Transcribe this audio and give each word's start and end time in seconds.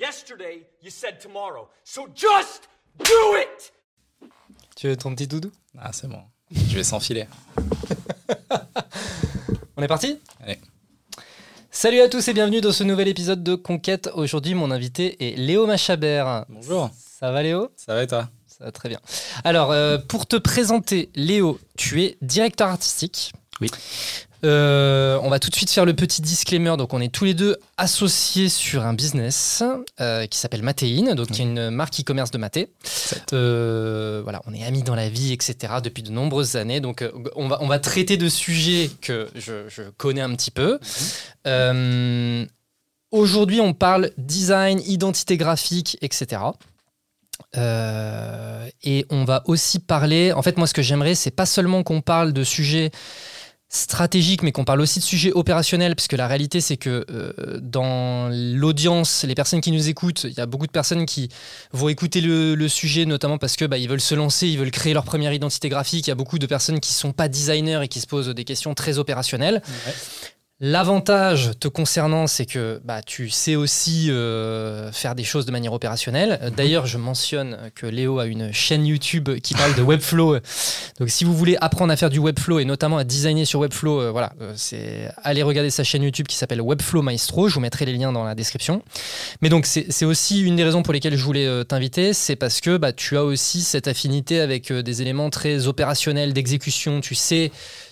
Yesterday, 0.00 0.66
you 0.80 0.90
said 0.90 1.20
tomorrow. 1.20 1.68
So 1.84 2.08
just 2.14 2.70
do 3.04 3.36
it! 3.36 3.70
Tu 4.74 4.88
veux 4.88 4.96
ton 4.96 5.14
petit 5.14 5.26
doudou? 5.26 5.52
Ah, 5.78 5.90
c'est 5.92 6.08
bon. 6.08 6.22
Je 6.50 6.74
vais 6.74 6.84
s'enfiler. 6.84 7.26
On 9.76 9.82
est 9.82 9.88
parti? 9.88 10.18
Allez. 10.42 10.58
Salut 11.70 12.00
à 12.00 12.08
tous 12.08 12.26
et 12.28 12.32
bienvenue 12.32 12.62
dans 12.62 12.72
ce 12.72 12.82
nouvel 12.82 13.08
épisode 13.08 13.42
de 13.42 13.54
Conquête. 13.54 14.08
Aujourd'hui, 14.14 14.54
mon 14.54 14.70
invité 14.70 15.22
est 15.22 15.36
Léo 15.36 15.66
Machabert. 15.66 16.46
Bonjour. 16.48 16.88
Ça 16.96 17.30
va 17.30 17.42
Léo? 17.42 17.70
Ça 17.76 17.92
va 17.92 18.02
et 18.02 18.06
toi? 18.06 18.30
Ça 18.46 18.64
va 18.64 18.72
très 18.72 18.88
bien. 18.88 19.00
Alors, 19.44 19.70
euh, 19.70 19.98
pour 19.98 20.26
te 20.26 20.36
présenter, 20.36 21.10
Léo, 21.14 21.60
tu 21.76 22.02
es 22.02 22.16
directeur 22.22 22.68
artistique. 22.68 23.34
Oui. 23.60 23.70
Euh, 24.44 25.18
on 25.22 25.28
va 25.28 25.38
tout 25.38 25.50
de 25.50 25.54
suite 25.54 25.70
faire 25.70 25.84
le 25.84 25.94
petit 25.94 26.22
disclaimer. 26.22 26.76
Donc, 26.76 26.94
on 26.94 27.00
est 27.00 27.12
tous 27.12 27.24
les 27.24 27.34
deux 27.34 27.56
associés 27.76 28.48
sur 28.48 28.84
un 28.84 28.94
business 28.94 29.62
euh, 30.00 30.26
qui 30.26 30.38
s'appelle 30.38 30.62
Matéine, 30.62 31.14
donc 31.14 31.28
qui 31.28 31.42
est 31.42 31.44
une 31.44 31.70
marque 31.70 32.00
e-commerce 32.00 32.30
de 32.30 32.38
maté. 32.38 32.70
Euh, 33.32 34.20
voilà, 34.22 34.40
on 34.46 34.54
est 34.54 34.64
amis 34.64 34.82
dans 34.82 34.94
la 34.94 35.08
vie, 35.08 35.32
etc. 35.32 35.74
depuis 35.82 36.02
de 36.02 36.10
nombreuses 36.10 36.56
années. 36.56 36.80
Donc, 36.80 37.04
on 37.36 37.48
va, 37.48 37.58
on 37.60 37.66
va 37.66 37.78
traiter 37.78 38.16
de 38.16 38.28
sujets 38.28 38.90
que 39.00 39.28
je, 39.34 39.68
je 39.68 39.82
connais 39.96 40.22
un 40.22 40.34
petit 40.34 40.50
peu. 40.50 40.78
Euh, 41.46 42.46
Aujourd'hui, 43.12 43.60
on 43.60 43.74
parle 43.74 44.12
design, 44.18 44.80
identité 44.86 45.36
graphique, 45.36 45.98
etc. 46.00 46.42
Et 47.56 49.04
on 49.10 49.24
va 49.24 49.42
aussi 49.46 49.80
parler. 49.80 50.32
En 50.32 50.42
fait, 50.42 50.56
moi, 50.56 50.68
ce 50.68 50.74
que 50.74 50.82
j'aimerais, 50.82 51.16
c'est 51.16 51.32
pas 51.32 51.46
seulement 51.46 51.82
qu'on 51.82 52.02
parle 52.02 52.32
de 52.32 52.44
sujets 52.44 52.92
stratégiques, 53.70 54.42
mais 54.42 54.50
qu'on 54.50 54.64
parle 54.64 54.80
aussi 54.80 54.98
de 54.98 55.04
sujets 55.04 55.32
opérationnels, 55.32 55.94
puisque 55.94 56.14
la 56.14 56.26
réalité, 56.26 56.60
c'est 56.60 56.76
que 56.76 57.06
euh, 57.08 57.60
dans 57.62 58.28
l'audience, 58.28 59.22
les 59.22 59.36
personnes 59.36 59.60
qui 59.60 59.70
nous 59.70 59.88
écoutent, 59.88 60.24
il 60.24 60.32
y 60.32 60.40
a 60.40 60.46
beaucoup 60.46 60.66
de 60.66 60.72
personnes 60.72 61.06
qui 61.06 61.28
vont 61.72 61.88
écouter 61.88 62.20
le, 62.20 62.56
le 62.56 62.68
sujet, 62.68 63.06
notamment 63.06 63.38
parce 63.38 63.56
que 63.56 63.64
bah, 63.64 63.78
ils 63.78 63.88
veulent 63.88 64.00
se 64.00 64.16
lancer, 64.16 64.48
ils 64.48 64.58
veulent 64.58 64.72
créer 64.72 64.92
leur 64.92 65.04
première 65.04 65.32
identité 65.32 65.68
graphique. 65.68 66.08
Il 66.08 66.10
y 66.10 66.12
a 66.12 66.16
beaucoup 66.16 66.40
de 66.40 66.46
personnes 66.46 66.80
qui 66.80 66.92
sont 66.92 67.12
pas 67.12 67.28
designers 67.28 67.80
et 67.84 67.88
qui 67.88 68.00
se 68.00 68.08
posent 68.08 68.28
des 68.28 68.44
questions 68.44 68.74
très 68.74 68.98
opérationnelles. 68.98 69.62
L'avantage 70.62 71.52
te 71.58 71.68
concernant, 71.68 72.26
c'est 72.26 72.44
que 72.44 72.82
bah, 72.84 73.00
tu 73.00 73.30
sais 73.30 73.56
aussi 73.56 74.10
euh, 74.10 74.92
faire 74.92 75.14
des 75.14 75.24
choses 75.24 75.46
de 75.46 75.52
manière 75.52 75.72
opérationnelle. 75.72 76.38
Euh, 76.42 76.50
D'ailleurs, 76.50 76.84
je 76.84 76.98
mentionne 76.98 77.56
que 77.74 77.86
Léo 77.86 78.18
a 78.18 78.26
une 78.26 78.52
chaîne 78.52 78.84
YouTube 78.84 79.30
qui 79.42 79.54
parle 79.54 79.74
de 79.74 79.80
Webflow. 79.80 80.36
Donc, 81.00 81.08
si 81.08 81.24
vous 81.24 81.34
voulez 81.34 81.56
apprendre 81.62 81.90
à 81.90 81.96
faire 81.96 82.10
du 82.10 82.18
Webflow 82.18 82.58
et 82.58 82.66
notamment 82.66 82.98
à 82.98 83.04
designer 83.04 83.46
sur 83.46 83.60
Webflow, 83.60 84.02
euh, 84.02 84.10
voilà, 84.10 84.34
euh, 84.42 84.52
c'est 84.54 85.10
allez 85.22 85.42
regarder 85.42 85.70
sa 85.70 85.82
chaîne 85.82 86.02
YouTube 86.02 86.26
qui 86.26 86.36
s'appelle 86.36 86.60
Webflow 86.60 87.00
Maestro. 87.00 87.48
Je 87.48 87.54
vous 87.54 87.60
mettrai 87.60 87.86
les 87.86 87.94
liens 87.94 88.12
dans 88.12 88.24
la 88.24 88.34
description. 88.34 88.82
Mais 89.40 89.48
donc, 89.48 89.64
c'est 89.64 89.86
c'est 89.88 90.04
aussi 90.04 90.42
une 90.42 90.56
des 90.56 90.64
raisons 90.64 90.82
pour 90.82 90.92
lesquelles 90.92 91.16
je 91.16 91.24
voulais 91.24 91.46
euh, 91.46 91.64
t'inviter, 91.64 92.12
c'est 92.12 92.36
parce 92.36 92.60
que 92.60 92.76
bah, 92.76 92.92
tu 92.92 93.16
as 93.16 93.24
aussi 93.24 93.62
cette 93.62 93.88
affinité 93.88 94.40
avec 94.40 94.70
des 94.70 95.00
éléments 95.00 95.30
très 95.30 95.68
opérationnels 95.68 96.34
d'exécution. 96.34 97.00
Tu 97.00 97.14
sais 97.14 97.50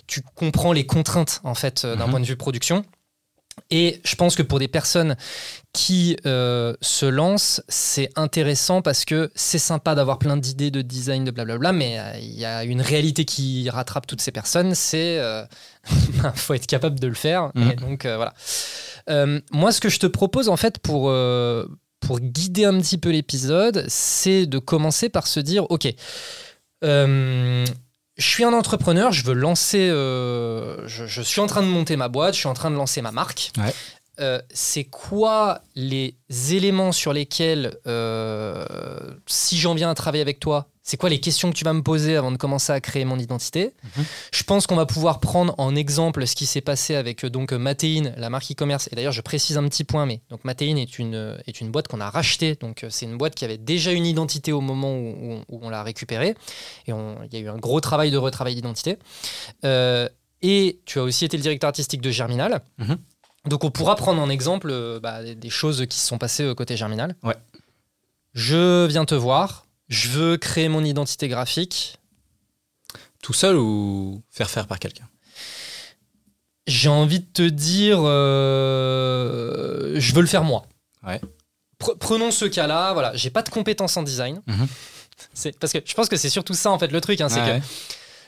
tu 0.09 0.23
comprends 0.35 0.73
les 0.73 0.85
contraintes 0.87 1.41
en 1.45 1.55
fait 1.55 1.85
euh, 1.85 1.95
d'un 1.95 2.07
Mhm. 2.07 2.11
point 2.11 2.21
de 2.21 2.27
vue 2.27 2.37
production. 2.37 2.85
Et 3.71 4.01
je 4.05 4.15
pense 4.15 4.37
que 4.37 4.43
pour 4.43 4.61
des 4.61 4.69
personnes 4.69 5.17
qui 5.73 6.17
euh, 6.27 6.75
se 6.81 7.07
lancent, 7.07 7.61
c'est 7.69 8.09
intéressant 8.17 8.83
parce 8.83 9.05
que 9.05 9.31
c'est 9.35 9.59
sympa 9.59 9.97
d'avoir 9.97 10.19
plein 10.21 10.37
d'idées 10.37 10.71
de 10.71 10.81
design, 10.81 11.25
de 11.25 11.33
blablabla, 11.33 11.73
mais 11.73 11.99
euh, 11.99 12.13
il 12.21 12.39
y 12.39 12.45
a 12.45 12.63
une 12.63 12.81
réalité 12.81 13.25
qui 13.25 13.69
rattrape 13.69 14.07
toutes 14.07 14.21
ces 14.21 14.31
personnes, 14.31 14.77
c'est 14.77 15.19
euh, 15.19 15.45
faut 16.37 16.55
être 16.55 16.69
capable 16.69 17.01
de 17.01 17.09
le 17.09 17.15
faire. 17.15 17.51
Mhm. 17.57 17.71
Et 17.71 17.75
donc 17.77 18.07
voilà. 18.07 18.33
Moi, 19.53 19.73
ce 19.73 19.81
que 19.81 19.89
je 19.89 19.99
te 19.99 20.07
propose 20.07 20.49
en 20.49 20.57
fait 20.57 20.79
pour 20.79 21.13
pour 22.01 22.21
guider 22.21 22.65
un 22.65 22.79
petit 22.81 22.97
peu 22.97 23.11
l'épisode, 23.11 23.85
c'est 23.89 24.47
de 24.47 24.59
commencer 24.61 25.09
par 25.09 25.27
se 25.27 25.41
dire, 25.41 25.69
ok. 25.69 25.93
Je 28.19 28.27
suis 28.27 28.45
un 28.45 28.53
entrepreneur, 28.53 29.13
je 29.13 29.25
veux 29.25 29.35
lancer, 29.35 29.89
euh, 29.89 30.87
je, 30.87 31.07
je 31.07 31.23
suis 31.23 31.41
en 31.41 31.47
train 31.47 31.63
de 31.63 31.69
monter 31.69 31.97
ma 31.97 32.09
boîte, 32.09 32.35
je 32.35 32.41
suis 32.41 32.49
en 32.49 32.55
train 32.55 32.71
de 32.71 32.77
lancer 32.77 33.01
ma 33.01 33.13
marque. 33.13 33.53
Ouais. 33.57 33.73
Euh, 34.21 34.41
c'est 34.53 34.85
quoi 34.85 35.61
les 35.77 36.17
éléments 36.51 36.91
sur 36.91 37.13
lesquels, 37.13 37.77
euh, 37.87 38.65
si 39.27 39.57
j'en 39.57 39.75
viens 39.75 39.91
à 39.91 39.95
travailler 39.95 40.23
avec 40.23 40.41
toi, 40.41 40.67
c'est 40.89 40.97
quoi 40.97 41.11
les 41.11 41.21
questions 41.21 41.51
que 41.51 41.55
tu 41.57 41.65
vas 41.65 41.75
me 41.75 41.83
poser 41.83 42.17
avant 42.17 42.33
de 42.33 42.37
commencer 42.39 42.73
à 42.73 42.81
créer 42.81 43.05
mon 43.05 43.19
identité 43.19 43.75
Mhm. 43.97 44.05
Je 44.33 44.43
pense 44.43 44.67
qu'on 44.67 44.77
va 44.77 44.87
pouvoir 44.87 45.21
prendre 45.21 45.55
en 45.59 45.75
exemple 45.77 46.27
ce 46.27 46.35
qui 46.35 46.47
s'est 46.47 46.61
passé 46.63 46.95
avec 46.95 47.25
euh, 47.25 47.31
donc 47.31 47.53
Matéine, 47.53 48.15
la 48.17 48.31
marque 48.31 48.51
e-commerce. 48.51 48.89
Et 48.91 48.97
d'ailleurs, 48.97 49.13
je 49.13 49.21
précise 49.21 49.59
un 49.59 49.65
petit 49.69 49.85
point, 49.85 50.07
mais 50.07 50.21
donc 50.31 50.45
Matéine 50.45 50.79
est 50.79 50.99
une, 50.99 51.15
euh, 51.15 51.37
est 51.47 51.61
une 51.61 51.71
boîte 51.71 51.89
qu'on 51.89 52.01
a 52.01 52.09
rachetée. 52.09 52.55
Donc 52.55 52.85
euh, 52.85 52.89
c'est 52.91 53.05
une 53.07 53.19
boîte 53.19 53.35
qui 53.35 53.45
avait 53.45 53.59
déjà 53.59 53.93
une 53.93 54.07
identité 54.07 54.51
au 54.53 54.61
moment 54.63 54.93
où, 54.97 55.09
où- 55.11 55.43
où 55.49 55.59
on 55.63 55.69
l'a 55.71 55.83
récupérée. 55.83 56.35
Et 56.87 56.93
il 56.93 57.29
y 57.33 57.37
a 57.37 57.41
eu 57.41 57.49
un 57.49 57.59
gros 57.59 57.81
travail 57.81 58.11
de 58.11 58.17
retravail 58.17 58.55
d'identité. 58.55 58.97
Euh, 59.65 60.09
et 60.43 60.79
tu 60.87 60.99
as 60.99 61.03
aussi 61.03 61.25
été 61.25 61.37
le 61.37 61.43
directeur 61.43 61.69
artistique 61.69 62.01
de 62.01 62.11
Germinal. 62.11 62.61
Mhm. 62.79 62.97
Donc 63.49 63.65
on 63.65 63.71
pourra 63.71 63.95
prendre 63.97 64.21
en 64.23 64.29
exemple 64.31 64.69
euh, 64.71 65.01
bah, 65.01 65.23
des- 65.23 65.51
choses 65.51 65.85
qui 65.89 65.99
se 65.99 66.07
sont 66.07 66.19
passées 66.19 66.45
euh, 66.45 66.55
côté 66.55 66.77
Germinal. 66.77 67.15
Ouais. 67.23 67.37
Je 68.35 68.87
viens 68.87 69.05
te 69.05 69.15
voir. 69.15 69.65
Je 69.89 70.09
veux 70.09 70.37
créer 70.37 70.69
mon 70.69 70.85
identité 70.85 71.29
graphique. 71.29 71.99
Tout 73.23 73.33
seul 73.33 73.57
ou 73.57 74.23
faire 74.31 74.49
faire 74.51 74.67
par 74.67 74.79
quelqu'un? 74.79 75.09
J'ai 76.67 76.89
envie 76.91 77.21
de 77.21 77.27
te 77.33 77.43
dire, 77.43 77.99
euh, 78.03 79.95
je 79.99 80.15
veux 80.15 80.21
le 80.21 80.27
faire 80.27 80.45
moi. 80.45 80.65
Ouais. 81.07 81.21
Pre- 81.81 81.97
prenons 81.99 82.31
ce 82.31 82.45
cas-là. 82.45 82.93
Voilà, 82.93 83.15
j'ai 83.17 83.31
pas 83.31 83.43
de 83.43 83.49
compétences 83.49 83.97
en 83.97 84.03
design. 84.03 84.43
Mhm. 84.47 84.67
C'est 85.35 85.59
parce 85.59 85.73
que 85.73 85.79
je 85.85 85.95
pense 85.95 86.09
que 86.09 86.17
c'est 86.17 86.31
surtout 86.31 86.55
ça 86.55 86.71
en 86.71 86.79
fait 86.79 86.93
le 86.93 87.01
truc, 87.01 87.21
hein, 87.21 87.29
c'est 87.29 87.41
Ouais. 87.41 87.59
que 87.59 87.67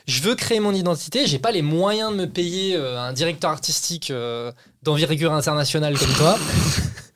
je 0.07 0.21
veux 0.21 0.35
créer 0.35 0.59
mon 0.59 0.73
identité, 0.73 1.25
j'ai 1.25 1.39
pas 1.39 1.51
les 1.53 1.61
moyens 1.61 2.11
de 2.11 2.17
me 2.17 2.25
payer 2.25 2.75
euh, 2.75 2.99
un 2.99 3.13
directeur 3.13 3.49
artistique 3.49 4.11
euh, 4.11 4.51
d'envergure 4.83 5.31
internationale 5.31 5.97
comme 5.97 6.11
toi. 6.15 6.37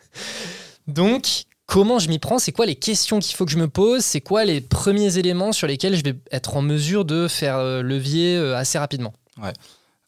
Donc, 0.87 1.43
comment 1.65 1.99
je 1.99 2.09
m'y 2.09 2.19
prends 2.19 2.39
C'est 2.39 2.51
quoi 2.51 2.65
les 2.65 2.75
questions 2.75 3.19
qu'il 3.19 3.35
faut 3.35 3.45
que 3.45 3.51
je 3.51 3.57
me 3.57 3.67
pose 3.67 4.03
C'est 4.03 4.21
quoi 4.21 4.45
les 4.45 4.61
premiers 4.61 5.17
éléments 5.17 5.51
sur 5.51 5.67
lesquels 5.67 5.95
je 5.95 6.03
vais 6.03 6.15
être 6.31 6.57
en 6.57 6.61
mesure 6.61 7.05
de 7.05 7.27
faire 7.27 7.57
euh, 7.57 7.81
levier 7.81 8.35
euh, 8.35 8.55
assez 8.55 8.77
rapidement 8.77 9.13
ouais, 9.41 9.53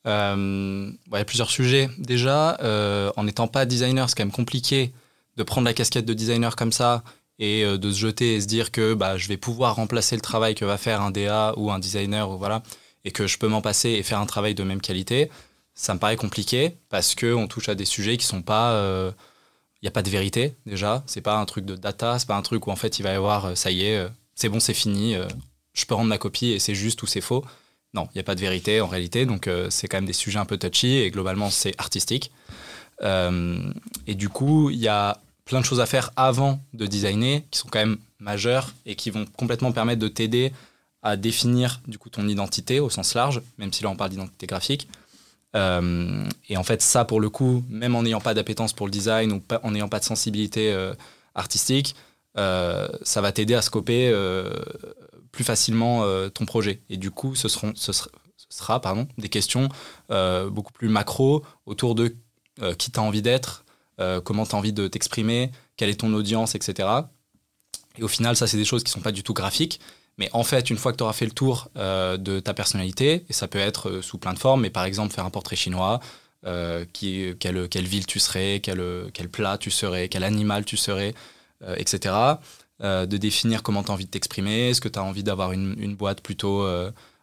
Il 0.05 0.97
y 1.11 1.17
a 1.17 1.25
plusieurs 1.25 1.49
sujets. 1.49 1.89
Déjà, 1.97 2.57
euh, 2.61 3.11
en 3.17 3.23
n'étant 3.23 3.47
pas 3.47 3.65
designer, 3.65 4.09
c'est 4.09 4.15
quand 4.15 4.25
même 4.25 4.31
compliqué 4.31 4.93
de 5.37 5.43
prendre 5.43 5.65
la 5.65 5.73
casquette 5.73 6.05
de 6.05 6.13
designer 6.13 6.55
comme 6.55 6.71
ça 6.71 7.03
et 7.39 7.63
de 7.63 7.91
se 7.91 7.99
jeter 7.99 8.33
et 8.33 8.41
se 8.41 8.47
dire 8.47 8.71
que 8.71 8.95
bah, 8.95 9.17
je 9.17 9.27
vais 9.27 9.37
pouvoir 9.37 9.75
remplacer 9.75 10.15
le 10.15 10.21
travail 10.21 10.55
que 10.55 10.65
va 10.65 10.79
faire 10.79 11.01
un 11.03 11.11
DA 11.11 11.53
ou 11.55 11.69
un 11.69 11.77
designer 11.77 12.31
ou 12.31 12.39
voilà, 12.39 12.63
et 13.05 13.11
que 13.11 13.27
je 13.27 13.37
peux 13.37 13.47
m'en 13.47 13.61
passer 13.61 13.89
et 13.89 14.01
faire 14.01 14.17
un 14.17 14.25
travail 14.25 14.55
de 14.55 14.63
même 14.63 14.81
qualité. 14.81 15.29
Ça 15.75 15.93
me 15.93 15.99
paraît 15.99 16.15
compliqué 16.15 16.77
parce 16.89 17.13
qu'on 17.13 17.45
touche 17.45 17.69
à 17.69 17.75
des 17.75 17.85
sujets 17.85 18.17
qui 18.17 18.25
sont 18.25 18.41
pas. 18.41 19.13
N'y 19.87 19.89
a 19.89 19.91
pas 19.91 20.03
de 20.03 20.09
vérité 20.09 20.55
déjà. 20.65 21.03
C'est 21.07 21.21
pas 21.21 21.37
un 21.37 21.45
truc 21.45 21.65
de 21.65 21.75
data. 21.75 22.19
C'est 22.19 22.27
pas 22.27 22.35
un 22.35 22.41
truc 22.41 22.67
où 22.67 22.71
en 22.71 22.75
fait 22.75 22.99
il 22.99 23.03
va 23.03 23.11
y 23.11 23.15
avoir 23.15 23.45
euh, 23.45 23.55
ça 23.55 23.71
y 23.71 23.85
est, 23.85 23.97
euh, 23.97 24.09
c'est 24.35 24.49
bon, 24.49 24.59
c'est 24.59 24.73
fini. 24.73 25.15
euh, 25.15 25.27
je 25.73 25.85
peux 25.85 25.95
rendre 25.95 26.09
ma 26.09 26.17
copie 26.17 26.47
et 26.51 26.59
c'est 26.59 26.75
juste 26.75 27.01
ou 27.03 27.07
c'est 27.07 27.21
faux. 27.21 27.45
Non, 27.93 28.07
il 28.13 28.17
n'y 28.17 28.21
a 28.21 28.23
pas 28.23 28.35
de 28.35 28.41
vérité 28.41 28.81
en 28.81 28.87
réalité, 28.87 29.25
donc 29.25 29.47
c'est 29.69 29.87
quand 29.87 29.97
même 29.97 30.07
des 30.07 30.13
sujets 30.13 30.39
un 30.39 30.45
peu 30.45 30.57
touchy 30.57 30.97
et 30.97 31.11
globalement 31.11 31.51
c'est 31.51 31.73
artistique. 31.79 32.31
Et 33.03 34.15
du 34.15 34.27
coup, 34.27 34.71
il 34.71 34.77
y 34.77 34.87
a 34.87 35.21
plein 35.45 35.59
de 35.59 35.65
choses 35.65 35.79
à 35.79 35.85
faire 35.85 36.11
avant 36.15 36.59
de 36.73 36.87
designer 36.87 37.43
qui 37.51 37.59
sont 37.59 37.69
quand 37.69 37.77
même 37.79 37.97
majeures 38.19 38.73
et 38.87 38.95
qui 38.95 39.11
vont 39.11 39.25
complètement 39.37 39.71
permettre 39.71 40.01
de 40.01 40.07
t'aider 40.07 40.51
à 41.03 41.15
définir 41.15 41.79
du 41.87 41.99
coup 41.99 42.09
ton 42.09 42.27
identité 42.27 42.79
au 42.79 42.89
sens 42.89 43.13
large, 43.13 43.41
même 43.57 43.71
si 43.71 43.83
là 43.83 43.89
on 43.89 43.95
parle 43.95 44.09
d'identité 44.09 44.47
graphique. 44.47 44.87
Euh, 45.55 46.23
et 46.49 46.57
en 46.57 46.63
fait, 46.63 46.81
ça 46.81 47.05
pour 47.05 47.19
le 47.19 47.29
coup, 47.29 47.63
même 47.69 47.95
en 47.95 48.03
n'ayant 48.03 48.21
pas 48.21 48.33
d'appétence 48.33 48.73
pour 48.73 48.85
le 48.85 48.91
design 48.91 49.31
ou 49.31 49.41
en 49.63 49.71
n'ayant 49.71 49.89
pas 49.89 49.99
de 49.99 50.05
sensibilité 50.05 50.71
euh, 50.71 50.93
artistique, 51.35 51.95
euh, 52.37 52.87
ça 53.01 53.21
va 53.21 53.31
t'aider 53.31 53.55
à 53.55 53.61
scoper 53.61 54.13
plus 55.31 55.43
facilement 55.43 56.03
ton 56.29 56.45
projet. 56.45 56.81
Et 56.89 56.97
du 56.97 57.11
coup, 57.11 57.35
ce, 57.35 57.47
seront, 57.47 57.73
ce 57.75 57.91
sera, 58.49 58.81
pardon, 58.81 59.07
des 59.17 59.29
questions 59.29 59.69
beaucoup 60.09 60.73
plus 60.73 60.89
macro 60.89 61.43
autour 61.65 61.95
de 61.95 62.15
qui 62.77 62.91
tu 62.91 62.99
as 62.99 63.03
envie 63.03 63.21
d'être, 63.21 63.65
comment 64.23 64.45
tu 64.45 64.55
as 64.55 64.57
envie 64.57 64.73
de 64.73 64.87
t'exprimer, 64.87 65.51
quelle 65.75 65.89
est 65.89 65.99
ton 66.01 66.13
audience, 66.13 66.55
etc. 66.55 66.89
Et 67.97 68.03
au 68.03 68.07
final, 68.07 68.35
ça, 68.35 68.47
c'est 68.47 68.57
des 68.57 68.65
choses 68.65 68.83
qui 68.83 68.91
sont 68.91 69.01
pas 69.01 69.11
du 69.11 69.23
tout 69.23 69.33
graphiques. 69.33 69.79
Mais 70.17 70.29
en 70.33 70.43
fait, 70.43 70.69
une 70.69 70.77
fois 70.77 70.91
que 70.91 70.97
tu 70.97 71.03
auras 71.03 71.13
fait 71.13 71.25
le 71.25 71.31
tour 71.31 71.69
euh, 71.77 72.17
de 72.17 72.39
ta 72.39 72.53
personnalité, 72.53 73.25
et 73.29 73.33
ça 73.33 73.47
peut 73.47 73.59
être 73.59 73.89
euh, 73.89 74.01
sous 74.01 74.17
plein 74.17 74.33
de 74.33 74.39
formes, 74.39 74.61
mais 74.61 74.69
par 74.69 74.83
exemple 74.83 75.13
faire 75.13 75.25
un 75.25 75.29
portrait 75.29 75.55
chinois, 75.55 75.99
euh, 76.45 76.85
quelle, 76.93 77.87
ville 77.87 78.05
tu 78.05 78.19
serais, 78.19 78.59
quel, 78.61 79.29
plat 79.31 79.57
tu 79.57 79.69
serais, 79.69 80.09
quel 80.09 80.23
animal 80.23 80.65
tu 80.65 80.77
serais, 80.77 81.13
etc. 81.75 82.15
De 82.79 83.17
définir 83.17 83.63
comment 83.63 83.83
tu 83.83 83.91
as 83.91 83.93
envie 83.93 84.05
de 84.05 84.11
t'exprimer, 84.11 84.69
est-ce 84.69 84.79
que 84.79 84.87
tu 84.87 84.99
as 84.99 85.03
envie 85.03 85.23
d'avoir 85.23 85.51
une, 85.51 85.95
boîte 85.95 86.21
plutôt 86.21 86.65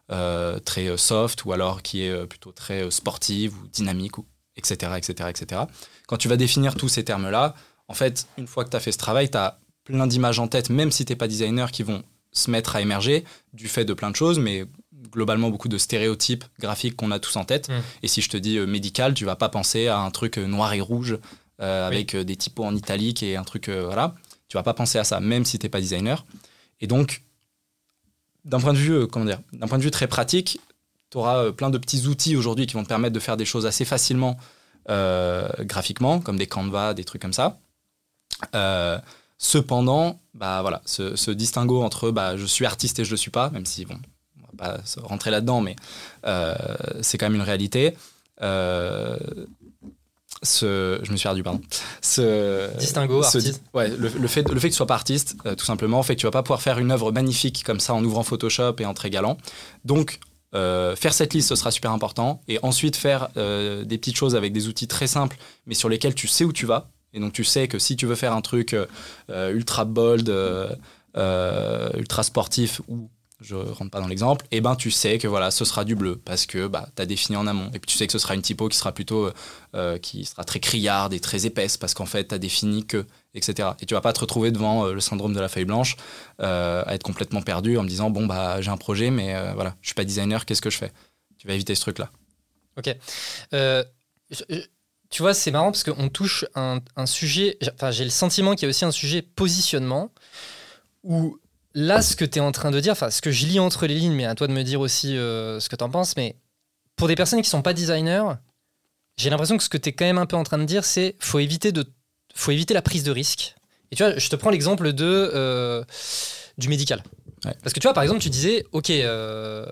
très 0.09 0.97
soft 0.97 1.45
ou 1.45 1.53
alors 1.53 1.81
qui 1.81 2.03
est 2.03 2.27
plutôt 2.27 2.51
très 2.51 2.91
sportive 2.91 3.55
ou 3.57 3.67
dynamique, 3.67 4.15
etc., 4.57 4.91
etc., 4.97 5.29
etc. 5.29 5.61
Quand 6.07 6.17
tu 6.17 6.27
vas 6.27 6.37
définir 6.37 6.75
tous 6.75 6.89
ces 6.89 7.03
termes-là, 7.03 7.55
En 7.87 7.93
fait, 7.93 8.27
une 8.37 8.47
fois 8.47 8.65
que 8.65 8.71
tu 8.71 8.75
as 8.75 8.79
fait 8.79 8.91
ce 8.91 8.97
travail, 8.97 9.31
tu 9.31 9.37
as 9.37 9.59
plein 9.85 10.07
d'images 10.07 10.39
en 10.39 10.47
tête, 10.47 10.69
même 10.69 10.91
si 10.91 11.05
tu 11.05 11.13
n'es 11.13 11.15
pas 11.15 11.27
designer, 11.27 11.71
qui 11.71 11.83
vont 11.83 12.03
se 12.35 12.51
mettre 12.51 12.75
à 12.75 12.81
émerger 12.81 13.23
du 13.53 13.67
fait 13.67 13.85
de 13.85 13.93
plein 13.93 14.11
de 14.11 14.15
choses, 14.15 14.37
mais 14.37 14.65
globalement 15.09 15.49
beaucoup 15.49 15.69
de 15.69 15.77
stéréotypes 15.77 16.43
graphiques 16.59 16.95
qu'on 16.95 17.11
a 17.11 17.19
tous 17.19 17.35
en 17.37 17.45
tête. 17.45 17.69
Mm. 17.69 17.81
Et 18.03 18.07
si 18.07 18.21
je 18.21 18.29
te 18.29 18.37
dis 18.37 18.57
euh, 18.57 18.67
médical, 18.67 19.13
tu 19.13 19.25
vas 19.25 19.35
pas 19.35 19.49
penser 19.49 19.87
à 19.87 19.97
un 19.99 20.11
truc 20.11 20.37
euh, 20.37 20.45
noir 20.45 20.73
et 20.73 20.81
rouge 20.81 21.17
euh, 21.61 21.89
Oui. 21.89 21.95
avec 21.95 22.15
des 22.15 22.35
typos 22.35 22.65
en 22.65 22.75
italique 22.75 23.23
et 23.23 23.37
un 23.37 23.43
truc 23.43 23.69
voilà. 23.69 24.13
Tu 24.47 24.57
vas 24.57 24.63
pas 24.63 24.73
penser 24.73 24.99
à 24.99 25.03
ça, 25.03 25.19
même 25.19 25.45
si 25.45 25.57
t'es 25.57 25.69
pas 25.69 25.79
designer. 25.79 26.25
Et 26.81 26.87
donc, 26.87 27.23
d'un 28.43 28.59
point 28.59 28.73
de 28.73 28.77
vue, 28.77 29.07
comment 29.07 29.25
dire, 29.25 29.39
d'un 29.53 29.67
point 29.67 29.79
de 29.79 29.83
vue 29.83 29.89
très 29.89 30.07
pratique, 30.07 30.59
tu 31.09 31.17
auras 31.17 31.51
plein 31.51 31.71
de 31.71 31.79
petits 31.79 32.05
outils 32.05 32.35
aujourd'hui 32.35 32.67
qui 32.67 32.75
vont 32.75 32.83
te 32.83 32.89
permettre 32.89 33.13
de 33.13 33.19
faire 33.19 33.37
des 33.37 33.45
choses 33.45 33.65
assez 33.65 33.85
facilement 33.85 34.37
graphiquement, 34.87 36.19
comme 36.19 36.37
des 36.37 36.45
Canva, 36.45 36.93
des 36.93 37.05
trucs 37.05 37.21
comme 37.23 37.33
ça. 37.33 37.59
Cependant, 39.37 40.19
bah 40.33 40.61
voilà, 40.61 40.81
ce, 40.85 41.15
ce 41.15 41.31
distinguo 41.31 41.83
entre 41.83 42.11
bah, 42.11 42.37
je 42.37 42.45
suis 42.45 42.65
artiste 42.65 42.99
et 42.99 43.05
je 43.05 43.11
le 43.11 43.17
suis 43.17 43.31
pas, 43.31 43.49
même 43.49 43.65
si 43.65 43.85
bon, 43.85 43.95
on 44.39 44.57
va 44.57 44.75
pas 44.77 44.81
se 44.85 44.99
rentrer 44.99 45.29
là-dedans, 45.31 45.61
mais 45.61 45.75
euh, 46.25 46.55
c'est 47.01 47.17
quand 47.17 47.25
même 47.25 47.35
une 47.35 47.41
réalité. 47.41 47.95
Euh, 48.41 49.17
ce, 50.43 50.99
je 51.03 51.11
me 51.11 51.17
suis 51.17 51.23
perdu, 51.23 51.43
pardon. 51.43 51.61
Ce, 52.01 52.75
Distinguo, 52.77 53.23
ce- 53.23 53.37
artiste. 53.37 53.63
ouais, 53.73 53.89
le, 53.89 54.09
le 54.09 54.27
fait, 54.27 54.47
le 54.49 54.59
fait 54.59 54.67
que 54.69 54.73
tu 54.73 54.77
sois 54.77 54.85
pas 54.87 54.95
artiste, 54.95 55.35
euh, 55.45 55.55
tout 55.55 55.65
simplement, 55.65 56.01
fait 56.03 56.15
que 56.15 56.19
tu 56.21 56.27
vas 56.27 56.31
pas 56.31 56.43
pouvoir 56.43 56.61
faire 56.61 56.77
une 56.77 56.91
œuvre 56.91 57.11
magnifique 57.11 57.63
comme 57.63 57.79
ça 57.79 57.93
en 57.93 58.03
ouvrant 58.03 58.23
Photoshop 58.23 58.75
et 58.79 58.85
en 58.85 58.93
très 58.93 59.09
galant. 59.09 59.37
Donc, 59.85 60.19
euh, 60.53 60.95
faire 60.95 61.13
cette 61.13 61.33
liste, 61.33 61.49
ce 61.49 61.55
sera 61.55 61.71
super 61.71 61.91
important. 61.91 62.41
Et 62.47 62.59
ensuite, 62.63 62.95
faire 62.95 63.29
euh, 63.37 63.83
des 63.85 63.97
petites 63.97 64.17
choses 64.17 64.35
avec 64.35 64.53
des 64.53 64.67
outils 64.67 64.87
très 64.87 65.07
simples, 65.07 65.37
mais 65.65 65.73
sur 65.73 65.89
lesquels 65.89 66.15
tu 66.15 66.27
sais 66.27 66.43
où 66.45 66.53
tu 66.53 66.65
vas. 66.65 66.89
Et 67.15 67.19
donc, 67.21 67.33
tu 67.33 67.43
sais 67.43 67.67
que 67.67 67.79
si 67.79 67.95
tu 67.95 68.05
veux 68.05 68.15
faire 68.15 68.33
un 68.33 68.41
truc 68.41 68.75
euh, 69.29 69.51
ultra 69.51 69.85
bold, 69.85 70.29
euh, 70.29 70.69
euh, 71.17 71.89
ultra 71.97 72.23
sportif, 72.23 72.81
ou 72.87 73.09
je 73.41 73.55
rentre 73.55 73.91
pas 73.91 73.99
dans 74.01 74.07
l'exemple, 74.07 74.45
et 74.51 74.61
ben 74.61 74.75
tu 74.75 74.91
sais 74.91 75.17
que 75.17 75.27
voilà, 75.27 75.51
ce 75.51 75.65
sera 75.65 75.83
du 75.85 75.95
bleu 75.95 76.21
parce 76.23 76.45
que 76.45 76.67
bah, 76.67 76.87
tu 76.95 77.01
as 77.01 77.05
défini 77.05 77.37
en 77.37 77.47
amont. 77.47 77.67
Et 77.73 77.79
puis 77.79 77.87
tu 77.87 77.97
sais 77.97 78.05
que 78.05 78.13
ce 78.13 78.19
sera 78.19 78.35
une 78.35 78.41
typo 78.41 78.67
qui 78.69 78.77
sera 78.77 78.91
plutôt 78.91 79.29
qui 80.01 80.23
sera 80.25 80.43
très 80.45 80.59
criarde 80.61 81.13
et 81.13 81.19
très 81.19 81.45
épaisse 81.45 81.75
parce 81.77 81.93
qu'en 81.93 82.05
fait, 82.05 82.29
tu 82.29 82.35
as 82.35 82.37
défini 82.37 82.85
que, 82.85 83.05
etc. 83.33 83.75
Et 83.81 83.85
tu 83.85 83.93
vas 83.93 84.01
pas 84.01 84.13
te 84.13 84.21
retrouver 84.21 84.51
devant 84.51 84.85
le 84.87 85.01
syndrome 85.01 85.33
de 85.33 85.39
la 85.41 85.49
feuille 85.49 85.65
blanche 85.65 85.97
à 86.39 86.93
être 86.95 87.03
complètement 87.03 87.41
perdu 87.41 87.77
en 87.77 87.83
me 87.83 87.89
disant 87.89 88.09
bon 88.09 88.25
bah 88.25 88.61
j'ai 88.61 88.71
un 88.71 88.77
projet 88.77 89.11
mais 89.11 89.33
voilà 89.53 89.75
je 89.81 89.87
suis 89.89 89.95
pas 89.95 90.05
designer 90.05 90.45
qu'est-ce 90.45 90.61
que 90.61 90.69
je 90.69 90.77
fais? 90.77 90.91
Tu 91.37 91.47
vas 91.47 91.53
éviter 91.53 91.75
ce 91.75 91.81
truc 91.81 91.99
là 91.99 92.09
je- 94.31 94.65
tu 95.09 95.21
vois, 95.21 95.33
c'est 95.33 95.51
marrant 95.51 95.71
parce 95.71 95.83
qu'on 95.83 96.09
touche 96.09 96.45
un, 96.55 96.79
un 96.95 97.05
sujet. 97.05 97.57
Enfin, 97.73 97.91
j'ai 97.91 98.03
le 98.03 98.09
sentiment 98.09 98.53
qu'il 98.53 98.63
y 98.63 98.65
a 98.65 98.69
aussi 98.69 98.85
un 98.85 98.91
sujet 98.91 99.21
positionnement 99.21 100.11
où 101.03 101.39
là, 101.73 102.01
ce 102.01 102.15
que 102.15 102.25
tu 102.25 102.39
es 102.39 102.41
en 102.41 102.51
train 102.51 102.71
de 102.71 102.79
dire, 102.79 102.93
enfin, 102.93 103.11
ce 103.11 103.21
que 103.21 103.31
je 103.31 103.45
lis 103.45 103.59
entre 103.59 103.85
les 103.85 103.95
lignes, 103.95 104.13
mais 104.13 104.25
à 104.25 104.33
toi 104.33 104.47
de 104.47 104.53
me 104.53 104.63
dire 104.63 104.79
aussi 104.79 105.15
euh, 105.17 105.59
ce 105.59 105.69
que 105.69 105.75
tu 105.75 105.83
en 105.83 105.89
penses, 105.89 106.15
mais 106.17 106.35
pour 106.95 107.07
des 107.07 107.15
personnes 107.15 107.41
qui 107.41 107.49
sont 107.49 107.61
pas 107.61 107.73
designers, 107.73 108.23
j'ai 109.17 109.29
l'impression 109.29 109.57
que 109.57 109.63
ce 109.63 109.69
que 109.69 109.77
tu 109.77 109.89
es 109.89 109.93
quand 109.93 110.05
même 110.05 110.17
un 110.17 110.25
peu 110.25 110.35
en 110.35 110.43
train 110.43 110.57
de 110.57 110.65
dire, 110.65 110.85
c'est 110.85 111.15
faut 111.19 111.39
éviter 111.39 111.71
faut 112.33 112.51
éviter 112.51 112.73
la 112.73 112.81
prise 112.81 113.03
de 113.03 113.11
risque. 113.11 113.55
Et 113.91 113.95
tu 113.95 114.03
vois, 114.03 114.17
je 114.17 114.29
te 114.29 114.35
prends 114.35 114.49
l'exemple 114.49 114.91
euh, 114.99 115.83
du 116.57 116.67
médical. 116.69 117.03
Ouais. 117.43 117.53
Parce 117.61 117.73
que 117.73 117.79
tu 117.79 117.85
vois, 117.85 117.93
par 117.93 118.01
exemple, 118.03 118.21
tu 118.21 118.29
disais, 118.29 118.65
ok, 118.71 118.89
euh, 118.89 119.65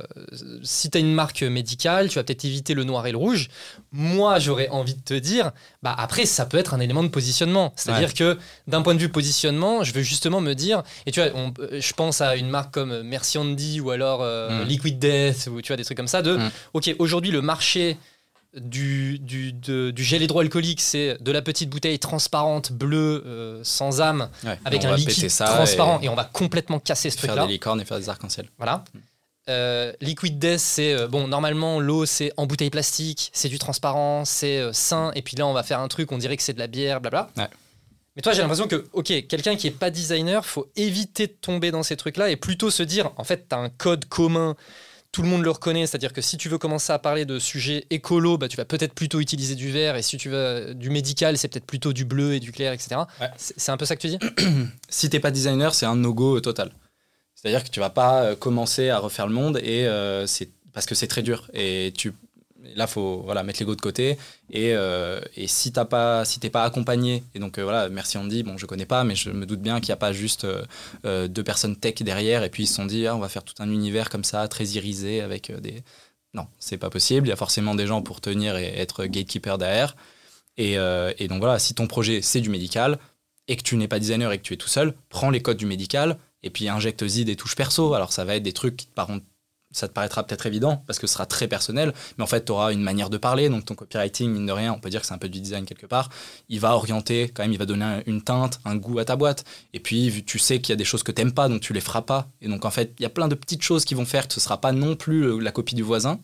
si 0.64 0.90
tu 0.90 0.98
as 0.98 1.02
une 1.02 1.14
marque 1.14 1.42
médicale, 1.44 2.10
tu 2.10 2.16
vas 2.16 2.24
peut-être 2.24 2.46
éviter 2.46 2.74
le 2.74 2.84
noir 2.84 3.08
et 3.08 3.12
le 3.12 3.18
rouge. 3.18 3.50
Moi, 3.92 4.38
j'aurais 4.40 4.70
envie 4.70 4.94
de 4.96 5.02
te 5.02 5.14
dire, 5.14 5.52
bah 5.82 5.96
après, 5.98 6.26
ça 6.26 6.46
peut 6.46 6.58
être 6.58 6.74
un 6.74 6.80
élément 6.80 7.04
de 7.04 7.08
positionnement. 7.08 7.74
C'est-à-dire 7.76 8.14
que 8.14 8.38
d'un 8.68 8.82
point 8.82 8.94
de 8.96 9.00
vue 9.00 9.10
positionnement, 9.10 9.84
je 9.84 9.94
veux 9.94 10.02
justement 10.04 10.42
me 10.42 10.54
dire, 10.54 10.84
et 11.06 11.12
tu 11.12 11.22
vois, 11.22 11.32
on- 11.36 11.54
je 11.72 11.94
pense 11.94 12.22
à 12.22 12.36
une 12.36 12.50
marque 12.50 12.74
comme 12.74 13.02
Merci 13.04 13.38
Andy 13.38 13.80
ou 13.80 13.92
alors 13.92 14.20
euh, 14.22 14.64
Mm. 14.64 14.68
Liquid 14.68 15.00
Death 15.00 15.48
ou 15.52 15.62
tu 15.62 15.70
vois 15.70 15.78
des 15.78 15.86
trucs 15.86 15.98
comme 15.98 16.08
ça. 16.08 16.22
De, 16.22 16.38
Mm. 16.38 16.52
ok, 16.74 16.96
aujourd'hui 17.00 17.32
le 17.32 17.42
marché 17.42 17.98
du, 18.60 19.20
du, 19.20 19.52
de- 19.54 19.92
du 19.92 20.04
gel 20.04 20.22
hydroalcoolique, 20.22 20.82
c'est 20.82 21.18
de 21.22 21.32
la 21.32 21.42
petite 21.42 21.70
bouteille 21.70 22.00
transparente, 22.00 22.72
bleue, 22.72 23.24
euh, 23.26 23.60
sans 23.64 24.02
âme, 24.02 24.30
Ouais, 24.44 24.60
avec 24.66 24.86
un 24.86 24.96
liquide 24.96 25.30
ça 25.30 25.46
transparent, 25.46 26.00
et 26.02 26.06
et, 26.06 26.10
on 26.10 26.16
va 26.16 26.26
complètement 26.26 26.80
casser 26.80 27.10
ce 27.10 27.18
faire 27.18 27.30
truc-là. 27.32 27.48
des 27.48 27.54
licornes 27.54 27.82
et 27.82 27.86
faire 27.86 28.00
des 28.00 28.10
arcs-en-ciel 28.10 28.48
Voilà. 28.58 28.84
Euh, 29.50 29.92
Liquid 30.00 30.40
Death, 30.40 30.60
c'est 30.60 30.94
euh, 30.94 31.08
bon. 31.08 31.28
Normalement, 31.28 31.80
l'eau 31.82 32.06
c'est 32.06 32.32
en 32.38 32.46
bouteille 32.46 32.70
plastique, 32.70 33.30
c'est 33.34 33.50
du 33.50 33.60
transparent, 33.60 34.24
c'est 34.24 34.58
euh, 34.60 34.72
sain. 34.72 35.12
Et 35.16 35.22
puis 35.22 35.36
là, 35.36 35.46
on 35.46 35.52
va 35.54 35.64
faire 35.64 35.82
un 35.82 35.90
truc, 35.90 36.12
on 36.14 36.18
dirait 36.18 36.38
que 36.38 36.44
c'est 36.44 36.54
de 36.54 36.60
la 36.60 36.68
bière, 36.68 37.02
blabla. 37.02 37.30
Ouais. 37.36 37.48
Mais 38.16 38.22
toi, 38.22 38.32
j'ai 38.32 38.42
l'impression 38.42 38.68
que, 38.68 38.86
ok, 38.94 39.08
quelqu'un 39.28 39.56
qui 39.58 39.68
est 39.68 39.72
pas 39.72 39.90
designer, 39.90 40.46
faut 40.46 40.72
éviter 40.76 41.28
de 41.28 41.34
tomber 41.34 41.72
dans 41.72 41.84
ces 41.84 41.98
trucs-là 41.98 42.30
et 42.30 42.36
plutôt 42.38 42.70
se 42.70 42.84
dire, 42.84 43.12
en 43.18 43.24
fait, 43.26 43.48
tu 43.50 43.56
as 43.56 43.60
un 43.60 43.70
code 43.70 44.06
commun, 44.06 44.56
tout 45.14 45.22
le 45.22 45.30
monde 45.30 45.44
le 45.44 45.50
reconnaît. 45.50 45.88
C'est-à-dire 45.88 46.12
que 46.12 46.20
si 46.20 46.36
tu 46.38 46.50
veux 46.50 46.58
commencer 46.58 46.92
à 46.92 47.00
parler 47.00 47.24
de 47.24 47.40
sujets 47.40 47.86
écolo, 47.90 48.38
bah, 48.38 48.50
tu 48.50 48.58
vas 48.58 48.66
peut-être 48.66 48.94
plutôt 48.94 49.22
utiliser 49.22 49.56
du 49.56 49.72
vert. 49.72 49.96
Et 49.96 50.02
si 50.02 50.18
tu 50.18 50.28
veux 50.28 50.36
euh, 50.36 50.74
du 50.74 50.90
médical, 50.90 51.38
c'est 51.38 51.48
peut-être 51.48 51.66
plutôt 51.66 51.94
du 51.94 52.04
bleu 52.04 52.34
et 52.34 52.42
du 52.42 52.52
clair, 52.52 52.74
etc. 52.74 52.98
Ouais. 53.22 53.30
C'est 53.38 53.72
un 53.72 53.78
peu 53.78 53.86
ça 53.86 53.96
que 53.96 54.02
tu 54.02 54.10
dis? 54.10 54.20
Si 54.90 55.10
t'es 55.10 55.22
pas 55.22 55.32
designer 55.32 55.74
c'est 55.74 55.86
un 55.86 55.96
no-go 55.96 56.38
euh, 56.38 56.42
total 56.42 56.72
c'est 57.44 57.50
à 57.50 57.52
dire 57.52 57.64
que 57.64 57.70
tu 57.70 57.80
vas 57.80 57.90
pas 57.90 58.24
euh, 58.24 58.36
commencer 58.36 58.90
à 58.90 59.00
refaire 59.00 59.28
le 59.28 59.34
monde 59.34 59.60
et 59.62 59.86
euh, 59.86 60.26
c'est 60.28 60.50
parce 60.72 60.86
que 60.86 60.96
c'est 60.96 61.08
très 61.08 61.22
dur 61.22 61.50
et 61.54 61.92
tu 61.96 62.14
là 62.76 62.88
faut 62.88 63.22
voilà 63.24 63.44
mettre 63.44 63.60
l'ego 63.60 63.76
de 63.76 63.82
côté. 63.82 64.18
Et, 64.50 64.74
euh, 64.74 65.22
et 65.36 65.48
si 65.48 65.72
t'as 65.72 65.86
pas 65.86 66.26
si 66.26 66.40
t'es 66.40 66.50
pas 66.50 66.64
accompagné 66.64 67.24
et 67.36 67.40
donc 67.40 67.58
euh, 67.58 67.64
voilà 67.64 67.90
merci 67.90 68.18
Andy 68.18 68.44
bon 68.44 68.58
je 68.58 68.66
connais 68.66 68.86
pas 68.86 69.04
mais 69.04 69.16
je 69.16 69.30
me 69.30 69.46
doute 69.46 69.62
bien 69.62 69.80
qu'il 69.80 69.90
n'y 69.90 69.94
a 69.94 69.98
pas 69.98 70.14
juste 70.14 70.46
euh, 71.06 71.28
deux 71.28 71.44
personnes 71.44 71.76
tech 71.76 71.96
derrière 71.96 72.44
et 72.44 72.50
puis 72.50 72.64
ils 72.64 72.68
se 72.68 72.76
sont 72.76 72.86
dit 72.86 73.08
ah, 73.08 73.16
on 73.16 73.20
va 73.20 73.30
faire 73.30 73.44
tout 73.44 73.56
un 73.60 73.70
univers 73.70 74.10
comme 74.10 74.24
ça 74.24 74.48
très 74.48 74.66
irisé 74.66 75.22
avec 75.22 75.52
des 75.62 75.84
non 76.34 76.48
c'est 76.60 76.78
pas 76.78 76.90
possible. 76.90 77.28
Il 77.28 77.30
y 77.30 77.34
a 77.34 77.38
forcément 77.38 77.76
des 77.76 77.88
gens 77.88 78.02
pour 78.02 78.22
tenir 78.22 78.58
et 78.58 78.80
être 78.80 79.06
gatekeeper 79.06 79.58
derrière. 79.58 79.96
Et, 80.58 80.74
et 80.74 81.28
donc 81.28 81.40
voilà 81.40 81.58
si 81.60 81.74
ton 81.74 81.88
projet 81.88 82.22
c'est 82.22 82.42
du 82.42 82.50
médical 82.50 83.00
et 83.48 83.56
que 83.56 83.64
tu 83.64 83.76
n'es 83.76 83.88
pas 83.88 84.00
designer 84.00 84.32
et 84.32 84.38
que 84.38 84.44
tu 84.44 84.54
es 84.54 84.58
tout 84.58 84.68
seul 84.68 84.94
prends 85.10 85.30
les 85.32 85.42
codes 85.42 85.58
du 85.58 85.66
médical 85.66 86.18
et 86.44 86.50
puis 86.50 86.70
injecte-y 86.70 87.26
des 87.26 87.36
touches 87.36 87.56
perso. 87.56 87.94
Alors 87.94 88.12
ça 88.14 88.26
va 88.26 88.36
être 88.36 88.44
des 88.44 88.54
trucs 88.54 88.78
qui 88.78 88.88
contre 88.96 89.26
ça 89.74 89.88
te 89.88 89.94
paraîtra 89.94 90.24
peut-être 90.26 90.46
évident 90.46 90.84
parce 90.88 91.00
que 91.00 91.08
ce 91.08 91.14
sera 91.14 91.26
très 91.26 91.48
personnel, 91.48 91.94
mais 92.18 92.24
en 92.24 92.28
fait, 92.28 92.46
tu 92.46 92.52
auras 92.52 92.72
une 92.72 92.82
manière 92.82 93.10
de 93.10 93.18
parler. 93.18 93.50
Donc, 93.50 93.66
ton 93.66 93.76
copywriting, 93.76 94.32
mine 94.32 94.46
de 94.46 94.52
rien, 94.52 94.72
on 94.74 94.80
peut 94.80 94.90
dire 94.90 95.02
que 95.02 95.08
c'est 95.08 95.14
un 95.14 95.18
peu 95.18 95.30
du 95.30 95.42
design 95.42 95.66
quelque 95.66 95.86
part. 95.86 96.10
Il 96.50 96.60
va 96.60 96.76
orienter, 96.76 97.30
quand 97.30 97.44
même, 97.44 97.52
il 97.52 97.60
va 97.60 97.66
donner 97.66 97.84
un- 97.86 98.04
une 98.06 98.22
teinte, 98.22 98.60
un 98.64 98.76
goût 98.76 99.00
à 99.00 99.06
ta 99.06 99.16
boîte. 99.16 99.44
Et 99.74 99.80
puis, 99.80 100.24
tu 100.26 100.40
sais 100.40 100.62
qu'il 100.62 100.72
y 100.72 100.74
a 100.74 100.78
des 100.78 100.86
choses 100.86 101.04
que 101.04 101.12
tu 101.12 101.22
n'aimes 101.22 101.34
pas, 101.34 101.50
donc 101.50 101.62
tu 101.62 101.74
les 101.74 101.82
feras 101.82 102.04
pas. 102.04 102.30
Et 102.42 102.48
donc, 102.48 102.66
en 102.66 102.72
fait, 102.72 102.94
il 103.00 103.04
y 103.04 103.06
a 103.06 103.10
plein 103.10 103.28
de 103.28 103.36
petites 103.36 103.62
choses 103.64 103.84
qui 103.84 103.96
vont 103.96 104.06
faire 104.06 104.28
que 104.28 104.34
ce 104.34 104.40
sera 104.40 104.62
pas 104.62 104.72
non 104.72 104.96
plus 104.96 105.24
euh, 105.26 105.40
la 105.40 105.52
copie 105.52 105.76
du 105.76 105.84
voisin. 105.84 106.20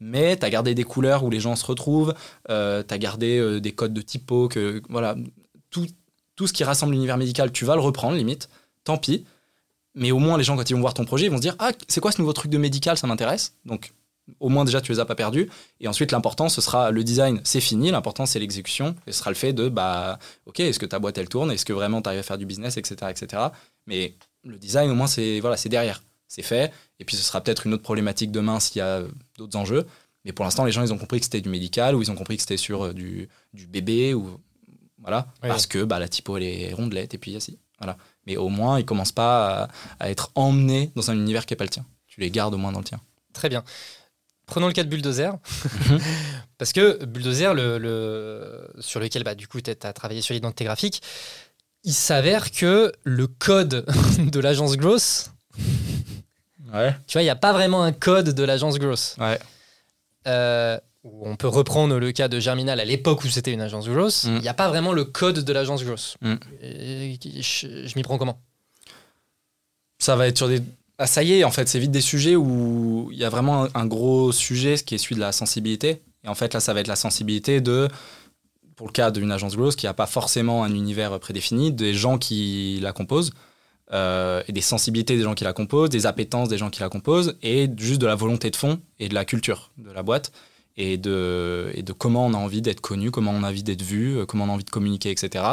Mais 0.00 0.36
tu 0.36 0.44
as 0.44 0.50
gardé 0.50 0.74
des 0.74 0.84
couleurs 0.84 1.24
où 1.24 1.30
les 1.30 1.40
gens 1.40 1.56
se 1.56 1.64
retrouvent, 1.64 2.14
tu 2.48 2.52
as 2.52 2.98
gardé 2.98 3.38
euh, 3.38 3.60
des 3.60 3.72
codes 3.72 3.94
de 3.94 4.02
typo, 4.02 4.46
que 4.48 4.82
voilà, 4.90 5.16
tout, 5.70 5.86
tout 6.36 6.46
ce 6.46 6.52
qui 6.52 6.64
rassemble 6.64 6.92
l'univers 6.92 7.16
médical, 7.16 7.50
tu 7.50 7.64
vas 7.64 7.74
le 7.76 7.80
reprendre, 7.80 8.16
limite. 8.16 8.48
Tant 8.84 8.98
pis. 8.98 9.24
Mais 9.96 10.12
au 10.12 10.18
moins, 10.18 10.36
les 10.38 10.44
gens, 10.44 10.56
quand 10.56 10.68
ils 10.68 10.74
vont 10.74 10.80
voir 10.80 10.94
ton 10.94 11.04
projet, 11.04 11.26
ils 11.26 11.30
vont 11.30 11.38
se 11.38 11.42
dire 11.42 11.56
Ah, 11.58 11.72
c'est 11.88 12.00
quoi 12.00 12.12
ce 12.12 12.20
nouveau 12.20 12.34
truc 12.34 12.50
de 12.50 12.58
médical 12.58 12.96
Ça 12.98 13.06
m'intéresse? 13.06 13.54
Donc, 13.64 13.92
au 14.40 14.50
moins, 14.50 14.64
déjà, 14.64 14.80
tu 14.80 14.92
les 14.92 15.00
as 15.00 15.06
pas 15.06 15.14
perdus. 15.14 15.48
Et 15.80 15.88
ensuite, 15.88 16.12
l'important, 16.12 16.48
ce 16.48 16.60
sera 16.60 16.90
le 16.90 17.02
design, 17.02 17.40
c'est 17.44 17.60
fini. 17.60 17.90
L'important, 17.90 18.26
c'est 18.26 18.38
l'exécution. 18.38 18.94
Et 19.06 19.12
ce 19.12 19.20
sera 19.20 19.30
le 19.30 19.36
fait 19.36 19.54
de 19.54 19.68
Bah, 19.68 20.18
ok, 20.44 20.60
est-ce 20.60 20.78
que 20.78 20.86
ta 20.86 20.98
boîte, 20.98 21.16
elle 21.18 21.28
tourne? 21.28 21.50
Est-ce 21.50 21.64
que 21.64 21.72
vraiment 21.72 22.02
tu 22.02 22.08
arrives 22.08 22.20
à 22.20 22.24
faire 22.24 22.38
du 22.38 22.44
business, 22.46 22.76
etc. 22.76 23.10
etc. 23.10 23.42
Mais 23.86 24.14
le 24.44 24.58
design, 24.58 24.90
au 24.90 24.94
moins, 24.94 25.06
c'est 25.06 25.40
voilà, 25.40 25.56
c'est 25.56 25.70
derrière. 25.70 26.02
C'est 26.28 26.42
fait. 26.42 26.72
Et 27.00 27.04
puis, 27.04 27.16
ce 27.16 27.22
sera 27.22 27.40
peut-être 27.40 27.66
une 27.66 27.72
autre 27.72 27.84
problématique 27.84 28.30
demain 28.30 28.60
s'il 28.60 28.80
y 28.80 28.82
a 28.82 29.02
d'autres 29.38 29.56
enjeux. 29.56 29.86
Mais 30.26 30.32
pour 30.32 30.44
l'instant, 30.44 30.64
les 30.64 30.72
gens, 30.72 30.82
ils 30.82 30.92
ont 30.92 30.98
compris 30.98 31.20
que 31.20 31.24
c'était 31.24 31.40
du 31.40 31.48
médical 31.48 31.94
ou 31.94 32.02
ils 32.02 32.10
ont 32.10 32.16
compris 32.16 32.36
que 32.36 32.42
c'était 32.42 32.56
sur 32.56 32.86
euh, 32.86 32.92
du, 32.92 33.28
du 33.54 33.66
bébé 33.66 34.12
ou. 34.12 34.38
Voilà. 34.98 35.28
Parce 35.40 35.66
que 35.66 35.84
bah, 35.84 36.00
la 36.00 36.08
typo, 36.08 36.36
elle 36.36 36.42
est 36.42 36.74
rondelette 36.74 37.14
et 37.14 37.18
puis 37.18 37.34
assis. 37.36 37.58
Voilà. 37.78 37.96
Mais 38.26 38.36
au 38.36 38.48
moins, 38.48 38.78
ils 38.80 38.84
commencent 38.84 39.12
pas 39.12 39.62
à, 39.64 39.68
à 40.00 40.10
être 40.10 40.30
emmenés 40.34 40.90
dans 40.96 41.10
un 41.10 41.14
univers 41.14 41.46
qui 41.46 41.52
n'est 41.52 41.56
pas 41.56 41.64
le 41.64 41.70
tien. 41.70 41.84
Tu 42.06 42.20
les 42.20 42.30
gardes 42.30 42.54
au 42.54 42.58
moins 42.58 42.72
dans 42.72 42.80
le 42.80 42.84
tien. 42.84 43.00
Très 43.32 43.48
bien. 43.48 43.62
Prenons 44.46 44.66
le 44.68 44.72
cas 44.72 44.84
de 44.84 44.88
Bulldozer. 44.88 45.32
Parce 46.58 46.72
que 46.72 47.04
Bulldozer, 47.04 47.52
le, 47.54 47.78
le- 47.78 48.68
sur 48.80 49.00
lequel 49.00 49.22
bah, 49.24 49.34
du 49.34 49.46
coup 49.48 49.60
tu 49.60 49.70
as 49.70 49.92
travaillé 49.92 50.22
sur 50.22 50.34
l'identité 50.34 50.64
graphique, 50.64 51.02
il 51.84 51.92
s'avère 51.94 52.50
que 52.50 52.92
le 53.04 53.26
code 53.26 53.84
de 54.18 54.40
l'agence 54.40 54.76
Gross, 54.76 55.30
Ouais. 56.72 56.94
tu 57.06 57.12
vois, 57.14 57.22
il 57.22 57.26
n'y 57.26 57.30
a 57.30 57.36
pas 57.36 57.52
vraiment 57.52 57.82
un 57.84 57.92
code 57.92 58.30
de 58.30 58.42
l'agence 58.44 58.78
Gross. 58.78 59.14
Ouais. 59.18 59.38
Euh, 60.26 60.78
où 61.06 61.26
on 61.28 61.36
peut 61.36 61.48
reprendre 61.48 61.98
le 61.98 62.12
cas 62.12 62.28
de 62.28 62.38
Germinal 62.40 62.80
à 62.80 62.84
l'époque 62.84 63.22
où 63.24 63.28
c'était 63.28 63.52
une 63.52 63.60
agence 63.60 63.88
Gross. 63.88 64.24
Il 64.24 64.32
Mm. 64.32 64.38
n'y 64.40 64.48
a 64.48 64.54
pas 64.54 64.68
vraiment 64.68 64.92
le 64.92 65.04
code 65.04 65.38
de 65.44 65.52
l'agence 65.52 65.84
Gross. 65.84 66.16
Mm. 66.20 66.34
Je 66.62 67.86
je 67.86 67.92
m'y 67.96 68.02
prends 68.02 68.18
comment? 68.18 68.40
Ça 69.98 70.16
va 70.16 70.26
être 70.28 70.36
sur 70.36 70.48
des. 70.48 70.60
Ah, 70.98 71.06
ça 71.06 71.22
y 71.22 71.32
est, 71.34 71.44
en 71.44 71.50
fait, 71.50 71.68
c'est 71.68 71.78
vite 71.78 71.90
des 71.90 72.00
sujets 72.00 72.36
où 72.36 73.08
il 73.12 73.18
y 73.18 73.24
a 73.24 73.28
vraiment 73.28 73.64
un, 73.64 73.68
un 73.74 73.86
gros 73.86 74.32
sujet, 74.32 74.76
ce 74.78 74.82
qui 74.84 74.94
est 74.94 74.98
celui 74.98 75.14
de 75.14 75.20
la 75.20 75.32
sensibilité. 75.32 76.02
Et 76.24 76.28
en 76.28 76.34
fait, 76.34 76.54
là, 76.54 76.60
ça 76.60 76.72
va 76.72 76.80
être 76.80 76.88
la 76.88 76.96
sensibilité 76.96 77.60
de 77.60 77.88
pour 78.76 78.86
le 78.88 78.92
cas 78.92 79.10
d'une 79.10 79.30
agence 79.32 79.56
growth 79.56 79.76
qui 79.76 79.86
n'a 79.86 79.94
pas 79.94 80.06
forcément 80.06 80.64
un 80.64 80.74
univers 80.74 81.18
prédéfini, 81.18 81.72
des 81.72 81.94
gens 81.94 82.18
qui 82.18 82.78
la 82.82 82.92
composent, 82.92 83.32
euh, 83.92 84.42
et 84.48 84.52
des 84.52 84.60
sensibilités 84.60 85.16
des 85.16 85.22
gens 85.22 85.34
qui 85.34 85.44
la 85.44 85.52
composent, 85.54 85.88
des 85.90 86.04
appétences 86.06 86.48
des 86.50 86.58
gens 86.58 86.68
qui 86.68 86.80
la 86.80 86.90
composent, 86.90 87.36
et 87.42 87.68
juste 87.78 88.00
de 88.02 88.06
la 88.06 88.14
volonté 88.14 88.50
de 88.50 88.56
fond 88.56 88.80
et 88.98 89.08
de 89.08 89.14
la 89.14 89.24
culture 89.24 89.70
de 89.78 89.90
la 89.90 90.02
boîte, 90.02 90.30
et 90.76 90.98
de, 90.98 91.70
et 91.74 91.82
de 91.82 91.92
comment 91.92 92.26
on 92.26 92.34
a 92.34 92.36
envie 92.36 92.62
d'être 92.62 92.80
connu, 92.80 93.10
comment 93.10 93.32
on 93.32 93.42
a 93.42 93.48
envie 93.48 93.62
d'être 93.62 93.82
vu, 93.82 94.18
euh, 94.18 94.26
comment 94.26 94.44
on 94.44 94.48
a 94.48 94.52
envie 94.52 94.64
de 94.64 94.70
communiquer, 94.70 95.10
etc. 95.10 95.44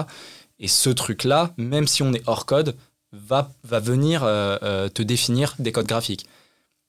Et 0.60 0.68
ce 0.68 0.90
truc-là, 0.90 1.54
même 1.58 1.88
si 1.88 2.04
on 2.04 2.14
est 2.14 2.24
hors 2.28 2.46
code, 2.46 2.76
va, 3.12 3.52
va 3.64 3.80
venir 3.80 4.22
euh, 4.24 4.90
te 4.90 5.02
définir 5.02 5.56
des 5.60 5.72
codes 5.72 5.88
graphiques. 5.88 6.26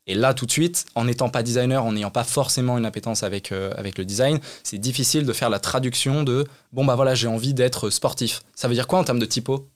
Et 0.07 0.15
là, 0.15 0.35
tout 0.35 0.45
de 0.45 0.51
suite, 0.51 0.85
en 0.95 1.05
n'étant 1.05 1.31
pas 1.31 1.43
designer, 1.43 1.85
en 1.85 1.93
n'ayant 1.93 2.11
pas 2.11 2.25
forcément 2.25 2.77
une 2.77 2.85
appétence 2.85 3.23
avec, 3.23 3.53
avec 3.53 3.97
le 3.97 4.05
design, 4.05 4.39
c'est 4.63 4.77
difficile 4.77 5.25
de 5.25 5.33
faire 5.33 5.49
la 5.49 5.59
traduction 5.59 6.23
de 6.25 6.45
bon, 6.73 6.85
bah 6.85 6.95
voilà, 6.95 7.15
j'ai 7.15 7.27
envie 7.27 7.55
d'être 7.55 7.89
sportif. 7.89 8.43
Ça 8.55 8.69
veut 8.69 8.75
dire 8.75 8.87
quoi 8.87 8.99
en 8.99 9.05
termes 9.05 9.19
de 9.19 9.25
typo? 9.25 9.71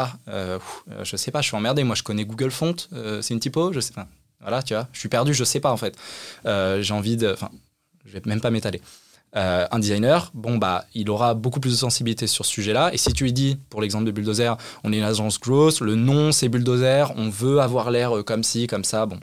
Ah, 0.00 0.12
euh, 0.28 0.60
je 1.02 1.16
sais 1.16 1.32
pas, 1.32 1.40
je 1.40 1.48
suis 1.48 1.56
emmerdé. 1.56 1.82
Moi, 1.82 1.96
je 1.96 2.04
connais 2.04 2.24
Google 2.24 2.52
Font, 2.52 2.76
euh, 2.92 3.20
c'est 3.20 3.34
une 3.34 3.40
typo, 3.40 3.72
je 3.72 3.80
sais 3.80 3.92
pas. 3.92 4.06
Voilà, 4.40 4.62
tu 4.62 4.74
vois, 4.74 4.88
je 4.92 4.98
suis 4.98 5.08
perdu, 5.08 5.34
je 5.34 5.44
sais 5.44 5.60
pas 5.60 5.72
en 5.72 5.76
fait. 5.76 5.96
Euh, 6.46 6.82
j'ai 6.82 6.94
envie 6.94 7.16
de. 7.16 7.32
Enfin, 7.32 7.50
je 8.04 8.12
vais 8.12 8.22
même 8.26 8.40
pas 8.40 8.50
m'étaler. 8.50 8.80
un 9.34 9.78
designer, 9.78 10.30
bon, 10.32 10.56
bah, 10.56 10.86
il 10.94 11.10
aura 11.10 11.34
beaucoup 11.34 11.60
plus 11.60 11.72
de 11.72 11.76
sensibilité 11.76 12.26
sur 12.26 12.46
ce 12.46 12.52
sujet-là. 12.52 12.90
Et 12.94 12.96
si 12.96 13.12
tu 13.12 13.24
lui 13.24 13.32
dis, 13.32 13.58
pour 13.68 13.80
l'exemple 13.80 14.04
de 14.04 14.10
Bulldozer, 14.10 14.56
on 14.84 14.92
est 14.92 14.98
une 14.98 15.04
agence 15.04 15.38
grosse, 15.38 15.80
le 15.80 15.94
nom 15.94 16.32
c'est 16.32 16.48
Bulldozer, 16.48 17.12
on 17.16 17.28
veut 17.28 17.60
avoir 17.60 17.90
l'air 17.90 18.24
comme 18.24 18.42
ci, 18.42 18.66
comme 18.66 18.84
ça, 18.84 19.06
bon. 19.06 19.18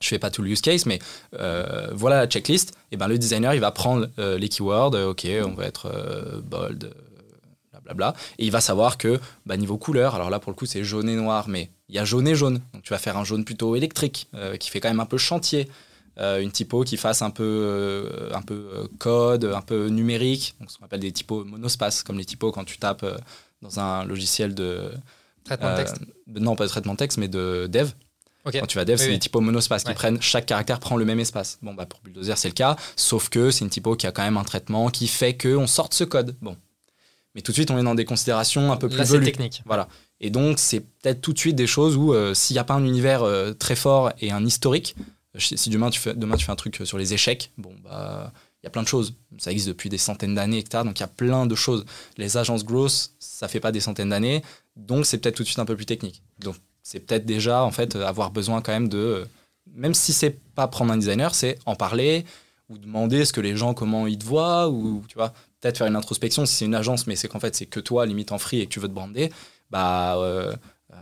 Je 0.00 0.08
fais 0.08 0.18
pas 0.18 0.30
tout 0.30 0.40
le 0.40 0.48
use 0.48 0.62
case, 0.62 0.86
mais 0.86 0.98
voilà 1.92 2.16
la 2.20 2.26
checklist. 2.26 2.72
Et 2.92 2.96
ben 2.96 3.08
le 3.08 3.18
designer, 3.18 3.52
il 3.52 3.60
va 3.60 3.70
prendre 3.70 4.08
les 4.16 4.48
keywords. 4.48 4.94
ok, 4.94 5.26
on 5.44 5.54
va 5.54 5.66
être 5.66 6.40
bold, 6.42 6.90
et 8.38 8.44
il 8.44 8.50
va 8.50 8.60
savoir 8.60 8.98
que 8.98 9.20
bah, 9.46 9.56
niveau 9.56 9.78
couleur, 9.78 10.14
alors 10.14 10.30
là 10.30 10.38
pour 10.38 10.52
le 10.52 10.56
coup 10.56 10.66
c'est 10.66 10.84
jaune 10.84 11.08
et 11.08 11.16
noir, 11.16 11.48
mais 11.48 11.70
il 11.90 11.96
y 11.96 11.98
a 11.98 12.04
jaune 12.04 12.28
et 12.28 12.34
jaune. 12.34 12.60
Donc 12.72 12.82
tu 12.82 12.90
vas 12.90 12.98
faire 12.98 13.16
un 13.16 13.24
jaune 13.24 13.44
plutôt 13.44 13.76
électrique, 13.76 14.28
euh, 14.34 14.56
qui 14.56 14.70
fait 14.70 14.80
quand 14.80 14.88
même 14.88 15.00
un 15.00 15.06
peu 15.06 15.18
chantier. 15.18 15.68
Euh, 16.18 16.40
une 16.40 16.50
typo 16.50 16.82
qui 16.84 16.96
fasse 16.96 17.22
un 17.22 17.30
peu, 17.30 17.44
euh, 17.44 18.30
un 18.34 18.42
peu 18.42 18.88
code, 18.98 19.44
un 19.44 19.62
peu 19.62 19.88
numérique, 19.88 20.54
donc 20.60 20.70
ce 20.70 20.78
qu'on 20.78 20.84
appelle 20.84 21.00
des 21.00 21.12
typos 21.12 21.44
monospace, 21.44 22.02
comme 22.02 22.18
les 22.18 22.24
typos 22.24 22.52
quand 22.52 22.64
tu 22.64 22.78
tapes 22.78 23.06
dans 23.62 23.80
un 23.80 24.04
logiciel 24.04 24.54
de... 24.54 24.90
Traitement 25.44 25.72
de 25.72 25.76
texte 25.76 25.96
Non, 26.26 26.56
pas 26.56 26.64
de 26.64 26.70
traitement 26.70 26.92
de 26.92 26.98
texte, 26.98 27.18
mais 27.18 27.28
de 27.28 27.68
dev. 27.70 27.90
Quand 28.44 28.66
tu 28.66 28.76
vas 28.76 28.84
dev, 28.84 28.96
c'est 28.96 29.08
des 29.08 29.18
typos 29.18 29.40
monospace 29.40 29.84
qui 29.84 29.94
prennent, 29.94 30.20
chaque 30.20 30.46
caractère 30.46 30.80
prend 30.80 30.96
le 30.96 31.04
même 31.04 31.20
espace. 31.20 31.58
Bon, 31.62 31.74
bah 31.74 31.86
pour 31.86 32.00
Bulldozer, 32.00 32.36
c'est 32.36 32.48
le 32.48 32.54
cas, 32.54 32.76
sauf 32.96 33.28
que 33.28 33.50
c'est 33.50 33.64
une 33.64 33.70
typo 33.70 33.96
qui 33.96 34.06
a 34.06 34.12
quand 34.12 34.22
même 34.22 34.36
un 34.36 34.44
traitement 34.44 34.90
qui 34.90 35.08
fait 35.08 35.36
qu'on 35.36 35.66
sorte 35.66 35.94
ce 35.94 36.04
code. 36.04 36.36
Bon, 36.42 36.56
mais 37.34 37.40
tout 37.42 37.52
de 37.52 37.54
suite, 37.54 37.70
on 37.70 37.78
est 37.78 37.82
dans 37.82 37.94
des 37.94 38.04
considérations 38.04 38.72
un 38.72 38.76
peu 38.76 38.88
plus 38.88 38.98
Là, 38.98 39.04
c'est 39.04 39.20
technique. 39.20 39.62
Voilà. 39.64 39.88
Et 40.20 40.30
donc, 40.30 40.58
c'est 40.58 40.80
peut-être 40.80 41.20
tout 41.20 41.32
de 41.32 41.38
suite 41.38 41.56
des 41.56 41.66
choses 41.66 41.96
où, 41.96 42.12
euh, 42.12 42.34
s'il 42.34 42.54
n'y 42.54 42.58
a 42.58 42.64
pas 42.64 42.74
un 42.74 42.84
univers 42.84 43.22
euh, 43.22 43.52
très 43.52 43.76
fort 43.76 44.12
et 44.20 44.30
un 44.30 44.44
historique, 44.44 44.94
si 45.38 45.70
demain 45.70 45.90
tu, 45.90 46.00
fais, 46.00 46.14
demain 46.14 46.36
tu 46.36 46.44
fais 46.44 46.52
un 46.52 46.56
truc 46.56 46.80
sur 46.84 46.98
les 46.98 47.14
échecs, 47.14 47.52
bon, 47.56 47.74
bah, 47.84 48.32
il 48.62 48.66
y 48.66 48.68
a 48.68 48.70
plein 48.70 48.82
de 48.82 48.88
choses. 48.88 49.14
Ça 49.38 49.50
existe 49.50 49.68
depuis 49.68 49.88
des 49.88 49.98
centaines 49.98 50.34
d'années, 50.34 50.58
etc. 50.58 50.84
Donc, 50.84 50.98
il 50.98 51.02
y 51.02 51.04
a 51.04 51.08
plein 51.08 51.46
de 51.46 51.54
choses. 51.54 51.84
Les 52.18 52.36
agences 52.36 52.64
growth, 52.64 53.12
ça 53.18 53.48
fait 53.48 53.60
pas 53.60 53.72
des 53.72 53.80
centaines 53.80 54.10
d'années. 54.10 54.42
Donc, 54.76 55.06
c'est 55.06 55.18
peut-être 55.18 55.36
tout 55.36 55.42
de 55.42 55.48
suite 55.48 55.58
un 55.58 55.64
peu 55.64 55.76
plus 55.76 55.86
technique. 55.86 56.22
Donc, 56.40 56.56
c'est 56.82 57.00
peut-être 57.00 57.24
déjà, 57.24 57.62
en 57.62 57.70
fait, 57.70 57.96
avoir 57.96 58.30
besoin 58.30 58.60
quand 58.60 58.72
même 58.72 58.88
de. 58.88 59.26
Même 59.72 59.94
si 59.94 60.12
c'est 60.12 60.38
pas 60.54 60.66
prendre 60.66 60.92
un 60.92 60.98
designer, 60.98 61.34
c'est 61.34 61.58
en 61.64 61.76
parler 61.76 62.24
ou 62.68 62.78
demander 62.78 63.24
ce 63.24 63.32
que 63.32 63.40
les 63.40 63.56
gens, 63.56 63.74
comment 63.74 64.06
ils 64.06 64.18
te 64.18 64.24
voient, 64.24 64.68
ou 64.68 65.04
tu 65.08 65.16
vois, 65.16 65.32
peut-être 65.60 65.78
faire 65.78 65.86
une 65.86 65.96
introspection 65.96 66.46
si 66.46 66.54
c'est 66.54 66.64
une 66.64 66.74
agence, 66.74 67.06
mais 67.06 67.16
c'est 67.16 67.28
qu'en 67.28 67.40
fait, 67.40 67.54
c'est 67.54 67.66
que 67.66 67.80
toi, 67.80 68.06
limite 68.06 68.32
en 68.32 68.38
free, 68.38 68.60
et 68.60 68.66
que 68.66 68.70
tu 68.70 68.80
veux 68.80 68.88
te 68.88 68.92
brander, 68.92 69.30
bah, 69.70 70.16
euh, 70.18 70.54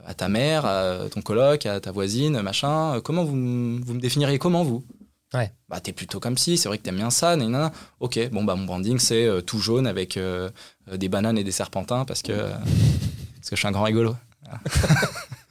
à 0.07 0.15
ta 0.15 0.29
mère, 0.29 0.67
à 0.67 1.09
ton 1.11 1.23
coloc, 1.23 1.67
à 1.67 1.81
ta 1.81 1.91
voisine, 1.91 2.41
machin, 2.43 2.97
euh, 2.97 3.01
comment 3.01 3.25
vous, 3.25 3.33
vous 3.33 3.95
me 3.95 4.01
définiriez 4.01 4.39
comment 4.39 4.63
vous? 4.65 4.85
Ouais. 5.35 5.53
Bah, 5.69 5.81
t'es 5.81 5.93
plutôt 5.93 6.21
comme 6.21 6.39
si, 6.39 6.57
c'est 6.57 6.69
vrai 6.69 6.79
que 6.79 6.83
t'aimes 6.83 6.97
bien 6.97 7.11
ça, 7.11 7.37
nanana. 7.37 7.73
Ok, 8.01 8.19
bon, 8.31 8.45
bah, 8.45 8.55
mon 8.55 8.65
branding, 8.65 8.99
c'est 8.99 9.27
euh, 9.27 9.41
tout 9.41 9.59
jaune 9.59 9.87
avec 9.87 10.19
des 10.91 11.09
bananes 11.09 11.39
et 11.39 11.45
des 11.45 11.53
serpentins 11.53 12.05
parce 12.05 12.23
que, 12.23 12.33
parce 12.33 13.51
que 13.51 13.57
je 13.57 13.57
suis 13.57 13.69
un 13.69 13.73
grand 13.73 13.85
rigolo. 13.85 14.15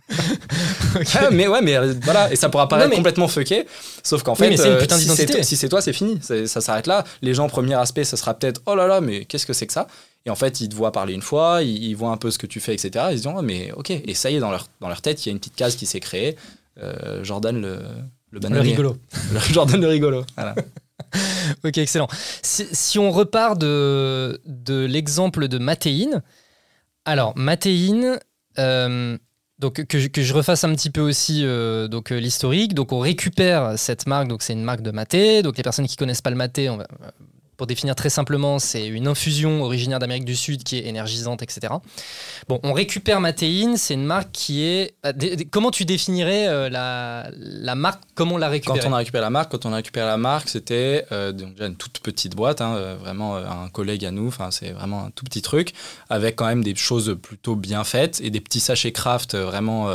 mais 1.32 1.48
ouais, 1.48 1.62
mais 1.62 1.78
voilà, 2.04 2.32
et 2.32 2.36
ça 2.36 2.50
pourra 2.50 2.68
paraître 2.68 2.96
complètement 2.96 3.28
fucké, 3.28 3.68
sauf 4.04 4.24
qu'en 4.24 4.34
fait, 4.34 4.58
si 4.58 5.56
c'est 5.56 5.70
toi, 5.70 5.82
c'est 5.82 5.94
fini, 5.94 6.20
ça 6.22 6.62
s'arrête 6.62 6.88
là. 6.88 7.04
Les 7.22 7.36
gens, 7.36 7.48
premier 7.48 7.76
aspect, 7.76 8.04
ça 8.04 8.18
sera 8.18 8.34
peut-être 8.34 8.62
oh 8.66 8.74
là 8.76 8.88
là, 8.88 9.02
mais 9.02 9.26
qu'est-ce 9.26 9.46
que 9.46 9.54
c'est 9.54 9.68
que 9.68 9.74
ça? 9.74 9.88
Et 10.28 10.30
en 10.30 10.36
fait, 10.36 10.60
ils 10.60 10.68
te 10.68 10.76
voient 10.76 10.92
parler 10.92 11.14
une 11.14 11.22
fois, 11.22 11.64
ils, 11.64 11.96
voient 11.96 12.12
un 12.12 12.18
peu 12.18 12.32
ce 12.32 12.38
que 12.38 12.46
tu 12.46 12.60
fais, 12.60 12.74
etc. 12.74 13.06
Ils 13.12 13.20
se 13.20 13.24
disent 13.24 13.34
oh, 13.34 13.42
mais 13.42 13.72
ok, 13.72 13.92
et 13.92 14.14
ça 14.14 14.30
y 14.30 14.36
est, 14.36 14.40
dans 14.40 14.52
leur, 14.52 14.68
dans 14.82 14.90
leur 14.90 15.02
tête, 15.02 15.26
il 15.26 15.30
y 15.30 15.32
a 15.32 15.32
une 15.32 15.40
petite 15.40 15.56
case 15.56 15.78
qui 15.78 15.86
s'est 15.86 16.02
créée. 16.02 16.36
Euh, 16.84 17.24
Jordan 17.24 17.60
le, 17.60 17.80
le 18.32 18.40
Le 18.50 18.60
rigolo. 18.60 18.98
Jordan 19.52 19.80
le 19.80 19.88
rigolo. 19.88 20.26
Voilà. 20.36 20.54
ok, 21.64 21.78
excellent. 21.78 22.10
Si, 22.44 23.00
on 23.00 23.10
repart 23.10 23.58
de, 23.58 24.42
de 24.46 24.84
l'exemple 24.84 25.48
de 25.48 25.60
Matéine, 25.60 26.22
alors 27.06 27.32
Matéine, 27.38 28.20
donc 29.60 29.86
que 29.86 29.98
je, 29.98 30.10
que 30.10 30.22
je, 30.22 30.34
refasse 30.34 30.66
un 30.66 30.76
petit 30.76 30.90
peu 30.90 31.02
aussi 31.02 31.44
euh, 31.46 31.88
donc 31.88 32.12
euh, 32.12 32.20
l'historique. 32.20 32.74
Donc 32.74 32.92
on 32.92 33.00
récupère 33.00 33.80
cette 33.80 34.08
marque, 34.08 34.28
donc 34.28 34.44
c'est 34.44 34.54
une 34.54 34.64
marque 34.64 34.82
de 34.82 34.92
maté. 34.92 35.42
Donc 35.42 35.56
les 35.56 35.64
personnes 35.64 35.88
qui 35.88 35.96
connaissent 35.96 36.22
pas 36.22 36.32
le 36.32 36.36
maté, 36.36 36.70
on 36.70 36.76
va, 36.76 36.86
pour 37.58 37.66
définir 37.66 37.96
très 37.96 38.12
simplement, 38.12 38.60
c'est 38.60 38.88
une 38.88 39.08
infusion 39.08 39.64
originaire 39.64 39.98
d'Amérique 39.98 40.26
du 40.26 40.36
Sud 40.36 40.64
qui 40.64 40.78
est 40.78 40.86
énergisante, 40.86 41.42
etc. 41.42 41.74
Bon, 42.48 42.60
on 42.62 42.72
récupère 42.72 43.20
Matéine, 43.20 43.78
c'est 43.78 43.96
une 43.96 44.06
marque 44.06 44.32
qui 44.32 44.64
est. 44.64 44.94
Bah, 45.04 45.12
comment 45.50 45.72
tu 45.72 45.84
définirais 45.84 46.48
euh, 46.48 46.70
la, 46.70 47.30
la, 47.36 47.74
marque 47.74 48.04
Comment 48.14 48.36
on 48.36 48.38
l'a 48.38 48.50
récupérée 48.50 48.80
Quand 48.80 48.90
on 48.90 48.94
a 48.94 48.98
récupéré 48.98 49.22
la 49.22 49.32
marque, 49.32 49.52
quand 49.52 49.66
on 49.66 49.74
a 49.74 49.78
récupéré 49.78 50.06
la 50.06 50.18
marque, 50.18 50.50
c'était 50.50 51.06
euh, 51.12 51.32
déjà 51.32 51.66
une 51.66 51.76
toute 51.76 52.00
petite 52.00 52.36
boîte, 52.36 52.62
hein, 52.62 52.76
euh, 52.76 52.96
vraiment 52.96 53.36
un 53.36 53.70
collègue 53.70 54.06
à 54.06 54.12
nous. 54.12 54.32
C'est 54.52 54.72
vraiment 54.72 55.06
un 55.06 55.10
tout 55.10 55.26
petit 55.26 55.42
truc 55.42 55.74
avec 56.10 56.36
quand 56.36 56.46
même 56.46 56.64
des 56.64 56.76
choses 56.76 57.18
plutôt 57.20 57.56
bien 57.56 57.84
faites 57.84 58.22
et 58.22 58.30
des 58.30 58.40
petits 58.40 58.60
sachets 58.60 58.92
craft 58.92 59.36
vraiment. 59.36 59.90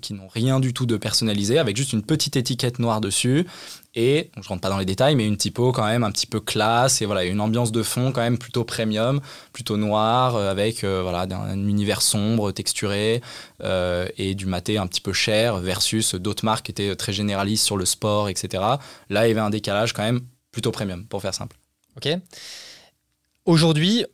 qui 0.00 0.14
n'ont 0.14 0.28
rien 0.28 0.60
du 0.60 0.72
tout 0.72 0.86
de 0.86 0.96
personnalisé, 0.96 1.58
avec 1.58 1.76
juste 1.76 1.92
une 1.92 2.02
petite 2.02 2.36
étiquette 2.36 2.78
noire 2.78 3.00
dessus, 3.00 3.46
et 3.94 4.30
je 4.40 4.48
rentre 4.48 4.62
pas 4.62 4.70
dans 4.70 4.78
les 4.78 4.86
détails, 4.86 5.16
mais 5.16 5.26
une 5.26 5.36
typo 5.36 5.70
quand 5.72 5.84
même 5.84 6.02
un 6.02 6.10
petit 6.10 6.26
peu 6.26 6.40
classe 6.40 7.02
et 7.02 7.06
voilà 7.06 7.24
une 7.24 7.40
ambiance 7.40 7.72
de 7.72 7.82
fond 7.82 8.10
quand 8.12 8.22
même 8.22 8.38
plutôt 8.38 8.64
premium, 8.64 9.20
plutôt 9.52 9.76
noir 9.76 10.34
euh, 10.34 10.50
avec 10.50 10.82
euh, 10.82 11.02
voilà 11.02 11.22
un, 11.22 11.68
univers 11.68 12.00
sombre, 12.00 12.52
texturé 12.52 13.20
euh, 13.62 14.08
et 14.16 14.34
du 14.34 14.46
maté 14.46 14.78
un 14.78 14.86
petit 14.86 15.02
peu 15.02 15.12
cher 15.12 15.58
versus 15.58 16.14
d'autres 16.14 16.44
marques 16.44 16.66
qui 16.66 16.70
étaient 16.70 16.96
très 16.96 17.12
généralistes 17.12 17.64
sur 17.64 17.76
le 17.76 17.84
sport, 17.84 18.28
etc. 18.30 18.62
Là, 19.10 19.26
il 19.26 19.28
y 19.28 19.32
avait 19.32 19.40
un 19.40 19.50
décalage 19.50 19.92
quand 19.92 20.02
même 20.02 20.20
plutôt 20.52 20.70
premium 20.70 21.04
pour 21.04 21.20
faire 21.20 21.34
simple. 21.34 21.56
Ok. 21.96 22.08
Aujourd'hui, 23.44 24.06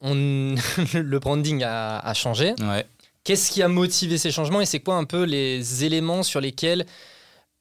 on... 0.00 0.54
le 0.94 1.18
branding 1.18 1.62
a, 1.62 1.98
a 1.98 2.14
changé. 2.14 2.54
Ouais. 2.60 2.86
Qu'est-ce 3.24 3.50
qui 3.50 3.62
a 3.62 3.68
motivé 3.68 4.16
ces 4.16 4.30
changements 4.30 4.62
et 4.62 4.66
c'est 4.66 4.80
quoi 4.80 4.94
un 4.94 5.04
peu 5.04 5.24
les 5.24 5.84
éléments 5.84 6.22
sur 6.22 6.40
lesquels 6.40 6.86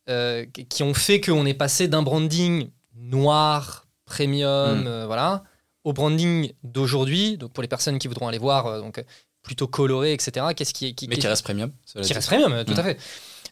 euh, 0.10 0.46
qui 0.70 0.82
ont 0.82 0.96
fait 0.96 1.22
qu'on 1.22 1.46
est 1.46 1.54
passé 1.54 1.88
d'un 1.88 2.02
branding 2.02 2.72
noir, 2.96 3.86
premium, 4.06 4.82
mm. 4.82 4.88
euh, 4.88 5.06
voilà, 5.06 5.44
au 5.84 5.94
branding 5.94 6.52
d'aujourd'hui. 6.64 7.38
Donc 7.38 7.54
pour 7.54 7.62
les 7.62 7.68
personnes 7.68 8.00
qui 8.00 8.08
voudront 8.08 8.28
aller 8.28 8.40
voir, 8.40 8.66
euh, 8.66 8.82
donc 8.82 9.04
plutôt 9.44 9.68
coloré, 9.68 10.14
etc. 10.14 10.48
Qu'est-ce 10.56 10.74
qui, 10.74 10.96
qui, 10.96 11.08
mais 11.08 11.18
qui, 11.18 11.28
reste 11.28 11.44
premium. 11.44 11.72
Qui 11.86 12.14
reste 12.14 12.28
premium, 12.28 12.66
tout 12.66 12.74
à 12.74 12.82
mm. 12.82 12.84
fait. 12.84 12.98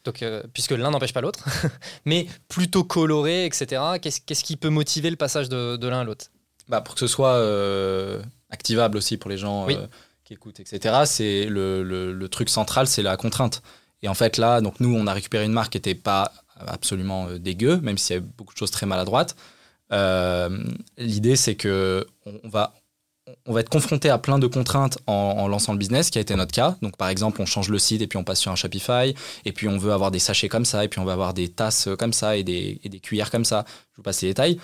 Donc, 0.03 0.23
puisque 0.53 0.71
l'un 0.71 0.89
n'empêche 0.89 1.13
pas 1.13 1.21
l'autre, 1.21 1.43
mais 2.05 2.27
plutôt 2.47 2.83
coloré, 2.83 3.45
etc. 3.45 3.81
Qu'est-ce 4.01 4.43
qui 4.43 4.55
peut 4.55 4.69
motiver 4.69 5.09
le 5.09 5.15
passage 5.15 5.49
de, 5.49 5.87
l'un 5.87 5.99
à 5.99 6.03
l'autre? 6.05 6.27
Bah, 6.69 6.81
Pour 6.81 6.95
que 6.95 7.01
ce 7.01 7.07
soit 7.07 7.37
activable 8.49 8.97
aussi 8.97 9.17
pour 9.17 9.29
les 9.29 9.37
gens 9.37 9.67
qui 10.23 10.33
écoutent, 10.33 10.59
etc. 10.59 11.01
C'est 11.05 11.45
le, 11.45 11.83
le, 11.83 12.13
le, 12.13 12.29
truc 12.29 12.49
central, 12.49 12.87
c'est 12.87 13.03
la 13.03 13.15
contrainte. 13.17 13.61
Et 14.01 14.07
en 14.07 14.13
fait 14.13 14.37
là, 14.37 14.61
donc 14.61 14.79
nous, 14.79 14.95
on 14.95 15.07
a 15.07 15.13
récupéré 15.13 15.45
une 15.45 15.53
marque 15.53 15.73
qui 15.73 15.77
n'était 15.77 15.95
pas 15.95 16.31
absolument 16.65 17.27
euh, 17.27 17.39
dégueu, 17.39 17.79
même 17.81 17.97
s'il 17.97 18.15
y 18.15 18.19
a 18.19 18.21
beaucoup 18.21 18.53
de 18.53 18.57
choses 18.57 18.71
très 18.71 18.85
maladroites. 18.85 19.35
Euh, 19.91 20.63
l'idée, 20.97 21.35
c'est 21.35 21.55
que 21.55 22.05
on 22.25 22.49
va, 22.49 22.73
on 23.45 23.53
va 23.53 23.61
être 23.61 23.69
confronté 23.69 24.09
à 24.09 24.17
plein 24.17 24.39
de 24.39 24.47
contraintes 24.47 24.97
en, 25.07 25.47
lançant 25.47 25.73
le 25.73 25.79
business, 25.79 26.09
qui 26.09 26.17
a 26.17 26.21
été 26.21 26.35
notre 26.35 26.51
cas. 26.51 26.75
Donc, 26.81 26.97
par 26.97 27.09
exemple, 27.09 27.41
on 27.41 27.45
change 27.45 27.69
le 27.69 27.79
site 27.79 28.01
et 28.01 28.07
puis 28.07 28.17
on 28.17 28.23
passe 28.23 28.39
sur 28.39 28.51
un 28.51 28.55
Shopify, 28.55 29.13
et 29.45 29.51
puis 29.51 29.67
on 29.67 29.77
veut 29.77 29.91
avoir 29.93 30.11
des 30.11 30.19
sachets 30.19 30.49
comme 30.49 30.65
ça, 30.65 30.83
et 30.83 30.87
puis 30.87 30.99
on 30.99 31.05
va 31.05 31.13
avoir 31.13 31.33
des 31.33 31.49
tasses 31.49 31.89
comme 31.97 32.13
ça 32.13 32.35
et 32.35 32.43
des, 32.43 32.79
et 32.83 32.89
des 32.89 32.99
cuillères 32.99 33.31
comme 33.31 33.45
ça. 33.45 33.65
Je 33.91 33.97
vous 33.97 34.03
passe 34.03 34.21
les 34.21 34.29
détails 34.29 34.59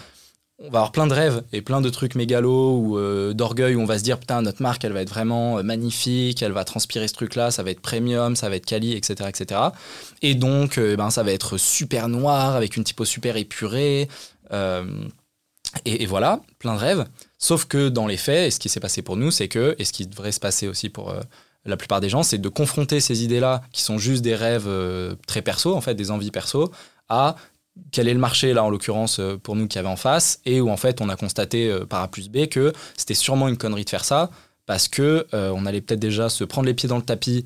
on 0.60 0.70
va 0.70 0.80
avoir 0.80 0.92
plein 0.92 1.08
de 1.08 1.14
rêves 1.14 1.44
et 1.52 1.62
plein 1.62 1.82
de 1.82 1.90
trucs 1.90 2.16
mégalos 2.16 2.78
ou 2.78 2.98
euh, 2.98 3.34
d'orgueil 3.34 3.76
où 3.76 3.82
on 3.82 3.86
va 3.86 3.98
se 3.98 4.04
dire 4.04 4.20
putain 4.20 4.42
notre 4.42 4.62
marque 4.62 4.86
elle 4.86 4.94
va 4.94 5.02
être 5.02 5.10
vraiment 5.10 5.58
euh, 5.58 5.64
magnifique, 5.64 6.44
elle 6.44 6.52
va 6.52 6.64
transpirer 6.64 7.08
ce 7.08 7.14
truc 7.14 7.36
là, 7.36 7.50
ça 7.50 7.64
va 7.64 7.72
être 7.72 7.82
premium, 7.82 8.36
ça 8.36 8.50
va 8.50 8.56
être 8.56 8.66
quali, 8.66 8.94
etc. 8.94 9.30
etc. 9.30 9.62
Et 10.22 10.36
donc 10.36 10.78
euh, 10.78 10.96
ben, 10.96 11.10
ça 11.10 11.24
va 11.24 11.32
être 11.32 11.58
super 11.58 12.08
noir 12.08 12.56
avec 12.56 12.78
une 12.78 12.84
typo 12.84 13.06
super 13.06 13.38
épurée. 13.38 14.08
Et, 15.86 16.04
et 16.04 16.06
voilà, 16.06 16.42
plein 16.60 16.76
de 16.76 16.80
rêves. 16.80 17.06
Sauf 17.40 17.66
que 17.66 17.90
dans 17.90 18.06
les 18.06 18.18
faits, 18.18 18.48
et 18.48 18.52
ce 18.52 18.60
qui 18.60 18.70
s'est 18.70 18.80
passé 18.80 19.02
pour 19.02 19.18
nous, 19.18 19.32
c'est 19.32 19.48
que, 19.48 19.76
et 19.80 19.86
ce 19.86 19.92
qui 19.92 20.06
devrait 20.06 20.32
se 20.32 20.40
passer 20.40 20.68
aussi 20.68 20.90
pour 20.90 21.16
la 21.66 21.78
plupart 21.78 22.00
des 22.00 22.10
gens, 22.10 22.22
c'est 22.22 22.38
de 22.38 22.50
confronter 22.50 23.00
ces 23.00 23.24
idées-là, 23.24 23.64
qui 23.72 23.82
sont 23.82 23.98
juste 23.98 24.22
des 24.22 24.36
rêves 24.36 24.70
très 25.26 25.42
perso, 25.42 25.74
en 25.74 25.82
fait, 25.82 25.96
des 25.96 26.12
envies 26.12 26.30
perso, 26.30 26.72
à 27.10 27.36
quel 27.92 28.08
est 28.08 28.14
le 28.14 28.20
marché, 28.20 28.54
là, 28.54 28.64
en 28.64 28.70
l'occurrence, 28.70 29.20
euh, 29.20 29.38
pour 29.38 29.56
nous 29.56 29.68
qui 29.68 29.80
avait 29.80 29.88
en 29.88 29.96
face, 29.96 30.40
et 30.46 30.62
où, 30.62 30.70
en 30.70 30.78
fait, 30.78 31.02
on 31.02 31.10
a 31.10 31.16
constaté 31.16 31.70
euh, 31.70 31.86
par 31.86 32.02
A 32.02 32.08
plus 32.08 32.30
B 32.30 32.48
que 32.48 32.74
c'était 32.98 33.14
sûrement 33.14 33.48
une 33.48 33.58
connerie 33.58 33.86
de 33.86 33.90
faire 33.90 34.06
ça, 34.06 34.30
parce 34.66 34.88
que 34.88 35.28
euh, 35.34 35.52
on 35.56 35.66
allait 35.66 35.82
peut-être 35.82 36.00
déjà 36.00 36.30
se 36.30 36.44
prendre 36.44 36.68
les 36.68 36.74
pieds 36.74 36.88
dans 36.88 36.98
le 36.98 37.04
tapis 37.04 37.46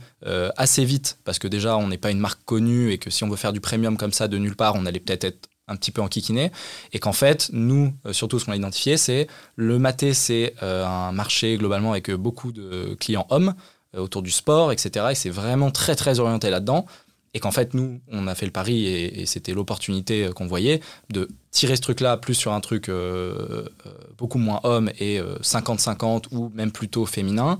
assez 0.57 0.83
vite, 0.85 1.17
parce 1.23 1.39
que 1.39 1.47
déjà, 1.47 1.77
on 1.77 1.87
n'est 1.87 1.97
pas 1.97 2.11
une 2.11 2.19
marque 2.19 2.43
connue, 2.45 2.91
et 2.91 2.97
que 2.97 3.09
si 3.09 3.23
on 3.23 3.29
veut 3.29 3.37
faire 3.37 3.53
du 3.53 3.61
premium 3.61 3.97
comme 3.97 4.13
ça 4.13 4.27
de 4.27 4.37
nulle 4.37 4.55
part, 4.55 4.75
on 4.75 4.85
allait 4.85 4.99
peut-être 4.99 5.23
être 5.23 5.49
un 5.69 5.75
petit 5.75 5.91
peu 5.91 6.01
enquiquiné, 6.01 6.51
et 6.93 6.99
qu'en 6.99 7.13
fait, 7.13 7.49
nous, 7.51 7.93
surtout 8.11 8.39
ce 8.39 8.45
qu'on 8.45 8.51
a 8.51 8.55
identifié, 8.55 8.97
c'est 8.97 9.27
le 9.55 9.79
maté, 9.79 10.13
c'est 10.13 10.53
un 10.61 11.11
marché 11.11 11.57
globalement 11.57 11.91
avec 11.91 12.11
beaucoup 12.11 12.51
de 12.51 12.95
clients 12.99 13.25
hommes 13.29 13.53
autour 13.95 14.21
du 14.21 14.31
sport, 14.31 14.71
etc. 14.71 15.07
Et 15.11 15.15
c'est 15.15 15.29
vraiment 15.29 15.71
très 15.71 15.95
très 15.95 16.19
orienté 16.19 16.49
là-dedans. 16.49 16.85
Et 17.33 17.39
qu'en 17.39 17.51
fait, 17.51 17.73
nous, 17.73 17.99
on 18.07 18.27
a 18.27 18.35
fait 18.35 18.45
le 18.45 18.51
pari 18.51 18.87
et, 18.87 19.25
c'était 19.25 19.53
l'opportunité 19.53 20.25
euh, 20.25 20.31
qu'on 20.31 20.47
voyait 20.47 20.79
de 21.11 21.27
tirer 21.57 21.75
ce 21.75 21.81
truc-là 21.81 22.17
plus 22.17 22.35
sur 22.35 22.53
un 22.53 22.59
truc 22.59 22.87
euh, 22.87 23.65
euh, 23.87 23.91
beaucoup 24.15 24.37
moins 24.37 24.59
homme 24.63 24.91
et 24.99 25.19
euh, 25.19 25.39
50-50 25.39 26.25
ou 26.31 26.51
même 26.53 26.71
plutôt 26.71 27.05
féminin, 27.05 27.59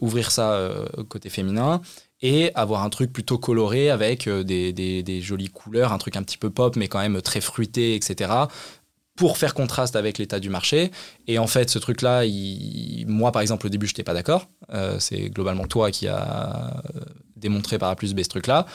ouvrir 0.00 0.30
ça 0.30 0.70
côté 1.08 1.28
féminin 1.28 1.80
et 2.20 2.52
avoir 2.54 2.84
un 2.84 2.88
truc 2.88 3.12
plutôt 3.12 3.36
coloré 3.36 3.90
avec 3.90 4.28
des, 4.28 5.20
jolies 5.20 5.48
couleurs, 5.48 5.92
un 5.92 5.98
truc 5.98 6.16
un 6.16 6.22
petit 6.22 6.38
peu 6.38 6.50
pop 6.50 6.76
mais 6.76 6.86
quand 6.86 7.00
même 7.00 7.20
très 7.20 7.40
fruité, 7.40 7.96
etc. 7.96 8.30
pour 9.16 9.38
faire 9.38 9.54
contraste 9.54 9.96
avec 9.96 10.18
l'état 10.18 10.38
du 10.38 10.50
marché. 10.50 10.92
Et 11.26 11.40
en 11.40 11.48
fait, 11.48 11.68
ce 11.68 11.80
truc-là, 11.80 12.22
moi, 13.08 13.32
par 13.32 13.42
exemple, 13.42 13.66
au 13.66 13.70
début, 13.70 13.88
je 13.88 13.92
n'étais 13.92 14.04
pas 14.04 14.14
d'accord. 14.14 14.48
C'est 15.00 15.30
globalement 15.30 15.66
toi 15.66 15.90
qui 15.90 16.06
a 16.06 16.80
démontré 17.34 17.76
par 17.76 17.90
A 17.90 17.96
plus 17.96 18.14
B 18.14 18.22
ce 18.22 18.28
truc-là. 18.28 18.66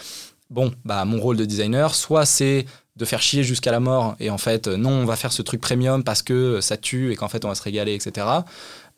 Bon, 0.50 0.72
bah, 0.86 1.04
mon 1.06 1.20
rôle 1.20 1.38
de 1.38 1.46
designer, 1.46 1.94
soit 1.94 2.26
c'est 2.26 2.66
de 2.96 3.06
faire 3.06 3.22
chier 3.22 3.44
jusqu'à 3.44 3.72
la 3.72 3.80
mort 3.80 4.16
et 4.20 4.30
en 4.30 4.38
fait, 4.38 4.68
euh, 4.68 4.78
non, 4.78 4.90
on 4.90 5.06
va 5.06 5.16
faire 5.16 5.32
ce 5.32 5.42
truc 5.42 5.62
premium 5.62 6.04
parce 6.04 6.24
que 6.24 6.62
ça 6.62 6.78
tue 6.78 7.12
et 7.12 7.16
qu'en 7.16 7.28
fait, 7.28 7.46
on 7.46 7.50
va 7.50 7.56
se 7.56 7.62
régaler, 7.62 7.94
etc. 7.94 8.28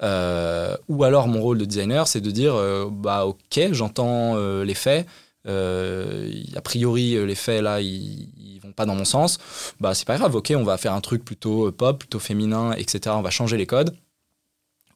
Euh, 0.01 0.75
ou 0.87 1.03
alors, 1.03 1.27
mon 1.27 1.41
rôle 1.41 1.57
de 1.57 1.65
designer, 1.65 2.07
c'est 2.07 2.21
de 2.21 2.31
dire, 2.31 2.55
euh, 2.55 2.87
bah, 2.89 3.25
ok, 3.25 3.59
j'entends 3.71 4.35
les 4.63 4.73
faits. 4.73 5.07
A 5.45 6.61
priori, 6.63 7.25
les 7.25 7.35
faits 7.35 7.61
là, 7.63 7.81
ils, 7.81 8.29
ils 8.37 8.59
vont 8.61 8.71
pas 8.71 8.85
dans 8.85 8.95
mon 8.95 9.05
sens. 9.05 9.39
Bah, 9.79 9.93
c'est 9.93 10.05
pas 10.05 10.17
grave, 10.17 10.35
ok, 10.35 10.53
on 10.55 10.63
va 10.63 10.77
faire 10.77 10.93
un 10.93 11.01
truc 11.01 11.25
plutôt 11.25 11.71
pop, 11.71 11.99
plutôt 11.99 12.19
féminin, 12.19 12.73
etc. 12.73 13.15
On 13.17 13.21
va 13.21 13.31
changer 13.31 13.57
les 13.57 13.65
codes. 13.65 13.95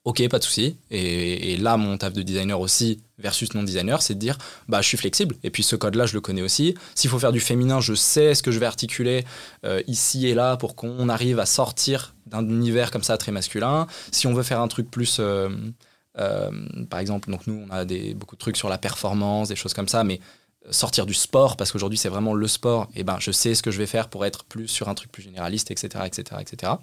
Ok, 0.05 0.27
pas 0.27 0.37
de 0.37 0.43
souci. 0.43 0.75
Et, 0.91 1.55
là, 1.57 1.77
mon 1.77 1.97
taf 1.97 2.11
de 2.11 2.21
designer 2.23 2.59
aussi, 2.59 3.01
versus 3.17 3.53
non-designer, 3.53 4.01
c'est 4.01 4.15
de 4.15 4.19
dire, 4.19 4.37
bah, 4.67 4.81
je 4.81 4.87
suis 4.87 4.97
flexible. 4.97 5.35
Et 5.43 5.49
puis 5.49 5.63
ce 5.63 5.77
code-là, 5.77 6.05
je 6.05 6.13
le 6.13 6.19
connais 6.19 6.41
aussi. 6.41 6.75
S'il 6.93 7.09
faut 7.09 7.19
faire 7.19 7.31
du 7.31 7.39
féminin, 7.39 7.79
je 7.79 7.93
sais 7.93 8.35
ce 8.35 8.43
que 8.43 8.51
je 8.51 8.59
vais 8.59 8.65
articuler 8.65 9.23
euh, 9.65 9.81
ici 9.87 10.27
et 10.27 10.33
là 10.33 10.57
pour 10.57 10.75
qu'on 10.75 11.07
arrive 11.07 11.39
à 11.39 11.45
sortir 11.45 12.15
d'un 12.25 12.43
univers 12.49 12.91
comme 12.91 13.03
ça 13.03 13.17
très 13.17 13.31
masculin. 13.31 13.87
Si 14.11 14.27
on 14.27 14.33
veut 14.33 14.43
faire 14.43 14.59
un 14.59 14.67
truc 14.67 14.91
plus, 14.91 15.17
euh, 15.21 15.49
euh, 16.19 16.51
par 16.89 16.99
exemple, 16.99 17.31
donc 17.31 17.47
nous, 17.47 17.65
on 17.65 17.73
a 17.73 17.85
beaucoup 18.15 18.35
de 18.35 18.41
trucs 18.41 18.57
sur 18.57 18.67
la 18.67 18.77
performance, 18.77 19.47
des 19.47 19.55
choses 19.55 19.73
comme 19.73 19.87
ça, 19.87 20.03
mais 20.03 20.19
sortir 20.69 21.05
du 21.05 21.13
sport, 21.13 21.57
parce 21.57 21.71
qu'aujourd'hui 21.71 21.97
c'est 21.97 22.09
vraiment 22.09 22.33
le 22.33 22.47
sport, 22.47 22.87
et 22.95 23.03
ben 23.03 23.17
je 23.19 23.31
sais 23.31 23.53
ce 23.53 23.61
que 23.61 23.71
je 23.71 23.77
vais 23.77 23.85
faire 23.85 24.07
pour 24.07 24.25
être 24.25 24.45
plus 24.45 24.67
sur 24.67 24.87
un 24.87 24.95
truc 24.95 25.11
plus 25.11 25.21
généraliste, 25.21 25.71
etc. 25.71 26.05
etc., 26.05 26.39
etc. 26.39 26.73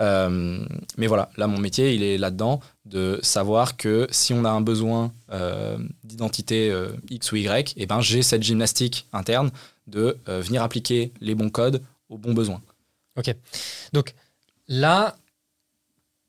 Euh, 0.00 0.64
mais 0.96 1.06
voilà, 1.06 1.30
là 1.36 1.46
mon 1.46 1.58
métier 1.58 1.94
il 1.94 2.02
est 2.02 2.18
là-dedans 2.18 2.60
de 2.84 3.18
savoir 3.22 3.76
que 3.76 4.06
si 4.10 4.32
on 4.32 4.44
a 4.44 4.50
un 4.50 4.60
besoin 4.60 5.12
euh, 5.32 5.76
d'identité 6.04 6.70
euh, 6.70 6.90
X 7.10 7.32
ou 7.32 7.36
Y, 7.36 7.74
et 7.76 7.86
ben 7.86 8.00
j'ai 8.00 8.22
cette 8.22 8.42
gymnastique 8.42 9.06
interne 9.12 9.50
de 9.86 10.18
venir 10.26 10.62
appliquer 10.62 11.12
les 11.22 11.34
bons 11.34 11.48
codes 11.48 11.80
aux 12.10 12.18
bons 12.18 12.34
besoins. 12.34 12.60
Donc 13.94 14.14
là, 14.68 15.16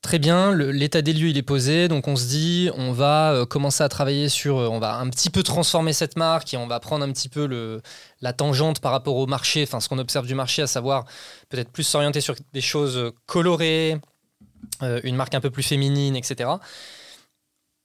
très 0.02 0.18
bien, 0.18 0.54
l'état 0.54 1.02
des 1.02 1.12
lieux 1.12 1.28
il 1.28 1.36
est 1.36 1.42
posé, 1.42 1.88
donc 1.88 2.08
on 2.08 2.16
se 2.16 2.26
dit 2.26 2.70
on 2.74 2.92
va 2.92 3.32
euh, 3.32 3.46
commencer 3.46 3.82
à 3.84 3.88
travailler 3.88 4.28
sur, 4.28 4.58
euh, 4.58 4.68
on 4.68 4.78
va 4.78 4.96
un 4.96 5.08
petit 5.10 5.30
peu 5.30 5.42
transformer 5.42 5.92
cette 5.92 6.16
marque 6.16 6.54
et 6.54 6.56
on 6.56 6.66
va 6.66 6.80
prendre 6.80 7.04
un 7.04 7.12
petit 7.12 7.28
peu 7.28 7.46
le, 7.46 7.82
la 8.20 8.32
tangente 8.32 8.80
par 8.80 8.92
rapport 8.92 9.16
au 9.16 9.26
marché, 9.26 9.62
enfin 9.62 9.80
ce 9.80 9.88
qu'on 9.88 9.98
observe 9.98 10.26
du 10.26 10.34
marché, 10.34 10.62
à 10.62 10.66
savoir 10.66 11.04
peut-être 11.48 11.70
plus 11.70 11.84
s'orienter 11.84 12.20
sur 12.20 12.34
des 12.52 12.60
choses 12.60 12.96
euh, 12.96 13.12
colorées, 13.26 14.00
une 15.02 15.16
marque 15.16 15.34
un 15.34 15.40
peu 15.40 15.50
plus 15.50 15.62
féminine, 15.62 16.16
etc. 16.16 16.50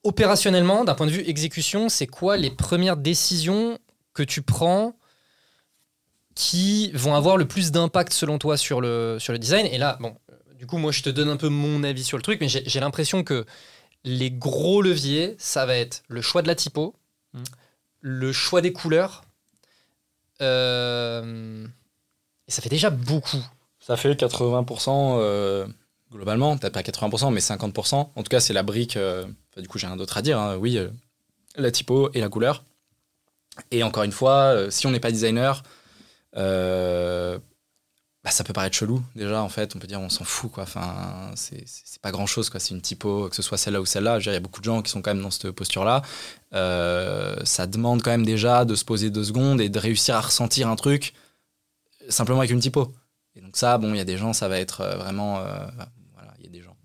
Opérationnellement, 0.04 0.84
d'un 0.84 0.93
point 0.93 1.08
de 1.08 1.12
vue 1.12 1.23
exécution, 1.28 1.89
c'est 1.89 2.08
quoi 2.08 2.38
les 2.38 2.51
premières 2.51 2.95
décisions 2.97 3.80
que 4.13 4.23
tu 4.23 4.41
prends 4.41 4.93
qui 6.36 6.91
vont 6.93 7.15
avoir 7.15 7.38
le 7.38 7.47
plus 7.47 7.71
d'impact 7.71 8.13
selon 8.13 8.38
toi 8.38 8.56
sur 8.56 8.82
le, 8.82 9.17
sur 9.19 9.34
le 9.34 9.39
design? 9.39 9.65
Et 9.65 9.78
là, 9.78 9.97
bon, 9.99 10.15
du 10.65 10.69
coup, 10.71 10.78
moi, 10.80 10.91
je 10.91 11.04
te 11.04 11.12
donne 11.12 11.30
un 11.30 11.38
peu 11.38 11.47
mon 11.49 11.84
avis 11.84 12.04
sur 12.04 12.17
le 12.17 12.23
truc, 12.23 12.41
mais 12.41 12.47
j'ai 12.49 12.80
l'impression 12.80 13.23
que 13.23 13.45
les 14.04 14.32
gros 14.32 14.82
leviers, 14.82 15.36
ça 15.38 15.67
va 15.67 15.75
être 15.75 16.01
le 16.08 16.23
choix 16.23 16.41
de 16.41 16.47
la 16.47 16.56
typo, 16.56 16.95
Mm. 17.36 17.43
le 18.01 18.32
choix 18.34 18.62
des 18.62 18.73
couleurs, 18.73 19.23
euh, 20.41 21.67
et 22.47 22.51
ça 22.51 22.63
fait 22.63 22.69
déjà 22.69 22.89
beaucoup. 22.89 23.45
Ça 23.80 23.95
fait 23.95 24.15
80% 24.15 25.17
euh, 25.19 25.67
globalement, 26.12 26.58
peut-être 26.58 26.73
pas 26.73 26.82
80%, 26.82 27.32
mais 27.32 27.41
50%. 27.41 28.10
En 28.15 28.23
tout 28.23 28.30
cas, 28.30 28.39
c'est 28.39 28.54
la 28.54 28.63
brique. 28.63 28.97
euh, 28.97 29.25
enfin, 29.51 29.62
du 29.62 29.67
coup, 29.67 29.78
j'ai 29.78 29.86
rien 29.86 29.97
d'autre 29.97 30.17
à 30.17 30.23
dire. 30.23 30.39
hein. 30.39 30.56
Oui, 30.58 30.78
euh, 30.80 30.89
la 31.58 31.69
typo 31.69 32.10
et 32.15 32.21
la 32.21 32.30
couleur. 32.30 32.63
Et 33.69 33.84
encore 33.84 34.01
une 34.04 34.12
fois, 34.12 34.54
euh, 34.56 34.69
si 34.71 34.88
on 34.88 34.91
n'est 34.91 34.99
pas 34.99 35.12
designer, 35.12 35.62
euh, 36.38 37.38
bah, 38.26 38.32
ça 38.32 38.44
peut 38.44 38.54
paraître 38.54 38.76
chelou 38.76 39.04
déjà. 39.16 39.44
En 39.44 39.50
fait, 39.50 39.76
on 39.76 39.80
peut 39.80 39.86
dire 39.86 40.02
on 40.02 40.10
s'en 40.10 40.24
fout 40.24 40.52
quoi. 40.52 40.64
Enfin, 40.64 41.32
c'est 41.36 41.64
pas 42.02 42.12
grand 42.12 42.26
chose 42.26 42.50
quoi. 42.50 42.60
C'est 42.60 42.74
une 42.74 42.82
typo, 42.82 43.30
que 43.30 43.36
ce 43.36 43.44
soit 43.44 43.60
celle-là 43.60 43.80
ou 43.80 43.86
celle-là. 43.86 44.18
Il 44.20 44.26
y 44.26 44.30
a 44.36 44.40
beaucoup 44.40 44.62
de 44.62 44.66
gens 44.66 44.82
qui 44.82 44.90
sont 44.90 45.04
quand 45.04 45.14
même 45.14 45.22
dans 45.22 45.30
cette 45.30 45.52
posture-là. 45.52 46.02
Euh, 46.54 47.36
ça 47.44 47.68
demande 47.68 48.02
quand 48.02 48.10
même 48.10 48.26
déjà 48.26 48.66
de 48.66 48.74
se 48.74 48.84
poser 48.84 49.12
deux 49.12 49.26
secondes 49.26 49.62
et 49.62 49.70
de 49.70 49.78
réussir 49.78 50.16
à 50.16 50.22
ressentir 50.22 50.68
un 50.70 50.76
truc 50.76 51.14
simplement 52.10 52.40
avec 52.40 52.50
une 52.50 52.60
typo. 52.60 52.92
Et 53.36 53.42
donc 53.42 53.56
ça, 53.56 53.78
bon, 53.78 53.94
il 53.94 53.98
y 53.98 54.02
a 54.02 54.06
des 54.06 54.18
gens, 54.18 54.34
ça 54.34 54.48
va 54.48 54.60
être 54.60 54.82
euh, 54.82 54.96
vraiment... 54.96 55.38
euh, 55.42 55.68
voilà, 56.16 56.34
il 56.40 56.46
y 56.46 56.48
a 56.48 56.52
des 56.52 56.62
gens 56.62 56.76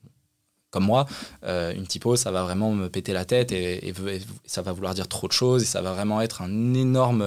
comme 0.70 0.84
moi, 0.84 1.06
une 1.42 1.86
typo, 1.86 2.14
ça 2.14 2.30
va 2.30 2.44
vraiment 2.44 2.72
me 2.72 2.88
péter 2.88 3.12
la 3.12 3.24
tête 3.24 3.50
et 3.50 3.92
ça 4.44 4.62
va 4.62 4.70
vouloir 4.70 4.94
dire 4.94 5.08
trop 5.08 5.26
de 5.26 5.32
choses 5.32 5.62
et 5.62 5.66
ça 5.66 5.82
va 5.82 5.94
vraiment 5.94 6.20
être 6.20 6.42
un 6.42 6.74
énorme, 6.74 7.24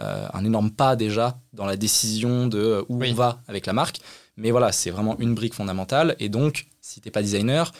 euh, 0.00 0.26
un 0.32 0.44
énorme 0.44 0.70
pas 0.70 0.96
déjà 0.96 1.38
dans 1.52 1.66
la 1.66 1.76
décision 1.76 2.46
de 2.46 2.58
euh, 2.58 2.82
où 2.88 2.98
Oui. 3.00 3.10
on 3.10 3.14
va 3.14 3.40
avec 3.48 3.66
la 3.66 3.72
marque. 3.72 4.00
Mais 4.36 4.50
voilà, 4.50 4.72
c'est 4.72 4.90
vraiment 4.90 5.16
une 5.18 5.34
brique 5.34 5.54
fondamentale. 5.54 6.16
Et 6.18 6.28
donc, 6.28 6.66
si 6.80 7.00
t'es 7.00 7.10
pas 7.10 7.20
designer, 7.22 7.72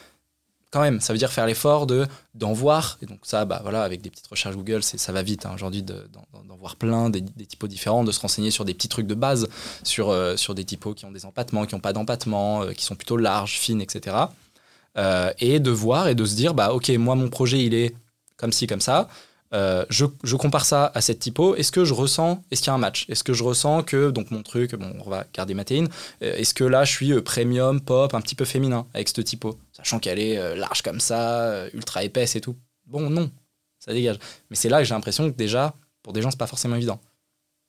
quand 0.70 0.80
même, 0.82 1.00
ça 1.00 1.12
veut 1.12 1.18
dire 1.18 1.32
faire 1.32 1.46
l'effort 1.46 1.86
de 1.86 2.06
d'en 2.34 2.52
voir. 2.52 2.98
Et 3.02 3.06
donc 3.06 3.20
ça, 3.22 3.44
bah 3.44 3.60
voilà, 3.62 3.82
avec 3.82 4.02
des 4.02 4.10
petites 4.10 4.26
recherches 4.28 4.54
Google, 4.56 4.82
c'est- 4.82 4.98
ça 4.98 5.10
va 5.12 5.22
vite 5.22 5.46
hein, 5.46 5.52
aujourd'hui 5.54 5.82
de- 5.82 6.06
d'en 6.12 6.56
voir 6.56 6.76
plein, 6.76 7.10
des, 7.10 7.22
des 7.22 7.46
typos 7.46 7.66
différents, 7.66 8.04
de 8.04 8.12
se 8.12 8.20
renseigner 8.20 8.50
sur 8.52 8.64
des 8.64 8.74
petits 8.74 8.88
trucs 8.88 9.06
de 9.06 9.14
base, 9.14 9.48
sur, 9.82 10.10
euh, 10.10 10.36
sur 10.36 10.54
des 10.54 10.64
typos 10.64 10.94
qui 10.94 11.06
ont 11.06 11.10
des 11.10 11.24
empattements, 11.26 11.64
qui 11.66 11.74
n'ont 11.74 11.80
pas 11.80 11.92
d'empattement, 11.92 12.62
euh, 12.62 12.72
qui 12.72 12.84
sont 12.84 12.94
plutôt 12.94 13.16
larges, 13.16 13.54
fines, 13.58 13.80
etc. 13.80 14.16
Euh, 14.98 15.32
et 15.38 15.58
de 15.60 15.70
voir 15.70 16.08
et 16.08 16.14
de 16.14 16.24
se 16.24 16.34
dire, 16.36 16.52
bah 16.54 16.72
ok, 16.72 16.88
moi 16.90 17.14
mon 17.14 17.28
projet 17.30 17.64
il 17.64 17.74
est 17.74 17.94
comme 18.36 18.52
ci, 18.52 18.66
comme 18.66 18.80
ça. 18.80 19.08
Euh, 19.52 19.84
je, 19.90 20.06
je 20.22 20.36
compare 20.36 20.64
ça 20.64 20.92
à 20.94 21.00
cette 21.00 21.18
typo. 21.18 21.56
Est-ce 21.56 21.72
que 21.72 21.84
je 21.84 21.92
ressens, 21.92 22.42
est-ce 22.50 22.60
qu'il 22.62 22.68
y 22.68 22.70
a 22.70 22.74
un 22.74 22.78
match? 22.78 23.04
Est-ce 23.08 23.24
que 23.24 23.32
je 23.32 23.42
ressens 23.42 23.82
que, 23.82 24.10
donc 24.10 24.30
mon 24.30 24.42
truc, 24.42 24.74
bon, 24.76 24.94
on 25.04 25.10
va 25.10 25.24
garder 25.34 25.54
Matéine, 25.54 25.88
euh, 26.22 26.36
est-ce 26.36 26.54
que 26.54 26.62
là 26.64 26.84
je 26.84 26.92
suis 26.92 27.12
euh, 27.12 27.20
premium, 27.22 27.80
pop, 27.80 28.14
un 28.14 28.20
petit 28.20 28.36
peu 28.36 28.44
féminin 28.44 28.86
avec 28.94 29.08
cette 29.08 29.24
typo? 29.24 29.58
Sachant 29.72 29.98
qu'elle 29.98 30.18
est 30.20 30.56
large 30.56 30.82
comme 30.82 31.00
ça, 31.00 31.66
ultra 31.74 32.04
épaisse 32.04 32.36
et 32.36 32.40
tout. 32.40 32.56
Bon, 32.86 33.10
non, 33.10 33.30
ça 33.80 33.92
dégage. 33.92 34.18
Mais 34.50 34.56
c'est 34.56 34.68
là 34.68 34.78
que 34.78 34.84
j'ai 34.84 34.94
l'impression 34.94 35.30
que 35.30 35.36
déjà, 35.36 35.74
pour 36.02 36.12
des 36.12 36.22
gens, 36.22 36.30
c'est 36.30 36.38
pas 36.38 36.46
forcément 36.46 36.76
évident. 36.76 37.00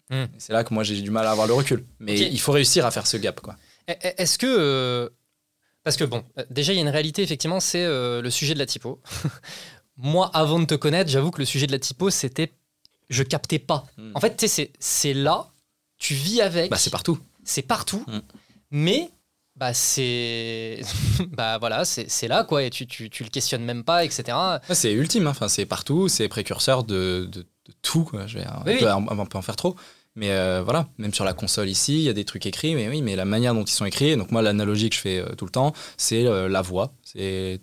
Hmm. 0.10 0.26
C'est 0.38 0.52
là 0.54 0.64
que 0.64 0.74
moi 0.74 0.84
j'ai 0.84 1.00
du 1.02 1.10
mal 1.10 1.26
à 1.26 1.32
avoir 1.32 1.48
le 1.48 1.54
recul. 1.54 1.86
Mais 2.00 2.20
il 2.20 2.40
faut 2.40 2.52
réussir 2.52 2.86
à 2.86 2.92
faire 2.92 3.08
ce 3.08 3.18
gap, 3.18 3.40
quoi. 3.40 3.56
E- 3.90 3.94
e- 3.94 4.14
Est-ce 4.18 4.38
que. 4.38 4.46
euh, 4.46 5.10
Parce 5.84 5.96
que 5.98 6.04
bon, 6.04 6.24
déjà, 6.50 6.74
il 6.74 6.76
y 6.76 6.80
a 6.80 6.82
une 6.82 6.90
réalité, 6.90 7.24
effectivement, 7.24 7.60
c'est 7.60 7.84
euh, 7.86 8.22
le 8.22 8.30
sujet 8.30 8.54
de 8.54 8.60
la 8.60 8.66
typo. 8.66 9.00
Moi, 10.02 10.30
avant 10.34 10.60
de 10.60 10.66
te 10.66 10.76
connaître, 10.76 11.10
j'avoue 11.10 11.32
que 11.32 11.40
le 11.40 11.46
sujet 11.46 11.68
de 11.68 11.72
la 11.72 11.80
typo, 11.80 12.10
c'était. 12.10 12.52
Je 13.10 13.24
captais 13.24 13.60
pas. 13.60 13.84
Mm. 13.98 14.12
En 14.16 14.20
fait, 14.20 14.36
tu 14.38 14.48
sais, 14.48 14.72
c'est- 14.80 15.14
là, 15.14 15.48
tu 15.98 16.14
vis 16.14 16.42
avec. 16.42 16.70
Bah, 16.72 16.78
c'est 16.78 16.90
partout. 16.90 17.20
c'est 17.44 17.62
partout, 17.62 18.04
Mm. 18.08 18.20
mais. 18.72 19.10
Bah 19.58 19.74
c'est 19.74 20.80
bah 21.38 21.58
voilà 21.60 21.84
c'est 21.84 22.28
là 22.30 22.46
quoi 22.46 22.64
et 22.64 22.70
tu, 22.70 22.88
tu, 22.88 23.10
tu 23.10 23.24
le 23.26 23.30
questionnes 23.30 23.64
même 23.66 23.84
pas 23.84 24.06
etc 24.06 24.36
c'est 24.72 24.94
ultime, 24.94 25.28
hein. 25.28 25.32
enfin, 25.32 25.50
c'est 25.50 25.66
partout, 25.66 26.08
c'est 26.08 26.30
précurseur 26.30 26.84
de, 26.86 27.28
de- 27.32 27.42
de 27.42 27.74
tout. 27.82 28.06
Quoi. 28.06 28.26
Je 28.28 28.40
vais, 28.40 28.46
on, 28.48 28.64
Oui, 28.66 28.78
peut, 28.80 28.86
oui. 28.86 28.92
on- 29.10 29.20
on 29.20 29.26
peut 29.26 29.38
en 29.38 29.42
faire 29.42 29.58
trop. 29.58 29.76
Mais 30.16 30.32
euh, 30.32 30.64
voilà, 30.64 30.88
même 30.98 31.14
sur 31.14 31.26
la 31.26 31.34
console 31.34 31.70
ici, 31.70 31.96
il 31.96 32.02
y 32.04 32.10
a 32.10 32.14
des 32.14 32.26
trucs 32.26 32.46
écrits, 32.46 32.74
mais 32.76 32.88
oui, 32.88 33.02
mais 33.02 33.16
la 33.18 33.26
manière 33.26 33.54
dont 33.54 33.64
ils 33.64 33.72
sont 33.72 33.86
écrits, 33.86 34.16
donc 34.16 34.32
moi 34.32 34.42
l'analogie 34.42 34.90
que 34.90 34.96
je 34.96 35.02
fais 35.02 35.20
euh, 35.20 35.36
tout 35.36 35.46
le 35.46 35.52
temps, 35.52 35.74
c'est 35.98 36.26
euh, 36.26 36.48
la 36.48 36.62
voix. 36.62 36.94
C'est 37.04 37.60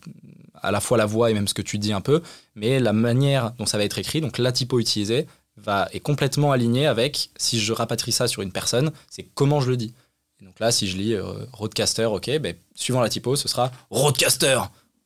à 0.63 0.71
la 0.71 0.81
fois 0.81 0.99
la 0.99 1.07
voix 1.07 1.31
et 1.31 1.35
même 1.35 1.49
ce 1.49 1.55
que 1.55 1.63
tu 1.63 1.79
dis 1.79 1.93
un 1.93 2.01
peu, 2.01 2.23
mais 2.55 2.81
la 2.81 2.93
manière 2.93 3.53
dont 3.53 3.67
ça 3.67 3.79
va 3.79 3.85
être 3.85 3.99
écrit, 3.99 4.21
donc 4.21 4.39
la 4.39 4.53
typo 4.53 4.79
utilisée, 4.79 5.27
va, 5.57 5.89
est 5.93 6.01
complètement 6.01 6.53
alignée 6.53 6.87
avec, 6.87 7.31
si 7.37 7.61
je 7.61 7.73
rapatrie 7.73 8.13
ça 8.13 8.29
sur 8.29 8.43
une 8.43 8.53
personne, 8.53 8.93
c'est 9.11 9.25
comment 9.35 9.61
je 9.61 9.71
le 9.71 9.77
dis. 9.77 9.95
Et 10.41 10.45
donc 10.45 10.61
là, 10.61 10.71
si 10.71 10.89
je 10.89 10.97
lis 10.97 11.17
roadcaster, 11.53 12.05
ok, 12.05 12.39
ben, 12.39 12.55
suivant 12.75 13.01
la 13.01 13.09
typo, 13.09 13.35
ce 13.35 13.49
sera 13.49 13.73
roadcaster. 13.91 14.61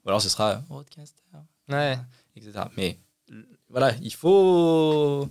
Ou 0.05 0.09
alors 0.09 0.21
ce 0.21 0.29
sera 0.29 0.63
roadcaster. 0.69 1.23
Ouais. 1.69 1.99
Etc. 2.37 2.53
Mais 2.77 2.99
voilà, 3.71 3.95
il 4.03 4.13
faut 4.13 5.29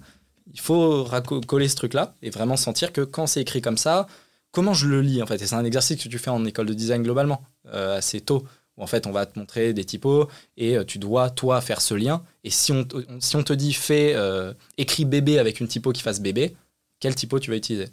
il 0.53 0.59
faut 0.59 1.07
coller 1.47 1.69
ce 1.69 1.75
truc-là 1.75 2.15
et 2.21 2.29
vraiment 2.29 2.57
sentir 2.57 2.91
que 2.91 3.01
quand 3.01 3.27
c'est 3.27 3.41
écrit 3.41 3.61
comme 3.61 3.77
ça, 3.77 4.07
comment 4.51 4.73
je 4.73 4.87
le 4.87 5.01
lis 5.01 5.21
en 5.21 5.25
fait. 5.25 5.41
Et 5.41 5.47
c'est 5.47 5.55
un 5.55 5.63
exercice 5.63 6.01
que 6.01 6.09
tu 6.09 6.17
fais 6.17 6.29
en 6.29 6.43
école 6.45 6.65
de 6.65 6.73
design 6.73 7.03
globalement, 7.03 7.41
euh, 7.67 7.97
assez 7.97 8.21
tôt, 8.21 8.45
où 8.81 8.83
en 8.83 8.87
fait 8.87 9.07
on 9.07 9.11
va 9.11 9.25
te 9.25 9.37
montrer 9.37 9.73
des 9.73 9.85
typos 9.85 10.27
et 10.57 10.77
euh, 10.77 10.83
tu 10.83 10.99
dois 10.99 11.29
toi 11.29 11.61
faire 11.61 11.81
ce 11.81 11.93
lien. 11.93 12.23
Et 12.43 12.49
si 12.49 12.71
on, 12.71 12.85
si 13.19 13.35
on 13.35 13.43
te 13.43 13.53
dit 13.53 13.73
fais 13.73 14.13
euh, 14.15 14.53
écrit 14.77 15.05
bébé 15.05 15.39
avec 15.39 15.59
une 15.59 15.67
typo 15.67 15.91
qui 15.91 16.01
fasse 16.01 16.19
bébé, 16.19 16.55
quel 16.99 17.15
typo 17.15 17.39
tu 17.39 17.51
vas 17.51 17.57
utiliser? 17.57 17.89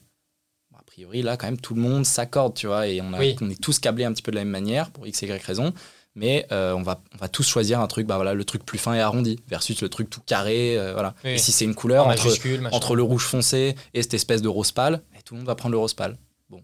A 0.77 0.83
priori 0.83 1.23
là 1.23 1.37
quand 1.37 1.47
même 1.47 1.61
tout 1.61 1.75
le 1.75 1.81
monde 1.81 2.05
s'accorde, 2.05 2.55
tu 2.55 2.67
vois, 2.67 2.89
et 2.89 3.01
on, 3.01 3.13
on 3.13 3.51
est 3.51 3.61
tous 3.61 3.79
câblés 3.79 4.05
un 4.05 4.13
petit 4.13 4.23
peu 4.23 4.33
de 4.33 4.37
la 4.37 4.45
même 4.45 4.53
manière 4.53 4.91
pour 4.91 5.07
x 5.07 5.23
y 5.23 5.31
raison 5.45 5.73
mais 6.19 6.47
euh, 6.51 6.73
on, 6.73 6.83
va, 6.83 7.01
on 7.15 7.19
va 7.19 7.29
tous 7.29 7.47
choisir 7.47 7.81
un 7.81 7.87
truc, 7.87 8.07
bah 8.07 8.17
voilà, 8.17 8.35
le 8.35 8.45
truc 8.45 8.65
plus 8.65 8.79
fin 8.79 8.95
et 8.95 9.01
arrondi, 9.01 9.39
versus 9.47 9.81
le 9.81 9.89
truc 9.89 10.11
tout 10.11 10.21
carré. 10.27 10.77
Euh, 10.77 10.93
voilà. 10.93 11.15
Et 11.23 11.39
si 11.39 11.53
c'est 11.53 11.65
une 11.65 11.77
couleur 11.77 12.09
entre, 12.09 12.29
entre, 12.73 12.97
le 12.97 13.03
rouge 13.03 13.25
foncé 13.25 13.77
et 13.95 14.03
cette 14.03 14.15
espèce 14.15 14.43
de 14.43 14.49
rose 14.49 14.73
pâle, 14.73 15.01
bah, 15.13 15.21
tout 15.25 15.35
le 15.35 15.39
monde 15.39 15.47
va 15.47 15.55
prendre 15.55 15.73
le 15.73 15.79
rose 15.79 15.95
pâle. 15.95 16.19
Bon. 16.51 16.61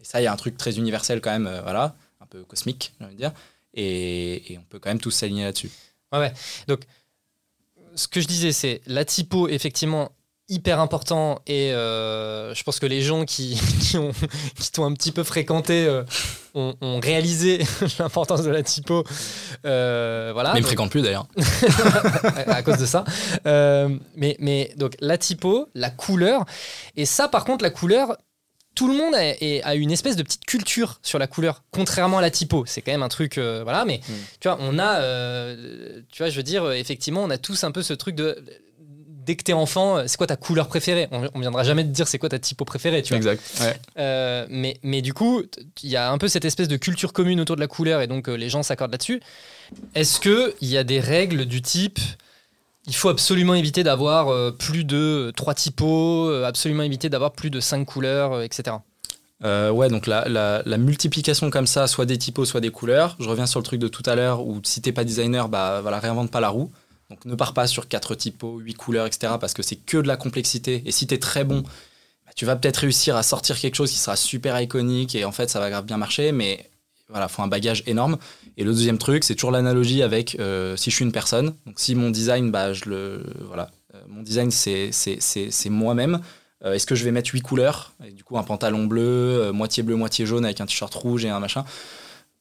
Et 0.00 0.04
ça, 0.04 0.20
il 0.20 0.24
y 0.24 0.28
a 0.28 0.32
un 0.32 0.36
truc 0.36 0.56
très 0.56 0.78
universel 0.78 1.20
quand 1.20 1.32
même, 1.32 1.50
voilà, 1.64 1.96
un 2.26 2.38
peu 2.38 2.44
cosmique, 2.44 2.92
j'ai 2.98 3.06
envie 3.06 3.14
de 3.14 3.20
dire. 3.20 3.32
Et, 3.74 4.52
et, 4.52 4.58
on 4.58 4.62
peut 4.62 4.78
quand 4.78 4.90
même 4.90 5.00
tous 5.00 5.10
s'aligner 5.10 5.44
là-dessus. 5.44 5.70
Ouais, 6.12 6.18
ouais. 6.18 6.32
Donc, 6.66 6.80
ce 7.94 8.08
que 8.08 8.20
je 8.20 8.26
disais, 8.26 8.52
c'est 8.52 8.80
la 8.86 9.04
typo, 9.04 9.48
effectivement, 9.48 10.10
hyper 10.48 10.78
important 10.78 11.40
et 11.48 11.72
euh, 11.72 12.54
je 12.54 12.62
pense 12.62 12.78
que 12.78 12.86
les 12.86 13.02
gens 13.02 13.24
qui, 13.24 13.60
qui, 13.80 13.98
ont, 13.98 14.12
qui 14.58 14.70
t'ont 14.70 14.84
un 14.84 14.92
petit 14.92 15.10
peu 15.10 15.24
fréquenté 15.24 15.86
euh, 15.86 16.04
ont, 16.54 17.00
réalisé 17.00 17.64
l'importance 17.98 18.42
de 18.42 18.50
la 18.50 18.62
typo. 18.62 19.04
Euh, 19.64 20.30
voilà. 20.32 20.52
Mais 20.52 20.60
ils 20.60 20.62
ne 20.62 20.66
fréquentent 20.66 20.90
plus 20.90 21.02
d'ailleurs. 21.02 21.26
à 22.46 22.62
cause 22.62 22.78
de 22.78 22.86
ça. 22.86 23.04
mais, 23.44 24.36
mais 24.38 24.72
donc 24.76 24.94
la 25.00 25.18
typo, 25.18 25.68
la 25.74 25.90
couleur. 25.90 26.44
Et 26.96 27.06
ça, 27.06 27.28
par 27.28 27.44
contre, 27.44 27.62
la 27.62 27.70
couleur, 27.70 28.16
tout 28.76 28.86
le 28.86 28.96
monde 28.96 29.14
a, 29.14 29.68
a, 29.68 29.74
une 29.74 29.90
espèce 29.90 30.14
de 30.14 30.22
petite 30.22 30.44
culture 30.44 31.00
sur 31.02 31.18
la 31.18 31.26
couleur, 31.26 31.64
contrairement 31.72 32.18
à 32.18 32.22
la 32.22 32.30
typo. 32.30 32.64
C'est 32.66 32.82
quand 32.82 32.92
même 32.92 33.02
un 33.02 33.08
truc, 33.08 33.38
voilà. 33.38 33.84
Mais 33.84 33.98
mm. 34.08 34.12
tu 34.38 34.48
vois, 34.48 34.58
on 34.60 34.78
a, 34.78 35.00
tu 36.12 36.18
vois, 36.18 36.30
je 36.30 36.36
veux 36.36 36.44
dire, 36.44 36.70
effectivement, 36.70 37.24
on 37.24 37.30
a 37.30 37.38
tous 37.38 37.64
un 37.64 37.72
peu 37.72 37.82
ce 37.82 37.94
truc 37.94 38.14
de 38.14 38.36
dès 39.26 39.34
que 39.34 39.42
t'es 39.42 39.52
enfant, 39.52 39.98
euh, 39.98 40.04
c'est 40.06 40.16
quoi 40.16 40.28
ta 40.28 40.36
couleur 40.36 40.68
préférée? 40.68 41.08
On, 41.10 41.28
on, 41.34 41.40
viendra 41.40 41.64
jamais 41.64 41.82
te 41.82 41.88
dire 41.88 42.08
c'est 42.08 42.18
quoi 42.18 42.28
ta 42.28 42.38
typo 42.38 42.64
préférée, 42.64 43.02
tu 43.02 43.08
vois. 43.08 43.16
Exact. 43.18 43.42
Euh, 43.98 44.46
mais, 44.48 44.78
mais 44.82 45.02
du 45.02 45.12
coup, 45.12 45.42
il 45.82 45.90
y 45.90 45.96
a 45.96 46.10
un 46.10 46.16
peu 46.16 46.28
cette 46.28 46.44
espèce 46.44 46.68
de 46.68 46.76
culture 46.76 47.12
commune 47.12 47.40
autour 47.40 47.56
de 47.56 47.60
la 47.60 47.66
couleur 47.66 48.00
et 48.00 48.06
donc 48.06 48.28
euh, 48.28 48.36
les 48.36 48.48
gens 48.48 48.62
s'accordent 48.62 48.92
là-dessus. 48.92 49.20
Est-ce 49.94 50.20
qu'il 50.20 50.68
y 50.68 50.78
a 50.78 50.84
des 50.84 51.00
règles 51.00 51.44
du 51.44 51.60
type 51.60 51.98
il 52.86 52.94
faut 52.94 53.08
absolument 53.08 53.54
éviter 53.54 53.82
d'avoir 53.82 54.56
plus 54.56 54.84
de 54.84 55.32
trois 55.36 55.54
typos, 55.54 56.44
absolument 56.44 56.82
éviter 56.82 57.08
d'avoir 57.08 57.32
plus 57.32 57.50
de 57.50 57.60
cinq 57.60 57.84
couleurs, 57.84 58.42
etc. 58.42 58.76
ouais, 59.42 59.88
donc 59.88 60.06
la, 60.06 60.78
multiplication 60.78 61.50
comme 61.50 61.66
ça, 61.66 61.86
soit 61.86 62.06
des 62.06 62.18
typos, 62.18 62.44
soit 62.44 62.60
des 62.60 62.70
couleurs. 62.70 63.16
Je 63.18 63.28
reviens 63.28 63.46
sur 63.46 63.60
le 63.60 63.64
truc 63.64 63.80
de 63.80 63.88
tout 63.88 64.02
à 64.06 64.14
l'heure 64.14 64.46
où 64.46 64.60
si 64.64 64.80
t'es 64.82 64.92
pas 64.92 65.04
designer, 65.04 65.48
bah 65.48 65.80
voilà, 65.80 65.98
réinvente 65.98 66.30
pas 66.30 66.40
la 66.40 66.48
roue. 66.48 66.70
Donc 67.10 67.24
ne 67.24 67.34
pars 67.34 67.54
pas 67.54 67.66
sur 67.66 67.88
quatre 67.88 68.14
typos, 68.14 68.58
huit 68.58 68.74
couleurs, 68.74 69.06
etc. 69.06 69.34
parce 69.40 69.54
que 69.54 69.62
c'est 69.62 69.76
que 69.76 69.98
de 69.98 70.08
la 70.08 70.16
complexité. 70.16 70.82
Et 70.86 70.92
si 70.92 71.06
tu 71.06 71.14
es 71.14 71.18
très 71.18 71.44
bon, 71.44 71.62
bah, 71.62 72.32
tu 72.34 72.44
vas 72.44 72.56
peut-être 72.56 72.78
réussir 72.78 73.16
à 73.16 73.22
sortir 73.22 73.58
quelque 73.58 73.76
chose 73.76 73.90
qui 73.90 73.98
sera 73.98 74.16
super 74.16 74.60
iconique 74.60 75.14
et 75.14 75.24
en 75.24 75.32
fait 75.32 75.48
ça 75.48 75.60
va 75.60 75.70
grave 75.70 75.84
bien 75.84 75.98
marcher, 75.98 76.32
mais 76.32 76.68
voilà, 77.08 77.28
faut 77.28 77.42
un 77.42 77.48
bagage 77.48 77.82
énorme. 77.86 78.18
Et 78.56 78.64
le 78.64 78.72
deuxième 78.72 78.98
truc, 78.98 79.24
c'est 79.24 79.34
toujours 79.34 79.50
l'analogie 79.50 80.02
avec 80.02 80.36
euh, 80.40 80.76
si 80.76 80.90
je 80.90 80.96
suis 80.96 81.04
une 81.04 81.12
personne. 81.12 81.54
Donc 81.66 81.78
si 81.78 81.94
mon 81.94 82.10
design, 82.10 82.50
bah, 82.50 82.72
je 82.72 82.86
le, 82.86 83.22
voilà, 83.46 83.70
euh, 83.94 84.00
mon 84.08 84.22
design 84.22 84.50
c'est, 84.50 84.90
moi-même. 85.70 86.20
Euh, 86.64 86.72
est-ce 86.72 86.86
que 86.86 86.94
je 86.94 87.04
vais 87.04 87.12
mettre 87.12 87.30
huit 87.32 87.42
couleurs 87.42 87.92
Du 88.12 88.24
coup, 88.24 88.38
un 88.38 88.42
pantalon 88.42 88.86
bleu, 88.86 89.52
moitié 89.52 89.82
bleu, 89.82 89.94
moitié 89.94 90.26
jaune 90.26 90.44
avec 90.44 90.60
un 90.60 90.66
t-shirt 90.66 90.92
rouge 90.94 91.24
et 91.24 91.28
un 91.28 91.38
machin? 91.40 91.64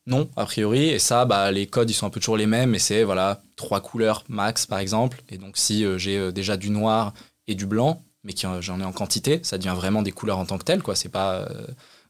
Non, 0.07 0.29
a 0.35 0.45
priori. 0.45 0.89
Et 0.89 0.99
ça, 0.99 1.25
bah, 1.25 1.51
les 1.51 1.67
codes, 1.67 1.89
ils 1.89 1.93
sont 1.93 2.05
un 2.05 2.11
peu 2.11 2.19
toujours 2.19 2.37
les 2.37 2.45
mêmes. 2.45 2.75
Et 2.75 2.79
c'est 2.79 3.03
voilà, 3.03 3.41
trois 3.55 3.81
couleurs 3.81 4.23
max, 4.29 4.65
par 4.65 4.79
exemple. 4.79 5.21
Et 5.29 5.37
donc, 5.37 5.57
si 5.57 5.85
j'ai 5.97 6.31
déjà 6.31 6.57
du 6.57 6.69
noir 6.69 7.13
et 7.47 7.55
du 7.55 7.65
blanc, 7.65 8.01
mais 8.23 8.33
que 8.33 8.39
j'en 8.61 8.79
ai 8.79 8.83
en 8.83 8.91
quantité, 8.91 9.39
ça 9.43 9.57
devient 9.57 9.73
vraiment 9.75 10.01
des 10.01 10.11
couleurs 10.11 10.39
en 10.39 10.45
tant 10.45 10.57
que 10.57 10.63
telles. 10.63 10.81
quoi. 10.81 10.95
C'est 10.95 11.09
pas, 11.09 11.47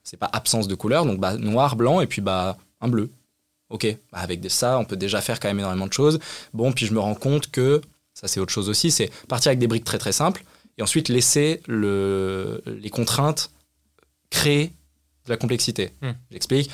c'est 0.06 0.16
pas 0.16 0.30
absence 0.32 0.70
de 0.70 0.76
couleurs. 0.76 1.06
Donc, 1.06 1.20
bah, 1.20 1.36
noir, 1.36 1.76
blanc 1.76 2.00
et 2.00 2.08
puis 2.08 2.22
bah, 2.22 2.56
un 2.80 2.88
bleu. 2.88 3.12
Ok, 3.70 3.86
bah, 4.14 4.20
avec 4.20 4.40
ça, 4.50 4.80
on 4.80 4.86
peut 4.86 4.96
déjà 4.96 5.20
faire 5.20 5.42
quand 5.42 5.50
même 5.50 5.60
énormément 5.60 5.88
de 5.88 5.94
choses. 5.94 6.20
Bon, 6.54 6.72
puis 6.72 6.86
je 6.86 6.94
me 6.94 7.00
rends 7.00 7.16
compte 7.16 7.52
que, 7.52 7.82
ça 8.14 8.30
c'est 8.30 8.40
autre 8.40 8.54
chose 8.54 8.70
aussi, 8.70 8.92
c'est 8.92 9.12
partir 9.28 9.50
avec 9.50 9.60
des 9.60 9.68
briques 9.68 9.84
très 9.84 9.98
très 9.98 10.14
simples 10.14 10.46
et 10.78 10.84
ensuite 10.84 11.10
laisser 11.10 11.62
le, 11.68 12.62
les 12.66 12.90
contraintes 12.90 13.52
créer 14.30 14.72
de 15.26 15.30
la 15.30 15.38
complexité. 15.38 15.92
Hmm. 16.02 16.12
J'explique 16.32 16.72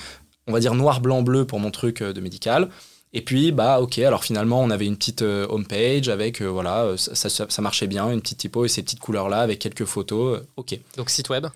on 0.47 0.51
va 0.51 0.59
dire 0.59 0.75
noir, 0.75 1.01
blanc, 1.01 1.21
bleu 1.21 1.45
pour 1.45 1.59
mon 1.59 1.71
truc 1.71 2.01
euh, 2.01 2.13
de 2.13 2.21
médical. 2.21 2.69
Et 3.13 3.21
puis, 3.21 3.51
bah, 3.51 3.81
ok, 3.81 3.99
alors 3.99 4.23
finalement, 4.23 4.61
on 4.61 4.69
avait 4.69 4.85
une 4.85 4.95
petite 4.95 5.21
euh, 5.21 5.45
homepage 5.47 6.07
avec, 6.07 6.41
euh, 6.41 6.47
voilà, 6.47 6.93
ça, 6.97 7.29
ça, 7.29 7.61
marchait 7.61 7.87
bien, 7.87 8.09
une 8.09 8.21
petite 8.21 8.37
typo 8.37 8.63
et 8.63 8.69
ces 8.69 8.81
petites 8.83 8.99
couleurs-là 8.99 9.41
avec 9.41 9.59
quelques 9.59 9.85
photos. 9.85 10.41
ok. 10.55 10.79
Donc, 10.95 11.09
site 11.09 11.29
web? 11.29 11.47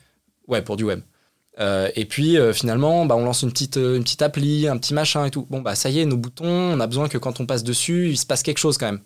Ouais, 0.48 0.62
pour 0.62 0.76
du 0.76 0.84
web. 0.84 1.02
Et 1.60 2.06
puis, 2.06 2.38
finalement, 2.54 3.06
bah, 3.06 3.16
on 3.16 3.26
lance 3.26 3.44
une 3.44 3.52
petite, 3.52 3.78
une 3.78 4.04
petite 4.04 4.22
appli, 4.22 4.68
un 4.68 4.78
petit 4.78 4.94
machin 4.94 5.26
et 5.26 5.32
tout. 5.32 5.48
Bon, 5.50 5.62
bah, 5.62 5.76
ça 5.76 5.90
y 5.90 6.00
est, 6.00 6.06
nos 6.06 6.18
boutons, 6.18 6.46
on 6.46 6.80
a 6.80 6.88
besoin 6.88 7.08
que 7.08 7.18
quand 7.18 7.40
on 7.40 7.46
passe 7.46 7.64
dessus, 7.64 8.10
il 8.10 8.18
se 8.18 8.26
passe 8.26 8.44
quelque 8.44 8.58
chose 8.58 8.78
quand 8.78 8.88
même. 8.88 9.02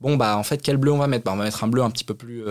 Bon, 0.00 0.16
bah, 0.16 0.36
en 0.36 0.42
fait, 0.42 0.60
quel 0.60 0.76
bleu 0.76 0.92
on 0.92 0.98
va 0.98 1.06
mettre? 1.06 1.24
Bah, 1.24 1.32
On 1.32 1.36
va 1.36 1.44
mettre 1.44 1.64
un 1.64 1.68
bleu 1.68 1.82
un 1.82 1.90
petit 1.90 2.04
peu 2.04 2.14
plus, 2.14 2.44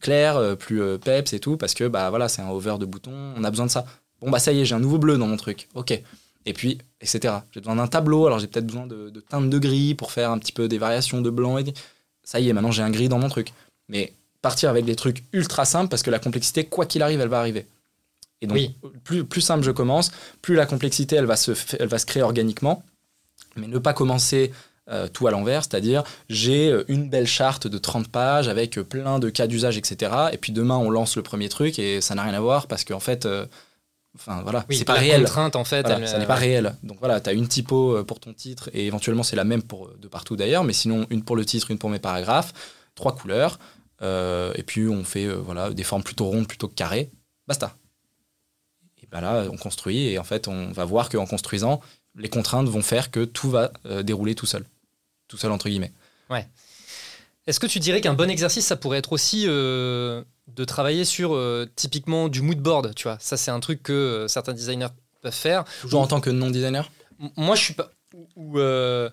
clair, 0.00 0.56
plus 0.58 0.98
peps 0.98 1.32
et 1.32 1.40
tout, 1.40 1.56
parce 1.56 1.74
que, 1.74 1.88
bah, 1.88 2.10
voilà, 2.10 2.28
c'est 2.28 2.42
un 2.42 2.50
over 2.50 2.76
de 2.78 2.86
boutons, 2.86 3.34
on 3.36 3.44
a 3.44 3.50
besoin 3.50 3.66
de 3.66 3.70
ça. 3.70 3.86
Bon, 4.20 4.30
bah 4.30 4.38
ça 4.38 4.52
y 4.52 4.60
est, 4.60 4.64
j'ai 4.64 4.74
un 4.74 4.80
nouveau 4.80 4.98
bleu 4.98 5.18
dans 5.18 5.26
mon 5.26 5.36
truc. 5.36 5.68
Ok. 5.74 6.00
Et 6.46 6.52
puis, 6.52 6.78
etc. 7.00 7.34
J'ai 7.52 7.60
besoin 7.60 7.76
d'un 7.76 7.86
tableau, 7.86 8.26
alors 8.26 8.38
j'ai 8.38 8.46
peut-être 8.46 8.66
besoin 8.66 8.86
de, 8.86 9.10
de 9.10 9.20
teintes 9.20 9.50
de 9.50 9.58
gris 9.58 9.94
pour 9.94 10.12
faire 10.12 10.30
un 10.30 10.38
petit 10.38 10.52
peu 10.52 10.68
des 10.68 10.78
variations 10.78 11.20
de 11.20 11.30
blanc. 11.30 11.58
Et... 11.58 11.64
Ça 12.22 12.40
y 12.40 12.48
est, 12.48 12.52
maintenant 12.52 12.70
j'ai 12.70 12.82
un 12.82 12.90
gris 12.90 13.08
dans 13.08 13.18
mon 13.18 13.28
truc. 13.28 13.52
Mais 13.88 14.12
partir 14.40 14.70
avec 14.70 14.84
des 14.84 14.96
trucs 14.96 15.24
ultra 15.32 15.64
simples 15.64 15.88
parce 15.88 16.02
que 16.02 16.10
la 16.10 16.18
complexité, 16.18 16.64
quoi 16.64 16.86
qu'il 16.86 17.02
arrive, 17.02 17.20
elle 17.20 17.28
va 17.28 17.38
arriver. 17.38 17.66
Et 18.40 18.46
donc, 18.46 18.58
plus, 19.04 19.24
plus 19.24 19.40
simple 19.40 19.64
je 19.64 19.70
commence, 19.70 20.10
plus 20.42 20.54
la 20.54 20.66
complexité, 20.66 21.16
elle 21.16 21.24
va 21.24 21.36
se, 21.36 21.52
elle 21.78 21.88
va 21.88 21.98
se 21.98 22.06
créer 22.06 22.22
organiquement. 22.22 22.82
Mais 23.56 23.66
ne 23.66 23.78
pas 23.78 23.92
commencer 23.94 24.52
euh, 24.90 25.08
tout 25.08 25.26
à 25.26 25.30
l'envers, 25.30 25.62
c'est-à-dire 25.62 26.02
j'ai 26.28 26.68
euh, 26.68 26.84
une 26.88 27.08
belle 27.08 27.26
charte 27.26 27.66
de 27.66 27.78
30 27.78 28.08
pages 28.08 28.48
avec 28.48 28.76
euh, 28.76 28.84
plein 28.84 29.18
de 29.18 29.30
cas 29.30 29.46
d'usage, 29.46 29.78
etc. 29.78 30.12
Et 30.32 30.38
puis 30.38 30.52
demain, 30.52 30.76
on 30.76 30.90
lance 30.90 31.16
le 31.16 31.22
premier 31.22 31.48
truc 31.48 31.78
et 31.78 32.00
ça 32.00 32.14
n'a 32.14 32.24
rien 32.24 32.34
à 32.34 32.40
voir 32.40 32.66
parce 32.66 32.84
qu'en 32.84 33.00
fait, 33.00 33.26
Enfin 34.16 34.42
voilà, 34.42 34.64
c'est 34.70 34.84
pas 34.84 34.94
réel. 34.94 35.22
Contrainte, 35.22 35.56
en 35.56 35.64
fait, 35.64 35.86
ça 35.86 36.18
n'est 36.18 36.26
pas 36.26 36.36
réel. 36.36 36.74
Donc 36.82 36.98
voilà, 37.00 37.20
tu 37.20 37.30
as 37.30 37.32
une 37.32 37.48
typo 37.48 37.96
euh, 37.96 38.04
pour 38.04 38.20
ton 38.20 38.32
titre 38.32 38.70
et 38.72 38.86
éventuellement 38.86 39.22
c'est 39.22 39.36
la 39.36 39.44
même 39.44 39.62
pour 39.62 39.86
euh, 39.86 39.98
de 40.00 40.06
partout 40.06 40.36
d'ailleurs, 40.36 40.62
mais 40.62 40.72
sinon 40.72 41.06
une 41.10 41.24
pour 41.24 41.36
le 41.36 41.44
titre, 41.44 41.70
une 41.70 41.78
pour 41.78 41.90
mes 41.90 41.98
paragraphes, 41.98 42.52
trois 42.94 43.14
couleurs, 43.14 43.58
euh, 44.02 44.52
et 44.54 44.62
puis 44.62 44.88
on 44.88 45.02
fait 45.02 45.26
voilà 45.26 45.70
des 45.70 45.82
formes 45.82 46.04
plutôt 46.04 46.26
rondes 46.26 46.46
plutôt 46.46 46.68
que 46.68 46.74
carrées. 46.74 47.10
Basta. 47.48 47.76
Ben 49.14 49.22
là, 49.22 49.46
on 49.50 49.56
construit 49.56 50.08
et 50.08 50.18
en 50.18 50.24
fait 50.24 50.46
on 50.46 50.72
va 50.72 50.84
voir 50.84 51.08
qu'en 51.08 51.24
construisant, 51.24 51.80
les 52.14 52.28
contraintes 52.28 52.68
vont 52.68 52.82
faire 52.82 53.10
que 53.10 53.24
tout 53.24 53.48
va 53.48 53.72
dérouler 54.02 54.34
tout 54.34 54.44
seul, 54.44 54.66
tout 55.28 55.38
seul 55.38 55.52
entre 55.52 55.70
guillemets. 55.70 55.92
Ouais. 56.28 56.46
Est-ce 57.46 57.58
que 57.60 57.66
tu 57.66 57.78
dirais 57.78 58.02
qu'un 58.02 58.14
bon 58.14 58.28
exercice, 58.28 58.66
ça 58.66 58.76
pourrait 58.76 58.98
être 58.98 59.12
aussi 59.12 59.46
de 60.48 60.64
travailler 60.64 61.04
sur 61.04 61.34
euh, 61.34 61.66
typiquement 61.76 62.28
du 62.28 62.42
mood 62.42 62.58
board, 62.58 62.94
tu 62.94 63.04
vois? 63.04 63.16
Ça, 63.20 63.36
c'est 63.36 63.50
un 63.50 63.60
truc 63.60 63.82
que 63.82 63.92
euh, 63.92 64.28
certains 64.28 64.52
designers 64.52 64.88
peuvent 65.22 65.32
faire. 65.32 65.64
Toujours 65.80 66.00
en 66.00 66.06
tant 66.06 66.20
que 66.20 66.30
non-designer? 66.30 66.90
Moi, 67.36 67.54
je 67.56 67.62
suis 67.62 67.74
pas. 67.74 67.90
Ou, 68.36 68.58
euh, 68.58 69.08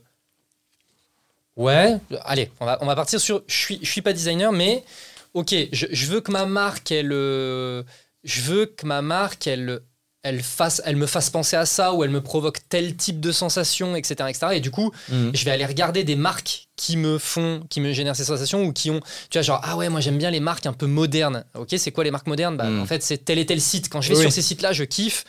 Ouais, 1.58 1.98
allez, 2.24 2.50
on 2.60 2.66
va, 2.66 2.78
on 2.82 2.86
va 2.86 2.96
partir 2.96 3.20
sur. 3.20 3.44
Je 3.48 3.56
suis, 3.56 3.80
je 3.82 3.90
suis 3.90 4.02
pas 4.02 4.14
designer, 4.14 4.52
mais 4.52 4.84
ok, 5.34 5.54
je, 5.72 5.88
je 5.92 6.06
veux 6.08 6.22
que 6.22 6.32
ma 6.32 6.46
marque, 6.46 6.92
elle. 6.92 7.12
Je 7.12 8.42
veux 8.42 8.66
que 8.68 8.86
ma 8.86 9.02
marque, 9.02 9.48
elle 9.48 9.82
elle, 10.24 10.44
fasse, 10.44 10.82
elle 10.86 10.96
me 10.98 11.08
fasse 11.08 11.30
penser 11.30 11.56
à 11.56 11.66
ça 11.66 11.94
ou 11.94 12.04
elle 12.04 12.10
me 12.12 12.22
provoque 12.22 12.60
tel 12.70 12.96
type 12.96 13.20
de 13.20 13.32
sensation, 13.32 13.96
etc. 13.96 14.30
etc. 14.30 14.48
Et 14.54 14.60
du 14.60 14.70
coup, 14.72 14.92
Mhm. 15.10 15.32
je 15.34 15.46
vais 15.46 15.52
aller 15.52 15.66
regarder 15.66 16.04
des 16.04 16.16
marques 16.16 16.68
qui 16.76 16.96
me 16.98 17.18
font, 17.18 17.64
qui 17.70 17.82
me 17.82 17.92
génèrent 17.94 18.16
ces 18.16 18.26
sensations 18.26 18.64
ou 18.64 18.72
qui 18.74 18.92
ont, 18.92 19.00
tu 19.30 19.38
vois, 19.38 19.42
genre, 19.42 19.62
ah 19.64 19.78
ouais, 19.78 19.90
moi 19.90 20.00
j'aime 20.00 20.18
bien 20.18 20.30
les 20.32 20.40
marques 20.40 20.66
un 20.66 20.74
peu 20.74 20.86
modernes. 20.86 21.44
Ok, 21.56 21.70
c'est 21.78 21.92
quoi 21.92 22.04
les 22.04 22.12
marques 22.12 22.28
modernes? 22.28 22.58
Bah, 22.58 22.70
Mm. 22.70 22.82
En 22.82 22.86
fait, 22.86 23.02
c'est 23.04 23.18
tel 23.26 23.40
et 23.40 23.46
tel 23.46 23.60
site. 23.62 23.90
Quand 23.90 24.02
je 24.02 24.10
vais 24.10 24.16
Oui. 24.16 24.22
sur 24.22 24.32
ces 24.32 24.42
sites-là, 24.42 24.74
je 24.74 24.84
kiffe. 24.84 25.24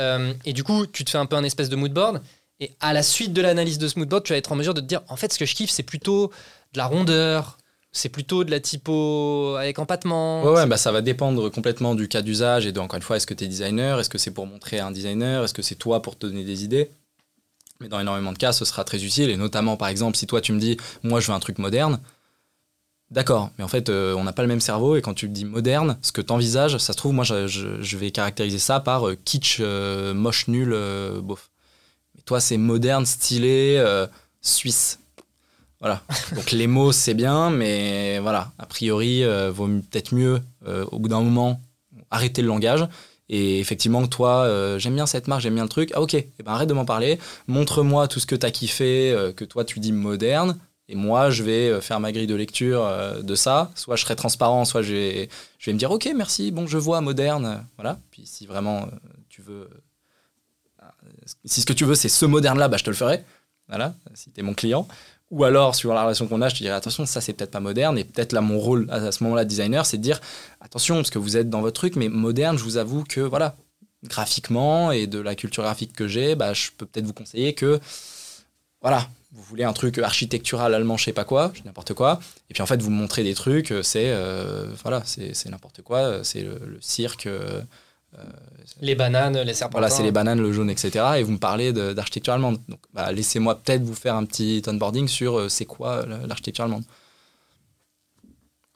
Euh, 0.00 0.34
et 0.44 0.52
du 0.52 0.62
coup, 0.64 0.86
tu 0.86 1.04
te 1.04 1.10
fais 1.10 1.18
un 1.18 1.26
peu 1.26 1.36
un 1.36 1.44
espèce 1.44 1.68
de 1.68 1.76
mood 1.76 1.92
board. 1.92 2.20
Et 2.60 2.70
à 2.80 2.92
la 2.92 3.02
suite 3.02 3.32
de 3.32 3.40
l'analyse 3.42 3.78
de 3.78 3.88
ce 3.88 3.98
mood 3.98 4.08
board, 4.08 4.24
tu 4.24 4.32
vas 4.32 4.36
être 4.38 4.52
en 4.52 4.56
mesure 4.56 4.74
de 4.74 4.80
te 4.80 4.86
dire, 4.86 5.00
en 5.08 5.16
fait, 5.16 5.32
ce 5.32 5.38
que 5.38 5.46
je 5.46 5.54
kiffe, 5.54 5.70
c'est 5.70 5.82
plutôt 5.82 6.30
de 6.72 6.78
la 6.78 6.86
rondeur, 6.86 7.56
c'est 7.94 8.10
plutôt 8.10 8.44
de 8.44 8.50
la 8.50 8.60
typo 8.60 9.54
avec 9.58 9.78
empattement. 9.78 10.42
Ouais, 10.44 10.50
ouais, 10.50 10.66
bah 10.66 10.76
ça 10.76 10.92
va 10.92 11.00
dépendre 11.00 11.48
complètement 11.50 11.94
du 11.94 12.08
cas 12.08 12.20
d'usage 12.20 12.66
et 12.66 12.72
de, 12.72 12.80
encore 12.80 12.96
une 12.98 13.02
fois, 13.02 13.16
est-ce 13.16 13.26
que 13.26 13.32
tu 13.32 13.44
es 13.44 13.48
designer, 13.48 13.98
est-ce 14.00 14.10
que 14.10 14.18
c'est 14.18 14.32
pour 14.32 14.46
montrer 14.46 14.80
à 14.80 14.86
un 14.86 14.90
designer, 14.90 15.44
est-ce 15.44 15.54
que 15.54 15.62
c'est 15.62 15.76
toi 15.76 16.02
pour 16.02 16.18
te 16.18 16.26
donner 16.26 16.44
des 16.44 16.64
idées? 16.64 16.90
Mais 17.80 17.88
dans 17.88 18.00
énormément 18.00 18.32
de 18.32 18.38
cas, 18.38 18.52
ce 18.52 18.64
sera 18.64 18.84
très 18.84 19.02
utile 19.04 19.30
et 19.30 19.36
notamment, 19.36 19.76
par 19.76 19.88
exemple, 19.88 20.16
si 20.16 20.26
toi 20.26 20.40
tu 20.40 20.52
me 20.52 20.60
dis, 20.60 20.76
moi 21.02 21.20
je 21.20 21.28
veux 21.28 21.34
un 21.34 21.40
truc 21.40 21.58
moderne, 21.58 22.00
d'accord, 23.10 23.50
mais 23.58 23.64
en 23.64 23.68
fait, 23.68 23.88
euh, 23.88 24.14
on 24.14 24.24
n'a 24.24 24.32
pas 24.32 24.42
le 24.42 24.48
même 24.48 24.60
cerveau 24.60 24.96
et 24.96 25.02
quand 25.02 25.14
tu 25.14 25.28
me 25.28 25.34
dis 25.34 25.44
moderne, 25.44 25.96
ce 26.02 26.12
que 26.12 26.20
tu 26.20 26.32
envisages, 26.32 26.76
ça 26.78 26.92
se 26.92 26.96
trouve, 26.98 27.12
moi 27.12 27.24
je, 27.24 27.46
je- 27.46 27.80
je 27.80 27.96
vais 27.96 28.10
caractériser 28.10 28.58
ça 28.58 28.80
par 28.80 29.08
euh, 29.08 29.14
kitsch, 29.24 29.58
euh, 29.60 30.14
moche, 30.14 30.48
nul, 30.48 30.76
bof. 31.22 31.50
Mais 32.14 32.22
toi, 32.22 32.40
c'est 32.40 32.56
moderne, 32.56 33.06
stylé, 33.06 33.82
suisse. 34.40 34.98
Voilà. 35.84 36.00
Donc 36.34 36.50
les 36.50 36.66
mots, 36.66 36.92
c'est 36.92 37.12
bien, 37.12 37.50
mais 37.50 38.18
voilà, 38.18 38.52
a 38.58 38.64
priori, 38.64 39.22
euh, 39.22 39.50
vaut 39.50 39.66
peut-être 39.66 40.14
mieux, 40.14 40.40
euh, 40.66 40.86
au 40.90 40.98
bout 40.98 41.10
d'un 41.10 41.20
moment, 41.20 41.60
arrêter 42.10 42.40
le 42.40 42.48
langage. 42.48 42.88
Et 43.28 43.60
effectivement, 43.60 44.06
toi, 44.06 44.44
euh, 44.44 44.78
j'aime 44.78 44.94
bien 44.94 45.04
cette 45.04 45.28
marque, 45.28 45.42
j'aime 45.42 45.56
bien 45.56 45.64
le 45.64 45.68
truc. 45.68 45.90
Ah 45.94 46.00
ok, 46.00 46.14
eh 46.14 46.32
ben, 46.42 46.52
arrête 46.52 46.70
de 46.70 46.72
m'en 46.72 46.86
parler. 46.86 47.18
Montre-moi 47.48 48.08
tout 48.08 48.18
ce 48.18 48.24
que 48.24 48.34
tu 48.34 48.46
as 48.46 48.50
kiffé, 48.50 49.14
que 49.36 49.44
toi 49.44 49.66
tu 49.66 49.78
dis 49.78 49.92
moderne. 49.92 50.58
Et 50.88 50.94
moi, 50.94 51.28
je 51.28 51.42
vais 51.42 51.78
faire 51.82 52.00
ma 52.00 52.12
grille 52.12 52.26
de 52.26 52.34
lecture 52.34 52.90
de 53.22 53.34
ça. 53.34 53.70
Soit 53.74 53.96
je 53.96 54.04
serai 54.04 54.16
transparent, 54.16 54.64
soit 54.64 54.80
je 54.80 54.94
vais, 54.94 55.28
me 55.66 55.78
dire 55.78 55.90
ok, 55.90 56.10
merci, 56.16 56.50
bon, 56.50 56.66
je 56.66 56.78
vois 56.78 57.02
moderne. 57.02 57.62
Voilà. 57.76 57.98
Puis 58.10 58.22
si 58.24 58.46
vraiment 58.46 58.88
tu 59.28 59.42
veux. 59.42 59.68
si 61.44 61.60
ce 61.60 61.66
que 61.66 61.74
tu 61.74 61.84
veux, 61.84 61.94
c'est 61.94 62.08
ce 62.08 62.24
moderne-là, 62.24 62.68
bah, 62.68 62.78
je 62.78 62.84
te 62.84 62.90
le 62.90 62.96
ferai. 62.96 63.22
Voilà, 63.68 63.94
si 64.14 64.30
tu 64.30 64.40
es 64.40 64.42
mon 64.42 64.54
client. 64.54 64.86
Ou 65.30 65.44
alors, 65.44 65.74
suivant 65.74 65.94
la 65.94 66.02
relation 66.02 66.28
qu'on 66.28 66.42
a, 66.42 66.48
je 66.48 66.54
te 66.54 66.58
dirais 66.60 66.74
attention, 66.74 67.06
ça 67.06 67.20
c'est 67.20 67.32
peut-être 67.32 67.50
pas 67.50 67.60
moderne. 67.60 67.98
Et 67.98 68.04
peut-être 68.04 68.32
là, 68.32 68.40
mon 68.40 68.58
rôle 68.58 68.86
à 68.90 69.10
ce 69.10 69.24
moment-là, 69.24 69.44
designer, 69.44 69.86
c'est 69.86 69.96
de 69.96 70.02
dire 70.02 70.20
attention, 70.60 70.96
parce 70.96 71.10
que 71.10 71.18
vous 71.18 71.36
êtes 71.36 71.50
dans 71.50 71.60
votre 71.60 71.80
truc, 71.80 71.96
mais 71.96 72.08
moderne, 72.08 72.58
je 72.58 72.62
vous 72.62 72.76
avoue 72.76 73.04
que 73.04 73.20
voilà, 73.20 73.56
graphiquement 74.04 74.92
et 74.92 75.06
de 75.06 75.18
la 75.18 75.34
culture 75.34 75.62
graphique 75.62 75.92
que 75.92 76.06
j'ai, 76.06 76.34
bah, 76.34 76.52
je 76.52 76.70
peux 76.76 76.86
peut-être 76.86 77.06
vous 77.06 77.14
conseiller 77.14 77.54
que 77.54 77.80
voilà, 78.82 79.08
vous 79.32 79.42
voulez 79.42 79.64
un 79.64 79.72
truc 79.72 79.98
architectural 79.98 80.74
allemand, 80.74 80.96
je 80.96 81.04
sais 81.04 81.12
pas 81.12 81.24
quoi, 81.24 81.52
n'importe 81.64 81.94
quoi. 81.94 82.20
Et 82.50 82.54
puis 82.54 82.62
en 82.62 82.66
fait, 82.66 82.80
vous 82.80 82.90
montrez 82.90 83.24
des 83.24 83.34
trucs, 83.34 83.72
euh, 83.72 83.82
c'est 83.82 84.10
euh, 84.10 84.66
voilà, 84.82 85.02
c'est 85.04 85.48
n'importe 85.48 85.82
quoi, 85.82 85.98
euh, 85.98 86.22
c'est 86.22 86.42
le, 86.42 86.78
cirque. 86.80 87.28
Les 88.80 88.94
bananes, 88.94 89.38
les 89.40 89.54
serpentins. 89.54 89.78
voilà, 89.80 89.90
c'est 89.94 90.02
les 90.02 90.10
bananes, 90.12 90.40
le 90.40 90.52
jaune, 90.52 90.70
etc. 90.70 91.04
Et 91.18 91.22
vous 91.22 91.32
me 91.32 91.38
parlez 91.38 91.72
d'architecture 91.72 92.32
allemande. 92.32 92.58
Donc, 92.68 92.80
bah, 92.92 93.12
laissez-moi 93.12 93.60
peut-être 93.60 93.82
vous 93.82 93.94
faire 93.94 94.14
un 94.14 94.24
petit 94.24 94.62
onboarding 94.66 95.06
sur 95.08 95.38
euh, 95.38 95.48
c'est 95.48 95.64
quoi 95.66 96.06
euh, 96.06 96.26
l'architecture 96.26 96.64
allemande. 96.64 96.84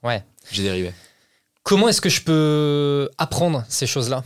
Ouais. 0.03 0.25
J'ai 0.51 0.63
dérivé. 0.63 0.93
Comment 1.63 1.89
est-ce 1.89 2.01
que 2.01 2.09
je 2.09 2.23
peux 2.23 3.11
apprendre 3.19 3.65
ces 3.69 3.87
choses-là 3.87 4.23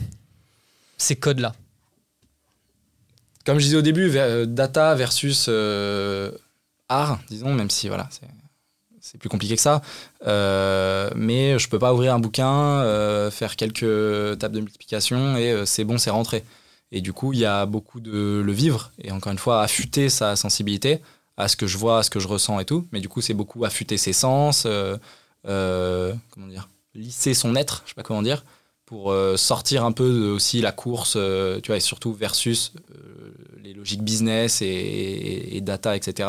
Ces 0.99 1.17
codes-là? 1.17 1.55
Comme 3.45 3.59
je 3.59 3.65
disais 3.65 3.77
au 3.77 3.83
début, 3.83 4.11
euh, 4.17 4.47
data 4.47 4.95
versus 4.95 5.47
euh, 5.49 6.31
art, 6.89 7.19
disons, 7.29 7.53
même 7.55 7.71
si 7.71 7.89
voilà, 7.89 8.09
c'est- 8.11 8.27
c'est 9.13 9.19
plus 9.19 9.29
compliqué 9.29 9.57
que 9.57 9.61
ça. 9.63 9.83
Euh, 10.27 11.11
mais 11.15 11.59
je 11.59 11.69
peux 11.69 11.79
pas 11.79 11.93
ouvrir 11.93 12.15
un 12.15 12.19
bouquin, 12.19 12.51
euh, 12.81 13.31
faire 13.31 13.57
quelques 13.57 14.39
tables 14.39 14.55
de 14.55 14.61
multiplication 14.61 15.37
et 15.37 15.53
euh, 15.53 15.67
c'est 15.67 15.85
bon, 15.85 15.99
c'est 15.99 16.09
rentré. 16.11 16.45
Et 16.93 17.03
du 17.03 17.13
coup, 17.13 17.33
il 17.35 17.39
y 17.39 17.45
a 17.45 17.67
beaucoup 17.67 18.01
de 18.01 18.41
le 18.45 18.53
vivre 18.53 18.91
et 19.03 19.13
encore 19.13 19.31
une 19.33 19.39
fois, 19.39 19.63
affûter 19.63 20.09
sa 20.09 20.35
sensibilité 20.35 21.01
à 21.37 21.49
ce 21.49 21.57
que 21.57 21.67
je 21.67 21.77
vois, 21.77 21.99
à 21.99 22.03
ce 22.03 22.11
que 22.11 22.21
je 22.21 22.29
ressens 22.29 22.59
et 22.61 22.65
tout. 22.65 22.87
Mais 22.93 23.01
du 23.01 23.09
coup, 23.09 23.21
c'est 23.21 23.35
beaucoup 23.35 23.65
affûter 23.67 23.99
ses 23.99 24.13
sens, 24.15 24.67
comment 25.45 26.47
dire, 26.49 26.69
lisser 26.95 27.35
son 27.35 27.55
être, 27.57 27.83
je 27.85 27.91
sais 27.91 27.95
pas 27.95 28.03
comment 28.03 28.23
dire, 28.23 28.45
pour 28.87 29.15
sortir 29.37 29.85
un 29.87 29.93
peu 29.93 30.09
de, 30.13 30.27
aussi 30.31 30.61
la 30.61 30.73
course, 30.73 31.17
tu 31.63 31.67
vois, 31.69 31.77
et 31.79 31.81
surtout 31.81 32.13
versus 32.13 32.73
les 33.63 33.73
logiques 33.73 34.03
business 34.03 34.61
et- 34.61 35.57
et 35.57 35.61
data, 35.63 35.97
etc. 35.97 36.29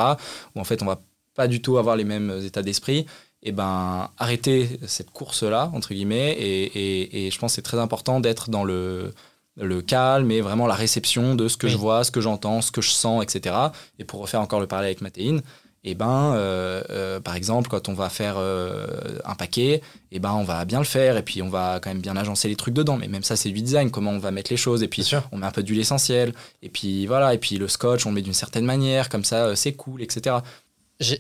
Où 0.56 0.62
en 0.62 0.64
fait, 0.64 0.82
on 0.82 0.86
va 0.86 1.02
pas 1.36 1.48
du 1.48 1.62
tout 1.62 1.78
avoir 1.78 1.96
les 1.96 2.04
mêmes 2.04 2.40
états 2.44 2.62
d'esprit. 2.62 3.06
Et 3.46 3.52
ben, 3.52 4.10
arrêter 4.18 4.80
cette 4.88 5.10
course-là, 5.12 5.70
entre 5.74 5.94
guillemets, 5.94 6.32
et, 6.32 6.64
et- 6.64 7.28
et 7.28 7.32
je 7.32 7.38
pense 7.40 7.52
que 7.52 7.56
c'est 7.56 7.62
très 7.62 7.80
important 7.80 8.22
d'être 8.22 8.50
dans 8.50 8.64
le, 8.64 9.14
le 9.58 9.82
calme 9.82 10.32
et 10.32 10.40
vraiment 10.40 10.66
la 10.66 10.76
réception 10.76 11.36
de 11.36 11.50
ce 11.50 11.58
que 11.58 11.68
Oui. 11.68 11.74
je 11.74 11.78
vois, 11.78 12.04
ce 12.06 12.12
que 12.12 12.22
j'entends, 12.22 12.62
ce 12.62 12.72
que 12.72 12.82
je 12.82 12.92
sens, 12.92 13.22
etc. 13.22 13.56
Et 14.00 14.06
pour 14.06 14.22
refaire 14.22 14.40
encore 14.40 14.62
le 14.62 14.68
parallèle 14.68 14.92
avec 14.92 15.02
Mathéine, 15.02 15.42
et 15.86 15.96
ben, 15.96 16.32
euh, 16.36 16.82
euh, 16.92 17.20
par 17.20 17.36
exemple, 17.36 17.70
quand 17.70 17.90
on 17.90 17.94
va 17.94 18.08
faire 18.08 18.36
euh, 18.38 18.88
un 19.26 19.36
paquet, 19.36 19.82
et 20.14 20.20
ben, 20.20 20.32
on 20.32 20.46
va 20.46 20.64
bien 20.64 20.80
le 20.80 20.86
faire, 20.86 21.18
et 21.18 21.24
puis 21.24 21.42
on 21.42 21.50
va 21.50 21.82
quand 21.84 21.90
même 21.90 22.00
bien 22.00 22.16
agencer 22.16 22.48
les 22.48 22.56
trucs 22.56 22.74
dedans. 22.74 22.96
Mais 22.96 23.10
même 23.10 23.24
ça, 23.24 23.36
c'est 23.36 23.50
du 23.50 23.62
design, 23.62 23.92
comment 23.92 24.12
on 24.12 24.20
va 24.20 24.32
mettre 24.32 24.50
les 24.52 24.56
choses, 24.58 24.82
et 24.82 24.88
puis 24.88 25.06
on 25.34 25.38
met 25.38 25.46
un 25.46 25.52
peu 25.52 25.62
d'huile 25.62 25.82
essentielle, 25.82 26.34
et 26.62 26.70
puis 26.70 27.06
voilà, 27.06 27.34
et 27.34 27.38
puis 27.38 27.58
le 27.58 27.68
scotch, 27.68 28.06
on 28.06 28.10
le 28.12 28.16
met 28.16 28.22
d'une 28.22 28.32
certaine 28.34 28.64
manière, 28.64 29.10
comme 29.10 29.26
ça, 29.26 29.48
euh, 29.48 29.56
c'est 29.56 29.74
cool, 29.74 30.02
etc. 30.02 30.38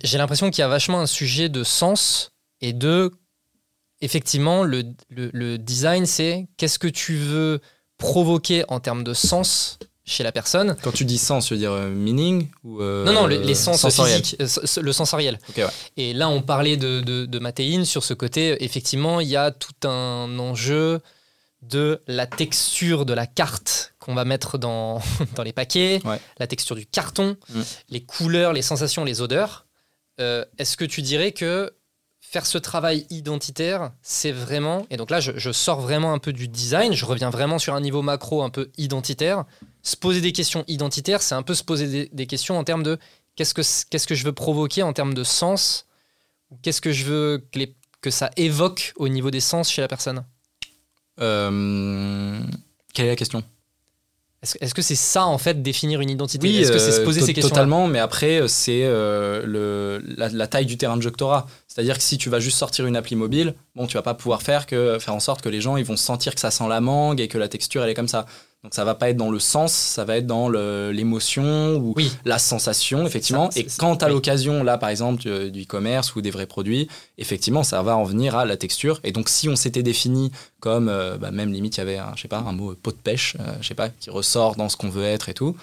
J'ai 0.03 0.17
l'impression 0.17 0.49
qu'il 0.49 0.61
y 0.61 0.65
a 0.65 0.67
vachement 0.67 0.99
un 1.01 1.05
sujet 1.07 1.49
de 1.49 1.63
sens 1.63 2.31
et 2.61 2.73
de. 2.73 3.11
Effectivement, 4.01 4.63
le, 4.63 4.83
le- 5.09 5.29
le 5.33 5.57
design, 5.57 6.05
c'est 6.05 6.47
qu'est-ce 6.57 6.77
que 6.79 6.87
tu 6.89 7.15
veux 7.15 7.61
provoquer 7.97 8.65
en 8.67 8.79
termes 8.81 9.03
de 9.03 9.13
sens 9.13 9.79
chez 10.03 10.23
la 10.23 10.33
personne. 10.33 10.75
Quand 10.83 10.91
tu 10.91 11.05
dis 11.05 11.17
sens, 11.17 11.45
tu 11.45 11.53
veux 11.53 11.59
dire 11.59 11.71
euh, 11.71 11.89
meaning 11.89 12.49
ou 12.65 12.81
euh, 12.81 13.05
Non, 13.05 13.13
non, 13.13 13.27
le- 13.27 13.37
les 13.39 13.55
sens 13.55 13.79
sensoriel 13.79 14.21
physiques, 14.21 14.41
euh, 14.41 14.81
le 14.81 14.91
sensoriel. 14.91 15.39
Ouais. 15.55 15.65
Et 15.95 16.13
là, 16.13 16.27
on 16.27 16.41
parlait 16.41 16.75
de, 16.75 16.99
de, 16.99 17.25
de 17.25 17.39
Mathéine 17.39 17.85
sur 17.85 18.03
ce 18.03 18.13
côté. 18.13 18.61
Effectivement, 18.65 19.21
il 19.21 19.29
y 19.29 19.37
a 19.37 19.51
tout 19.51 19.87
un 19.87 20.37
enjeu 20.37 20.99
de 21.61 22.01
la 22.07 22.27
texture 22.27 23.05
de 23.05 23.13
la 23.13 23.25
carte 23.25 23.93
qu'on 23.99 24.13
va 24.15 24.25
mettre 24.25 24.57
dans, 24.57 25.01
dans 25.35 25.43
les 25.43 25.53
paquets, 25.53 26.01
Ouais. 26.03 26.19
la 26.39 26.47
texture 26.47 26.75
du 26.75 26.85
carton, 26.85 27.37
Mm. 27.53 27.61
les 27.89 28.03
couleurs, 28.03 28.51
les 28.51 28.61
sensations, 28.61 29.05
les 29.05 29.21
odeurs. 29.21 29.62
Euh, 30.19 30.45
Est-ce 30.57 30.77
que 30.77 30.85
tu 30.85 31.01
dirais 31.01 31.31
que 31.31 31.73
faire 32.21 32.45
ce 32.45 32.57
travail 32.57 33.05
identitaire, 33.09 33.91
c'est 34.01 34.31
vraiment, 34.31 34.87
et 34.89 34.97
donc 34.97 35.11
là 35.11 35.19
je, 35.19 35.51
sors 35.51 35.81
vraiment 35.81 36.13
un 36.13 36.17
peu 36.17 36.33
du 36.33 36.47
design, 36.47 36.93
je 36.93 37.05
reviens 37.05 37.29
vraiment 37.29 37.59
sur 37.59 37.75
un 37.75 37.81
niveau 37.81 38.01
macro 38.01 38.41
un 38.41 38.49
peu 38.49 38.71
identitaire, 38.77 39.45
se 39.83 39.95
poser 39.95 40.19
des 40.21 40.31
questions 40.31 40.63
identitaires, 40.67 41.21
c'est 41.21 41.35
un 41.35 41.43
peu 41.43 41.53
se 41.53 41.63
poser 41.63 42.09
des, 42.11 42.25
questions 42.25 42.57
en 42.57 42.63
termes 42.63 42.81
de 42.81 42.97
qu'est-ce 43.35 43.53
que, 43.53 44.15
je 44.15 44.23
veux 44.23 44.33
provoquer 44.33 44.81
en 44.81 44.93
termes 44.93 45.13
de 45.13 45.23
sens, 45.23 45.85
qu'est-ce 46.63 46.81
que 46.81 46.91
je 46.91 47.05
veux 47.05 47.47
que 48.01 48.09
ça 48.09 48.31
évoque 48.35 48.93
au 48.95 49.09
niveau 49.09 49.29
des 49.29 49.41
sens 49.41 49.69
chez 49.69 49.81
la 49.81 49.87
personne? 49.87 50.25
Euh, 51.19 52.39
quelle 52.93 53.05
est 53.05 53.09
la 53.09 53.15
question? 53.15 53.43
Est-ce 54.59 54.73
que 54.73 54.81
c'est 54.81 54.95
ça 54.95 55.25
en 55.25 55.37
fait 55.37 55.61
définir 55.61 56.01
une 56.01 56.09
identité? 56.09 56.53
Est-ce 56.53 56.71
que 56.71 56.79
c'est 56.79 56.91
se 56.91 57.01
euh, 57.01 57.05
poser 57.05 57.21
ces 57.21 57.33
questions 57.33 57.49
Totalement, 57.49 57.87
mais 57.87 57.99
après, 57.99 58.41
euh, 58.41 58.47
c'est 58.47 58.81
euh, 58.83 60.01
la, 60.17 60.29
la 60.29 60.47
taille 60.47 60.65
du 60.65 60.77
terrain 60.77 60.97
de 60.97 61.01
jeu 61.01 61.11
que 61.11 61.17
tu 61.17 61.23
auras. 61.23 61.45
C'est-à-dire 61.67 61.97
que 61.97 62.03
si 62.03 62.17
tu 62.17 62.29
vas 62.29 62.39
juste 62.39 62.57
sortir 62.57 62.85
une 62.85 62.97
appli 62.97 63.15
mobile, 63.15 63.53
bon, 63.75 63.87
tu 63.87 63.93
vas 63.95 64.01
pas 64.01 64.13
pouvoir 64.13 64.41
faire, 64.41 64.65
que, 64.65 64.99
faire 64.99 65.15
en 65.15 65.21
sorte 65.21 65.41
que 65.41 65.49
les 65.49 65.61
gens 65.61 65.77
ils 65.77 65.85
vont 65.85 65.95
sentir 65.95 66.35
que 66.35 66.41
ça 66.41 66.51
sent 66.51 66.67
la 66.67 66.81
mangue 66.81 67.21
et 67.21 67.27
que 67.27 67.37
la 67.37 67.47
texture 67.47 67.83
elle 67.83 67.89
est 67.89 67.95
comme 67.95 68.07
ça. 68.09 68.25
Donc 68.63 68.73
ça 68.73 68.85
va 68.85 68.95
pas 68.95 69.09
être 69.09 69.17
dans 69.17 69.29
le 69.29 69.39
sens, 69.39 69.73
ça 69.73 70.05
va 70.05 70.15
être 70.17 70.25
dans 70.25 70.47
l'émotion 70.47 71.75
ou 71.75 71.93
Oui, 71.97 72.11
la 72.25 72.39
sensation, 72.39 73.05
effectivement. 73.05 73.51
Ça, 73.51 73.59
et 73.59 73.67
quand 73.77 73.97
tu 73.97 74.05
as 74.05 74.07
oui. 74.07 74.13
l'occasion, 74.13 74.63
là, 74.63 74.77
par 74.77 74.89
exemple, 74.89 75.21
du, 75.21 75.51
du 75.51 75.63
e-commerce 75.63 76.15
ou 76.15 76.21
des 76.21 76.31
vrais 76.31 76.45
produits, 76.45 76.87
effectivement, 77.17 77.63
ça 77.63 77.81
va 77.83 77.97
en 77.97 78.03
venir 78.05 78.35
à 78.35 78.45
la 78.45 78.55
texture. 78.55 79.01
Et 79.03 79.11
donc, 79.11 79.27
si 79.27 79.49
on 79.49 79.55
s'était 79.57 79.83
défini 79.83 80.31
comme, 80.61 80.87
euh, 80.87 81.17
bah, 81.17 81.31
même 81.31 81.51
limite, 81.51 81.75
il 81.75 81.79
y 81.79 81.81
avait, 81.81 81.97
un, 81.97 82.13
je 82.15 82.21
sais 82.21 82.27
pas, 82.29 82.37
un 82.39 82.53
mot 82.53 82.71
euh, 82.71 82.77
pot 82.81 82.91
de 82.91 83.01
pêche, 83.01 83.35
euh, 83.41 83.53
je 83.59 83.67
sais 83.67 83.75
pas, 83.75 83.89
qui 83.89 84.09
ressort 84.09 84.55
dans 84.55 84.69
ce 84.69 84.77
qu'on 84.77 84.89
veut 84.89 85.03
être 85.03 85.27
et 85.27 85.33
tout. 85.33 85.57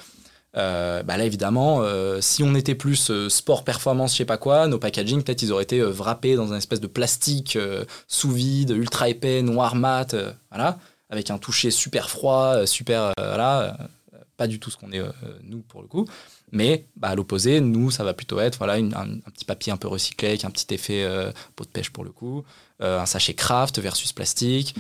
euh, 0.56 1.02
bah 1.04 1.16
là, 1.16 1.24
évidemment, 1.24 1.82
euh, 1.82 2.20
si 2.20 2.42
on 2.42 2.54
était 2.56 2.74
plus 2.74 3.10
euh, 3.10 3.28
sport 3.28 3.64
performance, 3.64 4.12
je 4.12 4.18
sais 4.18 4.24
pas 4.24 4.36
quoi, 4.36 4.66
nos 4.66 4.78
packaging, 4.78 5.22
peut-être 5.22 5.42
ils 5.42 5.52
auraient 5.52 5.62
été 5.62 5.78
euh, 5.80 5.90
wrappés 5.92 6.34
dans 6.36 6.52
un 6.52 6.56
espèce 6.56 6.80
de 6.80 6.88
plastique 6.88 7.56
euh, 7.56 7.84
sous 8.08 8.32
vide, 8.32 8.70
ultra 8.70 9.08
épais, 9.08 9.42
noir 9.42 9.76
mat, 9.76 10.14
euh, 10.14 10.32
voilà, 10.50 10.78
avec 11.10 11.30
un 11.30 11.38
toucher 11.38 11.70
super 11.70 12.08
froid, 12.08 12.54
euh, 12.54 12.66
super, 12.66 13.02
euh, 13.02 13.12
voilà, 13.18 13.76
euh, 14.14 14.18
pas 14.36 14.46
du 14.46 14.58
tout 14.58 14.70
ce 14.70 14.76
qu'on 14.76 14.92
est 14.92 15.02
nous 15.42 15.60
pour 15.60 15.82
le 15.82 15.88
coup. 15.88 16.06
Mais 16.52 16.86
bah, 16.96 17.08
à 17.08 17.14
l'opposé, 17.14 17.60
nous, 17.60 17.90
ça 17.90 18.04
va 18.04 18.14
plutôt 18.14 18.40
être 18.40 18.56
voilà, 18.56 18.74
un, 18.74 19.18
petit 19.30 19.44
papier 19.44 19.72
un 19.72 19.76
peu 19.76 19.86
recyclé 19.86 20.28
avec 20.28 20.44
un 20.44 20.50
petit 20.50 20.72
effet 20.72 21.04
euh, 21.04 21.30
peau 21.56 21.64
de 21.64 21.68
pêche 21.68 21.90
pour 21.90 22.04
le 22.04 22.10
coup, 22.10 22.44
un 22.80 23.04
sachet 23.04 23.34
craft 23.34 23.78
versus 23.78 24.12
plastique, 24.12 24.74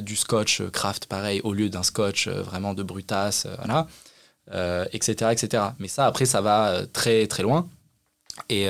du 0.00 0.16
scotch 0.16 0.62
craft 0.70 1.04
pareil 1.04 1.42
au 1.44 1.52
lieu 1.52 1.68
d'un 1.68 1.82
scotch 1.82 2.26
vraiment 2.28 2.72
de 2.72 2.82
brutasse, 2.82 3.46
voilà, 3.58 3.86
etc., 4.92 5.30
etc. 5.32 5.62
Mais 5.78 5.88
ça, 5.88 6.06
après, 6.06 6.24
ça 6.24 6.40
va 6.40 6.86
très 6.90 7.26
très 7.26 7.42
loin. 7.42 7.68
Et, 8.48 8.66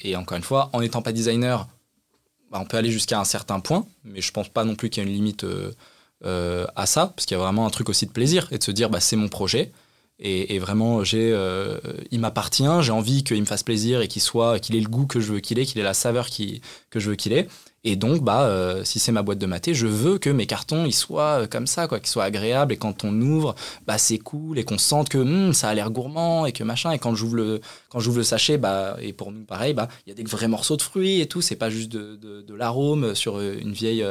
et 0.00 0.16
encore 0.16 0.38
une 0.38 0.42
fois, 0.42 0.70
en 0.72 0.80
n'étant 0.80 1.02
pas 1.02 1.12
designer, 1.12 1.68
bah, 2.54 2.60
on 2.62 2.66
peut 2.66 2.76
aller 2.76 2.92
jusqu'à 2.92 3.18
un 3.18 3.24
certain 3.24 3.58
point, 3.58 3.84
mais 4.04 4.20
je 4.20 4.30
pense 4.30 4.48
pas 4.48 4.62
non 4.64 4.76
plus 4.76 4.88
qu'il 4.88 5.02
y 5.02 5.06
ait 5.06 5.08
une 5.08 5.14
limite 5.16 5.42
euh, 5.42 5.72
euh, 6.24 6.66
à 6.76 6.86
ça, 6.86 7.08
parce 7.08 7.26
qu'il 7.26 7.36
y 7.36 7.40
a 7.40 7.42
vraiment 7.42 7.66
un 7.66 7.70
truc 7.70 7.88
aussi 7.88 8.06
de 8.06 8.12
plaisir 8.12 8.46
et 8.52 8.58
de 8.58 8.62
se 8.62 8.70
dire 8.70 8.90
bah, 8.90 9.00
c'est 9.00 9.16
mon 9.16 9.28
projet. 9.28 9.72
Et, 10.20 10.60
vraiment, 10.60 11.02
j'ai, 11.02 11.32
euh, 11.32 11.80
il 12.12 12.20
m'appartient, 12.20 12.68
j'ai 12.80 12.92
envie 12.92 13.24
qu'il 13.24 13.40
me 13.40 13.44
fasse 13.44 13.64
plaisir 13.64 14.00
et 14.00 14.06
qu'il 14.06 14.22
soit, 14.22 14.60
qu'il 14.60 14.76
ait 14.76 14.80
le 14.80 14.88
goût 14.88 15.06
que 15.06 15.18
je 15.18 15.32
veux 15.32 15.40
qu'il 15.40 15.58
ait, 15.58 15.66
qu'il 15.66 15.80
ait 15.80 15.84
la 15.84 15.94
saveur 15.94 16.28
que 16.30 17.00
je 17.00 17.10
veux 17.10 17.16
qu'il 17.16 17.32
ait. 17.32 17.48
Et 17.86 17.96
donc, 17.96 18.22
bah, 18.22 18.44
euh, 18.44 18.82
si 18.82 18.98
c'est 18.98 19.12
ma 19.12 19.22
boîte 19.22 19.38
de 19.38 19.44
maté, 19.44 19.74
je 19.74 19.86
veux 19.86 20.18
que 20.18 20.30
mes 20.30 20.46
cartons 20.46 20.86
ils 20.86 20.94
soient 20.94 21.42
euh, 21.42 21.46
comme 21.46 21.66
ça, 21.66 21.86
quoi, 21.86 22.00
qu'ils 22.00 22.08
soient 22.08 22.24
agréables. 22.24 22.72
Et 22.72 22.78
quand 22.78 23.04
on 23.04 23.20
ouvre, 23.20 23.54
bah, 23.86 23.98
c'est 23.98 24.16
cool 24.16 24.58
et 24.58 24.64
qu'on 24.64 24.78
sente 24.78 25.10
que 25.10 25.18
hum, 25.18 25.52
ça 25.52 25.68
a 25.68 25.74
l'air 25.74 25.90
gourmand 25.90 26.46
et 26.46 26.52
que 26.52 26.64
machin. 26.64 26.92
Et 26.92 26.98
quand 26.98 27.14
j'ouvre 27.14 27.36
le, 27.36 27.60
le 27.94 28.22
sachet, 28.22 28.56
bah, 28.56 28.96
et 29.02 29.12
pour 29.12 29.32
nous 29.32 29.44
pareil, 29.44 29.74
bah, 29.74 29.88
il 30.06 30.08
y 30.08 30.12
a 30.12 30.14
des 30.14 30.24
vrais 30.24 30.48
morceaux 30.48 30.78
de 30.78 30.82
fruits 30.82 31.20
et 31.20 31.26
tout. 31.26 31.42
C'est 31.42 31.56
pas 31.56 31.68
juste 31.68 31.92
de, 31.92 32.54
l'arôme 32.54 33.14
sur 33.14 33.36
euh, 33.36 33.58
une 33.60 33.72
vieille, 33.72 34.04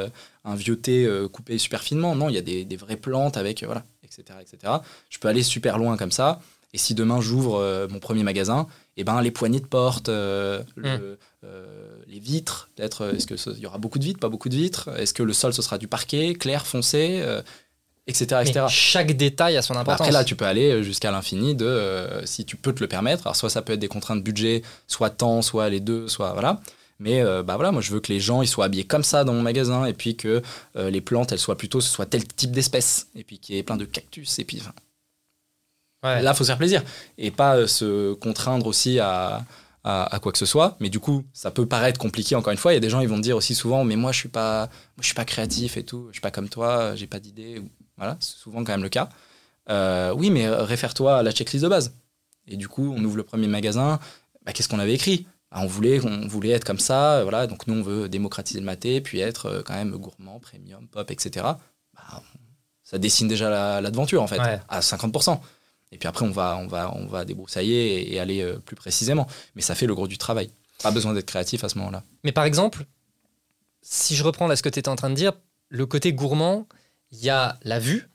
un 0.44 0.54
vieux 0.54 0.76
thé 0.76 1.08
coupé 1.32 1.58
super 1.58 1.82
finement. 1.82 2.14
Non, 2.14 2.28
il 2.28 2.36
y 2.36 2.38
a 2.38 2.42
des, 2.42 2.76
vraies 2.76 2.96
plantes 2.96 3.36
avec, 3.36 3.64
voilà, 3.64 3.84
etc., 4.04 4.38
etc. 4.40 4.74
Je 5.10 5.18
peux 5.18 5.26
aller 5.26 5.42
super 5.42 5.78
loin 5.78 5.96
comme 5.96 6.12
ça. 6.12 6.40
Et 6.72 6.78
si 6.78 6.94
demain 6.94 7.20
j'ouvre 7.20 7.88
mon 7.90 8.00
premier 8.00 8.22
magasin, 8.22 8.66
et 8.96 9.04
ben 9.04 9.20
les 9.22 9.30
poignées 9.30 9.60
de 9.60 9.66
porte, 9.66 10.08
le- 10.08 10.64
euh, 11.44 11.96
les 12.08 12.18
vitres, 12.20 12.68
peut-être, 12.76 13.02
euh, 13.02 13.12
est-ce 13.14 13.26
que 13.26 13.36
ce- 13.36 13.50
il 13.50 13.60
y 13.60 13.66
aura 13.66 13.78
beaucoup 13.78 13.98
de 13.98 14.04
vitres, 14.04 14.20
pas 14.20 14.28
beaucoup 14.28 14.48
de 14.48 14.56
vitres? 14.56 14.88
Est-ce 14.98 15.12
que 15.14 15.22
le 15.22 15.32
sol 15.32 15.52
ce 15.54 15.62
sera 15.62 15.78
du 15.78 15.88
parquet, 15.88 16.34
clair, 16.34 16.66
foncé, 16.66 17.20
euh, 17.22 17.42
etc., 18.06 18.26
Mais 18.44 18.50
etc. 18.50 18.66
chaque 18.68 19.12
détail 19.16 19.56
a 19.56 19.62
son 19.62 19.74
Bah, 19.74 19.80
importance. 19.80 20.00
après 20.08 20.12
là, 20.12 20.24
tu 20.24 20.36
peux 20.36 20.44
aller 20.46 20.82
jusqu'à 20.82 21.10
l'infini 21.10 21.54
de 21.54 21.66
euh, 21.66 22.24
si 22.26 22.44
tu 22.44 22.56
peux 22.56 22.72
te 22.74 22.80
le 22.80 22.88
permettre. 22.88 23.26
Alors 23.26 23.36
soit 23.36 23.50
ça 23.50 23.62
peut 23.62 23.72
être 23.74 23.80
des 23.80 23.88
contraintes 23.88 24.22
budget, 24.22 24.62
soit 24.86 25.10
temps, 25.10 25.42
soit 25.42 25.68
les 25.70 25.80
deux, 25.80 26.08
soit 26.08 26.32
voilà. 26.32 26.60
Mais 27.00 27.22
euh, 27.22 27.42
bah 27.42 27.56
voilà, 27.56 27.72
moi 27.72 27.82
je 27.82 27.90
veux 27.92 27.98
que 28.00 28.12
les 28.12 28.20
gens 28.20 28.40
ils 28.40 28.46
soient 28.46 28.66
habillés 28.66 28.84
comme 28.84 29.02
ça 29.02 29.24
dans 29.24 29.32
mon 29.32 29.42
magasin 29.42 29.84
et 29.84 29.92
puis 29.94 30.16
que 30.16 30.42
euh, 30.76 30.90
les 30.90 31.00
plantes 31.00 31.32
elles 31.32 31.40
soient 31.40 31.56
plutôt 31.58 31.80
ce 31.80 31.88
soit 31.90 32.06
tel 32.06 32.24
type 32.26 32.52
d'espèce 32.52 33.08
et 33.16 33.24
puis 33.24 33.38
qu'il 33.40 33.56
y 33.56 33.58
ait 33.58 33.64
plein 33.64 33.76
de 33.76 33.84
cactus 33.84 34.38
et 34.38 34.44
puis 34.44 34.58
enfin, 34.60 34.72
Ouais. 36.04 36.20
Là, 36.20 36.34
faut 36.34 36.44
se 36.44 36.48
faire 36.48 36.58
plaisir 36.58 36.82
et 37.16 37.30
pas 37.30 37.56
euh, 37.56 37.66
se 37.66 38.12
contraindre 38.12 38.66
aussi 38.66 39.00
à, 39.00 39.42
à, 39.84 40.14
à 40.14 40.18
quoi 40.18 40.32
que 40.32 40.38
ce 40.38 40.46
soit. 40.46 40.76
Mais 40.80 40.88
du 40.90 40.98
coup, 40.98 41.24
ça 41.32 41.50
peut 41.50 41.66
paraître 41.66 42.00
compliqué. 42.00 42.34
Encore 42.34 42.50
une 42.52 42.58
fois, 42.58 42.72
il 42.72 42.76
y 42.76 42.78
a 42.78 42.80
des 42.80 42.90
gens 42.90 43.00
ils 43.00 43.08
vont 43.08 43.18
dire 43.18 43.36
aussi 43.36 43.54
souvent, 43.54 43.84
mais 43.84 43.96
moi 43.96 44.10
je 44.12 44.18
suis 44.18 44.28
pas, 44.28 44.66
moi, 44.96 45.00
je 45.00 45.04
suis 45.06 45.14
pas 45.14 45.24
créatif 45.24 45.76
et 45.76 45.84
tout, 45.84 46.06
je 46.08 46.14
suis 46.14 46.20
pas 46.20 46.30
comme 46.30 46.48
toi, 46.48 46.94
j'ai 46.96 47.06
pas 47.06 47.20
d'idée. 47.20 47.62
Voilà, 47.96 48.16
c'est 48.20 48.36
souvent 48.36 48.64
quand 48.64 48.72
même 48.72 48.82
le 48.82 48.88
cas. 48.88 49.08
Euh, 49.70 50.12
oui, 50.16 50.30
mais 50.30 50.48
réfère-toi 50.48 51.18
à 51.18 51.22
la 51.22 51.30
checklist 51.32 51.62
de 51.64 51.68
base. 51.68 51.94
Et 52.46 52.56
du 52.56 52.68
coup, 52.68 52.92
on 52.96 53.02
ouvre 53.04 53.16
le 53.16 53.22
premier 53.22 53.46
magasin. 53.46 53.98
Bah, 54.44 54.52
Qu'est-ce 54.52 54.68
qu'on 54.68 54.78
avait 54.78 54.94
écrit? 54.94 55.26
Bah, 55.50 55.58
On 55.62 55.66
voulait, 55.66 56.00
on 56.04 56.26
voulait 56.26 56.50
être 56.50 56.64
comme 56.64 56.78
ça. 56.80 57.18
euh, 57.18 57.22
Voilà, 57.22 57.46
donc 57.46 57.66
nous 57.66 57.74
on 57.74 57.82
veut 57.82 58.08
démocratiser 58.08 58.58
le 58.60 58.66
maté, 58.66 59.00
puis 59.00 59.20
être 59.20 59.46
euh, 59.46 59.62
quand 59.64 59.74
même 59.74 59.92
gourmand, 59.96 60.38
premium, 60.40 60.86
pop, 60.88 61.10
etc. 61.10 61.46
Bah, 61.94 62.22
ça 62.82 62.98
dessine 62.98 63.28
déjà 63.28 63.48
la- 63.48 63.80
l'aventure 63.80 64.22
en 64.22 64.26
fait 64.26 64.38
Ouais. 64.40 64.60
à 64.68 64.80
50%. 64.80 65.40
Et 65.94 65.98
puis 65.98 66.08
après, 66.08 66.26
on 66.26 66.30
va, 66.30 66.58
on 66.60 66.66
va, 66.66 66.92
on 66.94 67.06
va 67.06 67.24
débroussailler 67.24 67.94
et, 68.02 68.14
et 68.14 68.20
aller 68.20 68.42
euh, 68.42 68.58
plus 68.58 68.76
précisément. 68.76 69.26
Mais 69.54 69.62
ça 69.62 69.74
fait 69.74 69.86
le 69.86 69.94
gros 69.94 70.08
du 70.08 70.18
travail. 70.18 70.50
Pas 70.82 70.90
besoin 70.90 71.14
d'être 71.14 71.26
créatif 71.26 71.64
à 71.64 71.68
ce 71.70 71.78
moment-là. 71.78 72.02
Mais 72.24 72.32
par 72.32 72.44
exemple, 72.44 72.84
si 73.80 74.16
je 74.16 74.24
reprends 74.24 74.46
là 74.48 74.56
ce 74.56 74.62
que 74.62 74.68
tu 74.68 74.78
étais 74.80 74.88
en 74.88 74.96
train 74.96 75.08
de 75.08 75.14
dire, 75.14 75.32
le 75.68 75.86
côté 75.86 76.12
gourmand, 76.12 76.66
il 77.12 77.18
y 77.24 77.30
a 77.30 77.58
la 77.62 77.78
vue. 77.78 78.08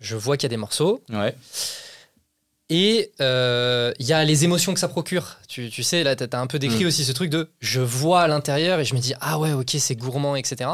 Je 0.00 0.16
vois 0.16 0.36
qu'il 0.36 0.44
y 0.44 0.50
a 0.50 0.50
des 0.50 0.56
morceaux. 0.56 1.02
Ouais. 1.10 1.36
Et 2.68 3.12
euh, 3.20 3.92
il 3.98 4.06
y 4.06 4.12
a 4.12 4.24
les 4.24 4.44
émotions 4.44 4.72
que 4.72 4.80
ça 4.80 4.88
procure. 4.88 5.36
Tu, 5.48 5.68
tu 5.70 5.82
sais, 5.82 6.04
là, 6.04 6.16
tu 6.16 6.24
as 6.30 6.40
un 6.40 6.46
peu 6.46 6.58
décrit 6.58 6.84
Mm. 6.84 6.86
aussi 6.86 7.04
ce 7.04 7.12
truc 7.12 7.28
de 7.30 7.50
je 7.60 7.80
vois 7.80 8.22
à 8.22 8.28
l'intérieur 8.28 8.80
et 8.80 8.84
je 8.84 8.94
me 8.94 9.00
dis 9.00 9.12
ah 9.20 9.38
ouais, 9.38 9.52
ok, 9.52 9.70
c'est 9.78 9.96
gourmand, 9.96 10.36
etc. 10.36 10.70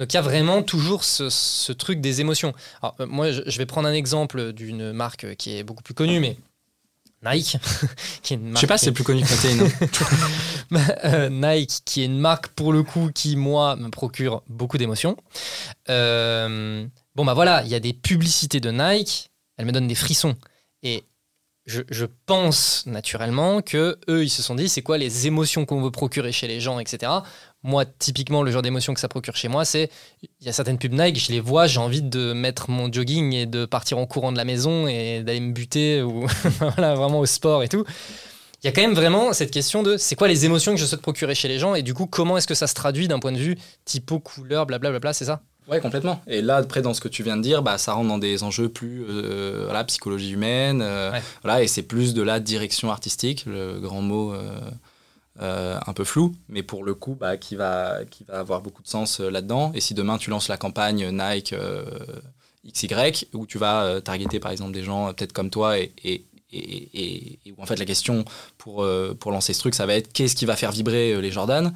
Donc 0.00 0.12
il 0.12 0.16
y 0.16 0.18
a 0.18 0.22
vraiment 0.22 0.62
toujours 0.62 1.04
ce, 1.04 1.28
ce 1.28 1.72
truc 1.72 2.00
des 2.00 2.20
émotions. 2.20 2.52
Alors, 2.82 2.96
euh, 3.00 3.06
moi, 3.06 3.30
je, 3.30 3.42
je 3.46 3.58
vais 3.58 3.66
prendre 3.66 3.86
un 3.86 3.92
exemple 3.92 4.52
d'une 4.52 4.92
marque 4.92 5.36
qui 5.36 5.56
est 5.56 5.62
beaucoup 5.62 5.82
plus 5.82 5.94
connue, 5.94 6.18
mais 6.18 6.36
Nike, 7.24 7.58
qui 8.22 8.34
est 8.34 8.36
une 8.36 8.46
Je 8.46 8.52
marque 8.52 8.60
sais 8.60 8.66
pas 8.66 8.78
si 8.78 8.86
c'est 8.86 8.92
plus 8.92 9.04
connu 9.04 9.22
que 9.22 9.62
hein. 9.62 9.68
euh, 11.04 11.28
Nike, 11.28 11.82
qui 11.84 12.02
est 12.02 12.06
une 12.06 12.18
marque 12.18 12.48
pour 12.48 12.72
le 12.72 12.82
coup 12.82 13.10
qui, 13.14 13.36
moi, 13.36 13.76
me 13.76 13.90
procure 13.90 14.42
beaucoup 14.48 14.78
d'émotions. 14.78 15.16
Euh, 15.88 16.86
bon, 17.14 17.24
bah 17.24 17.34
voilà, 17.34 17.62
il 17.64 17.68
y 17.68 17.74
a 17.74 17.80
des 17.80 17.92
publicités 17.92 18.60
de 18.60 18.70
Nike, 18.70 19.30
elles 19.56 19.66
me 19.66 19.72
donnent 19.72 19.88
des 19.88 19.94
frissons. 19.94 20.34
Et 20.82 21.04
je, 21.66 21.82
je 21.90 22.06
pense 22.24 22.84
naturellement 22.86 23.60
que 23.60 23.98
eux, 24.08 24.24
ils 24.24 24.30
se 24.30 24.42
sont 24.42 24.54
dit, 24.54 24.68
c'est 24.70 24.82
quoi 24.82 24.96
les 24.96 25.26
émotions 25.26 25.66
qu'on 25.66 25.82
veut 25.82 25.90
procurer 25.90 26.32
chez 26.32 26.48
les 26.48 26.60
gens, 26.60 26.78
etc. 26.80 27.12
Moi, 27.62 27.84
typiquement, 27.84 28.42
le 28.42 28.50
genre 28.50 28.62
d'émotion 28.62 28.94
que 28.94 29.00
ça 29.00 29.08
procure 29.08 29.36
chez 29.36 29.48
moi, 29.48 29.64
c'est 29.66 29.90
il 30.22 30.46
y 30.46 30.48
a 30.48 30.52
certaines 30.52 30.78
pubs 30.78 30.92
Nike, 30.94 31.18
je 31.26 31.30
les 31.30 31.40
vois, 31.40 31.66
j'ai 31.66 31.78
envie 31.78 32.00
de 32.02 32.32
mettre 32.32 32.70
mon 32.70 32.90
jogging 32.90 33.34
et 33.34 33.44
de 33.46 33.66
partir 33.66 33.98
en 33.98 34.06
courant 34.06 34.32
de 34.32 34.38
la 34.38 34.44
maison 34.46 34.86
et 34.88 35.22
d'aller 35.22 35.40
me 35.40 35.52
buter 35.52 36.00
ou 36.02 36.26
voilà, 36.58 36.94
vraiment 36.94 37.20
au 37.20 37.26
sport 37.26 37.62
et 37.62 37.68
tout. 37.68 37.84
Il 38.62 38.66
y 38.66 38.68
a 38.68 38.72
quand 38.72 38.82
même 38.82 38.94
vraiment 38.94 39.32
cette 39.32 39.50
question 39.50 39.82
de 39.82 39.96
c'est 39.96 40.16
quoi 40.16 40.28
les 40.28 40.44
émotions 40.44 40.72
que 40.74 40.80
je 40.80 40.84
souhaite 40.86 41.00
procurer 41.02 41.34
chez 41.34 41.48
les 41.48 41.58
gens 41.58 41.74
et 41.74 41.82
du 41.82 41.94
coup, 41.94 42.06
comment 42.06 42.36
est-ce 42.38 42.46
que 42.46 42.54
ça 42.54 42.66
se 42.66 42.74
traduit 42.74 43.08
d'un 43.08 43.18
point 43.18 43.32
de 43.32 43.38
vue 43.38 43.56
typo, 43.84 44.18
couleur, 44.20 44.66
blablabla, 44.66 45.12
c'est 45.12 45.24
ça? 45.26 45.40
Ouais, 45.68 45.80
complètement. 45.80 46.20
Et 46.26 46.42
là, 46.42 46.56
après, 46.56 46.82
dans 46.82 46.94
ce 46.94 47.00
que 47.00 47.08
tu 47.08 47.22
viens 47.22 47.36
de 47.36 47.42
dire, 47.42 47.62
bah, 47.62 47.78
ça 47.78 47.92
rentre 47.92 48.08
dans 48.08 48.18
des 48.18 48.42
enjeux 48.42 48.68
plus 48.68 49.04
euh, 49.08 49.62
voilà, 49.66 49.84
psychologie 49.84 50.32
humaine. 50.32 50.80
euh, 50.82 51.12
Ouais. 51.12 51.22
voilà, 51.42 51.62
et 51.62 51.68
c'est 51.68 51.82
plus 51.82 52.12
de 52.12 52.22
la 52.22 52.40
direction 52.40 52.90
artistique, 52.90 53.44
le 53.46 53.78
grand 53.78 54.02
mot 54.02 54.32
euh, 54.32 54.58
euh, 55.42 55.78
un 55.86 55.92
peu 55.94 56.04
flou, 56.04 56.34
mais 56.50 56.62
pour 56.62 56.84
le 56.84 56.94
coup, 56.94 57.16
bah, 57.18 57.38
qui, 57.38 57.56
va, 57.56 58.04
qui 58.10 58.24
va 58.24 58.40
avoir 58.40 58.60
beaucoup 58.60 58.82
de 58.82 58.88
sens 58.88 59.20
euh, 59.20 59.30
là-dedans. 59.30 59.72
Et 59.74 59.80
si 59.80 59.94
demain, 59.94 60.18
tu 60.18 60.28
lances 60.28 60.48
la 60.48 60.58
campagne 60.58 61.08
Nike 61.10 61.54
euh, 61.54 61.82
XY, 62.70 63.26
où 63.32 63.46
tu 63.46 63.56
vas 63.56 64.02
targeter, 64.02 64.38
par 64.38 64.50
exemple, 64.52 64.72
des 64.72 64.82
gens 64.82 65.14
peut-être 65.14 65.32
comme 65.32 65.48
toi 65.48 65.78
et, 65.78 65.92
et 66.04 66.26
et, 66.52 67.38
où 67.56 67.62
en 67.62 67.64
fait 67.64 67.76
la 67.76 67.84
question 67.84 68.24
pour, 68.58 68.84
pour 69.20 69.30
lancer 69.30 69.52
ce 69.52 69.60
truc, 69.60 69.72
ça 69.72 69.86
va 69.86 69.94
être 69.94 70.12
qu'est-ce 70.12 70.34
qui 70.34 70.46
va 70.46 70.56
faire 70.56 70.72
vibrer 70.72 71.22
les 71.22 71.30
Jordan? 71.30 71.72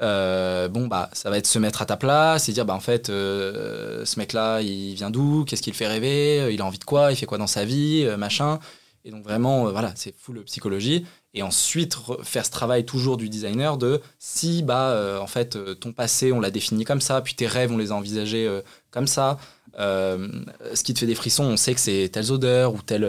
Bon 0.00 0.86
bah 0.88 1.08
ça 1.12 1.30
va 1.30 1.38
être 1.38 1.46
se 1.46 1.60
mettre 1.60 1.82
à 1.82 1.86
ta 1.86 1.96
place 1.96 2.48
et 2.48 2.52
dire 2.52 2.64
bah 2.64 2.74
en 2.74 2.80
fait 2.80 3.06
ce 3.06 4.18
mec 4.18 4.32
là 4.32 4.60
il 4.60 4.94
vient 4.94 5.10
d'où? 5.10 5.44
Qu'est-ce 5.44 5.62
qui 5.62 5.70
le 5.70 5.76
fait 5.76 5.86
rêver? 5.86 6.52
Il 6.52 6.60
a 6.60 6.64
envie 6.64 6.80
de 6.80 6.84
quoi? 6.84 7.12
Il 7.12 7.16
fait 7.16 7.26
quoi 7.26 7.38
dans 7.38 7.46
sa 7.46 7.64
vie? 7.64 8.08
Machin. 8.18 8.58
Et 9.04 9.12
donc 9.12 9.22
vraiment 9.22 9.70
voilà 9.70 9.92
c'est 9.94 10.12
full 10.18 10.42
psychologie 10.42 11.06
et 11.34 11.42
ensuite 11.42 11.94
re- 11.94 12.24
faire 12.24 12.46
ce 12.46 12.50
travail 12.50 12.84
toujours 12.86 13.16
du 13.16 13.28
designer 13.28 13.76
de 13.76 14.00
si 14.18 14.62
bah 14.62 14.90
euh, 14.90 15.18
en 15.18 15.26
fait 15.26 15.56
euh, 15.56 15.74
ton 15.74 15.92
passé 15.92 16.32
on 16.32 16.40
l'a 16.40 16.50
défini 16.50 16.84
comme 16.84 17.00
ça 17.00 17.20
puis 17.20 17.34
tes 17.34 17.46
rêves 17.46 17.70
on 17.72 17.76
les 17.76 17.92
a 17.92 17.94
envisagés 17.94 18.46
euh, 18.46 18.62
comme 18.90 19.06
ça 19.06 19.38
ce 19.76 20.82
qui 20.82 20.94
te 20.94 20.98
fait 20.98 21.06
des 21.06 21.14
frissons 21.14 21.44
on 21.44 21.56
sait 21.56 21.74
que 21.74 21.80
c'est 21.80 22.08
telles 22.12 22.32
odeurs 22.32 22.74
ou 22.74 22.82
tel 22.82 23.06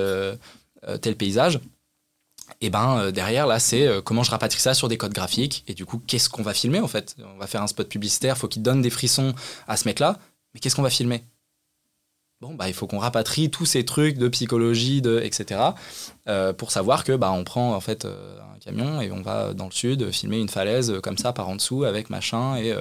tel 1.02 1.16
paysage 1.16 1.60
et 2.62 2.70
ben 2.70 3.12
derrière 3.12 3.48
là 3.48 3.60
c'est 3.60 3.88
comment 4.04 4.22
je 4.24 4.32
rapatrie 4.32 4.60
ça 4.60 4.74
sur 4.76 4.88
des 4.88 4.98
codes 4.98 5.14
graphiques 5.14 5.64
et 5.68 5.74
du 5.74 5.86
coup 5.86 6.00
qu'est-ce 6.06 6.30
qu'on 6.30 6.44
va 6.44 6.54
filmer 6.54 6.80
en 6.80 6.88
fait? 6.88 7.16
On 7.36 7.38
va 7.40 7.48
faire 7.48 7.64
un 7.64 7.68
spot 7.68 7.90
publicitaire 7.90 8.38
faut 8.38 8.48
qu'il 8.48 8.62
donne 8.62 8.82
des 8.82 8.90
frissons 8.92 9.34
à 9.68 9.78
ce 9.78 9.88
mec 9.88 10.00
là 10.00 10.20
mais 10.54 10.60
qu'est-ce 10.60 10.76
qu'on 10.76 10.84
va 10.84 10.90
filmer? 10.90 11.24
Bon 12.42 12.54
bah 12.56 12.68
il 12.68 12.74
faut 12.74 12.88
qu'on 12.88 13.00
rapatrie 13.00 13.50
tous 13.50 13.66
ces 13.66 13.84
trucs 13.86 14.18
de 14.18 14.28
psychologie 14.30 15.02
de 15.02 15.20
etc 15.20 15.62
euh, 16.28 16.54
pour 16.54 16.72
savoir 16.72 17.04
que 17.04 17.14
bah 17.14 17.32
on 17.32 17.44
prend 17.44 17.74
en 17.76 17.82
fait 17.82 18.06
euh, 18.06 18.40
un 18.56 18.60
camion 18.60 19.02
et 19.02 19.12
on 19.12 19.22
va 19.22 19.54
dans 19.54 19.66
le 19.66 19.72
sud 19.72 20.12
filmer 20.12 20.40
une 20.40 20.50
falaise 20.50 20.92
euh, 20.92 21.02
comme 21.02 21.18
ça 21.18 21.34
par 21.34 21.50
en 21.50 21.56
dessous 21.56 21.84
avec 21.84 22.10
machin 22.10 22.58
et, 22.58 22.74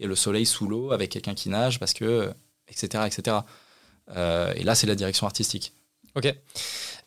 et 0.00 0.06
le 0.06 0.14
soleil 0.14 0.46
sous 0.46 0.68
l'eau 0.68 0.92
avec 0.92 1.10
quelqu'un 1.10 1.34
qui 1.34 1.48
nage 1.48 1.78
parce 1.78 1.94
que 1.94 2.30
etc 2.68 3.04
etc 3.06 3.38
et 4.54 4.62
là 4.62 4.74
c'est 4.74 4.86
la 4.86 4.94
direction 4.94 5.26
artistique 5.26 5.72
Ok. 6.16 6.34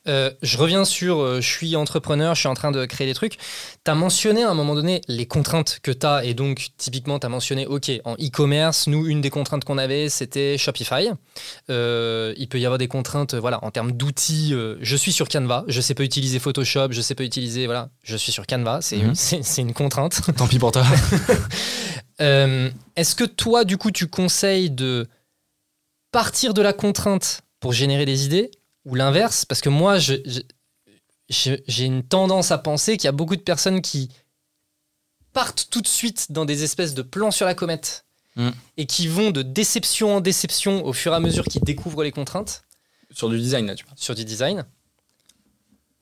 Euh, 0.10 0.32
je 0.42 0.58
reviens 0.58 0.84
sur 0.86 1.20
euh, 1.20 1.40
je 1.40 1.48
suis 1.48 1.76
entrepreneur, 1.76 2.34
je 2.36 2.40
suis 2.40 2.48
en 2.50 2.54
train 2.56 2.72
de 2.72 2.86
créer 2.86 3.06
des 3.08 3.14
trucs. 3.14 3.38
Tu 3.38 3.92
as 3.92 3.96
mentionné 3.96 4.44
à 4.44 4.50
un 4.50 4.54
moment 4.56 4.74
donné 4.76 5.02
les 5.08 5.26
contraintes 5.28 5.80
que 5.84 5.92
tu 5.92 6.06
as, 6.06 6.26
et 6.26 6.34
donc 6.34 6.70
typiquement, 6.78 7.20
tu 7.20 7.26
as 7.28 7.30
mentionné, 7.30 7.66
OK, 7.68 7.92
en 8.06 8.16
e-commerce, 8.16 8.88
nous, 8.88 9.06
une 9.08 9.22
des 9.22 9.30
contraintes 9.30 9.64
qu'on 9.66 9.78
avait, 9.78 10.10
c'était 10.10 10.58
Shopify. 10.58 11.10
Euh, 11.70 12.34
il 12.38 12.50
peut 12.50 12.60
y 12.60 12.66
avoir 12.66 12.78
des 12.80 12.88
contraintes 12.88 13.36
voilà, 13.36 13.64
en 13.64 13.72
termes 13.72 13.92
d'outils. 13.92 14.54
je 14.82 14.96
suis 14.96 15.12
sur 15.12 15.30
Canva, 15.30 15.64
je 15.68 15.80
sais 15.80 15.94
pas 15.94 16.04
utiliser 16.04 16.40
Photoshop, 16.40 16.88
je 16.92 17.02
sais 17.02 17.16
pas 17.16 17.24
utiliser. 17.24 17.66
Voilà, 17.68 17.90
je 18.04 18.18
suis 18.18 18.32
sur 18.32 18.48
Canva, 18.48 18.80
c'est 18.82 18.98
Mhm. 18.98 19.10
une, 19.10 19.16
c'est- 19.16 19.44
c'est 19.44 19.62
une 19.62 19.74
contrainte. 19.74 20.22
tant 20.38 20.48
pis 20.48 20.58
pour 20.60 20.72
toi 20.72 20.84
Est-ce 22.20 23.16
que 23.16 23.24
toi, 23.24 23.64
du 23.64 23.78
coup, 23.78 23.92
tu 23.92 24.08
conseilles 24.08 24.70
de 24.70 25.08
partir 26.12 26.54
de 26.54 26.62
la 26.62 26.74
contrainte 26.74 27.42
pour 27.60 27.74
générer 27.74 28.06
des 28.06 28.26
idées 28.26 28.52
ou 28.90 28.96
l'inverse 28.96 29.46
Parce 29.46 29.62
que 29.62 29.70
moi, 29.70 30.00
je- 30.00 30.16
je- 31.30 31.56
j'ai 31.68 31.86
une 31.86 32.04
tendance 32.04 32.52
à 32.52 32.58
penser 32.58 32.98
qu'il 32.98 33.06
y 33.06 33.08
a 33.08 33.12
beaucoup 33.14 33.36
de 33.36 33.42
personnes 33.42 33.82
qui 33.82 34.10
partent 35.34 35.68
tout 35.70 35.82
de 35.82 35.88
suite 35.88 36.32
dans 36.32 36.46
des 36.46 36.64
espèces 36.64 36.94
de 36.94 37.02
plans 37.04 37.32
sur 37.32 37.46
la 37.46 37.54
comète 37.56 38.06
Mm. 38.36 38.50
et 38.78 38.86
qui 38.86 39.08
vont 39.08 39.32
de 39.32 39.42
déception 39.42 40.16
en 40.18 40.22
déception 40.22 40.86
au 40.86 40.94
fur 40.94 41.12
et 41.14 41.16
à 41.16 41.20
mesure 41.20 41.46
qu'ils 41.46 41.64
découvrent 41.64 42.04
les 42.04 42.12
contraintes 42.12 42.64
Sur 43.12 43.30
du 43.30 43.40
design, 43.40 43.66
là, 43.68 43.76
tu 43.76 43.86
vois. 43.86 43.94
sur 43.96 44.16
du 44.16 44.24
design. 44.26 44.66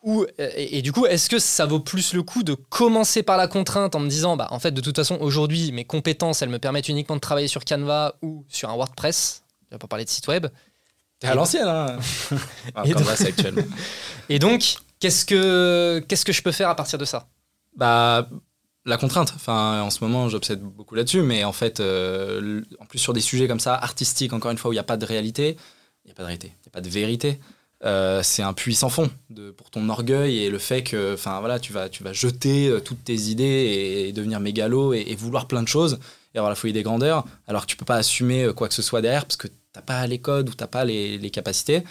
Ou, 0.04 0.26
et, 0.38 0.78
et 0.78 0.82
du 0.82 0.92
coup, 0.94 1.06
est-ce 1.06 1.30
que 1.30 1.40
ça 1.40 1.66
vaut 1.66 1.80
plus 1.80 2.14
le 2.14 2.24
coup 2.24 2.44
de 2.44 2.54
commencer 2.54 3.24
par 3.24 3.36
la 3.38 3.48
contrainte 3.48 3.96
en 3.96 4.00
me 4.00 4.08
disant, 4.10 4.38
bah, 4.38 4.48
en 4.52 4.60
fait, 4.60 4.72
de 4.72 4.80
toute 4.82 4.96
façon, 4.96 5.18
aujourd'hui, 5.20 5.72
mes 5.72 5.84
compétences, 5.86 6.42
elles 6.42 6.50
me 6.50 6.60
permettent 6.60 6.88
uniquement 6.90 7.16
de 7.16 7.22
travailler 7.22 7.48
sur 7.48 7.66
Canva 7.66 8.16
ou 8.22 8.46
sur 8.48 8.70
un 8.70 8.76
WordPress, 8.76 9.44
on 9.72 9.76
va 9.76 9.80
pas 9.80 9.88
parler 9.88 10.06
de 10.06 10.10
site 10.10 10.28
web. 10.28 10.48
T'es 11.20 11.28
à 11.28 11.36
l'ancienne, 11.36 11.68
hein 11.68 11.98
Enfin, 11.98 12.38
Et 12.86 12.92
Comme 12.94 13.02
donc- 13.02 13.10
là, 13.10 13.16
c'est 13.16 13.28
actuellement. 13.28 13.64
Et 14.30 14.40
donc, 14.40 14.76
qu'est-ce 15.00 15.26
que, 15.26 16.04
qu'est-ce 16.08 16.26
que 16.26 16.34
je 16.34 16.42
peux 16.42 16.52
faire 16.52 16.70
à 16.70 16.76
partir 16.76 17.00
de 17.00 17.06
ça? 17.06 17.28
Bah, 17.76 18.30
la 18.86 18.98
contrainte. 18.98 19.34
Enfin, 19.36 19.82
en 19.82 19.90
ce 19.90 20.04
moment, 20.04 20.30
j'obsède 20.30 20.62
beaucoup 20.62 20.96
là-dessus, 20.96 21.22
mais 21.22 21.44
en 21.44 21.52
fait, 21.54 21.80
euh, 21.80 22.62
en 22.80 22.86
plus 22.86 23.00
sur 23.00 23.14
des 23.14 23.22
sujets 23.22 23.48
comme 23.48 23.60
ça, 23.60 23.74
artistiques, 23.76 24.34
encore 24.34 24.52
une 24.52 24.58
fois, 24.58 24.70
où 24.70 24.74
il 24.74 24.76
n'y 24.78 24.80
a 24.80 24.84
pas 24.84 24.98
de 24.98 25.06
réalité, 25.06 25.58
il 26.06 26.08
n'y 26.08 26.12
a 26.12 26.16
pas 26.16 26.22
de 26.24 26.28
réalité, 26.28 26.48
il 26.48 26.62
n'y 26.68 26.70
a 26.70 26.72
pas 26.72 26.82
de 26.82 26.90
vérité. 26.90 27.40
euh, 27.86 28.22
c'est 28.24 28.42
un 28.44 28.54
puits 28.54 28.74
sans 28.76 28.90
fond 28.90 29.10
de, 29.30 29.52
pour 29.52 29.70
ton 29.70 29.88
orgueil 29.90 30.40
et 30.40 30.50
le 30.50 30.58
fait 30.58 30.82
que 30.82 31.14
enfin 31.14 31.40
voilà 31.42 31.60
tu 31.60 31.74
vas 31.74 31.90
tu 31.90 32.02
vas 32.04 32.12
jeter 32.12 32.70
euh, 32.70 32.80
toutes 32.80 33.04
tes 33.04 33.14
idées 33.30 34.08
et, 34.08 34.14
devenir 34.14 34.40
mégalo 34.40 34.94
et, 34.96 35.04
et 35.08 35.16
vouloir 35.16 35.48
plein 35.48 35.62
de 35.62 35.68
choses 35.68 36.00
et 36.34 36.40
avoir 36.40 36.50
la 36.50 36.56
folie 36.56 36.74
des 36.74 36.82
grandeurs 36.82 37.24
alors 37.48 37.62
que 37.62 37.68
tu 37.68 37.78
peux 37.78 37.86
pas 37.86 37.98
assumer 37.98 38.50
quoi 38.56 38.68
que 38.68 38.74
ce 38.74 38.82
soit 38.82 39.02
derrière 39.02 39.26
parce 39.28 39.38
que 39.38 39.48
pas 39.82 40.06
les 40.08 40.20
codes 40.20 40.50
ou 40.50 40.54
t'as 40.54 40.68
pas 40.68 40.86
les, 40.86 41.30
capacités. 41.32 41.84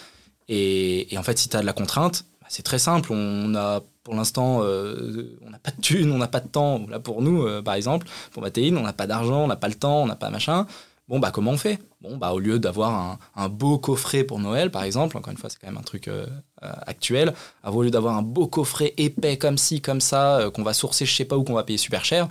Et, 0.49 1.13
et 1.13 1.19
en 1.19 1.23
fait 1.23 1.39
si 1.39 1.49
tu 1.49 1.57
as 1.57 1.61
de 1.61 1.67
la 1.67 1.73
contrainte 1.73 2.25
bah, 2.41 2.47
c'est 2.49 2.63
très 2.63 2.79
simple. 2.79 3.13
On 3.13 3.55
a 3.55 3.83
pour 4.05 4.15
l'instant 4.15 4.61
euh, 4.63 5.37
on 5.45 5.51
n'a 5.51 5.59
pas 5.59 5.73
de 5.73 5.81
thunes 5.81 6.13
on 6.13 6.19
n'a 6.19 6.29
pas 6.29 6.41
de 6.41 6.49
temps. 6.49 6.87
Là 6.89 7.01
pour 7.01 7.23
nous 7.23 7.43
euh, 7.43 7.63
par 7.63 7.75
exemple 7.75 8.07
pour 8.33 8.43
Mathéine 8.43 8.79
on 8.79 8.83
n'a 8.83 8.93
pas 8.93 9.07
d'argent 9.07 9.45
on 9.45 9.47
n'a 9.49 9.57
pas 9.57 9.69
le 9.69 9.75
temps 9.75 10.03
on 10.03 10.07
n'a 10.07 10.17
pas 10.17 10.31
machin. 10.31 10.67
Bon 11.09 11.19
bah 11.19 11.31
comment 11.33 11.53
on 11.53 11.59
fait? 11.59 11.79
Bon 12.03 12.17
bah 12.19 12.33
au 12.33 12.39
lieu 12.39 12.59
d'avoir 12.59 13.19
un, 13.35 13.49
beau 13.49 13.79
coffret 13.79 14.23
pour 14.23 14.39
Noël 14.39 14.71
par 14.71 14.85
exemple 14.85 15.17
encore 15.17 15.31
une 15.31 15.39
fois 15.39 15.49
c'est 15.49 15.59
quand 15.59 15.67
même 15.67 15.79
un 15.79 15.83
truc 15.83 16.09
euh, 16.09 16.27
euh, 16.63 16.73
actuel 16.87 17.33
au 17.65 17.83
lieu 17.83 17.91
d'avoir 17.91 18.17
un 18.17 18.23
beau 18.23 18.47
coffret 18.47 18.93
épais 18.99 19.39
comme 19.39 19.57
ci 19.57 19.81
comme 19.81 20.03
ça 20.03 20.41
euh, 20.41 20.51
qu'on 20.51 20.63
va 20.63 20.75
sourcer 20.75 21.07
je 21.07 21.15
sais 21.15 21.25
pas 21.25 21.39
où 21.39 21.45
qu'on 21.45 21.55
va 21.55 21.65
payer 21.65 21.79
super 21.79 22.05
cher 22.05 22.29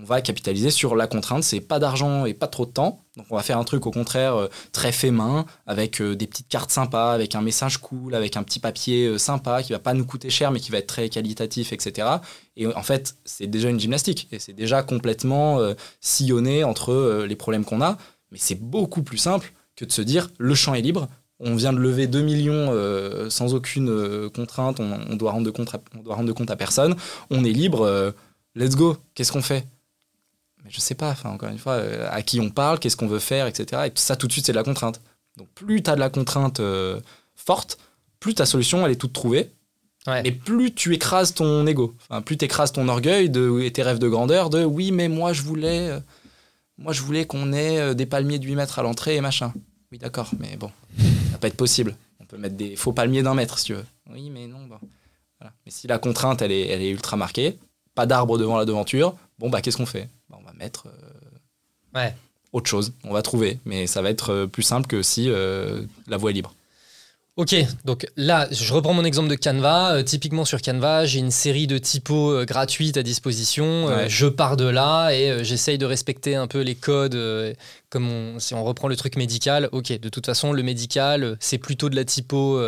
on 0.00 0.04
va 0.04 0.20
capitaliser 0.20 0.70
sur 0.70 0.94
la 0.94 1.08
contrainte 1.08 1.42
c'est 1.42 1.60
pas 1.60 1.80
d'argent 1.80 2.26
et 2.26 2.34
pas 2.34 2.46
trop 2.46 2.66
de 2.66 2.70
temps. 2.70 3.02
Donc 3.16 3.26
on 3.30 3.36
va 3.36 3.42
faire 3.42 3.58
un 3.58 3.64
truc 3.64 3.84
au 3.84 3.90
contraire 3.90 4.48
très 4.70 4.92
fait 4.92 5.10
main 5.10 5.44
avec 5.66 6.00
des 6.00 6.26
petites 6.28 6.46
cartes 6.46 6.70
sympas 6.70 7.12
avec 7.12 7.34
un 7.34 7.42
message 7.42 7.78
cool 7.78 8.14
avec 8.14 8.36
un 8.36 8.44
petit 8.44 8.60
papier 8.60 9.18
sympa 9.18 9.64
qui 9.64 9.72
va 9.72 9.80
pas 9.80 9.94
nous 9.94 10.06
coûter 10.06 10.30
cher 10.30 10.52
mais 10.52 10.60
qui 10.60 10.70
va 10.70 10.78
être 10.78 10.86
très 10.86 11.08
qualitatif 11.08 11.72
etc 11.72 12.06
et 12.56 12.68
en 12.68 12.82
fait 12.84 13.16
c'est 13.24 13.48
déjà 13.48 13.70
une 13.70 13.80
gymnastique 13.80 14.28
et 14.30 14.38
c'est 14.38 14.52
déjà 14.52 14.84
complètement 14.84 15.58
sillonné 16.00 16.62
entre 16.62 17.24
les 17.26 17.34
problèmes 17.34 17.64
qu'on 17.64 17.82
a 17.82 17.98
mais 18.30 18.38
c'est 18.38 18.60
beaucoup 18.60 19.02
plus 19.02 19.18
simple 19.18 19.52
que 19.76 19.84
de 19.84 19.92
se 19.92 20.02
dire 20.02 20.30
le 20.38 20.54
champ 20.54 20.74
est 20.74 20.82
libre. 20.82 21.08
On 21.40 21.54
vient 21.54 21.72
de 21.72 21.78
lever 21.78 22.08
2 22.08 22.20
millions 22.20 22.70
euh, 22.72 23.30
sans 23.30 23.54
aucune 23.54 23.88
euh, 23.88 24.28
contrainte, 24.28 24.80
on, 24.80 24.98
on 25.08 25.14
doit 25.14 25.30
rendre 25.30 25.46
de 25.46 25.50
compte 25.50 25.72
à, 25.74 25.80
on 25.96 26.02
doit 26.02 26.16
rendre 26.16 26.26
de 26.26 26.32
compte 26.32 26.50
à 26.50 26.56
personne. 26.56 26.96
On 27.30 27.44
est 27.44 27.52
libre, 27.52 27.82
euh, 27.82 28.10
let's 28.56 28.74
go. 28.74 28.96
Qu'est-ce 29.14 29.30
qu'on 29.30 29.42
fait? 29.42 29.64
Mais 30.64 30.70
je 30.70 30.80
sais 30.80 30.96
pas, 30.96 31.10
enfin, 31.10 31.30
encore 31.30 31.48
une 31.48 31.58
fois, 31.58 31.80
à 32.10 32.22
qui 32.22 32.40
on 32.40 32.50
parle, 32.50 32.80
qu'est-ce 32.80 32.96
qu'on 32.96 33.06
veut 33.06 33.20
faire, 33.20 33.46
etc. 33.46 33.82
Et 33.86 33.92
ça, 33.94 34.16
tout 34.16 34.26
de 34.26 34.32
suite, 34.32 34.46
c'est 34.46 34.52
de 34.52 34.56
la 34.56 34.64
contrainte. 34.64 35.00
Donc 35.36 35.46
plus 35.54 35.80
tu 35.80 35.90
as 35.90 35.94
de 35.94 36.00
la 36.00 36.10
contrainte 36.10 36.60
forte, 37.36 37.78
plus 38.18 38.34
ta 38.34 38.44
solution, 38.44 38.84
elle 38.84 38.90
est 38.90 38.96
toute 38.96 39.12
trouvée. 39.12 39.52
Ouais. 40.08 40.22
Et 40.24 40.32
plus 40.32 40.74
tu 40.74 40.94
écrases 40.94 41.34
ton 41.34 41.64
ego, 41.66 41.94
enfin, 42.08 42.22
plus 42.22 42.36
tu 42.36 42.44
écrases 42.44 42.72
ton 42.72 42.88
orgueil 42.88 43.30
de, 43.30 43.60
et 43.60 43.70
tes 43.72 43.82
rêves 43.82 43.98
de 43.98 44.08
grandeur 44.08 44.50
de 44.50 44.64
oui, 44.64 44.90
mais 44.90 45.08
moi 45.08 45.32
je 45.32 45.42
voulais, 45.42 45.90
moi 46.78 46.92
je 46.92 47.02
voulais 47.02 47.26
qu'on 47.26 47.52
ait 47.52 47.78
euh, 47.78 47.94
des 47.94 48.06
palmiers 48.06 48.38
de 48.38 48.46
8 48.46 48.54
mètres 48.56 48.78
à 48.78 48.82
l'entrée 48.82 49.16
et 49.16 49.20
machin. 49.20 49.52
Oui, 49.92 49.98
d'accord, 49.98 50.30
mais 50.38 50.56
bon, 50.56 50.70
ça 50.98 51.04
va 51.32 51.38
pas 51.38 51.48
être 51.48 51.56
possible. 51.56 51.96
On 52.20 52.24
peut 52.26 52.36
mettre 52.38 52.56
des 52.56 52.76
faux 52.76 52.92
palmiers 52.92 53.22
d'un 53.22 53.34
mètre 53.34 53.58
si 53.58 53.66
tu 53.66 53.74
veux. 53.74 53.84
Oui, 54.10 54.28
mais 54.30 54.46
non, 54.46 54.66
bon. 54.66 54.78
Voilà. 55.40 55.52
Mais 55.64 55.70
si 55.72 55.86
la 55.86 55.98
contrainte 55.98 56.42
elle 56.42 56.52
est, 56.52 56.66
elle 56.68 56.82
est 56.82 56.90
ultra 56.90 57.16
marquée, 57.16 57.56
pas 57.94 58.06
d'arbre 58.06 58.38
devant 58.38 58.56
la 58.58 58.64
devanture, 58.64 59.14
bon 59.38 59.48
bah 59.50 59.60
qu'est-ce 59.62 59.76
qu'on 59.76 59.86
fait? 59.86 60.08
Bah, 60.28 60.38
On 60.40 60.44
va 60.44 60.52
mettre 60.52 60.86
euh, 60.88 61.98
Ouais. 61.98 62.14
autre 62.52 62.68
chose, 62.68 62.92
on 63.04 63.12
va 63.12 63.22
trouver, 63.22 63.58
mais 63.64 63.86
ça 63.86 64.02
va 64.02 64.10
être 64.10 64.30
euh, 64.32 64.46
plus 64.46 64.62
simple 64.62 64.86
que 64.86 65.02
si 65.02 65.30
euh, 65.30 65.82
la 66.06 66.16
voie 66.16 66.30
est 66.30 66.34
libre. 66.34 66.54
Ok, 67.38 67.54
donc 67.84 68.04
là, 68.16 68.48
je 68.50 68.74
reprends 68.74 68.94
mon 68.94 69.04
exemple 69.04 69.28
de 69.28 69.36
Canva. 69.36 69.92
Euh, 69.94 70.02
typiquement 70.02 70.44
sur 70.44 70.60
Canva, 70.60 71.06
j'ai 71.06 71.20
une 71.20 71.30
série 71.30 71.68
de 71.68 71.78
typos 71.78 72.32
euh, 72.32 72.44
gratuites 72.44 72.96
à 72.96 73.04
disposition. 73.04 73.88
Euh, 73.88 74.06
je 74.08 74.26
pars 74.26 74.56
de 74.56 74.64
là 74.64 75.10
et 75.12 75.44
j'essaye 75.44 75.78
de 75.78 75.86
respecter 75.86 76.34
un 76.34 76.48
peu 76.48 76.62
les 76.62 76.74
codes. 76.74 77.16
comme 77.90 78.10
on- 78.10 78.38
si 78.40 78.54
on 78.54 78.64
reprend 78.64 78.88
le 78.88 78.96
truc 78.96 79.14
médical, 79.16 79.68
ok, 79.70 80.00
de 80.00 80.08
toute 80.08 80.26
façon, 80.26 80.52
le 80.52 80.64
médical, 80.64 81.36
c'est 81.38 81.58
plutôt 81.58 81.88
de 81.88 81.94
la 81.94 82.04
typo 82.04 82.58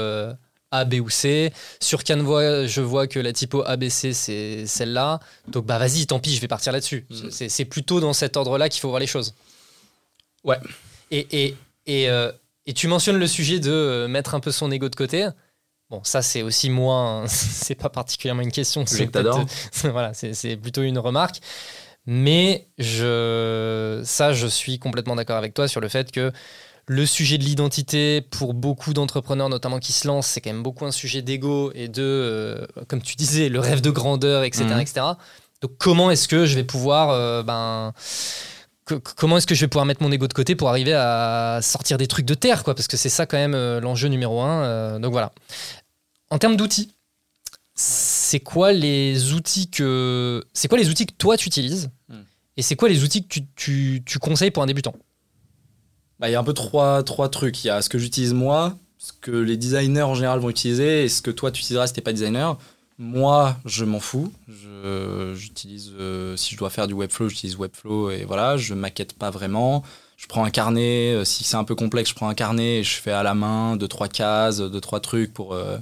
A, 0.71 0.85
B 0.85 0.95
ou 1.03 1.11
C. 1.11 1.53
Sur 1.81 2.05
Canva, 2.05 2.67
je 2.69 2.81
vois 2.81 3.09
que 3.09 3.19
la 3.19 3.33
typo 3.33 3.63
ABC, 3.67 4.13
c'est 4.13 4.67
celle-là. 4.67 5.19
Donc 5.49 5.67
bah 5.67 5.79
vas-y, 5.79 6.07
tant 6.07 6.21
pis, 6.21 6.37
je 6.37 6.41
vais 6.41 6.47
partir 6.49 6.73
là-dessus. 6.73 7.07
Mhm. 7.11 7.31
C'est- 7.33 7.65
plutôt 7.65 7.99
dans 7.99 8.13
cet 8.13 8.37
ordre-là 8.37 8.69
qu'il 8.69 8.81
faut 8.81 8.89
voir 8.89 9.01
les 9.01 9.09
choses. 9.09 9.35
Ouais. 10.45 10.59
Et, 11.11 11.27
et, 11.33 11.57
et, 11.89 12.09
et 12.67 12.73
tu 12.75 12.89
mentionnes 12.89 13.19
le 13.19 13.27
sujet 13.27 13.59
de 13.61 13.71
euh, 13.71 14.09
mettre 14.09 14.35
un 14.35 14.41
peu 14.41 14.53
son 14.53 14.71
ego 14.71 14.89
de 14.89 14.97
côté. 14.97 15.29
Bon, 15.91 16.01
ça, 16.05 16.23
c'est 16.23 16.43
aussi 16.43 16.71
moi, 16.71 16.97
hein. 16.97 17.25
c'est 17.27 17.75
pas 17.75 17.89
particulièrement 17.89 18.43
une 18.43 18.53
question. 18.53 18.85
C'est 18.87 19.11
voilà, 19.91 20.13
c'est 20.15 20.57
plutôt 20.57 20.83
une 20.83 20.99
remarque. 20.99 21.41
Mais 22.07 22.69
je, 22.79 24.01
ça, 24.05 24.33
je 24.33 24.47
suis 24.47 24.79
complètement 24.79 25.17
d'accord 25.17 25.37
avec 25.37 25.53
toi 25.55 25.69
sur 25.69 25.81
le 25.81 25.89
fait 25.89 26.11
que 26.11 26.33
le 26.87 27.07
sujet 27.07 27.39
de 27.39 27.45
l'identité, 27.45 28.21
pour 28.21 28.55
beaucoup 28.55 28.95
d'entrepreneurs, 28.95 29.49
notamment 29.49 29.79
qui 29.79 29.93
se 29.93 30.09
lancent, 30.09 30.27
c'est 30.27 30.41
quand 30.41 30.51
même 30.53 30.63
beaucoup 30.63 30.85
un 30.87 30.91
sujet 30.91 31.23
d'ego 31.23 31.71
et 31.75 31.89
de, 31.89 32.03
euh, 32.03 32.67
comme 32.89 33.03
tu 33.03 33.15
disais, 33.17 33.49
le 33.49 33.61
rêve 33.61 33.81
de 33.81 33.91
grandeur, 33.91 34.43
etc. 34.45 34.65
Mhm. 34.65 34.81
etc. 34.81 35.01
Donc, 35.63 35.73
comment 35.79 36.11
est-ce 36.11 36.27
que 36.27 36.47
je 36.47 36.55
vais 36.57 36.65
pouvoir. 36.65 37.11
euh, 37.11 37.43
ben, 37.43 37.93
que- 38.99 39.13
comment 39.17 39.37
est-ce 39.39 39.47
que 39.47 39.55
je 39.55 39.61
vais 39.63 39.69
pouvoir 39.69 39.87
mettre 39.87 40.03
mon 40.03 40.11
ego 40.13 40.27
de 40.27 40.33
côté 40.33 40.55
pour 40.57 40.69
arriver 40.69 40.93
à 40.95 41.61
sortir 41.63 41.99
des 41.99 42.07
trucs 42.07 42.27
de 42.27 42.35
terre, 42.35 42.65
quoi 42.65 42.75
Parce 42.75 42.89
que 42.89 42.97
c'est 42.97 43.09
ça, 43.09 43.27
quand 43.27 43.37
même, 43.37 43.55
euh, 43.55 43.81
l'enjeu 43.81 44.09
numéro 44.09 44.41
un. 44.41 44.63
euh, 44.63 44.99
donc, 44.99 45.13
voilà. 45.13 45.33
En 46.31 46.39
termes 46.39 46.57
d'outils, 46.57 46.95
c'est 47.75 48.41
quoi 48.41 48.73
les 48.73 49.33
outils 49.33 49.69
que 49.71 50.45
c'est 50.53 50.69
quoi 50.69 50.79
les 50.79 50.89
outils 50.91 51.07
que 51.07 51.15
toi 51.15 51.37
tu 51.37 51.47
utilises 51.49 51.91
Hmm. 52.09 52.23
et 52.57 52.63
c'est 52.63 52.77
quoi 52.77 52.89
les 52.89 53.03
outils 53.05 53.23
que 53.23 53.29
tu, 53.29 53.47
tu- 53.57 54.03
tu 54.05 54.19
conseilles 54.19 54.51
pour 54.51 54.63
un 54.63 54.67
débutant? 54.67 54.95
Bah, 56.19 56.29
Il 56.29 56.33
y 56.33 56.35
a 56.35 56.41
un 56.41 56.45
peu 56.45 56.53
trois, 56.53 57.03
trois 57.03 57.29
trucs. 57.31 57.65
Il 57.65 57.69
y 57.69 57.71
a 57.71 57.81
ce 57.81 57.89
que 57.89 57.99
j'utilise 57.99 58.35
moi, 58.35 58.77
ce 58.99 59.13
que 59.19 59.31
les 59.31 59.57
designers 59.57 60.03
en 60.03 60.15
général 60.15 60.39
vont 60.41 60.51
utiliser 60.51 61.05
et 61.05 61.09
ce 61.09 61.23
que 61.23 61.31
toi 61.31 61.51
tu 61.51 61.61
utiliseras 61.61 61.87
si 61.87 61.95
t'es 61.95 62.03
pas 62.03 62.13
designer. 62.13 62.59
Moi, 63.03 63.57
je 63.65 63.87
m'en 63.87 63.99
fous. 63.99 64.31
J'utilise, 65.33 65.91
euh, 65.99 66.37
si 66.37 66.53
je 66.53 66.59
dois 66.59 66.69
faire 66.69 66.87
du 66.87 66.93
Webflow, 66.93 67.31
j'utilise 67.31 67.57
Webflow 67.57 68.11
et 68.11 68.27
voilà, 68.27 68.59
je 68.59 68.75
maquette 68.75 69.15
pas 69.15 69.31
vraiment. 69.31 69.83
Je 70.19 70.27
prends 70.27 70.45
un 70.45 70.51
carnet, 70.51 71.15
euh, 71.15 71.25
si 71.25 71.43
c'est 71.43 71.57
un 71.57 71.65
peu 71.65 71.75
complexe, 71.75 72.11
je 72.11 72.15
prends 72.15 72.29
un 72.29 72.35
carnet 72.35 72.81
et 72.81 72.85
je 72.85 72.97
fais 72.97 73.11
à 73.11 73.23
la 73.23 73.33
main 73.33 73.77
deux, 73.77 73.89
trois 73.89 74.09
cases, 74.09 74.59
deux, 74.59 74.81
trois 74.83 75.01
trucs 75.01 75.33
pour, 75.33 75.55
euh, 75.55 75.79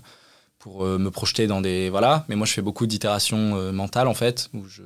pour 0.61 0.85
me 0.85 1.11
projeter 1.11 1.49
dans 1.49 1.61
des. 1.61 1.91
Voilà. 1.91 2.25
Mais 2.29 2.37
moi, 2.37 2.47
je 2.47 2.53
fais 2.53 2.63
beaucoup 2.63 2.87
d'itérations 2.87 3.73
mentales 3.73 4.07
en 4.07 4.15
fait, 4.15 4.49
où 4.55 4.65
je, 4.69 4.85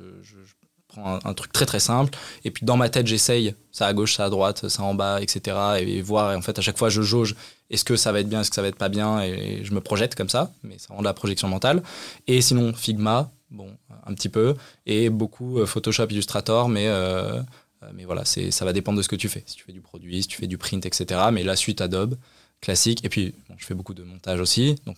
prends 0.87 1.17
un, 1.17 1.19
un 1.23 1.33
truc 1.35 1.53
très 1.53 1.67
très 1.67 1.79
simple 1.79 2.17
et 2.45 2.49
puis 2.49 2.65
dans 2.65 2.77
ma 2.77 2.89
tête, 2.89 3.05
j'essaye 3.05 3.53
ça 3.73 3.87
à 3.87 3.93
gauche, 3.93 4.15
ça 4.15 4.25
à 4.25 4.29
droite, 4.29 4.69
ça 4.69 4.83
en 4.83 4.93
bas, 4.93 5.21
etc. 5.21 5.57
Et, 5.79 6.01
voir. 6.01 6.31
Et 6.31 6.35
en 6.35 6.41
fait, 6.41 6.57
à 6.57 6.61
chaque 6.61 6.77
fois, 6.77 6.89
je 6.89 7.01
jauge 7.01 7.35
est-ce 7.73 7.83
que 7.83 7.95
ça 7.95 8.11
va 8.11 8.19
être 8.19 8.29
bien, 8.29 8.41
est-ce 8.41 8.51
que 8.51 8.55
ça 8.55 8.61
va 8.61 8.67
être 8.67 8.77
pas 8.77 8.89
bien. 8.89 9.21
Et, 9.23 9.61
je 9.63 9.73
me 9.73 9.81
projette 9.81 10.15
comme 10.15 10.29
ça, 10.29 10.51
mais 10.63 10.77
ça 10.77 10.93
rend 10.93 10.99
de 10.99 11.05
la 11.05 11.13
projection 11.13 11.47
mentale. 11.47 11.81
Et 12.27 12.41
sinon, 12.41 12.71
Figma, 12.73 13.31
bon, 13.49 13.75
un 14.05 14.13
petit 14.13 14.29
peu. 14.29 14.55
Et 14.85 15.09
beaucoup 15.09 15.59
euh, 15.59 15.65
Photoshop, 15.65 16.07
Illustrator, 16.09 16.69
mais. 16.69 16.87
euh, 16.87 17.41
euh, 17.81 17.89
mais 17.93 18.05
voilà, 18.05 18.23
c'est, 18.25 18.51
ça 18.51 18.63
va 18.63 18.71
dépendre 18.73 18.97
de 18.99 19.03
ce 19.03 19.09
que 19.09 19.15
tu 19.15 19.27
fais. 19.27 19.43
Si 19.45 19.55
tu 19.55 19.63
fais 19.63 19.73
du 19.73 19.81
produit, 19.81 20.21
si 20.21 20.27
tu 20.27 20.37
fais 20.37 20.47
du 20.47 20.57
print, 20.57 20.85
etc. 20.85 21.19
Mais 21.33 21.43
la 21.43 21.55
suite 21.55 21.81
Adobe, 21.81 22.15
classique. 22.61 23.03
Et 23.03 23.09
puis, 23.09 23.33
je 23.57 23.65
fais 23.65 23.73
beaucoup 23.73 23.93
de 23.93 24.03
montage 24.03 24.39
aussi. 24.39 24.75
Donc, 24.85 24.95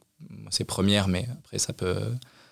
c'est 0.52 0.66
première, 0.66 1.08
mais 1.08 1.28
après, 1.40 1.58
ça 1.58 1.74
peut, 1.74 1.96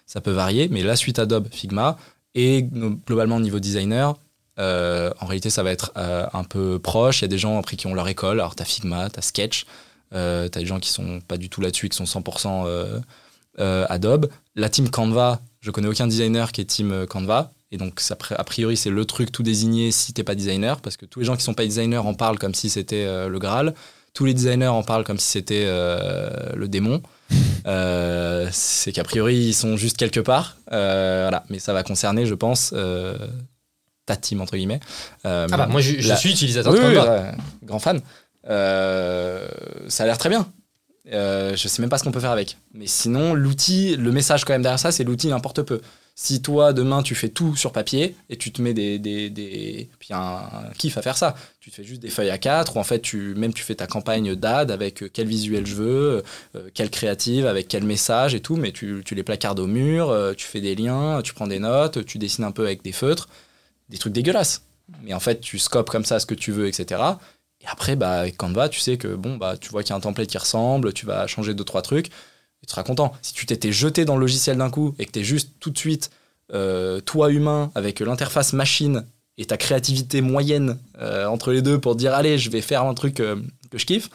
ça 0.07 0.21
peut 0.21 0.31
varier. 0.31 0.69
Mais 0.69 0.81
la 0.81 0.95
suite 0.95 1.19
Adobe, 1.19 1.49
Figma. 1.51 1.97
Et 2.33 2.63
globalement, 3.05 3.35
au 3.35 3.41
niveau 3.41 3.59
designer, 3.59 4.17
en 4.57 5.25
réalité, 5.27 5.51
ça 5.51 5.61
va 5.61 5.71
être 5.71 5.91
un 5.95 6.43
peu 6.43 6.79
proche. 6.79 7.19
Il 7.21 7.25
y 7.25 7.25
a 7.25 7.27
des 7.27 7.37
gens 7.37 7.59
après 7.59 7.75
qui 7.75 7.85
ont 7.85 7.93
leur 7.93 8.07
école. 8.07 8.39
Alors, 8.39 8.55
tu 8.55 8.63
as 8.63 8.65
Figma, 8.65 9.11
tu 9.11 9.19
as 9.19 9.21
Sketch. 9.21 9.67
Euh, 10.13 10.47
tu 10.49 10.57
as 10.57 10.61
des 10.61 10.67
gens 10.67 10.79
qui 10.79 10.89
sont 10.89 11.19
pas 11.21 11.37
du 11.37 11.49
tout 11.49 11.61
là-dessus, 11.61 11.89
qui 11.89 11.97
sont 11.97 12.03
100% 12.05 12.65
euh, 12.67 12.99
euh, 13.59 13.85
Adobe. 13.89 14.29
La 14.55 14.69
team 14.69 14.89
Canva, 14.89 15.39
je 15.61 15.71
connais 15.71 15.87
aucun 15.87 16.07
designer 16.07 16.51
qui 16.51 16.61
est 16.61 16.65
team 16.65 16.91
euh, 16.91 17.05
Canva. 17.05 17.51
Et 17.71 17.77
donc, 17.77 17.99
ça, 17.99 18.15
a 18.37 18.43
priori, 18.43 18.77
c'est 18.77 18.91
le 18.91 19.05
truc 19.05 19.31
tout 19.31 19.41
désigné 19.41 19.91
si 19.91 20.13
t'es 20.13 20.23
pas 20.23 20.35
designer, 20.35 20.79
parce 20.81 20.95
que 20.97 21.05
tous 21.07 21.19
les 21.19 21.25
gens 21.25 21.35
qui 21.35 21.43
sont 21.43 21.55
pas 21.55 21.63
designers 21.65 21.97
en 21.97 22.13
parlent 22.13 22.37
comme 22.37 22.53
si 22.53 22.69
c'était 22.69 23.27
le 23.27 23.39
Graal. 23.39 23.73
Tous 24.13 24.25
les 24.25 24.35
designers 24.35 24.67
en 24.67 24.83
parlent 24.83 25.03
comme 25.03 25.17
si 25.17 25.25
c'était 25.27 25.65
le 25.65 26.67
démon. 26.67 27.01
C'est 28.51 28.91
qu'a 28.91 29.03
priori, 29.03 29.37
ils 29.37 29.53
sont 29.53 29.77
juste 29.77 29.97
quelque 29.97 30.19
part. 30.19 30.57
Voilà. 30.69 31.43
Mais 31.49 31.57
ça 31.59 31.73
va 31.73 31.81
concerner, 31.83 32.25
je 32.25 32.35
pense, 32.35 32.73
ta 34.05 34.15
team, 34.17 34.41
entre 34.41 34.55
guillemets. 34.57 34.79
Euh, 35.25 35.47
Ah 35.51 35.57
bah, 35.57 35.67
moi, 35.67 35.81
je, 35.81 35.99
je 35.99 36.09
la- 36.09 36.15
suis 36.17 36.31
utilisateur 36.31 36.73
de 36.73 36.77
oui, 36.77 36.93
Canva. 36.95 37.31
grand 37.63 37.79
fan. 37.79 38.01
Euh, 38.49 39.47
ça 39.87 40.03
a 40.03 40.05
l'air 40.05 40.17
très 40.17 40.29
bien. 40.29 40.51
Euh, 41.11 41.55
je 41.55 41.67
sais 41.67 41.81
même 41.81 41.89
pas 41.89 41.97
ce 41.97 42.03
qu'on 42.03 42.11
peut 42.11 42.19
faire 42.19 42.31
avec. 42.31 42.57
Mais 42.73 42.87
sinon, 42.87 43.33
l'outil, 43.33 43.97
le 43.97 44.11
message 44.11 44.45
quand 44.45 44.53
même 44.53 44.61
derrière 44.61 44.79
ça, 44.79 44.91
c'est 44.91 45.03
l'outil 45.03 45.27
il 45.27 45.33
importe 45.33 45.61
peu. 45.61 45.81
Si 46.15 46.43
toi, 46.43 46.73
demain, 46.73 47.01
tu 47.01 47.15
fais 47.15 47.29
tout 47.29 47.55
sur 47.55 47.71
papier 47.71 48.15
et 48.29 48.37
tu 48.37 48.51
te 48.51 48.61
mets 48.61 48.73
des. 48.73 48.99
des, 48.99 49.29
des... 49.29 49.89
Puis 49.99 50.09
y 50.11 50.13
a 50.13 50.19
un, 50.19 50.71
kiff 50.77 50.97
à 50.97 51.01
faire 51.01 51.17
ça. 51.17 51.35
Tu 51.59 51.71
te 51.71 51.75
fais 51.75 51.83
juste 51.83 52.01
des 52.01 52.09
feuilles 52.09 52.29
à 52.29 52.37
4 52.37 52.77
ou 52.77 52.79
en 52.79 52.83
fait, 52.83 52.99
tu, 52.99 53.33
même 53.35 53.53
tu 53.53 53.63
fais 53.63 53.75
ta 53.75 53.87
campagne 53.87 54.35
d'ad 54.35 54.69
avec 54.71 55.03
euh, 55.03 55.09
quel 55.11 55.27
visuel 55.27 55.65
je 55.65 55.75
veux, 55.75 56.23
euh, 56.55 56.69
quelle 56.73 56.91
créative, 56.91 57.47
avec 57.47 57.67
quel 57.67 57.83
message 57.83 58.35
et 58.35 58.41
tout, 58.41 58.55
mais 58.55 58.71
tu, 58.71 59.01
tu 59.03 59.15
les 59.15 59.23
placardes 59.23 59.59
au 59.59 59.67
mur, 59.67 60.15
tu 60.37 60.45
fais 60.45 60.61
des 60.61 60.75
liens, 60.75 61.21
tu 61.23 61.33
prends 61.33 61.47
des 61.47 61.59
notes, 61.59 62.05
tu 62.05 62.17
dessines 62.17 62.43
un 62.43 62.51
peu 62.51 62.65
avec 62.65 62.83
des 62.83 62.91
feutres, 62.91 63.27
des 63.89 63.97
trucs 63.97 64.13
dégueulasses. 64.13 64.61
Mais 65.01 65.13
en 65.13 65.19
fait, 65.19 65.39
tu 65.39 65.59
scopes 65.59 65.89
comme 65.89 66.05
ça 66.05 66.19
ce 66.19 66.25
que 66.25 66.35
tu 66.35 66.51
veux, 66.51 66.67
etc. 66.67 67.01
Et 67.63 67.67
après, 67.67 67.95
bah, 67.95 68.19
avec 68.19 68.37
Canva, 68.37 68.69
tu 68.69 68.79
sais 68.79 68.97
que 68.97 69.15
bon, 69.15 69.37
bah, 69.37 69.55
tu 69.57 69.69
vois 69.69 69.83
qu'il 69.83 69.91
y 69.91 69.93
a 69.93 69.95
un 69.95 70.01
template 70.01 70.27
qui 70.27 70.37
ressemble, 70.37 70.93
tu 70.93 71.05
vas 71.05 71.27
changer 71.27 71.53
deux, 71.53 71.63
trois 71.63 71.81
trucs, 71.81 72.09
tu 72.09 72.67
seras 72.67 72.83
content. 72.83 73.13
Si 73.21 73.33
tu 73.33 73.45
t'étais 73.45 73.71
jeté 73.71 74.05
dans 74.05 74.15
le 74.15 74.21
logiciel 74.21 74.57
d'un 74.57 74.69
coup 74.69 74.95
et 74.99 75.05
que 75.05 75.11
tu 75.11 75.19
es 75.19 75.23
juste 75.23 75.51
tout 75.59 75.69
de 75.69 75.77
suite, 75.77 76.11
euh, 76.53 76.99
toi 76.99 77.31
humain, 77.31 77.71
avec 77.75 77.99
l'interface 78.01 78.53
machine 78.53 79.05
et 79.37 79.45
ta 79.45 79.57
créativité 79.57 80.21
moyenne 80.21 80.77
euh, 80.99 81.25
entre 81.27 81.51
les 81.51 81.61
deux 81.61 81.79
pour 81.79 81.95
dire, 81.95 82.13
allez, 82.13 82.37
je 82.37 82.49
vais 82.49 82.61
faire 82.61 82.83
un 82.83 82.93
truc 82.93 83.19
euh, 83.19 83.37
que 83.71 83.77
je 83.77 83.85
kiffe, 83.85 84.09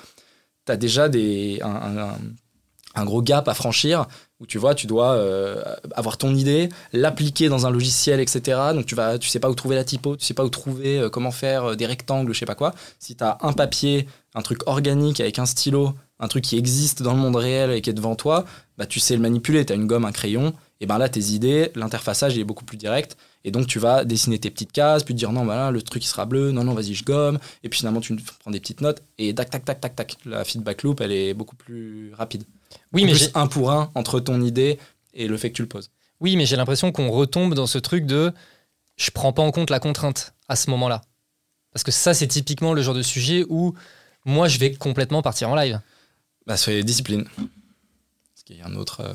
tu 0.67 0.73
as 0.73 0.77
déjà 0.77 1.09
des, 1.09 1.61
un- 1.63 2.17
un 2.95 3.05
gros 3.05 3.23
gap 3.23 3.49
à 3.49 3.55
franchir 3.55 4.07
où 4.41 4.47
tu 4.47 4.59
vois, 4.59 4.75
tu 4.75 4.87
dois 4.87 5.15
euh, 5.15 5.63
avoir 5.95 6.17
ton 6.17 6.35
idée, 6.35 6.69
l'appliquer 6.93 7.49
dans 7.49 7.67
un 7.67 7.71
logiciel, 7.71 8.21
etc. 8.21 8.59
Donc 8.73 8.87
tu 8.87 8.95
vas, 8.95 9.19
tu 9.19 9.29
sais 9.29 9.41
pas 9.41 9.51
où 9.51 9.55
trouver 9.55 9.77
la 9.77 9.85
typo, 9.85 10.17
tu 10.17 10.25
sais 10.25 10.35
pas 10.35 10.45
où 10.45 10.49
trouver 10.49 10.99
euh, 10.99 11.11
comment 11.11 11.33
faire 11.33 11.65
euh, 11.65 11.75
des 11.75 11.87
rectangles, 11.87 12.33
je 12.33 12.39
sais 12.39 12.47
pas 12.47 12.55
quoi. 12.55 12.73
Si 13.01 13.17
tu 13.17 13.25
as 13.25 13.39
un 13.41 13.53
papier, 13.53 14.07
un 14.35 14.43
truc 14.43 14.61
organique 14.67 15.21
avec 15.21 15.39
un 15.39 15.47
stylo, 15.47 15.95
un 16.21 16.29
truc 16.29 16.45
qui 16.45 16.57
existe 16.57 17.03
dans 17.03 17.15
le 17.15 17.19
monde 17.19 17.37
réel 17.37 17.71
et 17.73 17.81
qui 17.81 17.91
est 17.91 17.95
devant 17.95 18.15
toi, 18.15 18.45
bah 18.77 18.87
tu 18.87 19.01
sais 19.01 19.17
le 19.17 19.23
manipuler. 19.23 19.67
Tu 19.67 19.73
as 19.73 19.77
une 19.77 19.87
gomme, 19.87 20.05
un 20.05 20.13
crayon, 20.13 20.53
et 20.81 20.87
ben 20.87 20.99
là 20.99 21.09
tes 21.09 21.33
idées, 21.33 21.73
l'interfaçage 21.75 22.39
est 22.39 22.45
beaucoup 22.45 22.65
plus 22.65 22.77
direct. 22.77 23.17
Et 23.45 23.51
donc 23.51 23.67
tu 23.67 23.79
vas 23.81 24.05
dessiner 24.05 24.39
tes 24.39 24.51
petites 24.51 24.73
cases, 24.73 25.03
puis 25.03 25.15
te 25.15 25.19
dire 25.19 25.33
non, 25.33 25.45
bah 25.47 25.73
le 25.73 25.83
truc 25.83 26.05
sera 26.05 26.27
bleu, 26.27 26.53
non, 26.53 26.63
non, 26.63 26.75
vas-y, 26.75 26.95
je 26.95 27.05
gomme. 27.05 27.39
Et 27.65 27.69
puis 27.69 27.79
finalement 27.79 28.01
tu 28.01 28.15
prends 28.41 28.53
des 28.53 28.61
petites 28.61 28.83
notes, 28.83 29.03
et 29.19 29.35
tac, 29.35 29.51
tac, 29.51 29.65
tac, 29.65 29.81
tac, 29.81 29.97
tac. 29.97 30.17
La 30.25 30.45
feedback 30.45 30.85
loop 30.85 31.01
elle 31.01 31.13
est 31.13 31.35
beaucoup 31.35 31.57
plus 31.57 32.13
rapide. 32.15 32.45
Oui, 32.93 33.05
mais 33.05 33.13
plus 33.13 33.31
un 33.35 33.47
pour 33.47 33.71
un 33.71 33.91
entre 33.95 34.21
ton 34.21 34.41
idée 34.43 34.79
et 35.15 35.27
le 35.29 35.37
fait 35.37 35.51
que 35.51 35.57
tu 35.57 35.63
le 35.63 35.69
poses. 35.69 35.91
Oui, 36.21 36.37
mais 36.37 36.47
j'ai 36.47 36.57
l'impression 36.57 36.91
qu'on 36.93 37.11
retombe 37.11 37.55
dans 37.55 37.67
ce 37.67 37.79
truc 37.79 38.07
de 38.07 38.33
je 38.97 39.11
prends 39.11 39.33
pas 39.33 39.43
en 39.43 39.51
compte 39.53 39.71
la 39.71 39.79
contrainte 39.81 40.35
à 40.49 40.57
ce 40.57 40.71
moment-là. 40.71 41.03
Parce 41.73 41.85
que 41.85 41.93
ça, 41.93 42.15
c'est 42.15 42.27
typiquement 42.27 42.73
le 42.73 42.83
genre 42.83 42.95
de 42.95 43.03
sujet 43.03 43.45
où 43.49 43.75
moi, 44.25 44.49
je 44.49 44.59
vais 44.59 44.75
complètement 44.75 45.23
partir 45.23 45.49
en 45.51 45.55
live. 45.55 45.81
Bah, 46.47 46.57
c'est 46.57 46.83
discipline. 46.83 47.25
Ce 48.35 48.43
qui 48.45 48.55
est 48.55 48.63
un 48.63 48.75
autre, 48.75 49.01
euh, 49.01 49.13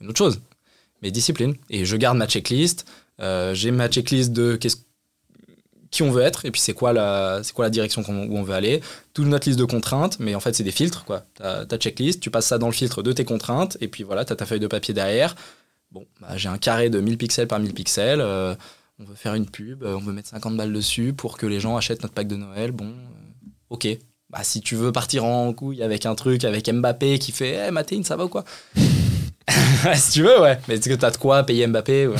une 0.00 0.08
autre 0.08 0.18
chose. 0.18 0.40
Mais 1.00 1.10
discipline. 1.10 1.54
Et 1.70 1.84
je 1.84 1.96
garde 1.96 2.18
ma 2.18 2.26
checklist. 2.26 2.84
Euh, 3.20 3.54
J'ai 3.54 3.70
ma 3.70 3.88
checklist 3.88 4.32
de 4.32 4.56
qu'est-ce- 4.56 4.78
qui 5.90 6.02
on 6.02 6.10
veut 6.10 6.22
être 6.22 6.44
et 6.44 6.50
puis 6.50 6.60
c'est 6.60 6.74
quoi 6.74 6.92
la, 6.92 7.40
c'est 7.42 7.52
quoi 7.52 7.64
la 7.64 7.70
direction 7.70 8.02
où 8.06 8.36
on 8.38 8.42
veut 8.42 8.54
aller. 8.54 8.80
Toute 9.14 9.26
notre 9.26 9.48
liste 9.48 9.58
de 9.58 9.64
contraintes, 9.64 10.18
mais 10.18 10.34
en 10.34 10.40
fait, 10.40 10.54
c'est 10.54 10.64
des 10.64 10.70
filtres. 10.70 11.04
quoi. 11.04 11.22
Ta, 11.34 11.64
ta 11.66 11.76
checklist, 11.78 12.20
tu 12.20 12.30
passes 12.30 12.46
ça 12.46 12.58
dans 12.58 12.66
le 12.66 12.72
filtre 12.72 13.02
de 13.02 13.12
tes 13.12 13.24
contraintes 13.24 13.76
et 13.80 13.88
puis 13.88 14.04
voilà, 14.04 14.24
tu 14.24 14.32
as 14.32 14.36
ta 14.36 14.46
feuille 14.46 14.60
de 14.60 14.66
papier 14.66 14.92
derrière. 14.94 15.34
Bon, 15.90 16.04
bah, 16.20 16.36
j'ai 16.36 16.48
un 16.50 16.58
carré 16.58 16.90
de 16.90 17.00
1000 17.00 17.16
pixels 17.16 17.48
par 17.48 17.58
1000 17.60 17.72
pixels. 17.72 18.20
euh, 18.20 18.54
on 19.00 19.04
veut 19.04 19.14
faire 19.14 19.34
une 19.34 19.46
pub, 19.46 19.84
euh, 19.84 19.94
on 19.94 20.00
veut 20.00 20.12
mettre 20.12 20.28
50 20.28 20.56
balles 20.56 20.72
dessus 20.72 21.12
pour 21.12 21.38
que 21.38 21.46
les 21.46 21.60
gens 21.60 21.76
achètent 21.76 22.02
notre 22.02 22.14
pack 22.14 22.26
de 22.28 22.36
Noël. 22.36 22.72
Bon, 22.72 22.86
euh, 22.86 23.48
ok. 23.70 23.88
Bah, 24.28 24.40
si 24.42 24.60
tu 24.60 24.74
veux 24.76 24.92
partir 24.92 25.24
en 25.24 25.52
couille 25.54 25.82
avec 25.82 26.04
un 26.04 26.14
truc 26.14 26.44
avec 26.44 26.68
Mbappé 26.70 27.18
qui 27.18 27.32
fait 27.32 27.68
Eh, 27.68 27.70
Matéine, 27.70 28.04
ça 28.04 28.16
va 28.16 28.24
ou 28.26 28.28
quoi? 28.28 28.44
Si 29.94 30.12
tu 30.12 30.22
veux, 30.22 30.40
ouais. 30.42 30.58
Mais 30.68 30.74
est-ce 30.74 30.88
que 30.88 30.94
t'as 30.94 31.10
de 31.10 31.16
quoi 31.16 31.42
payer 31.44 31.66
Mbappé. 31.66 32.10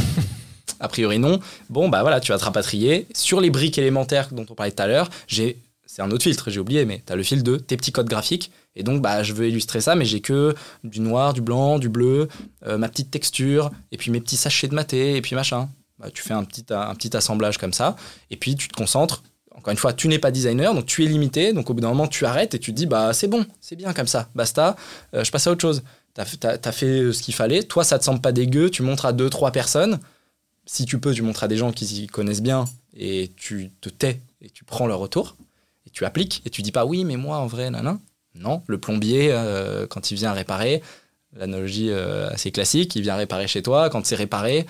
A 0.81 0.89
priori, 0.89 1.19
non. 1.19 1.41
Bon, 1.71 1.89
bah 1.89 2.03
voilà, 2.03 2.21
tu 2.21 2.33
vas 2.33 2.39
te 2.39 2.45
rapatrier. 2.45 3.07
Sur 3.15 3.41
les 3.41 3.51
briques 3.51 3.79
élémentaires 3.79 4.29
dont 4.33 4.47
on 4.49 4.55
parlait 4.55 4.73
tout 4.73 4.83
à 4.83 4.87
l'heure, 4.87 5.11
j'ai. 5.27 5.59
C'est 5.87 6.03
un 6.03 6.11
autre 6.11 6.23
filtre, 6.23 6.51
j'ai 6.51 6.61
oublié, 6.61 6.85
mais 6.85 7.03
tu 7.05 7.13
as 7.13 7.17
le 7.17 7.23
fil 7.23 7.43
de 7.43 7.57
tes 7.57 7.77
petits 7.77 7.93
codes 7.93 8.09
graphiques. 8.09 8.53
Et 8.77 8.83
donc, 8.83 9.03
bah, 9.03 9.23
je 9.23 9.33
veux 9.33 9.49
illustrer 9.49 9.81
ça, 9.81 9.97
mais 9.97 10.05
j'ai 10.05 10.21
que 10.21 10.55
du 10.85 11.01
noir, 11.01 11.33
du 11.33 11.41
blanc, 11.41 11.79
du 11.79 11.89
bleu, 11.89 12.29
euh, 12.67 12.79
ma 12.79 12.89
petite 12.89 13.11
texture, 13.11 13.71
et 13.91 13.97
puis 13.97 14.11
mes 14.11 14.21
petits 14.21 14.37
sachets 14.37 14.69
de 14.69 14.75
maté, 14.75 15.17
et 15.17 15.23
puis 15.23 15.35
machin. 15.35 15.69
Bah, 15.99 16.11
tu 16.13 16.23
fais 16.23 16.35
un 16.35 16.45
petit, 16.45 16.65
un 16.71 16.95
petit 16.95 17.17
assemblage 17.17 17.59
comme 17.59 17.73
ça, 17.73 17.97
et 18.31 18.37
puis 18.37 18.55
tu 18.55 18.69
te 18.69 18.77
concentres. 18.77 19.23
Encore 19.59 19.73
une 19.73 19.79
fois, 19.79 19.93
tu 19.93 20.07
n'es 20.07 20.21
pas 20.21 20.31
designer, 20.31 20.73
donc 20.73 20.87
tu 20.87 21.05
es 21.05 21.09
limité. 21.09 21.53
Donc 21.53 21.69
au 21.69 21.75
bout 21.75 21.81
d'un 21.81 21.89
moment, 21.89 22.07
tu 22.07 22.25
arrêtes 22.25 22.55
et 22.55 22.61
tu 22.61 22.71
te 22.71 22.77
dis, 22.77 22.87
bah 22.87 23.13
c'est 23.13 23.27
bon, 23.27 23.45
c'est 23.61 23.75
bien 23.75 23.93
comme 23.93 24.07
ça, 24.07 24.29
basta, 24.37 24.77
euh, 25.15 25.25
je 25.25 25.33
passe 25.33 25.49
à 25.49 25.51
autre 25.51 25.63
chose. 25.63 25.83
Tu 26.15 26.21
as, 26.47 26.73
fait 26.73 26.87
euh, 26.87 27.13
ce 27.13 27.23
qu'il 27.23 27.35
fallait. 27.35 27.63
Toi, 27.63 27.85
ça 27.85 27.99
te 27.99 28.05
semble 28.05 28.21
pas 28.21 28.33
dégueu, 28.33 28.71
tu 28.71 28.83
montres 28.83 29.07
à 29.07 29.13
deux, 29.13 29.31
trois 29.31 29.51
personnes. 29.51 29.99
Si 30.71 30.85
tu 30.85 31.01
peux, 31.01 31.15
tu 31.15 31.23
montres 31.23 31.45
à 31.45 31.49
des 31.49 31.57
gens 31.57 31.73
qui 31.73 31.87
s'y 31.87 32.07
connaissent 32.09 32.43
bien 32.43 32.67
et 32.95 33.33
tu 33.37 33.71
te 33.81 33.89
tais 33.89 34.21
et 34.43 34.51
tu 34.51 34.65
prends 34.65 34.87
leur 34.87 34.99
retour 34.99 35.35
et 35.87 35.91
tu 35.91 36.05
appliques 36.05 36.43
et 36.45 36.51
tu 36.51 36.61
dis 36.61 36.73
pas 36.73 36.85
oui, 36.85 37.07
mais 37.07 37.17
moi 37.17 37.39
en 37.39 37.47
vrai, 37.47 37.71
nan, 37.71 37.99
Non, 38.35 38.63
le 38.67 38.79
plombier, 38.79 39.33
euh, 39.33 39.87
quand 39.87 40.11
il 40.11 40.17
vient 40.17 40.35
réparer, 40.35 40.83
l'analogie 41.33 41.89
euh, 41.89 42.29
assez 42.29 42.53
classique, 42.53 42.95
il 42.97 43.03
vient 43.03 43.17
réparer 43.17 43.49
chez 43.49 43.63
toi, 43.63 43.89
quand 43.89 44.05
c'est 44.05 44.15
réparé, 44.15 44.67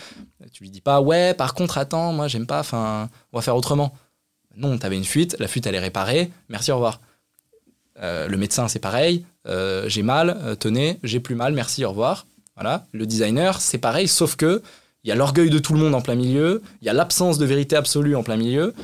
tu 0.52 0.62
lui 0.62 0.70
dis 0.70 0.80
pas 0.80 1.00
ouais, 1.00 1.34
par 1.34 1.52
contre, 1.52 1.78
attends, 1.78 2.12
moi 2.12 2.28
j'aime 2.28 2.46
pas, 2.46 2.60
enfin, 2.60 3.10
on 3.32 3.38
va 3.38 3.42
faire 3.42 3.56
autrement. 3.56 3.92
Non, 4.54 4.78
tu 4.78 4.86
avais 4.86 4.96
une 4.96 5.04
fuite, 5.04 5.34
la 5.40 5.48
fuite 5.48 5.66
elle 5.66 5.74
est 5.74 5.80
réparée, 5.80 6.30
merci, 6.48 6.70
au 6.70 6.76
revoir. 6.76 7.00
Euh, 8.00 8.28
le 8.28 8.36
médecin, 8.36 8.68
c'est 8.68 8.78
pareil, 8.78 9.24
j'ai 9.86 10.02
mal, 10.04 10.56
tenez, 10.60 11.00
j'ai 11.02 11.18
plus 11.18 11.34
mal, 11.34 11.54
merci, 11.54 11.84
au 11.84 11.88
revoir. 11.88 12.28
Voilà. 12.54 12.86
Le 12.92 13.04
designer, 13.04 13.60
c'est 13.60 13.78
pareil, 13.78 14.06
sauf 14.06 14.36
que 14.36 14.62
il 15.08 15.12
y 15.12 15.12
a 15.12 15.14
l'orgueil 15.14 15.48
de 15.48 15.58
tout 15.58 15.72
le 15.72 15.80
monde 15.80 15.94
en 15.94 16.02
plein 16.02 16.16
milieu, 16.16 16.60
il 16.82 16.86
y 16.86 16.90
a 16.90 16.92
l'absence 16.92 17.38
de 17.38 17.46
vérité 17.46 17.76
absolue 17.76 18.14
en 18.14 18.22
plein 18.22 18.36
milieu, 18.36 18.74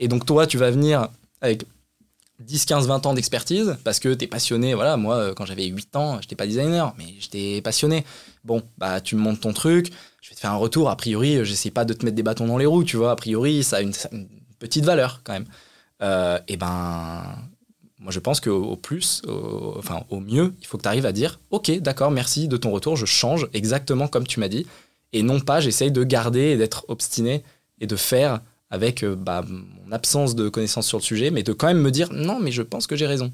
et 0.00 0.08
donc 0.08 0.26
toi, 0.26 0.44
tu 0.44 0.58
vas 0.58 0.72
venir 0.72 1.06
avec 1.40 1.66
10, 2.40 2.64
15, 2.64 2.88
20 2.88 3.06
ans 3.06 3.14
d'expertise 3.14 3.76
parce 3.84 4.00
que 4.00 4.12
tu 4.12 4.24
es 4.24 4.26
passionné. 4.26 4.74
Voilà, 4.74 4.96
moi, 4.96 5.14
euh, 5.14 5.34
quand 5.34 5.44
j'avais 5.44 5.66
8 5.66 5.94
ans, 5.94 6.20
j'étais 6.20 6.34
pas 6.34 6.48
designer, 6.48 6.94
mais 6.98 7.04
j'étais 7.20 7.62
passionné. 7.62 8.04
Bon, 8.42 8.60
bah, 8.76 9.00
tu 9.00 9.14
me 9.14 9.20
montres 9.20 9.38
ton 9.38 9.52
truc, 9.52 9.92
je 10.20 10.30
vais 10.30 10.34
te 10.34 10.40
faire 10.40 10.50
un 10.50 10.56
retour. 10.56 10.90
A 10.90 10.96
priori, 10.96 11.44
j'essaie 11.44 11.70
pas 11.70 11.84
de 11.84 11.94
te 11.94 12.04
mettre 12.04 12.16
des 12.16 12.24
bâtons 12.24 12.48
dans 12.48 12.58
les 12.58 12.66
roues, 12.66 12.82
tu 12.82 12.96
vois. 12.96 13.12
A 13.12 13.16
priori, 13.16 13.62
ça 13.62 13.76
a 13.76 13.80
une, 13.82 13.92
petite 14.58 14.84
valeur 14.84 15.20
quand 15.22 15.34
même. 15.34 15.46
Euh, 16.02 16.40
et 16.48 16.56
ben, 16.56 17.22
moi, 18.00 18.10
je 18.10 18.18
pense 18.18 18.40
qu'au 18.40 18.64
au 18.64 18.76
plus, 18.76 19.22
enfin, 19.76 20.02
au 20.08 20.18
mieux, 20.18 20.54
il 20.60 20.66
faut 20.66 20.76
que 20.76 20.82
tu 20.82 20.88
arrives 20.88 21.06
à 21.06 21.12
dire 21.12 21.38
Ok, 21.52 21.70
d'accord, 21.78 22.10
merci 22.10 22.48
de 22.48 22.56
ton 22.56 22.72
retour, 22.72 22.96
je 22.96 23.06
change 23.06 23.48
exactement 23.52 24.08
comme 24.08 24.26
tu 24.26 24.40
m'as 24.40 24.48
dit. 24.48 24.66
Et 25.12 25.22
non 25.22 25.40
pas, 25.40 25.60
j'essaye 25.60 25.90
de 25.90 26.04
garder 26.04 26.40
et 26.40 26.56
d'être 26.56 26.84
obstiné 26.88 27.42
et 27.80 27.86
de 27.86 27.96
faire 27.96 28.40
avec 28.70 29.02
euh, 29.02 29.16
bah, 29.16 29.44
mon 29.46 29.92
absence 29.92 30.34
de 30.34 30.48
connaissance 30.48 30.86
sur 30.86 30.98
le 30.98 31.02
sujet, 31.02 31.30
mais 31.30 31.42
de 31.42 31.52
quand 31.52 31.66
même 31.66 31.80
me 31.80 31.90
dire 31.90 32.12
non, 32.12 32.38
mais 32.38 32.52
je 32.52 32.62
pense 32.62 32.86
que 32.86 32.96
j'ai 32.96 33.06
raison. 33.06 33.32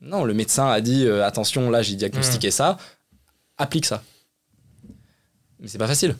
Non, 0.00 0.24
le 0.24 0.34
médecin 0.34 0.68
a 0.68 0.80
dit 0.80 1.06
euh, 1.06 1.26
attention, 1.26 1.70
là 1.70 1.82
j'ai 1.82 1.96
diagnostiqué 1.96 2.50
ça, 2.50 2.76
applique 3.56 3.86
ça. 3.86 4.02
Mais 5.58 5.66
c'est 5.66 5.78
pas 5.78 5.88
facile. 5.88 6.14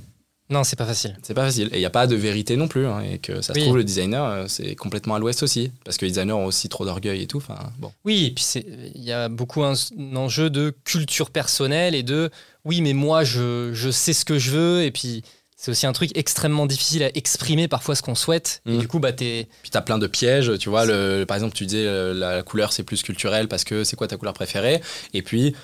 Non, 0.51 0.65
c'est 0.65 0.77
pas 0.77 0.87
facile. 0.87 1.17
C'est 1.23 1.35
pas 1.35 1.45
facile. 1.45 1.69
Et 1.73 1.77
il 1.77 1.81
n'y 1.81 1.85
a 1.85 1.91
pas 1.91 2.07
de 2.07 2.17
vérité 2.17 2.57
non 2.57 2.69
plus. 2.69 2.87
hein, 2.87 3.01
et 3.01 3.19
que 3.19 3.43
ça 3.43 3.53
se 3.53 3.59
Oui. 3.59 3.65
trouve, 3.65 3.77
le 3.77 3.85
designer, 3.85 4.25
euh, 4.25 4.45
c'est 4.49 4.75
complètement 4.77 5.15
à 5.15 5.19
l'ouest 5.19 5.43
aussi. 5.43 5.71
Parce 5.85 5.97
que 5.99 6.07
les 6.07 6.13
designers 6.13 6.33
ont 6.33 6.47
aussi 6.47 6.69
trop 6.71 6.85
d'orgueil 6.87 7.23
et 7.23 7.27
tout. 7.27 7.37
Enfin, 7.39 7.59
bon. 7.79 7.93
Oui, 8.05 8.27
et 8.27 8.31
puis 8.31 8.45
c'est- 8.45 8.65
il 8.95 9.03
y 9.03 9.13
a 9.13 9.29
beaucoup 9.29 9.63
un, 9.63 9.75
un 9.99 10.17
enjeu 10.17 10.49
de 10.49 10.75
culture 10.85 11.31
personnelle 11.31 11.95
et 11.95 12.03
de 12.03 12.31
oui, 12.65 12.81
mais 12.81 12.95
moi 12.95 13.25
je, 13.25 13.71
je 13.75 13.91
sais 13.91 14.13
ce 14.15 14.25
que 14.25 14.39
je 14.39 14.51
veux 14.51 14.83
et 14.85 14.91
puis 14.91 15.23
c'est 15.57 15.71
aussi 15.71 15.87
un 15.87 15.93
truc 15.93 16.11
extrêmement 16.17 16.67
difficile 16.67 17.03
à 17.03 17.11
exprimer 17.17 17.67
parfois 17.69 17.95
ce 17.97 18.03
qu'on 18.03 18.15
souhaite 18.15 18.63
et 18.65 18.73
Mhm. 18.73 18.79
du 18.79 18.87
coup 18.89 19.01
bah 19.01 19.13
t'es 19.13 19.49
Puis 19.63 19.71
t'as 19.71 19.81
plein 19.81 19.99
de 19.99 20.07
pièges, 20.07 20.53
tu 20.59 20.69
vois. 20.69 20.87
Le, 20.87 21.25
par 21.27 21.37
exemple, 21.37 21.55
tu 21.55 21.67
disais 21.67 21.85
euh, 21.87 22.15
la, 22.15 22.37
la 22.37 22.43
couleur 22.43 22.73
c'est 22.73 22.85
plus 22.85 23.03
culturel 23.03 23.49
parce 23.49 23.65
que 23.65 23.85
c'est 23.85 23.97
quoi 23.97 24.07
ta 24.09 24.17
couleur 24.17 24.35
préférée? 24.35 24.81
Et 25.15 25.23
puis, 25.23 25.55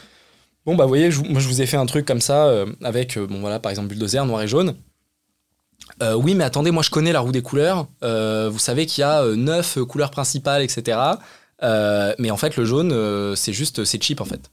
bon, 0.67 0.75
bah, 0.75 0.85
vous 0.85 0.89
voyez, 0.89 1.11
moi 1.29 1.41
je 1.41 1.49
vous 1.49 1.62
ai 1.62 1.67
fait 1.67 1.77
un 1.77 1.87
truc 1.87 2.07
comme 2.07 2.21
ça 2.21 2.47
euh, 2.47 2.67
avec, 2.83 3.17
euh, 3.17 3.27
bon, 3.27 3.41
voilà, 3.41 3.61
par 3.61 3.71
exemple, 3.71 3.89
bulldozer 3.89 4.25
noir 4.27 4.43
et 4.43 4.49
jaune. 4.49 4.75
Euh, 6.03 6.15
oui, 6.15 6.35
mais 6.35 6.45
attendez, 6.45 6.71
moi 6.71 6.83
je 6.83 6.91
connais 6.91 7.12
la 7.12 7.21
roue 7.21 7.33
des 7.33 7.43
couleurs. 7.43 7.87
Vous 8.03 8.59
savez 8.59 8.87
qu'il 8.87 9.03
y 9.03 9.05
a 9.05 9.25
neuf 9.37 9.79
couleurs 9.85 10.11
principales, 10.11 10.62
etc. 10.62 10.99
Mais 11.62 12.31
en 12.31 12.37
fait, 12.37 12.57
le 12.57 12.65
jaune, 12.65 13.37
c'est 13.37 13.53
juste, 13.53 13.85
c'est 13.85 14.03
cheap 14.03 14.21
en 14.21 14.25
fait. 14.25 14.51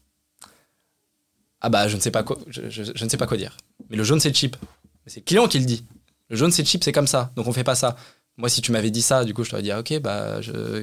Ah 1.62 1.70
bah, 1.70 1.88
je 1.88 1.96
ne 1.96 2.02
sais 2.02 2.12
pas 2.12 2.24
quoi, 2.24 2.38
je, 2.48 3.04
ne 3.04 3.10
sais 3.10 3.18
pas 3.18 3.28
quoi 3.28 3.38
dire. 3.38 3.56
Mais 3.90 3.98
le 3.98 4.04
jaune, 4.04 4.20
c'est 4.20 4.36
cheap. 4.36 4.58
C'est 5.06 5.20
le 5.20 5.26
client 5.26 5.48
qui 5.48 5.60
le 5.60 5.66
dit. 5.66 5.86
Le 6.30 6.36
jaune, 6.36 6.52
c'est 6.52 6.66
cheap, 6.66 6.84
c'est 6.84 6.92
comme 6.92 7.08
ça. 7.08 7.32
Donc 7.36 7.48
on 7.48 7.54
fait 7.54 7.64
pas 7.64 7.76
ça. 7.76 7.96
Moi, 8.38 8.50
si 8.50 8.62
tu 8.62 8.72
m'avais 8.72 8.92
dit 8.92 9.02
ça, 9.02 9.24
du 9.24 9.34
coup, 9.34 9.44
je 9.44 9.52
t'aurais 9.52 9.62
dit, 9.62 9.72
ah, 9.72 9.80
ok, 9.80 10.00
bah, 10.00 10.40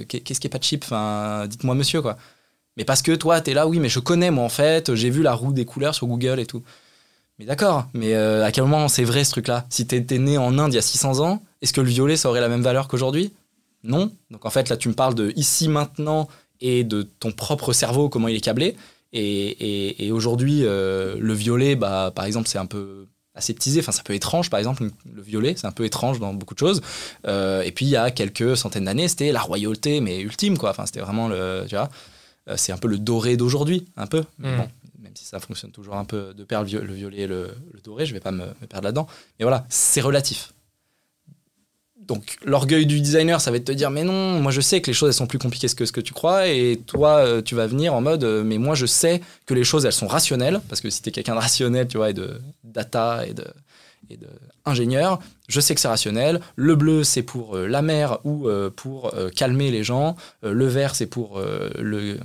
qu'est-ce 0.09 0.39
qui 0.39 0.47
est 0.47 0.51
pas 0.51 0.61
cheap? 0.61 0.85
Enfin, 0.85 1.47
dites-moi, 1.49 1.74
monsieur, 1.74 2.03
quoi. 2.03 2.16
Mais 2.79 2.85
parce 2.85 3.03
que 3.03 3.12
toi, 3.12 3.41
t'es 3.41 3.55
là, 3.55 3.66
oui, 3.66 3.81
mais 3.81 3.89
je 3.89 3.99
connais, 3.99 4.31
moi, 4.31 4.45
en 4.45 4.49
fait, 4.49 4.95
j'ai 4.95 5.11
vu 5.11 5.22
la 5.22 5.35
roue 5.35 5.53
des 5.53 5.64
couleurs 5.64 5.97
sur 5.97 6.07
Google 6.07 6.39
et 6.39 6.47
tout. 6.47 6.62
Mais 7.39 7.45
d'accord, 7.45 7.87
mais 7.93 8.14
euh, 8.14 8.45
à 8.45 8.53
quel 8.53 8.64
moment 8.64 8.89
c'est 8.89 9.05
vrai 9.05 9.24
ce 9.24 9.33
truc-là? 9.33 9.66
Si 9.68 9.87
t'étais 9.87 10.18
né 10.18 10.39
en 10.39 10.59
Inde 10.59 10.72
il 10.72 10.76
y 10.76 10.79
a 10.79 10.83
600 10.83 11.20
ans, 11.20 11.43
est-ce 11.61 11.72
que 11.72 11.81
le 11.81 11.89
violet, 11.89 12.16
ça 12.16 12.29
aurait 12.29 12.41
la 12.41 12.49
même 12.49 12.62
valeur 12.62 12.89
qu'aujourd'hui? 12.89 13.33
Non. 13.83 14.12
Donc 14.31 14.47
en 14.47 14.51
fait, 14.51 14.68
là, 14.68 14.76
tu 14.76 14.89
me 14.89 14.95
parles 14.95 15.14
de 15.14 15.33
ici, 15.37 15.68
maintenant 15.68 16.29
et 16.61 16.85
de 16.85 17.03
ton 17.03 17.33
propre 17.33 17.72
cerveau, 17.72 18.09
comment 18.09 18.29
il 18.29 18.37
est 18.37 18.41
câblé. 18.41 18.76
Et, 19.12 20.11
aujourd'hui, 20.12 20.61
euh, 20.64 21.16
le 21.18 21.33
violet, 21.33 21.76
bah, 21.76 22.12
par 22.14 22.24
exemple, 22.24 22.49
c'est 22.49 22.59
un 22.59 22.66
peu 22.66 23.07
aseptisé, 23.35 23.81
enfin, 23.81 23.93
ça 23.93 24.03
peut 24.03 24.12
être 24.12 24.16
étrange, 24.16 24.51
par 24.51 24.59
exemple, 24.59 24.89
le 25.12 25.22
violet, 25.22 25.55
c'est 25.57 25.66
un 25.66 25.72
peu 25.72 25.85
étrange 25.85 26.18
dans 26.18 26.35
beaucoup 26.35 26.55
de 26.55 26.59
choses. 26.59 26.81
Euh, 27.26 27.62
et 27.62 27.70
puis, 27.70 27.87
il 27.87 27.91
y 27.91 27.97
a 27.97 28.11
quelques 28.11 28.57
centaines 28.57 28.85
d'années, 28.85 29.07
c'était 29.09 29.31
la 29.31 29.41
royauté, 29.41 30.01
mais 30.01 30.20
ultime, 30.20 30.59
quoi. 30.59 30.70
Enfin, 30.70 30.87
c'était 30.87 31.01
vraiment 31.01 31.29
le. 31.29 31.64
Tu 31.68 31.76
vois, 31.76 31.89
c'est 32.57 32.72
un 32.72 32.78
peu 32.78 32.88
le 32.88 32.99
doré 32.99 33.36
d'aujourd'hui, 33.36 33.86
un 33.96 34.07
peu. 34.07 34.24
Bon, 34.38 34.68
même 34.99 35.14
si 35.14 35.24
ça 35.24 35.40
fonctionne 35.40 35.70
toujours 35.70 35.96
un 35.96 36.05
peu 36.05 36.34
de 36.34 36.44
pair, 36.44 36.62
le 36.62 36.92
violet 36.92 37.20
et 37.20 37.26
le, 37.26 37.51
doré, 37.84 38.07
je 38.07 38.12
vais 38.12 38.20
pas 38.20 38.32
me, 38.32 38.46
perdre 38.68 38.84
là-dedans. 38.84 39.07
Mais 39.38 39.44
voilà, 39.44 39.66
c'est 39.68 40.01
relatif. 40.01 40.53
Donc 42.09 42.38
l'orgueil 42.42 42.86
du 42.86 43.01
designer, 43.01 43.38
ça 43.40 43.51
va 43.51 43.59
être 43.59 43.66
de 43.66 43.72
te 43.72 43.76
dire 43.76 43.90
mais 43.90 44.03
non, 44.03 44.40
moi 44.40 44.51
je 44.51 44.62
sais 44.62 44.80
que 44.80 44.86
les 44.86 44.94
choses 44.94 45.11
elles 45.11 45.14
sont 45.14 45.26
plus 45.26 45.38
compliquées 45.38 45.68
que 45.68 45.84
ce 45.84 45.92
que 45.92 46.01
tu 46.01 46.14
crois 46.14 46.49
et 46.49 46.80
toi 46.86 47.16
euh, 47.18 47.42
tu 47.42 47.55
vas 47.55 47.66
venir 47.66 47.92
en 47.92 48.01
mode 48.01 48.24
euh, 48.24 48.42
mais 48.42 48.57
moi 48.57 48.74
je 48.74 48.86
sais 48.86 49.20
que 49.44 49.53
les 49.53 49.62
choses 49.62 49.84
elles 49.84 49.92
sont 49.92 50.07
rationnelles 50.07 50.62
parce 50.70 50.80
que 50.80 50.88
si 50.88 51.03
tu 51.03 51.11
es 51.11 51.12
quelqu'un 51.12 51.34
de 51.34 51.40
rationnel, 51.40 51.86
tu 51.86 51.99
vois, 51.99 52.09
et 52.09 52.14
de 52.14 52.40
data 52.64 53.26
et 53.26 53.34
de 53.34 53.44
et 54.09 54.16
de 54.16 54.28
ingénieur, 54.64 55.18
je 55.49 55.61
sais 55.61 55.74
que 55.74 55.82
c'est 55.82 55.88
rationnel. 55.88 56.40
Le 56.57 56.76
bleu, 56.76 57.05
c'est 57.05 57.22
pour 57.22 57.57
euh, 57.57 57.66
la 57.66 57.82
mer 57.82 58.20
ou 58.24 58.49
pour 58.74 59.12
calmer 59.36 59.70
les 59.70 59.84
gens. 59.84 60.16
le 60.42 60.66
vert, 60.66 60.94
c'est 60.94 61.07
pour 61.07 61.40
le 61.40 62.18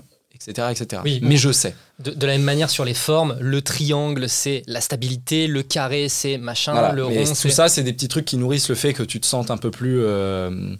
etc. 0.49 1.01
Oui, 1.03 1.19
mais 1.21 1.37
je 1.37 1.51
sais. 1.51 1.75
De, 1.99 2.25
la 2.25 2.33
même 2.33 2.43
manière 2.43 2.69
sur 2.69 2.85
les 2.85 2.93
formes, 2.93 3.37
le 3.39 3.61
triangle 3.61 4.27
c'est 4.27 4.63
la 4.67 4.81
stabilité, 4.81 5.47
le 5.47 5.63
carré 5.63 6.09
c'est 6.09 6.37
machin, 6.37 6.91
le 6.91 7.05
rond. 7.05 7.23
Tout 7.25 7.49
ça, 7.49 7.69
c'est 7.69 7.83
des 7.83 7.93
petits 7.93 8.07
trucs 8.07 8.25
qui 8.25 8.37
nourrissent 8.37 8.69
le 8.69 8.75
fait 8.75 8.93
que 8.93 9.03
tu 9.03 9.19
te 9.19 9.25
sentes 9.25 9.51
un 9.51 9.57
peu 9.57 9.71
plus. 9.71 10.01
Euh, 10.01 10.75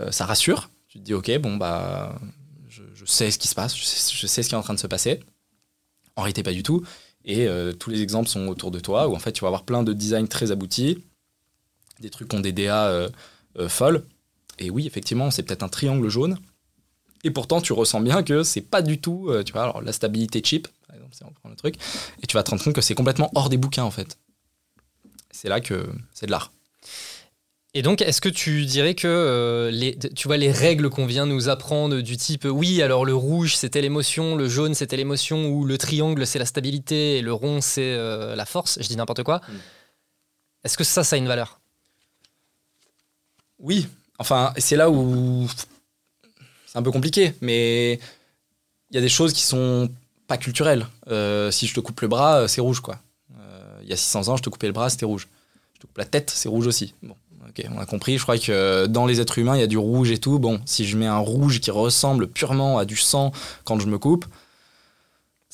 euh, 0.00 0.10
ça 0.10 0.26
rassure. 0.26 0.70
Tu 0.88 0.98
te 0.98 1.04
dis, 1.04 1.14
ok, 1.14 1.38
bon, 1.38 1.56
bah, 1.56 2.18
je, 2.68 2.82
sais 3.04 3.30
ce 3.30 3.38
qui 3.38 3.48
se 3.48 3.54
passe, 3.54 3.76
je 3.76 3.84
sais, 4.26 4.42
ce 4.42 4.48
qui 4.48 4.54
est 4.54 4.58
en 4.58 4.62
train 4.62 4.74
de 4.74 4.78
se 4.78 4.86
passer. 4.86 5.20
En 6.16 6.22
réalité, 6.22 6.42
pas 6.42 6.52
du 6.52 6.62
tout. 6.62 6.84
Et 7.24 7.46
euh, 7.46 7.72
tous 7.72 7.90
les 7.90 8.02
exemples 8.02 8.28
sont 8.28 8.48
autour 8.48 8.70
de 8.70 8.80
toi 8.80 9.08
où 9.08 9.14
en 9.14 9.18
fait, 9.18 9.32
tu 9.32 9.42
vas 9.42 9.48
avoir 9.48 9.64
plein 9.64 9.82
de 9.82 9.92
designs 9.92 10.26
très 10.26 10.52
aboutis, 10.52 11.02
des 12.00 12.10
trucs 12.10 12.28
qui 12.28 12.36
ont 12.36 12.40
des 12.40 12.52
DA 12.52 13.08
folles. 13.68 14.04
Et 14.58 14.70
oui, 14.70 14.86
effectivement, 14.86 15.30
c'est 15.30 15.42
peut-être 15.42 15.62
un 15.62 15.68
triangle 15.68 16.08
jaune 16.08 16.38
et 17.24 17.30
pourtant, 17.30 17.60
tu 17.60 17.72
ressens 17.72 18.00
bien 18.00 18.22
que 18.22 18.42
c'est 18.42 18.60
pas 18.60 18.82
du 18.82 19.00
tout, 19.00 19.28
euh, 19.30 19.42
tu 19.42 19.52
vois, 19.52 19.62
alors 19.62 19.82
la 19.82 19.92
stabilité 19.92 20.42
cheap, 20.44 20.68
par 20.86 20.96
exemple, 20.96 21.14
si 21.14 21.24
on 21.24 21.32
prend 21.32 21.48
le 21.48 21.56
truc, 21.56 21.76
et 22.22 22.26
tu 22.26 22.34
vas 22.34 22.42
te 22.42 22.50
rendre 22.50 22.62
compte 22.62 22.74
que 22.74 22.82
c'est 22.82 22.94
complètement 22.94 23.30
hors 23.34 23.48
des 23.48 23.56
bouquins, 23.56 23.84
en 23.84 23.90
fait. 23.90 24.18
C'est 25.30 25.48
là 25.48 25.60
que 25.60 25.88
c'est 26.12 26.26
de 26.26 26.30
l'art. 26.30 26.52
Et 27.76 27.82
donc, 27.82 28.02
est-ce 28.02 28.20
que 28.20 28.28
tu 28.28 28.66
dirais 28.66 28.94
que 28.94 29.08
euh, 29.08 29.70
les, 29.72 29.98
tu 29.98 30.28
vois 30.28 30.36
les 30.36 30.52
règles 30.52 30.90
qu'on 30.90 31.06
vient 31.06 31.26
nous 31.26 31.48
apprendre 31.48 32.02
du 32.02 32.16
type 32.16 32.44
oui, 32.44 32.82
alors 32.82 33.04
le 33.04 33.16
rouge 33.16 33.56
c'était 33.56 33.80
l'émotion, 33.80 34.36
le 34.36 34.48
jaune 34.48 34.74
c'était 34.74 34.96
l'émotion, 34.96 35.48
ou 35.48 35.64
le 35.64 35.76
triangle 35.76 36.24
c'est 36.24 36.38
la 36.38 36.46
stabilité 36.46 37.16
et 37.16 37.22
le 37.22 37.32
rond 37.32 37.60
c'est 37.60 37.94
euh, 37.94 38.36
la 38.36 38.46
force, 38.46 38.78
je 38.80 38.86
dis 38.86 38.96
n'importe 38.96 39.24
quoi. 39.24 39.38
Mm. 39.48 39.52
Est-ce 40.62 40.78
que 40.78 40.84
ça, 40.84 41.02
ça 41.02 41.16
a 41.16 41.18
une 41.18 41.26
valeur? 41.26 41.58
Oui. 43.58 43.88
Enfin, 44.18 44.52
c'est 44.58 44.76
là 44.76 44.88
où 44.88 45.48
c'est 46.74 46.80
un 46.80 46.82
peu 46.82 46.90
compliqué, 46.90 47.34
mais 47.40 48.00
il 48.90 48.94
y 48.94 48.98
a 48.98 49.00
des 49.00 49.08
choses 49.08 49.32
qui 49.32 49.42
sont 49.42 49.88
pas 50.26 50.36
culturelles. 50.36 50.86
Euh, 51.08 51.52
si 51.52 51.68
je 51.68 51.74
te 51.74 51.78
coupe 51.78 52.00
le 52.00 52.08
bras, 52.08 52.40
euh, 52.40 52.48
c'est 52.48 52.60
rouge, 52.60 52.80
quoi. 52.80 52.98
Euh, 53.38 53.78
il 53.82 53.88
y 53.88 53.92
a 53.92 53.96
600 53.96 54.28
ans, 54.28 54.36
je 54.36 54.42
te 54.42 54.50
coupais 54.50 54.66
le 54.66 54.72
bras, 54.72 54.90
c'était 54.90 55.06
rouge. 55.06 55.28
Je 55.74 55.80
te 55.80 55.86
coupe 55.86 55.98
la 55.98 56.04
tête, 56.04 56.30
c'est 56.34 56.48
rouge 56.48 56.66
aussi. 56.66 56.94
Bon, 57.04 57.14
ok, 57.48 57.64
on 57.72 57.78
a 57.78 57.86
compris. 57.86 58.18
Je 58.18 58.24
crois 58.24 58.38
que 58.38 58.86
dans 58.86 59.06
les 59.06 59.20
êtres 59.20 59.38
humains, 59.38 59.56
il 59.56 59.60
y 59.60 59.62
a 59.62 59.68
du 59.68 59.78
rouge 59.78 60.10
et 60.10 60.18
tout. 60.18 60.40
Bon, 60.40 60.60
si 60.66 60.84
je 60.84 60.96
mets 60.96 61.06
un 61.06 61.18
rouge 61.18 61.60
qui 61.60 61.70
ressemble 61.70 62.26
purement 62.26 62.76
à 62.78 62.84
du 62.84 62.96
sang 62.96 63.30
quand 63.62 63.78
je 63.78 63.86
me 63.86 63.98
coupe, 63.98 64.24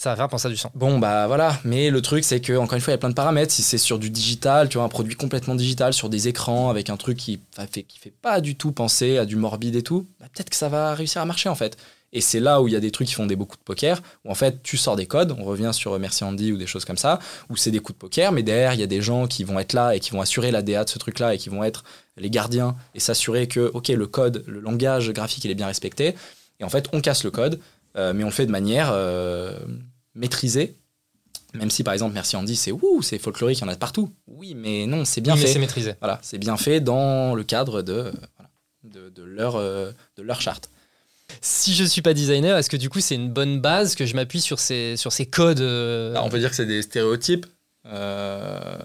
ça 0.01 0.15
va 0.15 0.29
penser 0.29 0.47
à 0.47 0.51
du 0.51 0.57
sang. 0.57 0.71
Bon, 0.75 0.99
bah 0.99 1.27
voilà. 1.27 1.61
Mais 1.63 1.91
le 1.91 2.01
truc, 2.01 2.25
c'est 2.25 2.41
que 2.41 2.57
encore 2.57 2.73
une 2.73 2.81
fois, 2.81 2.93
il 2.93 2.95
y 2.95 2.99
a 2.99 2.99
plein 2.99 3.11
de 3.11 3.15
paramètres. 3.15 3.53
Si 3.53 3.61
c'est 3.61 3.77
sur 3.77 3.99
du 3.99 4.09
digital, 4.09 4.71
tu 4.71 4.79
vois, 4.79 4.87
un 4.87 4.89
produit 4.89 5.15
complètement 5.15 5.55
digital, 5.55 5.93
sur 5.93 6.09
des 6.09 6.27
écrans, 6.27 6.71
avec 6.71 6.89
un 6.89 6.97
truc 6.97 7.19
qui 7.19 7.39
fait, 7.71 7.83
qui 7.83 7.99
fait 7.99 8.11
pas 8.23 8.41
du 8.41 8.57
tout 8.57 8.73
penser 8.73 9.19
à 9.19 9.27
du 9.27 9.37
morbide 9.37 9.77
et 9.77 9.83
tout, 9.83 10.07
bah, 10.19 10.25
peut-être 10.33 10.49
que 10.49 10.57
ça 10.57 10.71
va 10.71 10.95
réussir 10.95 11.21
à 11.21 11.27
marcher 11.27 11.51
en 11.51 11.55
fait. 11.55 11.77
Et 12.15 12.23
c'est 12.23 12.41
là 12.41 12.63
où 12.63 12.69
il 12.69 12.73
y 12.73 12.77
a 12.77 12.81
des 12.81 12.91
trucs 12.91 13.09
qui 13.09 13.13
font 13.15 13.27
des 13.27 13.37
beaucoup 13.37 13.59
de 13.59 13.63
poker, 13.63 14.01
où 14.25 14.31
en 14.31 14.35
fait 14.35 14.63
tu 14.63 14.79
sors 14.79 14.97
des 14.97 15.05
codes, 15.05 15.37
on 15.39 15.45
revient 15.45 15.71
sur 15.75 15.99
Merci 15.99 16.25
Andy 16.25 16.51
ou 16.51 16.57
des 16.57 16.67
choses 16.67 16.87
comme 16.87 16.97
ça, 16.97 17.19
où 17.51 17.57
c'est 17.57 17.71
des 17.71 17.81
coups 17.81 17.99
de 17.99 18.01
poker, 18.01 18.33
mais 18.33 18.43
derrière 18.43 18.73
il 18.73 18.81
y 18.81 18.83
a 18.83 18.87
des 18.87 19.03
gens 19.03 19.27
qui 19.27 19.45
vont 19.45 19.59
être 19.59 19.75
là 19.75 19.95
et 19.95 20.01
qui 20.01 20.13
vont 20.13 20.23
assurer 20.23 20.51
la 20.51 20.63
DA 20.63 20.85
de 20.85 20.89
ce 20.89 20.99
truc-là 20.99 21.35
et 21.35 21.39
qui 21.39 21.51
vont 21.51 21.63
être 21.63 21.85
les 22.17 22.31
gardiens 22.31 22.75
et 22.95 23.01
s'assurer 23.01 23.49
que, 23.49 23.71
ok, 23.75 23.89
le 23.89 24.07
code, 24.07 24.45
le 24.47 24.61
langage 24.61 25.13
graphique, 25.13 25.45
il 25.45 25.51
est 25.51 25.55
bien 25.55 25.67
respecté. 25.67 26.15
Et 26.59 26.65
en 26.65 26.71
fait, 26.71 26.89
on 26.95 27.03
casse 27.03 27.23
le 27.23 27.31
code, 27.31 27.61
euh, 27.97 28.13
mais 28.15 28.23
on 28.25 28.29
le 28.29 28.33
fait 28.33 28.47
de 28.47 28.53
manière 28.53 28.91
euh, 28.93 29.59
maîtrisé. 30.21 30.77
Même 31.55 31.71
si 31.71 31.83
par 31.83 31.95
exemple 31.95 32.15
Merci 32.15 32.37
Andy 32.37 32.55
c'est 32.55 32.71
ouh 32.71 33.03
c'est 33.03 33.19
folklorique, 33.19 33.59
il 33.59 33.63
y 33.63 33.65
en 33.65 33.69
a 33.69 33.77
partout. 33.77 34.15
Oui, 34.29 34.55
mais 34.55 34.87
non, 34.87 35.05
c'est 35.05 35.21
bien 35.21 35.37
fait. 35.37 35.49
c'est 35.49 35.59
maîtrisé. 35.59 35.95
Voilà, 36.01 36.21
c'est 36.23 36.39
bien 36.39 36.57
fait 36.57 36.81
dans 36.81 37.35
le 37.35 37.43
cadre 37.43 37.83
de, 37.83 38.13
de, 38.85 39.23
leur, 39.25 39.57
euh, 39.57 39.91
de 40.17 40.23
leur 40.23 40.41
charte. 40.41 40.71
Si 41.41 41.75
je 41.75 41.85
suis 41.85 42.03
pas 42.03 42.15
designer, 42.15 42.57
est-ce 42.57 42.71
que 42.71 42.77
du 42.77 42.89
coup 42.89 43.01
c'est 43.01 43.15
une 43.15 43.31
bonne 43.31 43.61
base 43.61 43.95
que 43.95 44.07
je 44.07 44.15
m'appuie 44.15 44.41
sur 44.41 44.59
ces, 44.59 44.97
sur 44.97 45.13
ces 45.13 45.27
codes 45.27 45.61
euh, 45.61 46.13
bah, 46.13 46.23
On 46.25 46.29
peut 46.29 46.39
dire 46.39 46.51
que 46.51 46.57
c'est 46.57 46.67
des 46.67 46.83
stéréotypes. 46.83 47.47
Euh, 47.87 48.79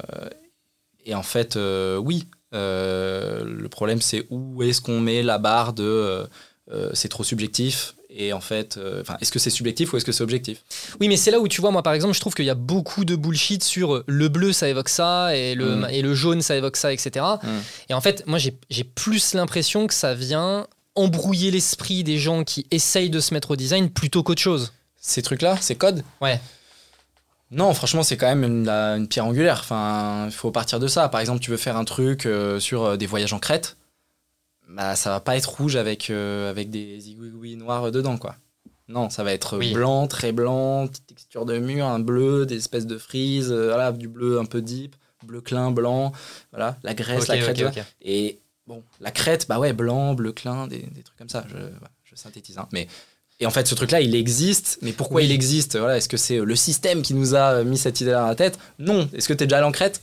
et 1.05 1.13
en 1.13 1.23
fait, 1.23 1.55
oui. 1.55 2.27
le 2.51 3.67
problème 3.67 4.01
c'est 4.01 4.25
où 4.29 4.63
est-ce 4.63 4.81
qu'on 4.81 4.99
met 4.99 5.21
la 5.21 5.37
barre 5.37 5.73
de 5.73 6.25
c'est 6.93 7.09
trop 7.09 7.23
subjectif 7.23 7.94
et 8.17 8.33
en 8.33 8.39
fait, 8.39 8.77
euh, 8.77 9.03
est-ce 9.19 9.31
que 9.31 9.39
c'est 9.39 9.49
subjectif 9.49 9.91
ou 9.91 9.97
est-ce 9.97 10.05
que 10.05 10.11
c'est 10.11 10.23
objectif? 10.23 10.63
Oui, 10.99 11.07
mais 11.07 11.17
c'est 11.17 11.31
là 11.31 11.39
où 11.39 11.47
tu 11.47 11.61
vois, 11.61 11.71
moi 11.71 11.83
par 11.83 11.93
exemple, 11.93 12.13
je 12.13 12.19
trouve 12.19 12.33
qu'il 12.33 12.45
y 12.45 12.49
a 12.49 12.55
beaucoup 12.55 13.03
de 13.03 13.15
bullshit 13.15 13.63
sur 13.63 13.95
euh, 13.95 14.03
le 14.07 14.29
bleu 14.29 14.53
ça 14.53 14.69
évoque 14.69 14.89
ça 14.89 15.35
et 15.35 15.53
le, 15.53 15.75
mm. 15.75 15.87
et 15.91 16.01
le 16.01 16.15
jaune 16.15 16.41
ça 16.41 16.55
évoque 16.55 16.77
ça, 16.77 16.93
etc. 16.93 17.25
Mm. 17.43 17.47
Et 17.89 17.93
en 17.93 18.01
fait, 18.01 18.25
moi 18.25 18.39
j'ai 18.39 18.83
plus 18.83 19.33
l'impression 19.33 19.87
que 19.87 19.93
ça 19.93 20.13
vient 20.13 20.67
embrouiller 20.95 21.51
l'esprit 21.51 22.03
des 22.03 22.17
gens 22.17 22.45
qui 22.45 22.65
essayent 22.71 23.09
de 23.09 23.19
se 23.19 23.33
mettre 23.33 23.51
au 23.51 23.55
design 23.57 23.89
plutôt 23.89 24.23
qu'autre 24.23 24.41
chose. 24.41 24.71
Ces 24.99 25.21
trucs-là, 25.21 25.57
ces 25.59 25.75
codes? 25.75 26.03
Ouais. 26.21 26.39
Non, 27.51 27.73
franchement, 27.73 28.01
c'est 28.01 28.17
quand 28.17 28.33
même 28.33 28.43
une, 28.43 29.07
pierre 29.07 29.25
angulaire. 29.25 29.59
Enfin, 29.59 30.25
il 30.27 30.31
faut 30.31 30.51
partir 30.51 30.79
de 30.79 30.87
ça. 30.87 31.09
Par 31.09 31.19
exemple, 31.19 31.41
tu 31.41 31.51
veux 31.51 31.57
faire 31.57 31.77
un 31.77 31.85
truc 31.85 32.25
euh, 32.25 32.59
sur 32.59 32.97
des 32.97 33.05
voyages 33.05 33.33
en 33.33 33.39
Crète 33.39 33.75
bah, 34.69 34.95
ça 34.95 35.09
va 35.09 35.19
pas 35.19 35.37
être 35.37 35.49
rouge 35.49 35.75
avec, 35.75 36.09
euh, 36.09 36.49
avec 36.49 36.69
des 36.69 36.99
zigouigouis 36.99 37.55
noirs 37.55 37.91
dedans, 37.91 38.17
quoi. 38.17 38.35
Non, 38.87 39.09
ça 39.09 39.23
va 39.23 39.33
être 39.33 39.57
blanc, 39.73 40.07
très 40.07 40.31
blanc, 40.31 40.87
texture 41.07 41.45
de 41.45 41.57
mur, 41.57 41.85
un 41.85 41.99
bleu, 41.99 42.45
des 42.45 42.57
espèces 42.57 42.85
de 42.85 42.97
frises, 42.97 43.51
euh, 43.51 43.67
voilà, 43.67 43.91
du 43.91 44.07
bleu 44.07 44.39
un 44.39 44.45
peu 44.45 44.61
deep, 44.61 44.95
bleu 45.23 45.41
clin, 45.41 45.71
blanc, 45.71 46.11
voilà, 46.51 46.77
la 46.83 46.93
graisse, 46.93 47.27
la 47.27 47.37
crête. 47.39 47.79
Et 48.03 48.39
bon, 48.67 48.83
la 49.01 49.09
crête, 49.09 49.47
bah 49.49 49.57
ouais, 49.57 49.73
blanc, 49.73 50.13
bleu 50.13 50.33
clin, 50.33 50.67
des, 50.67 50.83
des 50.83 51.01
trucs 51.01 51.17
comme 51.17 51.29
ça, 51.29 51.45
je, 51.49 51.57
je 52.03 52.15
synthétise. 52.15 52.59
Hein. 52.59 52.67
Mais, 52.73 52.87
et 53.39 53.47
en 53.47 53.49
fait, 53.49 53.67
ce 53.67 53.73
truc-là, 53.73 54.01
il 54.01 54.15
existe, 54.15 54.77
mais 54.83 54.91
pourquoi 54.93 55.23
il 55.23 55.31
existe? 55.31 55.77
Voilà, 55.77 55.97
Est-ce 55.97 56.07
que 56.07 56.17
c'est 56.17 56.37
le 56.37 56.55
système 56.55 57.01
qui 57.01 57.15
nous 57.15 57.33
a 57.33 57.63
mis 57.63 57.77
cette 57.77 57.99
idée-là 58.01 58.21
dans 58.21 58.27
la 58.27 58.35
tête? 58.35 58.59
Non. 58.77 59.09
Est-ce 59.13 59.27
que 59.27 59.33
tu 59.33 59.43
es 59.43 59.47
déjà 59.47 59.57
allé 59.57 59.65
en 59.65 59.71
crête? 59.71 59.99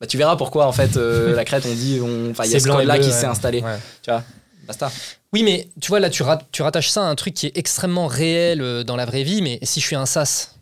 Bah, 0.00 0.06
tu 0.06 0.16
verras 0.16 0.36
pourquoi 0.36 0.66
en 0.66 0.72
fait 0.72 0.96
euh, 0.96 1.34
la 1.36 1.44
crête 1.44 1.66
on 1.66 1.74
dit 1.74 1.96
il 1.96 2.50
y 2.50 2.56
a 2.56 2.60
ce 2.60 2.66
code 2.66 2.86
là 2.86 2.98
qui 2.98 3.12
s'est 3.12 3.26
installé. 3.26 3.62
Tu 4.02 4.10
vois 4.10 4.24
basta. 4.66 4.90
Oui 5.32 5.42
mais 5.42 5.68
tu 5.80 5.88
vois 5.88 6.00
là 6.00 6.10
tu, 6.10 6.22
tu 6.52 6.62
rattaches 6.62 6.88
ça 6.88 7.02
à 7.02 7.04
un 7.04 7.14
truc 7.14 7.34
qui 7.34 7.46
est 7.46 7.56
extrêmement 7.56 8.06
réel 8.06 8.62
euh, 8.62 8.82
dans 8.82 8.96
la 8.96 9.04
vraie 9.04 9.22
vie 9.22 9.42
mais 9.42 9.58
si 9.62 9.80
je 9.80 9.86
suis 9.86 9.96
un 9.96 10.06
SaaS 10.06 10.54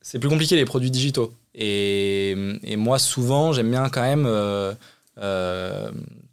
c'est 0.00 0.18
plus 0.18 0.28
compliqué 0.28 0.56
les 0.56 0.64
produits 0.64 0.90
digitaux. 0.90 1.32
Et, 1.54 2.30
et 2.62 2.76
moi 2.76 2.98
souvent 2.98 3.52
j'aime 3.52 3.70
bien 3.70 3.88
quand 3.88 4.02
même 4.02 4.26
euh, 4.26 4.74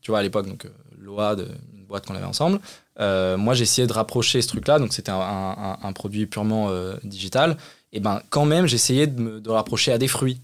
tu 0.01 0.11
vois 0.11 0.19
à 0.19 0.23
l'époque 0.23 0.47
donc 0.47 0.67
Loa 0.99 1.35
de 1.35 1.47
une 1.75 1.85
boîte 1.85 2.05
qu'on 2.05 2.15
avait 2.15 2.25
ensemble 2.25 2.59
moi 2.99 3.53
j'essayais 3.53 3.87
de 3.87 3.93
rapprocher 3.93 4.41
ce 4.41 4.47
truc 4.47 4.67
là 4.67 4.79
donc 4.79 4.93
c'était 4.93 5.11
un, 5.11 5.77
un, 5.81 5.93
produit 5.93 6.25
purement 6.25 6.71
digital. 7.03 7.57
Et 7.93 7.99
ben 7.99 8.21
quand 8.29 8.45
même 8.45 8.67
j'essayais 8.67 9.07
de 9.07 9.21
me 9.21 9.39
de 9.41 9.49
rapprocher 9.49 9.91
à 9.91 9.97
des 9.97 10.07
fruits 10.07 10.39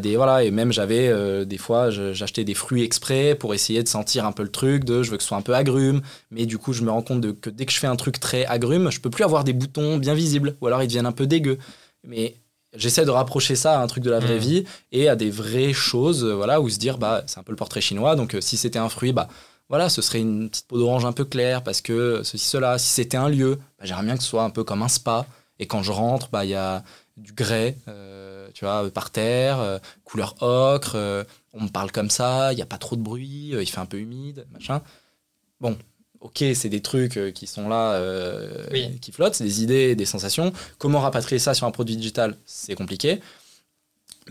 des 0.00 0.16
voilà 0.16 0.44
et 0.44 0.50
même 0.50 0.72
j'avais 0.72 1.08
euh, 1.08 1.44
des 1.44 1.56
fois 1.56 1.90
j'achetais 1.90 2.44
des 2.44 2.54
fruits 2.54 2.82
exprès 2.82 3.34
pour 3.34 3.54
essayer 3.54 3.82
de 3.82 3.88
sentir 3.88 4.26
un 4.26 4.32
peu 4.32 4.42
le 4.42 4.50
truc 4.50 4.84
de 4.84 5.02
je 5.02 5.10
veux 5.10 5.16
que 5.16 5.22
ce 5.22 5.28
soit 5.28 5.38
un 5.38 5.42
peu 5.42 5.54
agrume 5.54 6.02
mais 6.30 6.44
du 6.46 6.58
coup 6.58 6.72
je 6.72 6.82
me 6.82 6.90
rends 6.90 7.02
compte 7.02 7.20
de, 7.20 7.32
que 7.32 7.50
dès 7.50 7.64
que 7.64 7.72
je 7.72 7.78
fais 7.78 7.86
un 7.86 7.96
truc 7.96 8.20
très 8.20 8.44
agrume 8.44 8.90
je 8.90 9.00
peux 9.00 9.10
plus 9.10 9.24
avoir 9.24 9.42
des 9.42 9.54
boutons 9.54 9.96
bien 9.96 10.14
visibles 10.14 10.56
ou 10.60 10.66
alors 10.66 10.82
ils 10.82 10.86
deviennent 10.86 11.06
un 11.06 11.12
peu 11.12 11.26
dégueux 11.26 11.58
mais 12.06 12.36
j'essaie 12.76 13.06
de 13.06 13.10
rapprocher 13.10 13.56
ça 13.56 13.80
à 13.80 13.82
un 13.82 13.86
truc 13.86 14.04
de 14.04 14.10
la 14.10 14.20
vraie 14.20 14.36
mmh. 14.36 14.40
vie 14.40 14.64
et 14.92 15.08
à 15.08 15.16
des 15.16 15.30
vraies 15.30 15.72
choses 15.72 16.24
voilà 16.24 16.60
où 16.60 16.68
se 16.68 16.78
dire 16.78 16.98
bah 16.98 17.22
c'est 17.26 17.38
un 17.40 17.42
peu 17.42 17.52
le 17.52 17.56
portrait 17.56 17.80
chinois 17.80 18.16
donc 18.16 18.34
euh, 18.34 18.40
si 18.42 18.58
c'était 18.58 18.78
un 18.78 18.90
fruit 18.90 19.12
bah 19.12 19.28
voilà, 19.70 19.88
ce 19.88 20.02
serait 20.02 20.20
une 20.20 20.50
petite 20.50 20.66
peau 20.66 20.78
d'orange 20.78 21.04
un 21.04 21.12
peu 21.12 21.24
claire 21.24 21.62
parce 21.62 21.80
que 21.80 22.22
ceci, 22.22 22.46
cela. 22.46 22.78
Si 22.78 22.88
c'était 22.88 23.16
un 23.16 23.28
lieu, 23.28 23.56
bah, 23.78 23.84
j'aimerais 23.86 24.04
bien 24.04 24.16
que 24.16 24.22
ce 24.22 24.28
soit 24.28 24.44
un 24.44 24.50
peu 24.50 24.62
comme 24.62 24.82
un 24.82 24.88
spa. 24.88 25.26
Et 25.58 25.66
quand 25.66 25.82
je 25.82 25.92
rentre, 25.92 26.28
bah, 26.30 26.44
il 26.44 26.50
y 26.50 26.54
a 26.54 26.84
du 27.16 27.32
grès, 27.32 27.78
euh, 27.88 28.43
tu 28.54 28.64
vois, 28.64 28.88
par 28.90 29.10
terre, 29.10 29.60
euh, 29.60 29.78
couleur 30.04 30.34
ocre. 30.42 30.92
euh, 30.94 31.24
on 31.52 31.64
me 31.64 31.68
parle 31.68 31.92
comme 31.92 32.08
ça, 32.10 32.52
il 32.52 32.56
n'y 32.56 32.62
a 32.62 32.66
pas 32.66 32.78
trop 32.78 32.96
de 32.96 33.02
bruit, 33.02 33.54
euh, 33.54 33.62
il 33.62 33.66
fait 33.66 33.78
un 33.80 33.86
peu 33.86 33.98
humide, 33.98 34.46
machin. 34.52 34.80
Bon, 35.60 35.76
ok, 36.20 36.42
c'est 36.54 36.68
des 36.70 36.80
trucs 36.80 37.16
euh, 37.16 37.30
qui 37.30 37.46
sont 37.46 37.68
là, 37.68 37.92
euh, 37.92 38.64
Oui. 38.72 38.98
qui 39.00 39.12
flottent, 39.12 39.34
c'est 39.34 39.44
des 39.44 39.62
idées, 39.62 39.94
des 39.94 40.06
sensations. 40.06 40.52
Comment 40.78 41.00
rapatrier 41.00 41.38
ça 41.38 41.52
sur 41.54 41.66
un 41.66 41.70
produit 41.70 41.96
digital? 41.96 42.36
C'est 42.46 42.74
compliqué. 42.74 43.20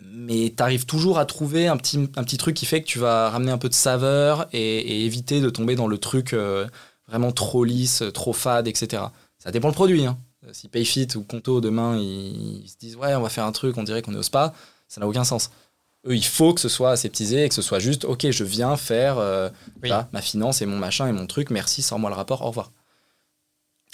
Mais 0.04 0.52
tu 0.56 0.64
arrives 0.64 0.86
toujours 0.88 1.20
à 1.20 1.26
trouver 1.26 1.68
un 1.68 1.78
petit, 1.78 1.98
un 2.16 2.24
petit 2.24 2.38
truc 2.38 2.56
qui 2.56 2.66
fait 2.66 2.82
que 2.82 2.88
tu 2.88 2.98
vas 3.00 3.30
ramener 3.30 3.52
un 3.52 3.60
peu 3.60 3.70
de 3.70 3.76
saveur 3.76 4.48
et, 4.52 4.60
et 4.80 5.06
éviter 5.06 5.40
de 5.40 5.50
tomber 5.52 5.76
dans 5.76 5.88
le 5.88 6.00
truc 6.00 6.34
euh, 6.34 6.68
vraiment 7.08 7.32
trop 7.32 7.64
lisse, 7.64 8.04
trop 8.14 8.34
fade, 8.34 8.68
etc. 8.68 9.04
Ça 9.38 9.52
dépend 9.52 9.68
le 9.68 9.74
produit. 9.76 10.06
Hein. 10.06 10.18
Si 10.52 10.68
Payfit 10.68 11.08
ou 11.16 11.24
Conto 11.24 11.62
demain 11.62 11.98
ils, 11.98 12.64
ils 12.64 12.70
se 12.70 12.78
disent 12.78 12.96
ouais 12.98 13.16
on 13.16 13.22
va 13.22 13.30
faire 13.30 13.46
un 13.46 13.52
truc, 13.52 13.78
on 13.78 13.84
dirait 13.84 14.02
qu'on 14.02 14.14
est 14.14 14.18
au 14.18 14.24
spa, 14.24 14.54
ça 14.88 15.00
n'a 15.02 15.08
aucun 15.08 15.24
sens. 15.24 15.50
Eux 16.06 16.16
il 16.16 16.26
faut 16.26 16.54
que 16.54 16.60
ce 16.62 16.70
soit 16.70 16.92
aseptisé 16.92 17.46
et 17.46 17.50
que 17.50 17.56
ce 17.56 17.62
soit 17.62 17.80
juste 17.80 18.04
ok 18.06 18.30
je 18.30 18.44
viens 18.44 18.76
faire 18.76 19.18
euh, 19.20 19.50
Oui. 19.82 19.90
ma 20.12 20.22
finance 20.22 20.62
et 20.62 20.66
mon 20.66 20.78
machin 20.78 21.08
et 21.08 21.12
mon 21.14 21.28
truc, 21.28 21.50
merci, 21.50 21.82
sors-moi 21.82 22.10
le 22.10 22.16
rapport, 22.16 22.42
au 22.42 22.48
revoir 22.48 22.72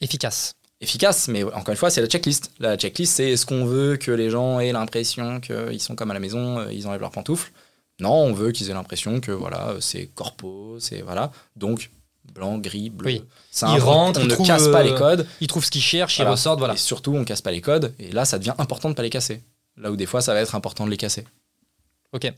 Efficace. 0.02 0.54
efficace, 0.82 1.28
mais 1.28 1.44
encore 1.44 1.70
une 1.70 1.76
fois, 1.76 1.90
c'est 1.90 2.02
la 2.02 2.08
checklist. 2.08 2.52
La 2.60 2.78
checklist, 2.78 3.16
c'est 3.16 3.32
est-ce 3.32 3.46
qu'on 3.46 3.66
veut 3.66 3.98
que 3.98 4.12
les 4.12 4.30
gens 4.30 4.60
aient 4.60 4.72
l'impression 4.72 5.40
qu'ils 5.42 5.82
sont 5.82 5.96
comme 5.96 6.10
à 6.12 6.14
la 6.14 6.20
maison, 6.22 6.60
euh, 6.60 6.72
ils 6.74 6.88
enlèvent 6.88 7.02
leurs 7.02 7.12
pantoufles? 7.12 7.52
Non, 8.00 8.14
on 8.14 8.32
veut 8.34 8.52
qu'ils 8.54 8.70
aient 8.70 8.74
l'impression 8.74 9.20
que 9.20 9.34
voilà, 9.34 9.70
euh, 9.72 9.82
c'est 9.82 10.08
corpo, 10.16 10.78
c'est 10.80 11.02
voilà. 11.02 11.32
Donc, 11.58 11.92
blanc, 12.32 12.58
gris, 12.58 12.90
bleu. 12.90 13.08
Oui. 13.08 13.24
Simple. 13.52 13.78
Ils 13.78 13.82
rentrent, 13.82 14.22
on 14.22 14.26
ne 14.26 14.36
casse 14.36 14.68
pas 14.68 14.80
euh, 14.82 14.84
les 14.84 14.96
codes. 14.96 15.28
Ils 15.42 15.48
trouvent 15.48 15.66
ce 15.66 15.72
qu'ils 15.72 15.82
cherchent, 15.82 16.18
Voilà. 16.18 16.32
ils 16.32 16.34
ressortent, 16.34 16.60
voilà. 16.60 16.74
Et 16.76 16.78
surtout, 16.78 17.14
on 17.16 17.24
casse 17.26 17.42
pas 17.42 17.52
les 17.52 17.62
codes. 17.62 17.94
Et 18.00 18.12
là, 18.12 18.26
ça 18.26 18.38
devient 18.40 18.54
important 18.58 18.90
de 18.90 18.96
pas 18.96 19.04
les 19.04 19.10
casser. 19.10 19.42
Là 19.78 19.92
où 19.92 19.96
des 19.96 20.06
fois, 20.06 20.22
ça 20.22 20.34
va 20.34 20.42
être 20.42 20.56
important 20.56 20.86
de 20.86 20.92
les 20.92 20.98
casser. 20.98 21.26
Ok. 22.14 22.32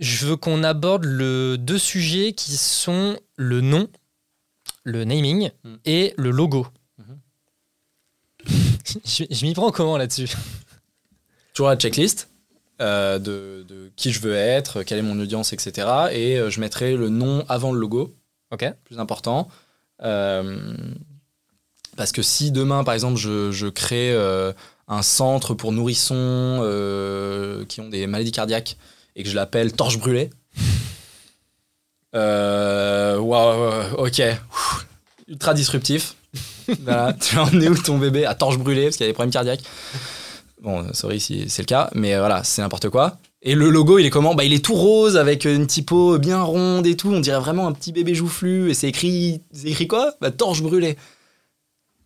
Je 0.00 0.26
veux 0.26 0.36
qu'on 0.36 0.62
aborde 0.64 1.04
le 1.04 1.56
deux 1.58 1.78
sujets 1.78 2.32
qui 2.32 2.56
sont 2.56 3.16
le 3.36 3.60
nom, 3.60 3.88
le 4.82 5.04
naming 5.04 5.50
Mm. 5.64 5.74
et 5.84 6.14
le 6.16 6.30
logo. 6.30 6.66
Mhm. 6.98 7.18
je 9.04 9.24
je 9.30 9.46
m'y 9.46 9.54
prends 9.54 9.70
comment 9.70 9.96
là-dessus? 9.96 10.28
Toujours 11.54 11.68
la 11.68 11.76
checklist. 11.76 12.28
euh, 12.80 13.18
de, 13.20 13.64
de 13.68 13.92
qui 13.94 14.10
je 14.12 14.18
veux 14.20 14.34
être, 14.34 14.82
quelle 14.82 14.98
est 14.98 15.02
mon 15.02 15.18
audience, 15.20 15.52
etc. 15.52 15.86
Et 16.12 16.38
euh, 16.38 16.50
je 16.50 16.58
mettrai 16.60 16.96
le 16.96 17.08
nom 17.08 17.44
avant 17.48 17.72
le 17.72 17.78
logo. 17.78 18.12
Ok. 18.50 18.64
plus 18.84 18.98
important. 18.98 19.48
Euh, 20.02 20.74
parce 21.96 22.12
que 22.12 22.22
si 22.22 22.50
demain, 22.50 22.84
par 22.84 22.94
exemple, 22.94 23.18
je, 23.18 23.50
je 23.52 23.66
crée 23.66 24.12
euh, 24.12 24.52
un 24.88 25.02
centre 25.02 25.54
pour 25.54 25.72
nourrissons 25.72 26.14
euh, 26.62 27.64
qui 27.66 27.80
ont 27.80 27.88
des 27.88 28.06
maladies 28.06 28.32
cardiaques 28.32 28.76
et 29.16 29.22
que 29.22 29.28
je 29.28 29.34
l'appelle 29.34 29.72
Torche 29.72 29.98
Brûlée, 29.98 30.30
euh, 32.14 33.18
waouh, 33.18 33.94
ok, 33.98 34.20
Ouh, 34.20 34.80
ultra 35.28 35.54
disruptif. 35.54 36.16
voilà, 36.80 37.12
tu 37.12 37.36
vas 37.36 37.42
emmener 37.44 37.68
où 37.68 37.76
ton 37.76 37.98
bébé 37.98 38.26
à 38.26 38.34
torche 38.34 38.58
brûlée 38.58 38.84
parce 38.84 38.96
qu'il 38.96 39.06
y 39.06 39.08
a 39.08 39.10
des 39.10 39.14
problèmes 39.14 39.32
cardiaques? 39.32 39.62
Bon, 40.60 40.92
sorry 40.92 41.20
si 41.20 41.48
c'est 41.48 41.62
le 41.62 41.66
cas, 41.66 41.90
mais 41.94 42.16
voilà, 42.18 42.42
c'est 42.42 42.62
n'importe 42.62 42.88
quoi. 42.88 43.18
Et 43.46 43.54
le 43.54 43.68
logo, 43.68 43.98
il 43.98 44.06
est 44.06 44.10
comment? 44.10 44.34
Bah, 44.34 44.44
il 44.44 44.54
est 44.54 44.64
tout 44.64 44.74
rose 44.74 45.16
avec 45.18 45.44
une 45.44 45.66
typo 45.66 46.18
bien 46.18 46.42
ronde 46.42 46.86
et 46.86 46.96
tout. 46.96 47.10
On 47.12 47.20
dirait 47.20 47.38
vraiment 47.40 47.66
un 47.68 47.72
petit 47.72 47.92
bébé 47.92 48.14
joufflu. 48.14 48.70
Et 48.70 48.74
c'est 48.74 48.88
écrit, 48.88 49.42
c'est 49.52 49.68
écrit 49.68 49.86
quoi? 49.86 50.14
Bah, 50.20 50.30
torche 50.30 50.62
brûlée. 50.62 50.96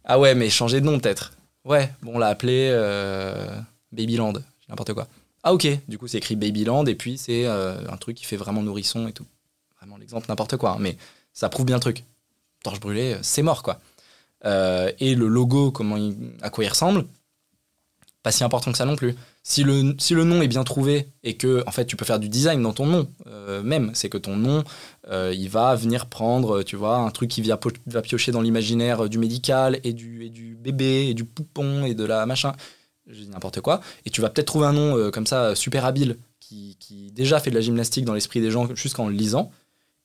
Ah 0.04 0.18
ouais, 0.18 0.34
mais 0.34 0.50
changer 0.50 0.80
de 0.80 0.86
nom 0.86 0.98
peut-être. 0.98 1.32
Ouais, 1.64 1.92
bon, 2.02 2.12
on 2.14 2.18
l'a 2.18 2.28
appelé 2.28 2.68
euh, 2.72 3.56
Babyland, 3.92 4.32
n'importe 4.68 4.94
quoi. 4.94 5.06
Ah 5.44 5.52
ok, 5.54 5.68
du 5.86 5.98
coup 5.98 6.08
c'est 6.08 6.18
écrit 6.18 6.34
Babyland 6.34 6.84
et 6.86 6.94
puis 6.94 7.16
c'est 7.18 7.46
euh, 7.46 7.76
un 7.88 7.96
truc 7.96 8.16
qui 8.16 8.24
fait 8.24 8.36
vraiment 8.36 8.62
nourrisson 8.62 9.06
et 9.06 9.12
tout. 9.12 9.26
Vraiment 9.78 9.96
l'exemple 9.98 10.26
n'importe 10.28 10.56
quoi, 10.56 10.72
hein, 10.72 10.76
mais 10.80 10.96
ça 11.34 11.48
prouve 11.48 11.66
bien 11.66 11.76
le 11.76 11.80
truc. 11.80 12.04
Torche 12.64 12.80
brûlée, 12.80 13.14
euh, 13.14 13.18
c'est 13.22 13.42
mort 13.42 13.62
quoi. 13.62 13.78
Et 14.44 15.14
le 15.14 15.28
logo, 15.28 15.70
comment 15.70 15.96
il- 15.96 16.16
à 16.42 16.48
quoi 16.48 16.64
il 16.64 16.68
ressemble, 16.68 17.04
pas 18.22 18.32
si 18.32 18.44
important 18.44 18.72
que 18.72 18.78
ça 18.78 18.84
non 18.86 18.96
plus. 18.96 19.14
Si 19.50 19.64
le, 19.64 19.94
si 19.96 20.12
le 20.12 20.24
nom 20.24 20.42
est 20.42 20.46
bien 20.46 20.62
trouvé 20.62 21.08
et 21.22 21.38
que 21.38 21.64
en 21.66 21.70
fait 21.70 21.86
tu 21.86 21.96
peux 21.96 22.04
faire 22.04 22.18
du 22.18 22.28
design 22.28 22.62
dans 22.62 22.74
ton 22.74 22.84
nom 22.84 23.08
euh, 23.26 23.62
même, 23.62 23.92
c'est 23.94 24.10
que 24.10 24.18
ton 24.18 24.36
nom 24.36 24.62
euh, 25.08 25.32
il 25.34 25.48
va 25.48 25.74
venir 25.74 26.04
prendre, 26.04 26.62
tu 26.62 26.76
vois, 26.76 26.98
un 26.98 27.10
truc 27.10 27.30
qui 27.30 27.40
vient 27.40 27.58
va 27.86 28.02
piocher 28.02 28.30
dans 28.30 28.42
l'imaginaire 28.42 29.08
du 29.08 29.16
médical 29.16 29.80
et 29.84 29.94
du, 29.94 30.28
du 30.28 30.54
bébé 30.54 31.06
et 31.08 31.14
du 31.14 31.24
poupon 31.24 31.86
et 31.86 31.94
de 31.94 32.04
la 32.04 32.26
machin, 32.26 32.52
je 33.06 33.22
dis 33.22 33.28
n'importe 33.30 33.62
quoi, 33.62 33.80
et 34.04 34.10
tu 34.10 34.20
vas 34.20 34.28
peut-être 34.28 34.48
trouver 34.48 34.66
un 34.66 34.74
nom 34.74 34.98
euh, 34.98 35.10
comme 35.10 35.26
ça 35.26 35.54
super 35.54 35.86
habile 35.86 36.18
qui, 36.40 36.76
qui 36.78 37.10
déjà 37.12 37.40
fait 37.40 37.48
de 37.48 37.54
la 37.54 37.62
gymnastique 37.62 38.04
dans 38.04 38.12
l'esprit 38.12 38.42
des 38.42 38.50
gens 38.50 38.68
jusqu'en 38.74 39.08
le 39.08 39.14
lisant. 39.14 39.50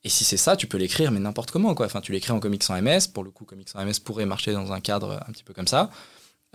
Et 0.05 0.09
si 0.09 0.23
c'est 0.23 0.37
ça, 0.37 0.55
tu 0.55 0.67
peux 0.67 0.77
l'écrire, 0.77 1.11
mais 1.11 1.19
n'importe 1.19 1.51
comment. 1.51 1.75
Quoi. 1.75 1.85
Enfin, 1.85 1.99
tu 1.99 2.13
l'écris 2.13 2.31
en 2.31 2.39
comics 2.39 2.63
sans 2.63 2.81
MS. 2.81 3.09
Pour 3.13 3.23
le 3.23 3.29
coup, 3.31 3.45
comics 3.45 3.69
sans 3.69 3.83
MS 3.85 3.99
pourrait 4.03 4.25
marcher 4.25 4.51
dans 4.53 4.71
un 4.71 4.81
cadre 4.81 5.21
un 5.27 5.31
petit 5.31 5.43
peu 5.43 5.53
comme 5.53 5.67
ça. 5.67 5.89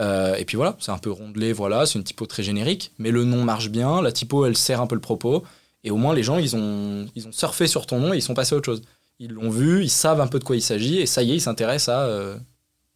Euh, 0.01 0.37
et 0.37 0.45
puis 0.45 0.57
voilà, 0.57 0.77
c'est 0.79 0.93
un 0.93 0.99
peu 0.99 1.11
rondelé, 1.11 1.53
voilà, 1.53 1.87
c'est 1.87 1.99
une 1.99 2.05
typo 2.05 2.27
très 2.27 2.43
générique, 2.43 2.93
mais 2.99 3.11
le 3.11 3.25
nom 3.25 3.43
marche 3.43 3.69
bien, 3.69 4.01
la 4.01 4.13
typo 4.13 4.47
elle 4.47 4.57
sert 4.57 4.81
un 4.81 4.87
peu 4.87 4.95
le 4.95 5.01
propos, 5.01 5.43
et 5.83 5.91
au 5.91 5.97
moins 5.97 6.15
les 6.15 6.23
gens 6.23 6.39
ils 6.39 6.55
ont, 6.55 7.07
ils 7.17 7.27
ont 7.27 7.33
surfé 7.33 7.67
sur 7.67 7.87
ton 7.87 7.99
nom 7.99 8.13
et 8.15 8.19
ils 8.19 8.23
sont 8.23 8.35
passés 8.35 8.55
à 8.55 8.59
autre 8.59 8.67
chose. 8.67 8.83
Ils 9.19 9.33
l'ont 9.33 9.51
vu, 9.51 9.83
ils 9.83 9.91
savent 9.91 10.21
un 10.21 10.29
peu 10.29 10.39
de 10.39 10.45
quoi 10.45 10.55
il 10.55 10.63
s'agit, 10.63 10.99
et 10.99 11.07
ça 11.07 11.23
y 11.25 11.33
est, 11.33 11.37
ils 11.37 11.41
s'intéressent 11.41 11.89
à 11.89 12.03
euh, 12.03 12.39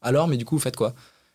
alors, 0.03 0.28
mais 0.28 0.36
du 0.36 0.44
coup, 0.44 0.57
vous 0.57 0.61
faites 0.61 0.76
quoi 0.76 0.94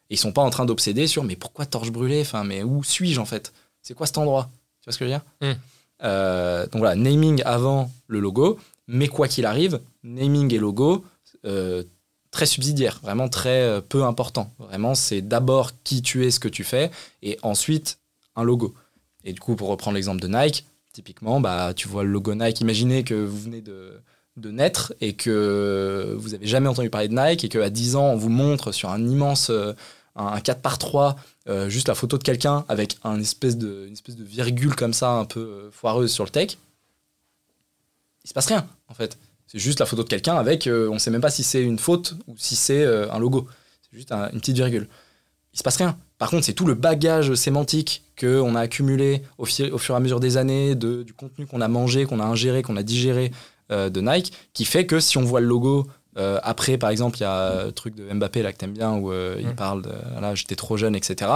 Et 0.10 0.16
ils 0.16 0.18
sont 0.18 0.34
pas 0.34 0.42
en 0.42 0.50
train 0.50 0.66
d'obséder 0.66 1.08
sur 1.08 1.24
mais 1.24 1.36
pourquoi 1.36 1.66
torche 1.66 1.92
brûlée 1.92 2.22
Enfin, 2.22 2.44
mais 2.44 2.64
où 2.64 2.84
suis-je 2.84 3.20
en 3.20 3.26
fait? 3.26 3.54
C'est 3.82 3.94
quoi 3.94 4.06
cet 4.06 4.18
endroit? 4.18 4.50
Tu 4.82 4.86
vois 4.86 4.94
ce 4.94 5.00
que 5.00 5.06
je 5.06 5.12
veux 5.12 5.16
dire? 5.16 5.26
Mm. 5.42 5.60
Euh, 6.04 6.64
Donc 6.68 6.80
voilà, 6.80 6.96
naming 6.96 7.42
avant 7.46 7.90
le 8.08 8.20
logo, 8.20 8.60
mais 8.88 9.08
quoi 9.08 9.28
qu'il 9.28 9.46
arrive, 9.46 9.80
naming 10.04 10.54
et 10.54 10.60
logo, 10.60 11.06
très 12.38 12.46
subsidiaire, 12.46 13.00
vraiment 13.02 13.30
très 13.30 13.64
euh, 13.64 13.82
peu 13.82 14.04
important. 14.04 14.54
Vraiment, 14.60 14.94
c'est 14.94 15.22
d'abord 15.22 15.72
qui 15.84 16.04
tu 16.04 16.24
es, 16.24 16.30
ce 16.30 16.40
que 16.40 16.48
tu 16.48 16.64
fais, 16.64 16.92
et 17.24 17.40
ensuite 17.42 17.98
un 18.36 18.44
logo. 18.44 18.76
Et 19.24 19.34
du 19.34 19.40
coup, 19.40 19.56
pour 19.56 19.70
reprendre 19.70 19.96
l'exemple 19.96 20.22
de 20.22 20.28
Nike, 20.28 20.64
typiquement, 20.94 21.42
bah, 21.42 21.74
tu 21.76 21.88
vois 21.88 22.04
le 22.04 22.12
logo 22.12 22.36
Nike. 22.36 22.62
Imaginez 22.62 23.04
que 23.04 23.16
vous 23.16 23.40
venez 23.40 23.62
de, 23.62 24.00
de 24.36 24.52
naître 24.52 24.94
et 25.02 25.14
que 25.14 26.16
vous 26.20 26.36
avez 26.36 26.46
jamais 26.46 26.70
entendu 26.70 26.92
parler 26.92 27.08
de 27.08 27.16
Nike 27.16 27.44
et 27.44 27.50
qu'à 27.50 27.72
10 27.72 27.96
ans, 27.96 28.06
on 28.06 28.18
vous 28.18 28.30
montre 28.30 28.72
sur 28.72 28.92
un 28.92 29.04
immense 29.08 29.50
euh, 29.50 29.74
un, 30.16 30.28
un 30.28 30.40
4 30.40 30.62
par 30.62 30.78
3 30.78 31.16
euh, 31.50 31.70
juste 31.70 31.88
la 31.88 31.96
photo 31.96 32.20
de 32.20 32.24
quelqu'un 32.24 32.66
avec 32.70 32.98
un 33.04 33.20
espèce 33.20 33.58
de, 33.58 33.86
une 33.88 33.94
espèce 33.94 34.16
de 34.16 34.24
virgule 34.24 34.76
comme 34.76 34.94
ça, 34.94 35.10
un 35.10 35.26
peu 35.26 35.72
foireuse 35.72 36.12
sur 36.12 36.24
le 36.24 36.30
tech. 36.30 36.60
Il 38.24 38.28
se 38.28 38.34
passe 38.36 38.48
rien, 38.48 38.68
en 38.90 38.94
fait. 38.94 39.18
C'est 39.48 39.60
juste 39.60 39.80
la 39.80 39.86
photo 39.86 40.04
de 40.04 40.10
quelqu'un 40.10 40.36
avec, 40.36 40.68
euh, 40.68 40.90
on 40.92 41.00
sait 41.00 41.10
même 41.10 41.22
pas 41.22 41.30
si 41.30 41.44
c'est 41.44 41.62
une 41.62 41.80
faute 41.80 42.16
ou 42.28 42.36
si 42.38 42.56
c'est 42.56 42.84
euh, 42.84 43.12
un 43.12 43.20
logo. 43.20 43.48
C'est 43.90 43.98
juste 43.98 44.12
un- 44.12 44.30
une 44.32 44.40
petite 44.40 44.58
virgule. 44.58 44.88
Il 45.54 45.58
se 45.58 45.64
passe 45.64 45.78
rien. 45.78 45.98
Par 46.18 46.30
contre, 46.30 46.46
c'est 46.46 46.54
tout 46.54 46.66
le 46.66 46.74
bagage 46.74 47.34
sémantique 47.36 48.04
qu'on 48.20 48.56
a 48.56 48.60
accumulé 48.60 49.22
au, 49.38 49.46
fur 49.46 49.72
et 49.72 49.94
à 49.96 50.00
mesure 50.00 50.20
des 50.20 50.38
années, 50.38 50.76
du 50.76 51.14
contenu 51.16 51.46
qu'on 51.48 51.62
a 51.62 51.68
mangé, 51.68 52.06
qu'on 52.06 52.20
a 52.20 52.26
ingéré, 52.26 52.62
qu'on 52.62 52.76
a 52.78 52.84
digéré 52.84 53.32
euh, 53.72 53.90
de 53.90 54.02
Nike, 54.02 54.34
qui 54.54 54.66
fait 54.66 54.86
que 54.86 55.00
si 55.00 55.18
on 55.18 55.24
voit 55.24 55.40
le 55.40 55.48
logo 55.48 55.88
euh, 56.18 56.40
après, 56.44 56.78
par 56.78 56.90
exemple, 56.90 57.18
il 57.20 57.22
y 57.22 57.26
a 57.26 57.66
le 57.66 57.72
truc 57.72 57.96
de 57.96 58.12
Mbappé 58.12 58.42
là 58.42 58.52
que 58.52 58.58
t'aimes 58.58 58.74
bien 58.74 58.94
où 58.94 59.12
euh, 59.12 59.38
il 59.40 59.48
Mm. 59.50 59.56
parle 59.56 59.82
de 59.84 59.92
là 60.22 60.34
j'étais 60.36 60.56
trop 60.56 60.76
jeune, 60.78 60.96
etc. 60.96 61.32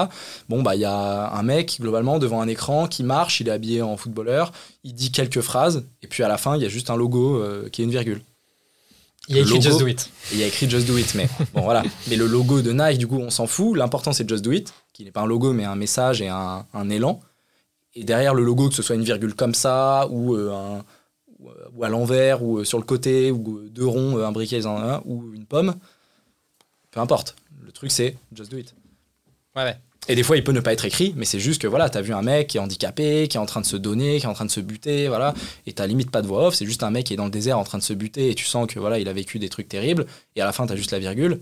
Bon 0.50 0.62
bah 0.64 0.76
il 0.76 0.82
y 0.82 0.86
a 0.86 1.32
un 1.34 1.44
mec 1.44 1.78
globalement 1.80 2.18
devant 2.20 2.42
un 2.42 2.48
écran 2.48 2.88
qui 2.88 3.04
marche, 3.04 3.40
il 3.42 3.48
est 3.48 3.52
habillé 3.52 3.82
en 3.82 3.96
footballeur, 3.98 4.52
il 4.84 4.94
dit 4.94 5.12
quelques 5.12 5.42
phrases 5.42 5.86
et 6.02 6.08
puis 6.08 6.24
à 6.24 6.28
la 6.28 6.38
fin 6.38 6.56
il 6.58 6.64
y 6.64 6.66
a 6.66 6.70
juste 6.70 6.90
un 6.90 6.96
logo 6.96 7.38
euh, 7.38 7.70
qui 7.70 7.82
est 7.82 7.86
une 7.86 7.92
virgule. 7.92 8.22
Il 9.28 9.36
y 9.36 9.40
a 9.40 9.42
écrit 9.44 9.54
logo- 9.54 9.62
Just 9.64 9.80
Do 9.80 9.88
It. 9.88 10.10
Il 10.32 10.40
y 10.40 10.44
a 10.44 10.48
écrit 10.48 10.68
Just 10.70 10.88
Do 10.88 10.98
It, 10.98 11.14
mais 11.16 11.30
bon 11.54 11.62
voilà. 11.62 11.84
Mais 12.08 12.16
le 12.16 12.26
logo 12.26 12.62
de 12.62 12.72
Nike, 12.72 12.98
du 12.98 13.08
coup, 13.08 13.20
on 13.20 13.30
s'en 13.30 13.46
fout. 13.46 13.78
L'important, 13.78 14.14
c'est 14.14 14.28
Just 14.28 14.44
Do 14.44 14.52
It, 14.52 14.74
qui 14.94 15.04
n'est 15.06 15.12
pas 15.12 15.22
un 15.22 15.28
logo, 15.28 15.54
mais 15.54 15.64
un 15.64 15.76
message 15.76 16.24
et 16.24 16.28
un, 16.28 16.66
un 16.74 16.90
élan. 16.90 17.20
Et 17.94 18.04
derrière 18.04 18.34
le 18.34 18.44
logo, 18.44 18.70
que 18.70 18.74
ce 18.76 18.82
soit 18.82 18.96
une 18.96 19.04
virgule 19.04 19.36
comme 19.36 19.54
ça, 19.54 20.08
ou, 20.10 20.34
euh, 20.36 20.52
un, 20.52 20.84
ou, 21.42 21.50
euh, 21.50 21.70
ou 21.74 21.84
à 21.84 21.90
l'envers, 21.90 22.44
ou 22.44 22.60
euh, 22.60 22.64
sur 22.64 22.78
le 22.78 22.84
côté, 22.84 23.32
ou 23.32 23.58
euh, 23.58 23.70
deux 23.70 23.86
ronds 23.86 24.18
imbriqués 24.20 24.58
les 24.58 24.66
uns 24.66 24.76
dans 24.76 24.82
un, 24.82 25.02
ou 25.06 25.34
une 25.34 25.46
pomme, 25.46 25.76
peu 26.92 27.00
importe. 27.00 27.36
Le 27.62 27.72
truc, 27.72 27.92
c'est 27.92 28.16
Just 28.34 28.52
Do 28.52 28.58
It. 28.58 28.74
Ouais, 29.56 29.64
ouais. 29.64 29.78
Et 30.08 30.16
des 30.16 30.24
fois, 30.24 30.36
il 30.36 30.44
peut 30.44 30.52
ne 30.52 30.60
pas 30.60 30.74
être 30.74 30.86
écrit, 30.86 31.14
mais 31.16 31.26
c'est 31.26 31.40
juste 31.40 31.62
que 31.62 31.68
voilà, 31.68 31.90
t'as 31.90 32.02
vu 32.02 32.12
un 32.14 32.24
mec 32.24 32.48
qui 32.48 32.58
est 32.58 32.60
handicapé, 32.60 33.28
qui 33.28 33.38
est 33.38 33.40
en 33.40 33.46
train 33.46 33.62
de 33.62 33.68
se 33.68 33.78
donner, 33.78 34.20
qui 34.20 34.26
est 34.26 34.30
en 34.30 34.34
train 34.34 34.46
de 34.46 34.52
se 34.52 34.60
buter, 34.60 35.08
voilà, 35.08 35.36
et 35.68 35.74
t'as 35.74 35.86
limite 35.86 36.10
pas 36.10 36.24
de 36.24 36.28
voix 36.28 36.48
off, 36.48 36.56
c'est 36.56 36.66
juste 36.66 36.82
un 36.82 36.90
mec 36.90 37.06
qui 37.06 37.14
est 37.14 37.18
dans 37.18 37.26
le 37.26 37.32
désert 37.32 37.60
en 37.60 37.64
train 37.64 37.78
de 37.78 37.84
se 37.84 37.94
buter, 37.94 38.32
et 38.32 38.36
tu 38.36 38.46
sens 38.46 38.66
que 38.66 38.80
voilà, 38.80 38.98
il 38.98 39.08
a 39.08 39.14
vécu 39.14 39.38
des 39.38 39.50
trucs 39.50 39.70
terribles, 39.70 40.08
et 40.36 40.42
à 40.42 40.46
la 40.46 40.54
fin, 40.54 40.66
t'as 40.66 40.76
juste 40.76 40.92
la 40.92 40.98
virgule. 40.98 41.42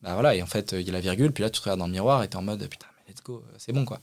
Bah 0.00 0.14
voilà, 0.14 0.34
et 0.34 0.42
en 0.42 0.46
fait, 0.46 0.72
il 0.72 0.86
y 0.86 0.88
a 0.88 0.92
la 0.92 1.00
virgule, 1.00 1.32
puis 1.32 1.42
là, 1.42 1.50
tu 1.50 1.60
te 1.60 1.64
regardes 1.64 1.80
dans 1.80 1.86
le 1.86 1.92
miroir, 1.92 2.22
et 2.22 2.28
t'es 2.28 2.36
en 2.36 2.42
mode 2.42 2.66
putain, 2.66 2.86
mais 2.96 3.12
let's 3.12 3.22
go, 3.22 3.44
c'est 3.58 3.72
bon 3.72 3.84
quoi. 3.84 4.00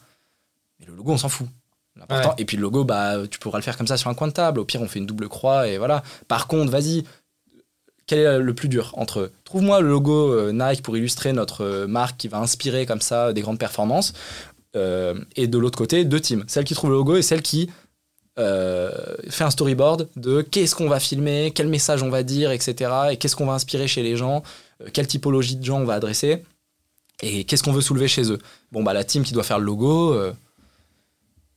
Mais 0.80 0.86
le 0.86 0.94
logo, 0.94 1.12
on 1.12 1.18
s'en 1.18 1.30
fout. 1.30 1.48
L'important- 1.96 2.30
Ouais. 2.30 2.36
Et 2.38 2.46
puis 2.46 2.58
le 2.58 2.64
logo, 2.64 2.84
bah, 2.84 3.18
tu 3.30 3.40
pourras 3.40 3.58
le 3.60 3.64
faire 3.64 3.78
comme 3.78 3.88
ça 3.88 3.98
sur 3.98 4.10
un 4.10 4.14
coin 4.14 4.28
de 4.28 4.34
table. 4.34 4.60
Au 4.60 4.66
pire, 4.66 4.82
on 4.82 4.88
fait 4.88 5.00
une 5.00 5.06
double 5.06 5.28
croix 5.28 5.68
et 5.68 5.78
voilà. 5.78 6.04
Par 6.28 6.48
contre, 6.48 6.72
vas-y, 6.72 7.04
quel 8.08 8.20
est 8.20 8.40
le 8.40 8.54
plus 8.54 8.70
dur 8.70 8.92
entre 8.98 9.32
trouve-moi 9.44 9.82
le 9.82 9.90
logo 9.90 10.34
euh, 10.34 10.52
Nike 10.52 10.82
pour 10.82 10.98
illustrer 10.98 11.34
notre 11.34 11.64
euh, 11.64 11.88
marque 11.88 12.18
qui 12.18 12.28
va 12.28 12.38
inspirer 12.40 12.86
comme 12.86 13.02
ça 13.02 13.34
des 13.34 13.42
grandes 13.42 13.60
performances, 13.60 14.14
euh, 14.76 15.14
et 15.36 15.48
de 15.48 15.58
l'autre 15.58 15.78
côté, 15.78 16.06
deux 16.06 16.20
teams. 16.20 16.44
Celle 16.48 16.64
qui 16.64 16.74
trouve 16.74 16.90
le 16.92 16.96
logo 16.96 17.16
et 17.18 17.22
celle 17.22 17.42
qui 17.42 17.70
euh, 18.38 18.92
fait 19.30 19.44
un 19.44 19.50
storyboard 19.50 20.08
de 20.16 20.42
qu'est-ce 20.42 20.74
qu'on 20.76 20.88
va 20.88 21.00
filmer, 21.00 21.52
quel 21.54 21.68
message 21.68 22.02
on 22.04 22.10
va 22.10 22.24
dire, 22.24 22.52
etc. 22.52 22.92
Et 23.12 23.18
qu'est-ce 23.18 23.36
qu'on 23.36 23.46
va 23.48 23.54
inspirer 23.54 23.88
chez 23.88 24.02
les 24.02 24.16
gens, 24.16 24.44
euh, 24.82 24.88
quelle 24.94 25.08
typologie 25.08 25.58
de 25.58 25.66
gens 25.66 25.80
on 25.80 25.86
va 25.86 25.96
adresser, 25.96 26.44
et 27.22 27.44
qu'est-ce 27.44 27.64
qu'on 27.64 27.74
veut 27.74 27.82
soulever 27.82 28.08
chez 28.08 28.32
eux. 28.32 28.40
Bon, 28.72 28.82
bah 28.82 28.94
la 28.94 29.04
team 29.04 29.24
qui 29.24 29.34
doit 29.34 29.44
faire 29.44 29.60
le 29.60 29.66
logo, 29.66 30.14
euh, 30.14 30.32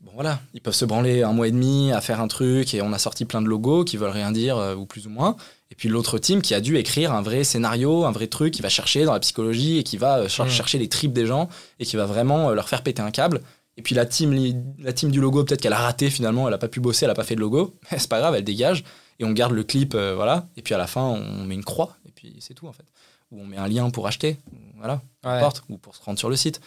bon 0.03 0.11
voilà, 0.15 0.41
ils 0.55 0.61
peuvent 0.61 0.75
se 0.75 0.85
branler 0.85 1.23
un 1.23 1.33
mois 1.33 1.49
et 1.49 1.53
demi 1.53 1.93
à 1.93 2.01
faire 2.01 2.21
un 2.21 2.29
truc, 2.29 2.75
et 2.75 2.83
on 2.83 2.93
a 2.93 2.99
sorti 2.99 3.25
plein 3.25 3.41
de 3.43 3.47
logos 3.47 3.85
qui 3.85 3.97
veulent 3.97 4.11
rien 4.11 4.33
dire, 4.33 4.57
euh, 4.59 4.75
ou 4.75 4.85
plus 4.87 5.07
ou 5.07 5.11
moins. 5.11 5.37
Et 5.71 5.75
puis 5.75 5.89
l'autre 5.89 6.19
team 6.19 6.43
qui 6.43 6.55
a 6.55 6.61
dû 6.61 6.77
écrire 6.77 7.13
un 7.13 7.23
vrai 7.23 7.45
scénario, 7.45 8.05
un 8.05 8.13
vrai 8.13 8.27
truc, 8.27 8.53
qui 8.55 8.63
va 8.63 8.69
chercher 8.69 9.05
dans 9.05 9.13
la 9.13 9.21
psychologie, 9.21 9.79
et 9.79 9.83
qui 9.85 9.97
va 9.97 10.19
euh, 10.19 10.29
cher- 10.29 10.47
Mm. 10.47 10.51
chercher 10.51 10.79
les 10.79 10.89
tripes 10.89 11.13
des 11.13 11.27
gens, 11.27 11.49
et 11.79 11.87
qui 11.87 11.97
va 11.97 12.05
vraiment 12.07 12.51
euh, 12.51 12.55
leur 12.55 12.69
faire 12.69 12.83
péter 12.83 13.01
un 13.03 13.11
câble. 13.11 13.41
Et 13.79 13.83
puis 13.83 13.95
la 13.95 14.05
team, 14.05 14.33
li- 14.35 14.55
la 14.79 14.93
team 14.93 15.11
du 15.11 15.21
logo, 15.21 15.45
peut-être 15.45 15.63
qu'elle 15.63 15.73
a 15.73 15.79
raté 15.79 16.11
finalement, 16.11 16.47
elle 16.47 16.53
a 16.55 16.59
pas 16.59 16.69
pu 16.69 16.81
bosser, 16.81 17.07
elle 17.07 17.11
a 17.11 17.15
pas 17.15 17.25
fait 17.25 17.37
de 17.37 17.41
logo. 17.41 17.75
Mais 17.91 17.99
c'est 17.99 18.11
pas 18.11 18.19
grave, 18.21 18.35
elle 18.35 18.45
dégage 18.45 18.85
et 19.19 19.25
on 19.25 19.33
garde 19.33 19.53
le 19.53 19.63
clip, 19.65 19.95
euh, 19.95 20.15
voilà. 20.15 20.47
Et 20.57 20.63
puis 20.63 20.75
à 20.75 20.79
la 20.79 20.87
fin, 20.87 21.03
on 21.05 21.45
met 21.45 21.55
une 21.55 21.65
croix 21.65 21.97
et 22.07 22.11
puis 22.11 22.37
c'est 22.41 22.53
tout 22.55 22.67
en 22.67 22.73
fait. 22.73 22.85
Ou 23.31 23.41
on 23.41 23.47
met 23.47 23.57
un 23.57 23.69
lien 23.69 23.89
pour 23.89 24.07
acheter, 24.07 24.37
voilà, 24.77 25.01
Ouais. 25.25 25.31
importe, 25.31 25.63
ou 25.71 25.79
pour 25.79 25.97
se 25.97 26.03
rendre 26.03 26.19
sur 26.19 26.29
le 26.29 26.37
site. 26.37 26.61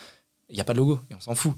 Il 0.49 0.55
n'y 0.55 0.61
a 0.61 0.63
pas 0.63 0.73
de 0.73 0.79
logo 0.79 0.99
et 1.11 1.15
on 1.15 1.19
s'en 1.19 1.36
fout. 1.36 1.53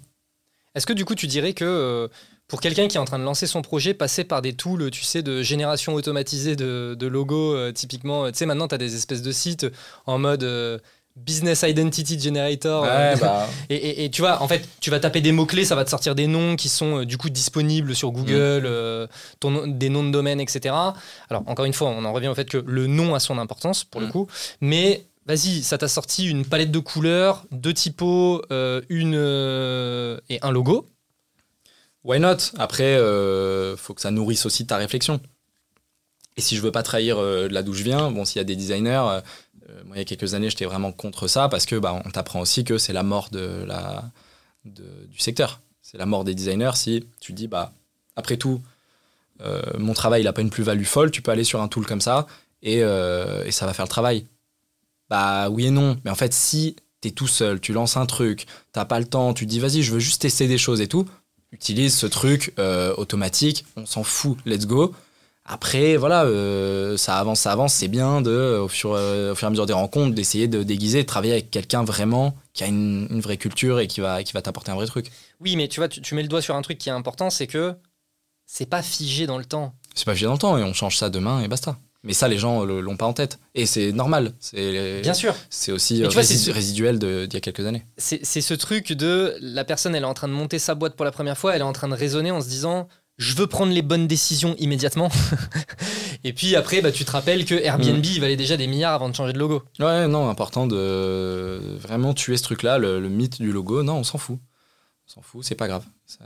Est-ce 0.78 0.86
que 0.88 0.94
du 0.94 1.04
coup, 1.06 1.16
tu 1.16 1.28
dirais 1.28 1.54
que 1.54 1.66
euh, 1.66 2.08
pour 2.48 2.62
quelqu'un 2.62 2.88
qui 2.88 2.96
est 2.98 3.00
en 3.00 3.06
train 3.06 3.20
de 3.20 3.24
lancer 3.26 3.48
son 3.48 3.62
projet, 3.62 3.94
passer 3.94 4.24
par 4.24 4.42
des 4.42 4.54
tools, 4.54 4.90
tu 4.92 5.04
sais, 5.04 5.22
de 5.24 5.42
génération 5.42 5.94
automatisée 5.96 6.56
de, 6.56 6.96
de 6.98 7.08
logos, 7.08 7.54
euh, 7.56 7.72
typiquement, 7.74 8.26
euh, 8.26 8.32
tu 8.32 8.38
sais, 8.38 8.46
maintenant, 8.46 8.68
tu 8.68 8.76
as 8.76 8.78
des 8.78 8.96
espèces 8.96 9.22
de 9.22 9.32
sites 9.32 9.66
en 10.06 10.18
mode 10.18 10.44
euh, 10.44 10.78
Business 11.18 11.64
Identity 11.68 12.20
Generator. 12.20 12.86
euh, 12.88 13.16
bah, 13.16 13.50
et, 13.72 13.76
et- 13.76 14.06
et 14.06 14.10
tu 14.12 14.22
vois, 14.22 14.42
en 14.44 14.48
fait, 14.48 14.66
tu 14.80 14.92
vas 14.92 15.00
taper 15.00 15.20
des 15.20 15.32
mots-clés, 15.32 15.66
ça 15.66 15.74
va 15.76 15.84
te 15.84 15.90
sortir 15.90 16.14
des 16.14 16.28
noms 16.28 16.56
qui 16.56 16.70
sont 16.70 17.00
euh, 17.02 17.06
du 17.06 17.18
coup 17.18 17.30
disponibles 17.32 17.96
sur 17.96 18.12
Google, 18.12 18.64
euh, 18.68 19.08
ton 19.40 19.50
nom- 19.52 19.66
des 19.68 19.90
noms 19.90 20.04
de 20.04 20.12
domaine, 20.12 20.40
etc. 20.40 20.76
Alors, 21.30 21.44
encore 21.48 21.66
une 21.66 21.74
fois, 21.74 21.90
on 21.90 22.06
en 22.06 22.14
revient 22.14 22.28
au 22.28 22.36
fait 22.36 22.48
que 22.48 22.58
le 22.66 22.86
nom 22.88 23.16
a 23.16 23.20
son 23.20 23.40
importance 23.40 23.84
pour 23.84 24.00
le 24.00 24.08
Mm. 24.08 24.12
coup, 24.12 24.28
mais 24.62 25.06
vas-y, 25.28 25.64
ça 25.64 25.78
t'a 25.78 25.88
sorti 25.88 26.28
une 26.28 26.46
palette 26.46 26.72
de 26.72 26.80
couleurs, 26.80 27.46
deux 27.52 27.74
typos, 27.74 28.42
euh, 28.52 28.82
une, 28.90 29.16
euh, 29.16 30.20
et 30.30 30.40
un 30.42 30.52
logo. 30.52 30.88
why 32.04 32.20
not? 32.20 32.38
Après, 32.58 32.96
euh, 32.98 33.76
faut 33.78 33.94
que 33.94 34.02
ça 34.02 34.12
nourrisse 34.12 34.46
aussi 34.46 34.66
ta 34.66 34.78
réflexion. 34.78 35.20
Et 36.38 36.42
si 36.42 36.56
je 36.56 36.62
veux 36.62 36.72
pas 36.72 36.84
trahir 36.84 37.18
euh, 37.18 37.48
de 37.48 37.54
là 37.54 37.64
d'où 37.64 37.74
je 37.74 37.84
viens, 37.84 38.12
bon, 38.12 38.24
s'il 38.26 38.38
y 38.38 38.42
a 38.42 38.44
des 38.44 38.56
designers, 38.56 38.92
euh, 39.10 39.22
euh, 39.70 39.84
moi 39.86 39.96
il 39.96 40.00
y 40.00 40.02
a 40.02 40.06
quelques 40.06 40.34
années 40.34 40.50
j'étais 40.50 40.66
vraiment 40.66 40.92
contre 40.92 41.28
ça 41.28 41.50
parce 41.50 41.66
que 41.66 41.76
bah, 41.76 42.00
on 42.06 42.10
t'apprend 42.12 42.40
aussi 42.42 42.64
que 42.64 42.78
c'est 42.78 42.94
la 42.94 43.04
mort 43.04 43.30
de 43.32 43.64
la, 43.66 44.04
de- 44.66 45.08
du 45.10 45.20
secteur. 45.20 45.62
C'est 45.82 45.98
la 45.98 46.06
mort 46.06 46.24
des 46.24 46.36
designers 46.36 46.76
si 46.76 47.06
tu 47.20 47.34
dis 47.34 47.48
bah 47.48 47.74
après 48.16 48.38
tout 48.38 48.62
euh, 49.42 49.62
mon 49.78 49.94
travail 49.94 50.22
il 50.24 50.28
a 50.28 50.34
pas 50.34 50.42
une 50.42 50.50
plus-value 50.50 50.84
folle, 50.86 51.12
tu 51.12 51.22
peux 51.22 51.32
aller 51.32 51.44
sur 51.44 51.62
un 51.62 51.68
tool 51.68 51.86
comme 51.86 52.02
ça 52.02 52.28
et, 52.64 52.84
euh, 52.84 53.46
et 53.46 53.52
ça 53.52 53.66
va 53.66 53.74
faire 53.74 53.86
le 53.86 53.90
travail. 53.90 54.26
Bah 55.10 55.50
oui 55.50 55.68
et 55.68 55.72
non, 55.72 55.98
mais 56.04 56.12
en 56.12 56.16
fait 56.16 56.34
si 56.34 56.76
t'es 57.02 57.12
tout 57.12 57.28
seul, 57.28 57.60
tu 57.60 57.74
lances 57.74 57.98
un 57.98 58.06
truc, 58.06 58.46
t'as 58.72 58.86
pas 58.86 59.00
le 59.00 59.06
temps, 59.06 59.34
tu 59.34 59.46
te 59.46 59.50
dis 59.50 59.60
vas-y 59.60 59.84
je 59.84 59.94
veux 59.94 60.00
juste 60.00 60.22
tester 60.22 60.48
des 60.48 60.58
choses 60.58 60.82
et 60.82 60.88
tout, 60.88 61.06
utilise 61.52 61.96
ce 61.96 62.08
truc 62.08 62.54
euh, 62.60 62.94
automatique, 62.96 63.66
on 63.76 63.86
s'en 63.86 64.04
fout, 64.04 64.38
let's 64.46 64.66
go. 64.66 64.94
Après, 65.50 65.96
voilà, 65.96 66.26
euh, 66.26 66.98
ça 66.98 67.18
avance, 67.18 67.40
ça 67.40 67.54
avance, 67.54 67.74
c'est 67.74 67.88
bien 67.88 68.22
de, 68.22 68.32
euh, 68.32 68.64
au 68.64 68.68
fur, 68.68 68.92
euh, 68.94 69.32
au 69.32 69.36
fur 69.36 69.46
et 69.46 69.48
à 69.48 69.50
mesure 69.50 69.66
des 69.66 69.72
rencontres, 69.72 70.14
d'essayer 70.14 70.50
de 70.50 70.62
déguiser, 70.62 71.04
de 71.04 71.08
travailler 71.08 71.32
avec 71.32 71.50
quelqu'un 71.50 71.86
vraiment 71.86 72.36
qui 72.52 72.66
a 72.66 72.68
une, 72.68 73.08
une 73.10 73.22
vraie 73.22 73.38
culture 73.38 73.80
et 73.80 73.88
qui 73.88 74.02
va, 74.02 74.24
qui 74.24 74.34
va 74.34 74.42
t'apporter 74.42 74.72
un 74.72 74.76
vrai 74.76 74.88
truc. 74.88 75.10
Oui, 75.40 75.56
mais 75.56 75.70
tu 75.70 75.80
vois, 75.80 75.88
tu, 75.88 76.02
tu 76.02 76.16
mets 76.16 76.22
le 76.22 76.28
doigt 76.28 76.42
sur 76.42 76.58
un 76.58 76.62
truc 76.62 76.78
qui 76.78 76.90
est 76.90 76.92
important, 76.92 77.30
c'est 77.30 77.48
que 77.48 77.74
c'est 78.46 78.66
pas 78.66 78.84
figé 78.84 79.26
dans 79.26 79.38
le 79.38 79.46
temps. 79.46 79.74
C'est 79.96 80.04
pas 80.04 80.12
vieux 80.14 80.28
dans 80.28 80.34
le 80.34 80.40
temps 80.40 80.58
et 80.58 80.64
on 80.64 80.74
change 80.74 80.98
ça 80.98 81.10
demain 81.10 81.42
et 81.42 81.48
basta. 81.48 81.78
Mais 82.08 82.14
ça, 82.14 82.30
les 82.30 82.38
gens 82.38 82.66
euh, 82.66 82.80
l'ont 82.80 82.96
pas 82.96 83.06
en 83.06 83.14
tête. 83.14 83.38
Et 83.54 83.66
c'est 83.66 83.92
normal. 83.92 84.34
C'est 84.40 85.02
Bien 85.02 85.14
sûr. 85.14 85.36
c'est 85.50 85.74
aussi 85.74 85.96
tu 85.96 86.08
vois, 86.08 86.24
résiduel 86.54 86.98
d'il 86.98 87.34
y 87.34 87.38
a 87.38 87.42
quelques 87.42 87.66
années. 87.66 87.86
C'est 87.98 88.24
ce 88.24 88.54
truc 88.54 88.94
de 88.94 89.36
la 89.42 89.66
personne, 89.66 89.94
elle 89.94 90.04
est 90.04 90.08
en 90.08 90.14
train 90.14 90.30
de 90.30 90.34
monter 90.34 90.58
sa 90.58 90.74
boîte 90.74 90.96
pour 90.96 91.06
la 91.06 91.12
première 91.12 91.38
fois, 91.38 91.54
elle 91.54 91.62
est 91.62 91.66
en 91.66 91.74
train 91.74 91.90
de 91.90 91.94
raisonner 91.94 92.32
en 92.32 92.42
se 92.42 92.48
disant 92.48 92.88
je 93.18 93.36
veux 93.36 93.48
prendre 93.48 93.74
les 93.74 93.82
bonnes 93.82 94.08
décisions 94.08 94.56
immédiatement. 94.60 95.10
Et 96.24 96.34
puis 96.34 96.56
après, 96.56 96.82
bah, 96.82 96.92
tu 96.92 97.04
te 97.04 97.12
rappelles 97.12 97.46
que 97.46 97.56
Airbnb 97.56 98.06
il 98.06 98.22
valait 98.22 98.36
déjà 98.38 98.58
des 98.58 98.68
milliards 98.68 98.94
avant 98.94 99.10
de 99.10 99.16
changer 99.16 99.34
de 99.34 99.40
logo. 99.40 99.64
Ouais, 99.80 100.08
non, 100.08 100.30
important 100.30 100.68
de 100.68 101.78
vraiment 101.80 102.14
tuer 102.14 102.38
ce 102.38 102.44
truc-là, 102.44 102.78
le, 102.78 103.00
le 103.00 103.10
mythe 103.10 103.42
du 103.42 103.52
logo. 103.52 103.84
Non, 103.84 103.98
on 103.98 104.04
s'en 104.04 104.18
fout. 104.18 104.38
On 105.08 105.14
s'en 105.14 105.22
fout, 105.22 105.44
c'est 105.44 105.56
pas 105.56 105.68
grave. 105.68 105.84
Ça-. 106.06 106.26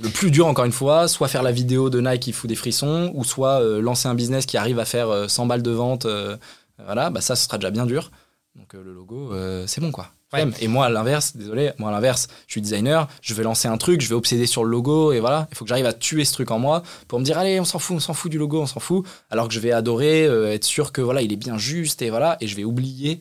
Le 0.00 0.08
plus 0.10 0.30
dur, 0.30 0.46
encore 0.46 0.64
une 0.66 0.72
fois, 0.72 1.08
soit 1.08 1.28
faire 1.28 1.42
la 1.42 1.52
vidéo 1.52 1.88
de 1.90 2.00
Nike 2.00 2.20
qui 2.22 2.32
fout 2.32 2.48
des 2.48 2.54
frissons, 2.56 3.10
ou 3.14 3.24
soit 3.24 3.60
euh, 3.62 3.80
lancer 3.80 4.08
un 4.08 4.14
business 4.14 4.44
qui 4.46 4.56
arrive 4.58 4.78
à 4.78 4.84
faire 4.84 5.08
euh, 5.08 5.28
100 5.28 5.46
balles 5.46 5.62
de 5.62 5.70
vente. 5.70 6.04
euh, 6.06 6.36
voilà, 6.84 7.08
bah 7.08 7.20
ça, 7.22 7.34
ce 7.36 7.44
sera 7.46 7.56
déjà 7.56 7.70
bien 7.70 7.86
dur. 7.86 8.10
Donc 8.54 8.74
euh, 8.74 8.82
le 8.84 8.92
logo, 8.92 9.32
c'est 9.66 9.80
bon, 9.80 9.90
quoi. 9.92 10.10
Ouais. 10.32 10.44
Et 10.60 10.66
moi, 10.68 10.86
à 10.86 10.88
l'inverse, 10.90 11.36
désolé, 11.36 11.70
moi, 11.78 11.88
à 11.88 11.92
l'inverse, 11.92 12.26
je 12.46 12.52
suis 12.52 12.60
designer, 12.60 13.08
je 13.22 13.32
vais 13.32 13.44
lancer 13.44 13.68
un 13.68 13.78
truc, 13.78 14.00
je 14.00 14.08
vais 14.08 14.14
obséder 14.14 14.44
sur 14.46 14.64
le 14.64 14.70
logo, 14.70 15.12
et 15.12 15.20
voilà, 15.20 15.46
il 15.50 15.56
faut 15.56 15.64
que 15.64 15.68
j'arrive 15.68 15.86
à 15.86 15.92
tuer 15.92 16.24
ce 16.24 16.32
truc 16.32 16.50
en 16.50 16.58
moi 16.58 16.82
pour 17.08 17.18
me 17.20 17.24
dire, 17.24 17.38
allez, 17.38 17.60
on 17.60 17.64
s'en 17.64 17.78
fout, 17.78 17.96
on 17.96 18.00
s'en 18.00 18.12
fout 18.12 18.30
du 18.30 18.36
logo, 18.36 18.60
on 18.60 18.66
s'en 18.66 18.80
fout, 18.80 19.06
alors 19.30 19.46
que 19.48 19.54
je 19.54 19.60
vais 19.60 19.70
adorer 19.72 20.24
être 20.52 20.64
sûr 20.64 20.90
que 20.92 21.00
voilà, 21.00 21.22
il 21.22 21.32
est 21.32 21.36
bien 21.36 21.56
juste, 21.58 22.02
et 22.02 22.10
voilà, 22.10 22.36
et 22.40 22.48
je 22.48 22.56
vais 22.56 22.64
oublier 22.64 23.20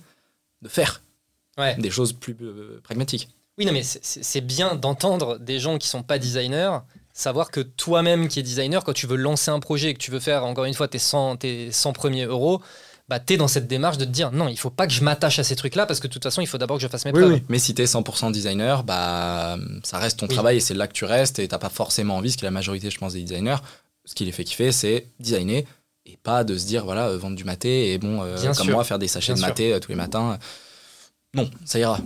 de 0.61 0.67
faire 0.67 1.01
Ouais. 1.57 1.75
des 1.77 1.89
choses 1.91 2.11
plus 2.11 2.35
pragmatiques. 2.83 3.29
Oui, 3.57 3.65
non, 3.65 3.71
mais 3.71 3.83
c'est- 3.83 4.41
bien 4.41 4.75
d'entendre 4.75 5.37
des 5.39 5.59
gens 5.59 5.77
qui 5.77 5.87
sont 5.87 6.03
pas 6.03 6.19
designers, 6.19 6.79
savoir 7.13 7.51
que 7.51 7.61
toi-même 7.61 8.27
qui 8.27 8.39
es 8.39 8.43
designer, 8.43 8.83
quand 8.83 8.91
tu 8.93 9.07
veux 9.07 9.15
lancer 9.15 9.49
un 9.49 9.59
projet 9.61 9.89
et 9.91 9.93
que 9.93 9.99
tu 9.99 10.11
veux 10.11 10.19
faire, 10.19 10.43
encore 10.45 10.65
une 10.65 10.73
fois, 10.73 10.87
tes 10.89 10.99
100, 10.99 11.37
tes 11.37 11.71
100 11.71 11.93
premiers 11.93 12.25
euros, 12.25 12.61
bah, 13.07 13.19
tu 13.19 13.33
es 13.33 13.37
dans 13.37 13.47
cette 13.47 13.67
démarche 13.67 13.97
de 13.97 14.03
te 14.03 14.09
dire 14.09 14.31
non, 14.31 14.47
il 14.49 14.57
faut 14.57 14.71
pas 14.71 14.87
que 14.87 14.91
je 14.93 15.01
m'attache 15.03 15.39
à 15.39 15.43
ces 15.43 15.55
trucs-là 15.55 15.85
parce 15.85 15.99
que 16.01 16.07
de 16.07 16.11
toute 16.13 16.23
façon, 16.23 16.41
il 16.41 16.47
faut 16.47 16.57
d'abord 16.57 16.77
que 16.77 16.83
je 16.83 16.87
fasse 16.89 17.05
mes 17.05 17.13
preuves. 17.13 17.39
Mais 17.49 17.59
si 17.59 17.73
t'es 17.73 17.85
100% 17.85 18.31
designer, 18.31 18.83
bah, 18.83 19.57
ça 19.83 19.99
reste 19.99 20.19
ton 20.19 20.27
Oui. 20.27 20.33
travail 20.33 20.57
et 20.57 20.59
c'est 20.59 20.73
là 20.73 20.87
que 20.87 20.93
tu 20.93 21.05
restes 21.05 21.39
et 21.39 21.47
t'as 21.47 21.59
pas 21.59 21.69
forcément 21.69 22.17
envie, 22.17 22.31
ce 22.31 22.37
qui 22.37 22.43
est 22.43 22.47
la 22.47 22.51
majorité, 22.51 22.89
je 22.89 22.97
pense, 22.97 23.13
des 23.13 23.21
designers. 23.21 23.57
Ce 24.03 24.15
qui 24.15 24.25
les 24.25 24.31
fait 24.33 24.43
kiffer, 24.43 24.71
c'est 24.73 25.07
designer 25.19 25.63
et 26.05 26.17
pas 26.17 26.43
de 26.43 26.57
se 26.57 26.65
dire, 26.65 26.83
voilà, 26.83 27.07
euh, 27.07 27.17
vendre 27.17 27.35
du 27.37 27.43
maté 27.45 27.93
et 27.93 27.97
bon, 27.99 28.21
euh, 28.21 28.35
comme 28.53 28.53
sûr. 28.53 28.73
moi, 28.73 28.83
faire 28.83 28.99
des 28.99 29.07
sachets 29.07 29.33
Bien 29.33 29.41
de 29.43 29.47
maté 29.47 29.73
euh, 29.73 29.79
tous 29.79 29.89
les 29.89 29.95
matins. 29.95 30.37
Non, 31.33 31.49
ça 31.63 31.79
ira. 31.79 31.99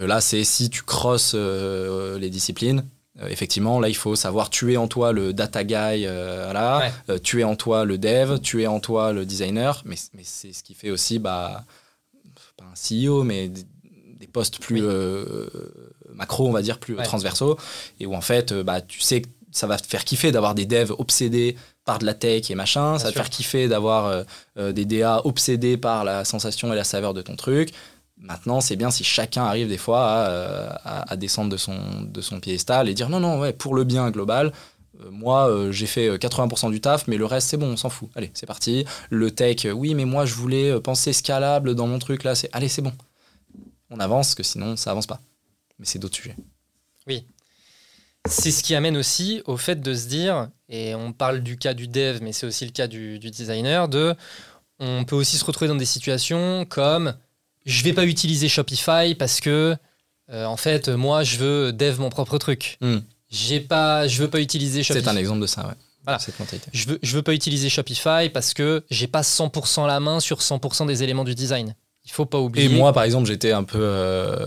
Euh, 0.00 0.06
là, 0.06 0.20
c'est 0.20 0.44
si 0.44 0.70
tu 0.70 0.82
crosses 0.82 1.32
euh, 1.34 2.18
les 2.18 2.30
disciplines. 2.30 2.84
euh, 3.20 3.26
effectivement, 3.28 3.80
là, 3.80 3.88
il 3.88 3.96
faut 3.96 4.14
savoir 4.14 4.48
tuer 4.50 4.76
en 4.76 4.86
toi 4.86 5.12
le 5.12 5.32
data 5.32 5.64
guy, 5.64 6.04
euh, 6.06 6.52
Ouais. 7.08 7.18
tuer 7.20 7.42
en 7.44 7.56
toi 7.56 7.84
le 7.84 7.98
dev, 7.98 8.38
tuer 8.38 8.66
en 8.68 8.78
toi 8.80 9.12
le 9.12 9.26
designer, 9.26 9.82
mais, 9.84 9.96
mais 10.14 10.22
c'est 10.24 10.52
ce 10.52 10.62
qui 10.62 10.74
fait 10.74 10.90
aussi, 10.90 11.18
bah, 11.18 11.64
pas 12.56 12.64
un 12.64 12.74
CEO, 12.74 13.24
mais 13.24 13.48
des, 13.48 13.64
des 14.20 14.26
postes 14.28 14.60
plus 14.60 14.86
Oui. 14.86 15.46
macro, 16.14 16.48
on 16.48 16.52
va 16.52 16.62
dire, 16.62 16.78
plus 16.78 16.94
Ouais. 16.94 17.02
transversaux, 17.04 17.56
et 18.00 18.06
où 18.06 18.14
en 18.14 18.20
fait, 18.20 18.52
bah, 18.54 18.80
tu 18.80 19.00
sais 19.00 19.22
que 19.22 19.28
ça 19.50 19.66
va 19.66 19.78
te 19.78 19.86
faire 19.86 20.04
kiffer 20.04 20.30
d'avoir 20.30 20.54
des 20.54 20.66
devs 20.66 20.92
obsédés 20.98 21.56
par 21.84 21.98
de 21.98 22.04
la 22.06 22.14
tech 22.14 22.50
et 22.50 22.54
machin, 22.54 22.90
Bien 22.92 22.98
ça 22.98 23.04
va 23.06 23.10
te 23.12 23.16
faire 23.16 23.30
kiffer 23.30 23.66
d'avoir 23.66 24.24
des 24.56 24.84
DA 24.84 25.22
obsédés 25.24 25.76
par 25.78 26.04
la 26.04 26.24
sensation 26.24 26.72
et 26.72 26.76
la 26.76 26.84
saveur 26.84 27.14
de 27.14 27.22
ton 27.22 27.34
truc. 27.34 27.70
Maintenant, 28.20 28.60
c'est 28.60 28.76
bien 28.76 28.90
si 28.90 29.04
chacun 29.04 29.44
arrive 29.44 29.68
des 29.68 29.78
fois 29.78 30.04
à, 30.04 30.28
euh, 30.30 30.70
à- 30.84 31.16
descendre 31.16 31.50
de 31.50 31.56
son, 31.56 32.02
de 32.02 32.20
son 32.20 32.40
piédestal 32.40 32.88
et 32.88 32.94
dire 32.94 33.08
non, 33.08 33.20
non, 33.20 33.38
ouais, 33.40 33.52
pour 33.52 33.74
le 33.74 33.84
bien 33.84 34.10
global, 34.10 34.52
euh, 35.00 35.10
moi, 35.10 35.48
euh, 35.48 35.70
j'ai 35.72 35.86
fait 35.86 36.08
euh, 36.08 36.18
80% 36.18 36.70
du 36.70 36.80
taf, 36.80 37.06
mais 37.06 37.16
le 37.16 37.26
reste, 37.26 37.48
c'est 37.48 37.56
bon, 37.56 37.68
on 37.72 37.76
s'en 37.76 37.90
fout. 37.90 38.10
Allez, 38.16 38.30
c'est 38.34 38.46
parti. 38.46 38.84
Le 39.10 39.30
tech, 39.30 39.66
oui, 39.72 39.94
mais 39.94 40.04
moi, 40.04 40.26
je 40.26 40.34
voulais 40.34 40.80
penser 40.80 41.12
scalable 41.12 41.74
dans 41.74 41.86
mon 41.86 41.98
truc 41.98 42.24
là. 42.24 42.34
C'est 42.34 42.50
allez, 42.52 42.68
c'est 42.68 42.82
bon. 42.82 42.92
On 43.90 44.00
avance, 44.00 44.34
que 44.34 44.42
sinon, 44.42 44.76
ça 44.76 44.90
avance 44.90 45.06
pas. 45.06 45.20
Mais 45.78 45.86
c'est 45.86 45.98
d'autres 45.98 46.16
sujets. 46.16 46.36
C'est 48.26 48.50
ce 48.50 48.62
qui 48.62 48.74
amène 48.74 48.96
aussi 48.96 49.42
au 49.46 49.56
fait 49.56 49.80
de 49.80 49.94
se 49.94 50.06
dire, 50.06 50.50
et 50.68 50.94
on 50.94 51.12
parle 51.12 51.40
du 51.40 51.56
cas 51.56 51.72
du 51.72 51.88
dev, 51.88 52.18
mais 52.20 52.32
c'est 52.32 52.46
aussi 52.46 52.66
le 52.66 52.72
cas 52.72 52.86
du, 52.86 53.18
du 53.18 53.30
designer, 53.30 53.88
de 53.88 54.14
on 54.80 55.04
peut 55.04 55.16
aussi 55.16 55.38
se 55.38 55.44
retrouver 55.44 55.68
dans 55.68 55.76
des 55.76 55.86
situations 55.86 56.66
comme 56.68 57.14
je 57.68 57.84
vais 57.84 57.92
pas 57.92 58.04
utiliser 58.04 58.48
Shopify 58.48 59.14
parce 59.16 59.40
que 59.40 59.76
euh, 60.30 60.44
en 60.46 60.56
fait 60.56 60.88
moi 60.88 61.22
je 61.22 61.36
veux 61.36 61.72
dev 61.72 62.00
mon 62.00 62.08
propre 62.10 62.38
truc. 62.38 62.78
Hmm. 62.80 62.98
J'ai 63.30 63.60
pas, 63.60 64.08
je 64.08 64.22
veux 64.22 64.28
pas 64.30 64.40
utiliser 64.40 64.82
Shopify. 64.82 65.04
C'est 65.04 65.10
un 65.10 65.16
exemple 65.16 65.40
de 65.40 65.46
ça, 65.46 65.66
ouais. 65.66 65.74
Voilà. 66.04 66.18
Cette 66.18 66.40
mentalité. 66.40 66.70
Je 66.72 66.88
veux, 66.88 66.98
je 67.02 67.14
veux 67.14 67.22
pas 67.22 67.34
utiliser 67.34 67.68
Shopify 67.68 68.30
parce 68.32 68.54
que 68.54 68.82
j'ai 68.90 69.06
pas 69.06 69.20
100% 69.20 69.86
la 69.86 70.00
main 70.00 70.20
sur 70.20 70.38
100% 70.38 70.86
des 70.86 71.02
éléments 71.02 71.24
du 71.24 71.34
design. 71.34 71.74
Il 72.06 72.10
faut 72.10 72.24
pas 72.24 72.38
oublier. 72.38 72.64
Et 72.64 72.68
moi, 72.70 72.94
par 72.94 73.02
exemple, 73.02 73.26
j'étais 73.28 73.52
un 73.52 73.64
peu 73.64 73.78
euh, 73.82 74.46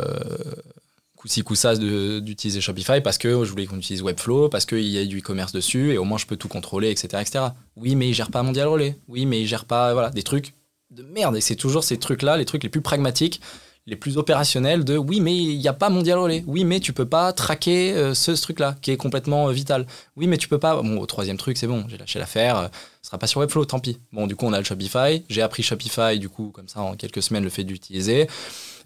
coup 1.15 1.27
ci 1.27 1.43
coup 1.43 1.53
ça 1.53 1.75
de- 1.75 2.19
d'utiliser 2.19 2.59
Shopify 2.61 3.01
parce 3.01 3.19
que 3.19 3.45
je 3.45 3.49
voulais 3.51 3.67
qu'on 3.67 3.77
utilise 3.77 4.01
Webflow, 4.01 4.49
parce 4.49 4.65
qu'il 4.65 4.87
y 4.87 4.97
a 4.97 5.05
du 5.05 5.19
e-commerce 5.19 5.51
dessus 5.51 5.93
et 5.93 5.99
au 5.99 6.03
moins 6.03 6.17
je 6.17 6.25
peux 6.25 6.37
tout 6.37 6.47
contrôler, 6.47 6.89
etc., 6.89 7.09
etc. 7.21 7.45
Oui, 7.75 7.95
mais 7.95 8.09
il 8.09 8.15
gère 8.15 8.31
pas 8.31 8.41
Mondial 8.41 8.67
Relais. 8.67 8.97
Oui, 9.07 9.27
mais 9.27 9.41
il 9.41 9.45
gère 9.47 9.65
pas 9.65 9.93
voilà 9.93 10.09
des 10.09 10.23
trucs 10.23 10.55
de 10.91 11.03
merde. 11.03 11.35
Et 11.35 11.41
c'est 11.41 11.55
toujours 11.55 11.83
ces 11.83 11.97
trucs-là, 11.97 12.37
les 12.37 12.45
trucs 12.45 12.63
les 12.63 12.69
plus 12.69 12.81
pragmatiques, 12.81 13.41
les 13.87 13.95
plus 13.95 14.17
opérationnels 14.17 14.83
de 14.83 14.95
oui, 14.97 15.21
mais 15.21 15.35
il 15.35 15.57
n'y 15.57 15.67
a 15.67 15.73
pas 15.73 15.89
Mondial 15.89 16.19
Relais. 16.19 16.43
Oui, 16.45 16.63
mais 16.63 16.79
tu 16.79 16.93
peux 16.93 17.07
pas 17.07 17.33
traquer 17.33 17.93
euh, 17.93 18.13
ce, 18.13 18.31
truc-là 18.31 18.75
qui 18.81 18.91
est 18.91 18.97
complètement 18.97 19.49
euh, 19.49 19.51
vital. 19.51 19.87
Oui, 20.15 20.27
mais 20.27 20.37
tu 20.37 20.47
peux 20.47 20.59
pas. 20.59 20.81
Bon, 20.81 20.99
au 20.99 21.05
troisième 21.05 21.37
truc, 21.37 21.57
c'est 21.57 21.67
bon, 21.67 21.85
j'ai 21.87 21.97
lâché 21.97 22.19
l'affaire. 22.19 22.57
euh, 22.57 22.67
ce 23.01 23.07
sera 23.07 23.17
pas 23.17 23.27
sur 23.27 23.39
Webflow, 23.39 23.65
tant 23.65 23.79
pis. 23.79 23.97
Bon, 24.13 24.27
du 24.27 24.35
coup, 24.35 24.45
on 24.45 24.53
a 24.53 24.59
le 24.59 24.63
Shopify. 24.63 25.23
J'ai 25.29 25.41
appris 25.41 25.63
Shopify, 25.63 26.19
du 26.19 26.29
coup, 26.29 26.51
comme 26.53 26.67
ça, 26.67 26.81
en 26.81 26.95
quelques 26.95 27.23
semaines, 27.23 27.43
le 27.43 27.49
fait 27.49 27.63
d'utiliser. 27.63 28.27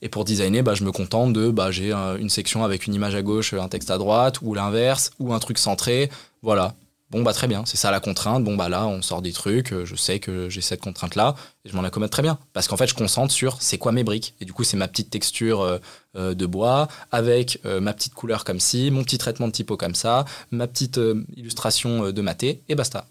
Et 0.02 0.10
pour 0.10 0.24
designer, 0.24 0.62
bah, 0.62 0.76
je 0.76 0.84
me 0.84 0.92
contente 0.92 1.34
de, 1.34 1.50
bah, 1.50 1.72
j'ai 1.72 1.94
euh, 1.94 2.18
une 2.18 2.30
section 2.30 2.64
avec 2.64 2.86
une 2.86 2.94
image 2.94 3.16
à 3.16 3.22
gauche, 3.22 3.54
un 3.54 3.68
texte 3.68 3.92
à 3.92 3.98
droite, 3.98 4.40
ou 4.42 4.54
l'inverse, 4.54 5.12
ou 5.20 5.34
un 5.34 5.40
truc 5.40 5.58
centré. 5.58 6.10
Voilà. 6.42 6.76
Bon, 7.16 7.24
bah, 7.24 7.32
très 7.32 7.48
bien. 7.48 7.64
C'est 7.66 7.78
ça 7.78 7.92
la 7.92 8.02
contrainte. 8.02 8.44
Bon, 8.44 8.58
bah, 8.58 8.68
là, 8.68 8.88
on 8.88 9.02
sort 9.02 9.22
des 9.22 9.32
trucs. 9.32 9.72
euh, 9.72 9.86
Je 9.86 9.96
sais 9.96 10.20
que 10.20 10.50
j'ai 10.50 10.60
cette 10.60 10.82
contrainte-là. 10.82 11.36
Et 11.64 11.70
je 11.70 11.76
m'en 11.76 11.84
accommode 11.86 12.10
très 12.10 12.22
bien. 12.22 12.38
Parce 12.52 12.68
qu'en 12.68 12.76
fait, 12.76 12.88
je 12.88 12.94
concentre 12.94 13.34
sur 13.34 13.62
c'est 13.62 13.78
quoi 13.78 13.94
mes 13.94 14.04
briques. 14.04 14.36
Et 14.42 14.46
du 14.46 14.52
coup, 14.52 14.66
c'est 14.66 14.76
ma 14.76 14.90
petite 14.90 15.10
texture 15.12 15.62
euh, 15.62 15.78
euh, 16.18 16.34
de 16.34 16.46
bois, 16.46 16.90
avec 17.14 17.62
euh, 17.64 17.80
ma 17.80 17.94
petite 17.94 18.14
couleur 18.14 18.44
comme 18.44 18.60
ci, 18.60 18.92
mon 18.92 19.02
petit 19.06 19.18
traitement 19.18 19.48
de 19.48 19.54
typo 19.54 19.78
comme 19.78 19.96
ça, 19.96 20.26
ma 20.52 20.68
petite 20.68 20.98
euh, 20.98 21.26
illustration 21.38 22.12
de 22.12 22.22
maté, 22.22 22.62
et 22.68 22.76
basta. 22.76 23.08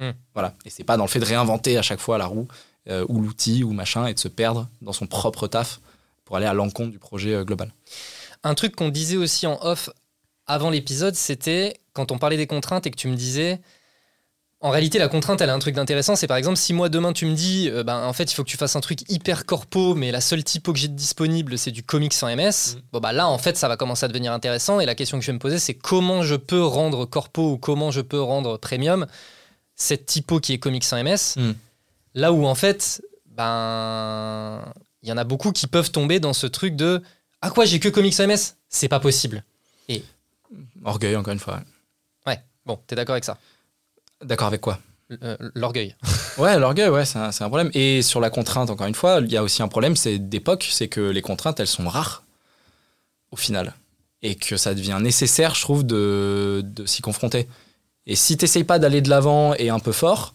Hmm. 0.00 0.12
Voilà. 0.32 0.54
Et 0.64 0.70
c'est 0.70 0.84
pas 0.84 0.96
dans 0.96 1.04
le 1.04 1.10
fait 1.10 1.20
de 1.20 1.26
réinventer 1.26 1.76
à 1.76 1.82
chaque 1.82 2.00
fois 2.00 2.16
la 2.16 2.26
roue, 2.26 2.48
ou 3.08 3.20
l'outil, 3.20 3.64
ou 3.64 3.72
machin, 3.72 4.06
et 4.06 4.14
de 4.14 4.18
se 4.18 4.28
perdre 4.28 4.66
dans 4.80 4.92
son 4.94 5.06
propre 5.06 5.46
taf 5.46 5.80
pour 6.24 6.36
aller 6.36 6.46
à 6.46 6.54
l'encontre 6.54 6.90
du 6.90 6.98
projet 6.98 7.44
global. 7.44 7.70
Un 8.44 8.54
truc 8.54 8.76
qu'on 8.76 8.88
disait 8.88 9.16
aussi 9.18 9.46
en 9.46 9.58
off 9.62 9.90
avant 10.46 10.70
l'épisode, 10.70 11.14
c'était 11.14 11.80
quand 11.92 12.12
on 12.12 12.18
parlait 12.18 12.36
des 12.36 12.46
contraintes 12.46 12.86
et 12.86 12.90
que 12.90 12.96
tu 12.96 13.08
me 13.08 13.16
disais. 13.16 13.60
En 14.60 14.70
réalité, 14.70 14.98
la 14.98 15.08
contrainte, 15.08 15.42
elle 15.42 15.50
a 15.50 15.54
un 15.54 15.58
truc 15.58 15.74
d'intéressant. 15.74 16.16
C'est 16.16 16.26
par 16.26 16.38
exemple, 16.38 16.56
si 16.56 16.72
moi 16.72 16.88
demain 16.88 17.12
tu 17.12 17.26
me 17.26 17.34
dis, 17.34 17.68
euh, 17.70 17.84
ben, 17.84 18.02
en 18.04 18.12
fait, 18.14 18.32
il 18.32 18.34
faut 18.34 18.42
que 18.42 18.48
tu 18.48 18.56
fasses 18.56 18.74
un 18.74 18.80
truc 18.80 19.00
hyper 19.10 19.44
corpo, 19.44 19.94
mais 19.94 20.10
la 20.10 20.22
seule 20.22 20.42
typo 20.42 20.72
que 20.72 20.78
j'ai 20.78 20.88
disponible, 20.88 21.58
c'est 21.58 21.70
du 21.70 21.82
comics 21.82 22.14
sans 22.14 22.34
MS. 22.34 22.74
Mhm. 22.74 22.82
Bon, 22.92 23.00
bah 23.00 23.12
là, 23.12 23.28
en 23.28 23.36
fait, 23.36 23.56
ça 23.58 23.68
va 23.68 23.76
commencer 23.76 24.06
à 24.06 24.08
devenir 24.08 24.32
intéressant. 24.32 24.80
Et 24.80 24.86
la 24.86 24.94
question 24.94 25.18
que 25.18 25.24
je 25.24 25.30
vais 25.30 25.34
me 25.34 25.38
poser, 25.38 25.58
c'est 25.58 25.74
comment 25.74 26.22
je 26.22 26.36
peux 26.36 26.64
rendre 26.64 27.04
corpo 27.04 27.52
ou 27.52 27.58
comment 27.58 27.90
je 27.90 28.00
peux 28.00 28.20
rendre 28.20 28.56
premium 28.56 29.06
cette 29.74 30.06
typo 30.06 30.40
qui 30.40 30.54
est 30.54 30.58
comics 30.58 30.84
sans 30.84 31.02
MS. 31.02 31.36
Mhm. 31.36 31.54
Là 32.14 32.32
où, 32.32 32.46
en 32.46 32.54
fait, 32.54 33.02
ben, 33.26 34.62
il 35.02 35.08
y 35.08 35.12
en 35.12 35.18
a 35.18 35.24
beaucoup 35.24 35.52
qui 35.52 35.66
peuvent 35.66 35.90
tomber 35.90 36.18
dans 36.18 36.32
ce 36.32 36.46
truc 36.46 36.76
de, 36.76 37.02
ah 37.42 37.50
quoi, 37.50 37.66
j'ai 37.66 37.78
que 37.78 37.90
comics 37.90 38.14
sans 38.14 38.26
MS 38.26 38.54
C'est 38.70 38.88
pas 38.88 39.00
possible. 39.00 39.44
Orgueil, 40.86 41.16
encore 41.16 41.32
une 41.32 41.40
fois. 41.40 41.60
Ouais, 42.26 42.40
bon, 42.64 42.78
t'es 42.86 42.94
d'accord 42.94 43.14
avec 43.14 43.24
ça? 43.24 43.36
D'accord 44.22 44.46
avec 44.46 44.60
quoi? 44.60 44.78
Euh, 45.22 45.36
L'orgueil. 45.54 45.94
Ouais, 46.38 46.58
l'orgueil, 46.58 46.90
ouais, 46.90 47.06
c'est 47.06 47.18
un, 47.18 47.30
problème. 47.48 47.70
Et 47.72 48.02
sur 48.02 48.20
la 48.20 48.28
contrainte, 48.28 48.68
encore 48.68 48.86
une 48.86 48.94
fois, 48.94 49.20
il 49.22 49.32
y 49.32 49.38
a 49.38 49.42
aussi 49.42 49.62
un 49.62 49.68
problème, 49.68 49.96
c'est 49.96 50.18
d'époque, 50.18 50.68
c'est 50.70 50.88
que 50.88 51.00
les 51.00 51.22
contraintes, 51.22 51.58
elles 51.60 51.66
sont 51.66 51.88
rares, 51.88 52.24
au 53.30 53.36
final. 53.36 53.72
Et 54.20 54.34
que 54.34 54.58
ça 54.58 54.74
devient 54.74 54.98
nécessaire, 55.00 55.54
je 55.54 55.62
trouve, 55.62 55.86
de, 55.86 56.60
de 56.62 56.84
s'y 56.84 57.00
confronter. 57.00 57.48
Et 58.04 58.16
si 58.16 58.36
t'essayes 58.36 58.64
pas 58.64 58.78
d'aller 58.78 59.00
de 59.00 59.08
l'avant 59.08 59.54
et 59.54 59.70
un 59.70 59.78
peu 59.78 59.92
fort, 59.92 60.34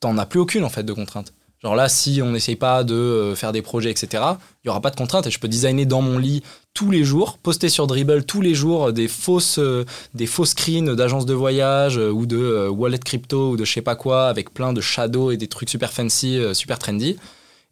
t'en 0.00 0.18
as 0.18 0.26
plus 0.26 0.40
aucune, 0.40 0.64
en 0.64 0.68
fait, 0.68 0.82
de 0.82 0.92
contrainte. 0.92 1.32
Genre 1.62 1.74
là, 1.74 1.88
si 1.88 2.20
on 2.22 2.30
n'essaye 2.30 2.56
pas 2.56 2.84
de 2.84 2.94
euh, 2.94 3.34
faire 3.34 3.52
des 3.52 3.62
projets, 3.62 3.90
etc., 3.90 4.22
il 4.62 4.68
y 4.68 4.70
aura 4.70 4.80
pas 4.80 4.90
de 4.90 4.96
contrainte 4.96 5.26
et 5.26 5.30
je 5.30 5.40
peux 5.40 5.48
designer 5.48 5.86
dans 5.86 6.02
mon 6.02 6.18
lit 6.18 6.42
tous 6.72 6.90
les 6.90 7.02
jours, 7.02 7.38
poster 7.38 7.68
sur 7.68 7.88
Dribble 7.88 8.24
tous 8.24 8.40
les 8.40 8.54
jours 8.54 8.92
des 8.92 9.08
fausses, 9.08 9.58
euh, 9.58 9.84
des 10.14 10.26
faux 10.26 10.44
screens 10.44 10.94
d'agences 10.94 11.26
de 11.26 11.34
voyage 11.34 11.98
euh, 11.98 12.10
ou 12.10 12.26
de 12.26 12.38
euh, 12.38 12.68
wallet 12.68 12.98
crypto 12.98 13.50
ou 13.50 13.56
de 13.56 13.64
je 13.64 13.72
sais 13.72 13.82
pas 13.82 13.96
quoi 13.96 14.28
avec 14.28 14.54
plein 14.54 14.72
de 14.72 14.80
shadows 14.80 15.32
et 15.32 15.36
des 15.36 15.48
trucs 15.48 15.68
super 15.68 15.92
fancy, 15.92 16.38
euh, 16.38 16.54
super 16.54 16.78
trendy. 16.78 17.16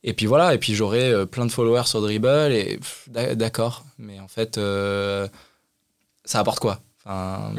Et 0.02 0.12
puis 0.12 0.26
voilà, 0.26 0.54
et 0.54 0.58
puis 0.58 0.74
j'aurai 0.74 1.10
euh, 1.12 1.26
plein 1.26 1.46
de 1.46 1.52
followers 1.52 1.86
sur 1.86 2.00
Dribble 2.00 2.52
et 2.52 2.80
d'accord, 3.36 3.84
mais 3.98 4.18
en 4.20 4.28
fait, 4.28 4.58
euh, 4.58 5.28
ça 6.24 6.40
apporte 6.40 6.60
quoi? 6.60 6.80
Enfin, 7.08 7.52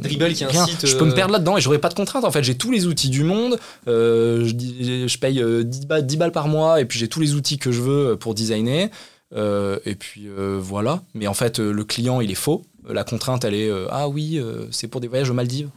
Dribble 0.00 0.32
qui 0.34 0.44
rien. 0.44 0.66
site, 0.66 0.86
Je 0.86 0.96
peux 0.96 1.04
me 1.06 1.12
euh, 1.12 1.14
perdre 1.14 1.32
là-dedans 1.32 1.56
et 1.56 1.60
j'aurai 1.60 1.78
pas 1.78 1.88
de 1.88 1.94
contraintes. 1.94 2.24
En 2.24 2.30
fait, 2.30 2.42
j'ai 2.42 2.56
tous 2.56 2.70
les 2.70 2.86
outils 2.86 3.08
du 3.08 3.24
monde. 3.24 3.58
euh, 3.88 4.44
je, 4.46 5.06
je 5.08 5.18
paye 5.18 5.40
euh, 5.40 5.62
10, 5.64 5.86
balles, 5.86 6.06
10 6.06 6.16
balles 6.18 6.32
par 6.32 6.48
mois 6.48 6.80
et 6.80 6.84
puis 6.84 6.98
j'ai 6.98 7.08
tous 7.08 7.20
les 7.20 7.34
outils 7.34 7.58
que 7.58 7.72
je 7.72 7.80
veux 7.80 8.16
pour 8.16 8.34
designer. 8.34 8.90
Euh, 9.34 9.78
et 9.86 9.94
puis 9.94 10.28
euh, 10.28 10.58
voilà. 10.60 11.02
Mais 11.14 11.26
en 11.26 11.34
fait, 11.34 11.58
euh, 11.58 11.72
le 11.72 11.84
client, 11.84 12.20
il 12.20 12.30
est 12.30 12.34
faux. 12.34 12.62
Euh, 12.88 12.92
La 12.92 13.04
contrainte, 13.04 13.44
elle 13.44 13.54
est 13.54 13.70
euh, 13.70 13.86
Ah 13.90 14.08
oui, 14.08 14.38
euh, 14.38 14.66
c'est 14.70 14.88
pour 14.88 15.00
des 15.00 15.08
voyages 15.08 15.30
aux 15.30 15.34
Maldives. 15.34 15.70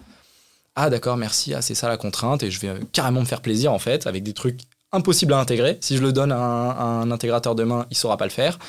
Ah 0.76 0.89
d'accord, 0.89 1.16
merci. 1.16 1.53
Ah, 1.53 1.61
c'est 1.61 1.76
ça 1.76 1.88
la 1.88 1.95
contrainte. 1.95 2.43
Et 2.43 2.51
je 2.51 2.59
vais 2.59 2.68
euh, 2.68 2.80
carrément 2.91 3.22
me 3.22 3.26
faire 3.26 3.41
plaisir 3.41 3.72
en 3.72 3.80
fait 3.80 4.07
avec 4.07 4.24
des 4.24 4.34
trucs 4.34 4.59
impossibles 4.92 5.34
à 5.34 5.40
intégrer. 5.40 5.78
Si 5.82 5.98
je 5.98 6.02
le 6.02 6.14
donne 6.14 6.32
à 6.32 6.38
un, 6.38 6.70
à 6.70 6.84
un 6.84 7.12
intégrateur 7.12 7.56
demain, 7.56 7.86
il 7.92 7.98
saura 7.98 8.18
pas 8.18 8.26
le 8.26 8.32
faire. 8.32 8.60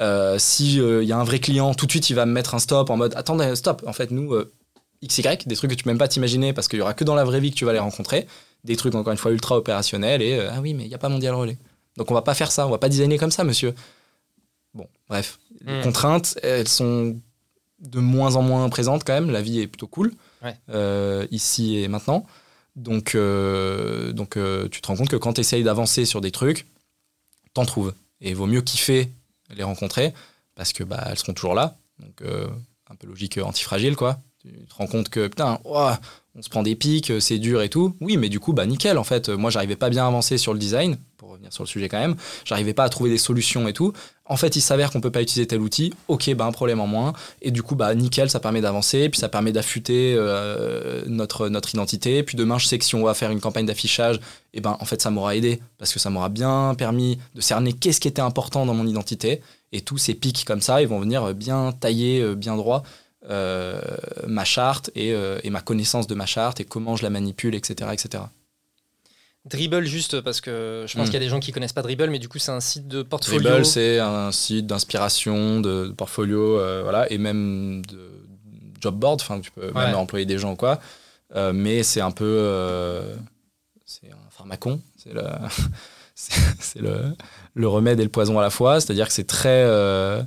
Euh, 0.00 0.36
si 0.38 0.76
il 0.76 1.04
y 1.04 1.12
a 1.12 1.18
un 1.18 1.24
vrai 1.24 1.38
client, 1.38 1.74
tout 1.74 1.86
de 1.86 1.90
suite, 1.90 2.10
il 2.10 2.14
va 2.14 2.26
me 2.26 2.32
mettre 2.32 2.54
un 2.54 2.58
stop 2.58 2.90
en 2.90 2.96
mode 2.96 3.14
attendez, 3.16 3.54
stop. 3.56 3.82
En 3.86 3.92
fait, 3.92 4.10
nous, 4.10 4.32
euh, 4.34 4.52
XY, 5.06 5.22
des 5.46 5.54
trucs 5.56 5.70
que 5.70 5.76
tu 5.76 5.84
peux 5.84 5.90
même 5.90 5.98
pas 5.98 6.08
t'imaginer 6.08 6.52
parce 6.52 6.66
qu'il 6.68 6.78
y 6.78 6.82
aura 6.82 6.94
que 6.94 7.04
dans 7.04 7.14
la 7.14 7.24
vraie 7.24 7.40
vie 7.40 7.50
que 7.50 7.56
tu 7.56 7.64
vas 7.64 7.72
les 7.72 7.78
rencontrer. 7.78 8.26
Des 8.64 8.74
trucs 8.76 8.94
encore 8.96 9.12
une 9.12 9.18
fois 9.18 9.30
ultra 9.30 9.56
opérationnels 9.56 10.22
et 10.22 10.34
euh, 10.38 10.50
ah 10.52 10.60
oui, 10.60 10.74
mais 10.74 10.82
il 10.84 10.88
n'y 10.88 10.94
a 10.94 10.98
pas 10.98 11.08
mondial 11.08 11.34
relais. 11.34 11.58
Donc 11.96 12.10
on 12.10 12.14
va 12.14 12.22
pas 12.22 12.34
faire 12.34 12.50
ça, 12.50 12.66
on 12.66 12.70
va 12.70 12.78
pas 12.78 12.88
designer 12.88 13.16
comme 13.18 13.30
ça, 13.30 13.44
monsieur. 13.44 13.74
Bon, 14.74 14.86
bref, 15.08 15.38
les 15.64 15.78
Mm. 15.78 15.82
contraintes, 15.82 16.38
elles 16.42 16.66
sont 16.68 17.16
de 17.80 18.00
moins 18.00 18.34
en 18.36 18.42
moins 18.42 18.68
présentes 18.68 19.04
quand 19.04 19.12
même. 19.14 19.30
La 19.30 19.40
vie 19.42 19.60
est 19.60 19.66
plutôt 19.68 19.86
cool 19.86 20.12
Ouais. 20.42 20.56
euh, 20.70 21.26
ici 21.30 21.78
et 21.78 21.88
maintenant. 21.88 22.26
Donc, 22.76 23.14
euh, 23.14 24.12
donc 24.12 24.36
euh, 24.36 24.68
tu 24.68 24.80
te 24.80 24.86
rends 24.86 24.96
compte 24.96 25.08
que 25.08 25.16
quand 25.16 25.32
tu 25.32 25.40
essayes 25.40 25.64
d'avancer 25.64 26.04
sur 26.04 26.20
des 26.20 26.30
trucs, 26.30 26.66
t'en 27.54 27.64
trouves. 27.64 27.94
Et 28.20 28.30
il 28.30 28.36
vaut 28.36 28.46
mieux 28.46 28.60
kiffer 28.60 29.10
les 29.54 29.62
rencontrer 29.62 30.12
parce 30.54 30.72
que 30.72 30.84
bah, 30.84 31.04
elles 31.08 31.18
seront 31.18 31.34
toujours 31.34 31.54
là. 31.54 31.78
Donc, 31.98 32.20
euh, 32.22 32.48
un 32.88 32.94
peu 32.94 33.06
logique 33.06 33.38
antifragile, 33.38 33.96
quoi. 33.96 34.20
Tu 34.46 34.66
te 34.66 34.74
rends 34.74 34.86
compte 34.86 35.08
que, 35.08 35.26
putain, 35.26 35.58
on 35.64 36.42
se 36.42 36.48
prend 36.48 36.62
des 36.62 36.76
pics, 36.76 37.10
euh, 37.10 37.20
c'est 37.20 37.38
dur 37.38 37.62
et 37.62 37.68
tout. 37.68 37.96
Oui, 38.00 38.16
mais 38.16 38.28
du 38.28 38.38
coup, 38.38 38.52
bah 38.52 38.66
nickel, 38.66 38.98
en 38.98 39.04
fait. 39.04 39.28
Moi, 39.28 39.50
j'arrivais 39.50 39.76
pas 39.76 39.90
bien 39.90 40.04
à 40.04 40.08
avancer 40.08 40.38
sur 40.38 40.52
le 40.52 40.58
design, 40.58 40.96
pour 41.16 41.30
revenir 41.30 41.52
sur 41.52 41.64
le 41.64 41.68
sujet 41.68 41.88
quand 41.88 41.98
même. 41.98 42.14
J'arrivais 42.44 42.74
pas 42.74 42.84
à 42.84 42.88
trouver 42.88 43.10
des 43.10 43.18
solutions 43.18 43.66
et 43.66 43.72
tout. 43.72 43.92
En 44.26 44.36
fait, 44.36 44.54
il 44.54 44.60
s'avère 44.60 44.90
qu'on 44.90 45.00
peut 45.00 45.10
pas 45.10 45.22
utiliser 45.22 45.46
tel 45.46 45.60
outil. 45.60 45.94
Ok, 46.08 46.32
bah 46.34 46.44
un 46.44 46.52
problème 46.52 46.80
en 46.80 46.86
moins. 46.86 47.14
Et 47.42 47.50
du 47.50 47.62
coup, 47.62 47.74
bah 47.74 47.94
nickel, 47.94 48.28
ça 48.28 48.38
permet 48.38 48.60
d'avancer, 48.60 49.08
puis 49.08 49.18
ça 49.18 49.28
permet 49.28 49.52
d'affûter 49.52 50.14
euh, 50.16 51.02
notre, 51.06 51.48
notre 51.48 51.74
identité. 51.74 52.22
Puis 52.22 52.36
demain, 52.36 52.58
je 52.58 52.66
sais 52.66 52.78
que 52.78 52.84
si 52.84 52.94
on 52.94 53.02
va 53.02 53.14
faire 53.14 53.30
une 53.30 53.40
campagne 53.40 53.66
d'affichage, 53.66 54.20
et 54.52 54.60
ben 54.60 54.76
en 54.78 54.84
fait, 54.84 55.00
ça 55.00 55.10
m'aura 55.10 55.36
aidé 55.36 55.60
parce 55.78 55.92
que 55.92 55.98
ça 55.98 56.10
m'aura 56.10 56.28
bien 56.28 56.74
permis 56.76 57.18
de 57.34 57.40
cerner 57.40 57.72
qu'est-ce 57.72 58.00
qui 58.00 58.08
était 58.08 58.22
important 58.22 58.66
dans 58.66 58.74
mon 58.74 58.86
identité. 58.86 59.40
Et 59.72 59.80
tous 59.80 59.98
ces 59.98 60.14
pics 60.14 60.44
comme 60.44 60.60
ça, 60.60 60.82
ils 60.82 60.88
vont 60.88 61.00
venir 61.00 61.34
bien 61.34 61.72
tailler, 61.72 62.20
euh, 62.20 62.34
bien 62.34 62.56
droit 62.56 62.82
euh, 63.28 63.80
ma 64.26 64.44
charte 64.44 64.90
et, 64.94 65.12
euh, 65.12 65.38
et 65.44 65.50
ma 65.50 65.60
connaissance 65.60 66.06
de 66.06 66.14
ma 66.14 66.26
charte 66.26 66.60
et 66.60 66.64
comment 66.64 66.96
je 66.96 67.02
la 67.02 67.10
manipule, 67.10 67.54
etc. 67.54 67.90
etc. 67.92 68.24
Dribble, 69.44 69.84
juste 69.84 70.20
parce 70.22 70.40
que 70.40 70.84
je 70.88 70.96
pense 70.96 71.04
Mm. 71.06 71.10
qu'il 71.10 71.14
y 71.14 71.16
a 71.16 71.20
des 71.26 71.28
gens 71.28 71.38
qui 71.40 71.52
connaissent 71.52 71.72
pas 71.72 71.82
Dribble, 71.82 72.10
mais 72.10 72.18
du 72.18 72.28
coup, 72.28 72.38
c'est 72.40 72.50
un 72.50 72.60
site 72.60 72.88
de 72.88 73.02
portfolio. 73.02 73.40
Dribble, 73.48 73.64
c'est 73.64 74.00
un 74.00 74.32
site 74.32 74.66
d'inspiration, 74.66 75.60
de, 75.60 75.86
de 75.86 75.92
portfolio, 75.92 76.58
euh, 76.58 76.82
voilà, 76.82 77.10
et 77.12 77.18
même 77.18 77.84
de 77.86 78.10
job 78.80 78.96
board. 78.96 79.20
Enfin, 79.20 79.40
tu 79.40 79.52
peux 79.52 79.66
Ouais. 79.68 79.86
même 79.86 79.94
employer 79.94 80.26
des 80.26 80.38
gens 80.38 80.52
ou 80.52 80.56
quoi. 80.56 80.80
Mais 81.52 81.82
c'est 81.84 82.00
un 82.00 82.10
peu, 82.10 83.02
c'est 83.84 84.10
un 84.10 84.30
pharmacon. 84.30 84.80
C'est 84.96 85.12
le, 85.12 85.22
c'est 86.14 86.80
le, 86.80 87.14
le 87.54 87.68
remède 87.68 88.00
et 88.00 88.02
le 88.04 88.08
poison 88.10 88.38
à 88.38 88.42
la 88.42 88.50
fois. 88.50 88.80
C'est-à-dire 88.80 89.06
que 89.06 89.12
c'est 89.12 89.26
très, 89.28 89.62
euh, 89.64 90.22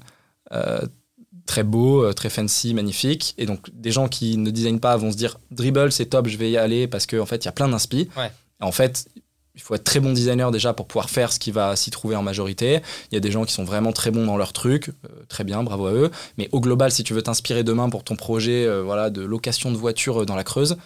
très 1.50 1.64
beau, 1.64 2.06
euh, 2.06 2.14
très 2.14 2.30
fancy, 2.30 2.76
magnifique. 2.76 3.34
Et 3.40 3.48
donc, 3.48 3.68
des 3.74 3.92
gens 3.92 4.08
qui 4.08 4.38
ne 4.38 4.52
designent 4.52 4.80
pas 4.80 4.96
vont 4.98 5.12
se 5.12 5.18
dire 5.18 5.40
Dribble, 5.50 5.92
c'est 5.92 6.06
top, 6.06 6.28
je 6.28 6.38
vais 6.38 6.52
y 6.52 6.58
aller 6.58 6.88
parce 6.88 7.08
qu'en 7.08 7.26
fait, 7.26 7.38
il 7.44 7.46
y 7.46 7.48
a 7.48 7.52
plein 7.52 7.68
d'inspi. 7.68 8.08
Ouais. 8.16 8.32
En 8.62 8.72
fait, 8.72 9.10
il 9.56 9.62
faut 9.62 9.74
être 9.74 9.84
très 9.84 10.00
bon 10.00 10.14
designer 10.14 10.52
déjà 10.52 10.74
pour 10.74 10.86
pouvoir 10.86 11.10
faire 11.10 11.34
ce 11.34 11.40
qui 11.40 11.50
va 11.50 11.76
s'y 11.76 11.90
trouver 11.90 12.16
en 12.16 12.22
majorité. 12.22 12.82
Il 13.12 13.16
y 13.16 13.18
a 13.18 13.20
des 13.20 13.32
gens 13.32 13.46
qui 13.46 13.52
sont 13.52 13.64
vraiment 13.64 13.92
très 13.92 14.12
bons 14.12 14.28
dans 14.28 14.38
leur 14.38 14.54
truc, 14.54 14.90
euh, 14.90 15.24
très 15.28 15.44
bien, 15.44 15.64
bravo 15.64 15.88
à 15.88 15.92
eux. 15.92 16.12
Mais 16.38 16.50
au 16.52 16.62
global, 16.62 16.92
si 16.92 17.04
tu 17.04 17.16
veux 17.16 17.24
t'inspirer 17.24 17.64
demain 17.64 17.90
pour 17.90 18.04
ton 18.04 18.16
projet 18.16 18.66
euh, 18.66 18.84
voilà, 18.84 19.10
de 19.10 19.22
location 19.22 19.72
de 19.72 19.78
voiture 19.78 20.26
dans 20.28 20.36
la 20.36 20.44
Creuse, 20.44 20.78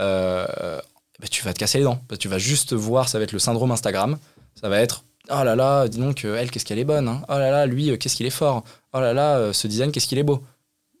euh, 0.00 0.80
bah, 1.20 1.28
tu 1.30 1.44
vas 1.44 1.52
te 1.52 1.58
casser 1.58 1.78
les 1.78 1.84
dents. 1.84 2.00
Que 2.08 2.16
tu 2.16 2.28
vas 2.28 2.38
juste 2.38 2.72
voir, 2.72 3.10
ça 3.10 3.18
va 3.18 3.24
être 3.24 3.32
le 3.32 3.38
syndrome 3.38 3.70
Instagram. 3.70 4.18
Ça 4.60 4.70
va 4.70 4.80
être 4.80 5.04
oh 5.30 5.44
là 5.44 5.56
là, 5.56 5.88
dis 5.88 5.98
donc, 5.98 6.24
euh, 6.24 6.36
elle, 6.36 6.50
qu'est-ce 6.50 6.64
qu'elle 6.64 6.78
est 6.78 6.84
bonne. 6.84 7.08
hein. 7.08 7.22
Oh 7.28 7.32
là 7.38 7.50
là, 7.50 7.66
lui, 7.66 7.90
euh, 7.90 7.96
qu'est-ce 7.96 8.16
qu'il 8.16 8.26
est 8.26 8.30
fort. 8.30 8.64
Oh 8.92 9.00
là 9.00 9.12
là, 9.12 9.36
euh, 9.38 9.52
ce 9.52 9.66
design, 9.66 9.92
qu'est-ce 9.92 10.06
qu'il 10.06 10.18
est 10.18 10.22
beau. 10.22 10.42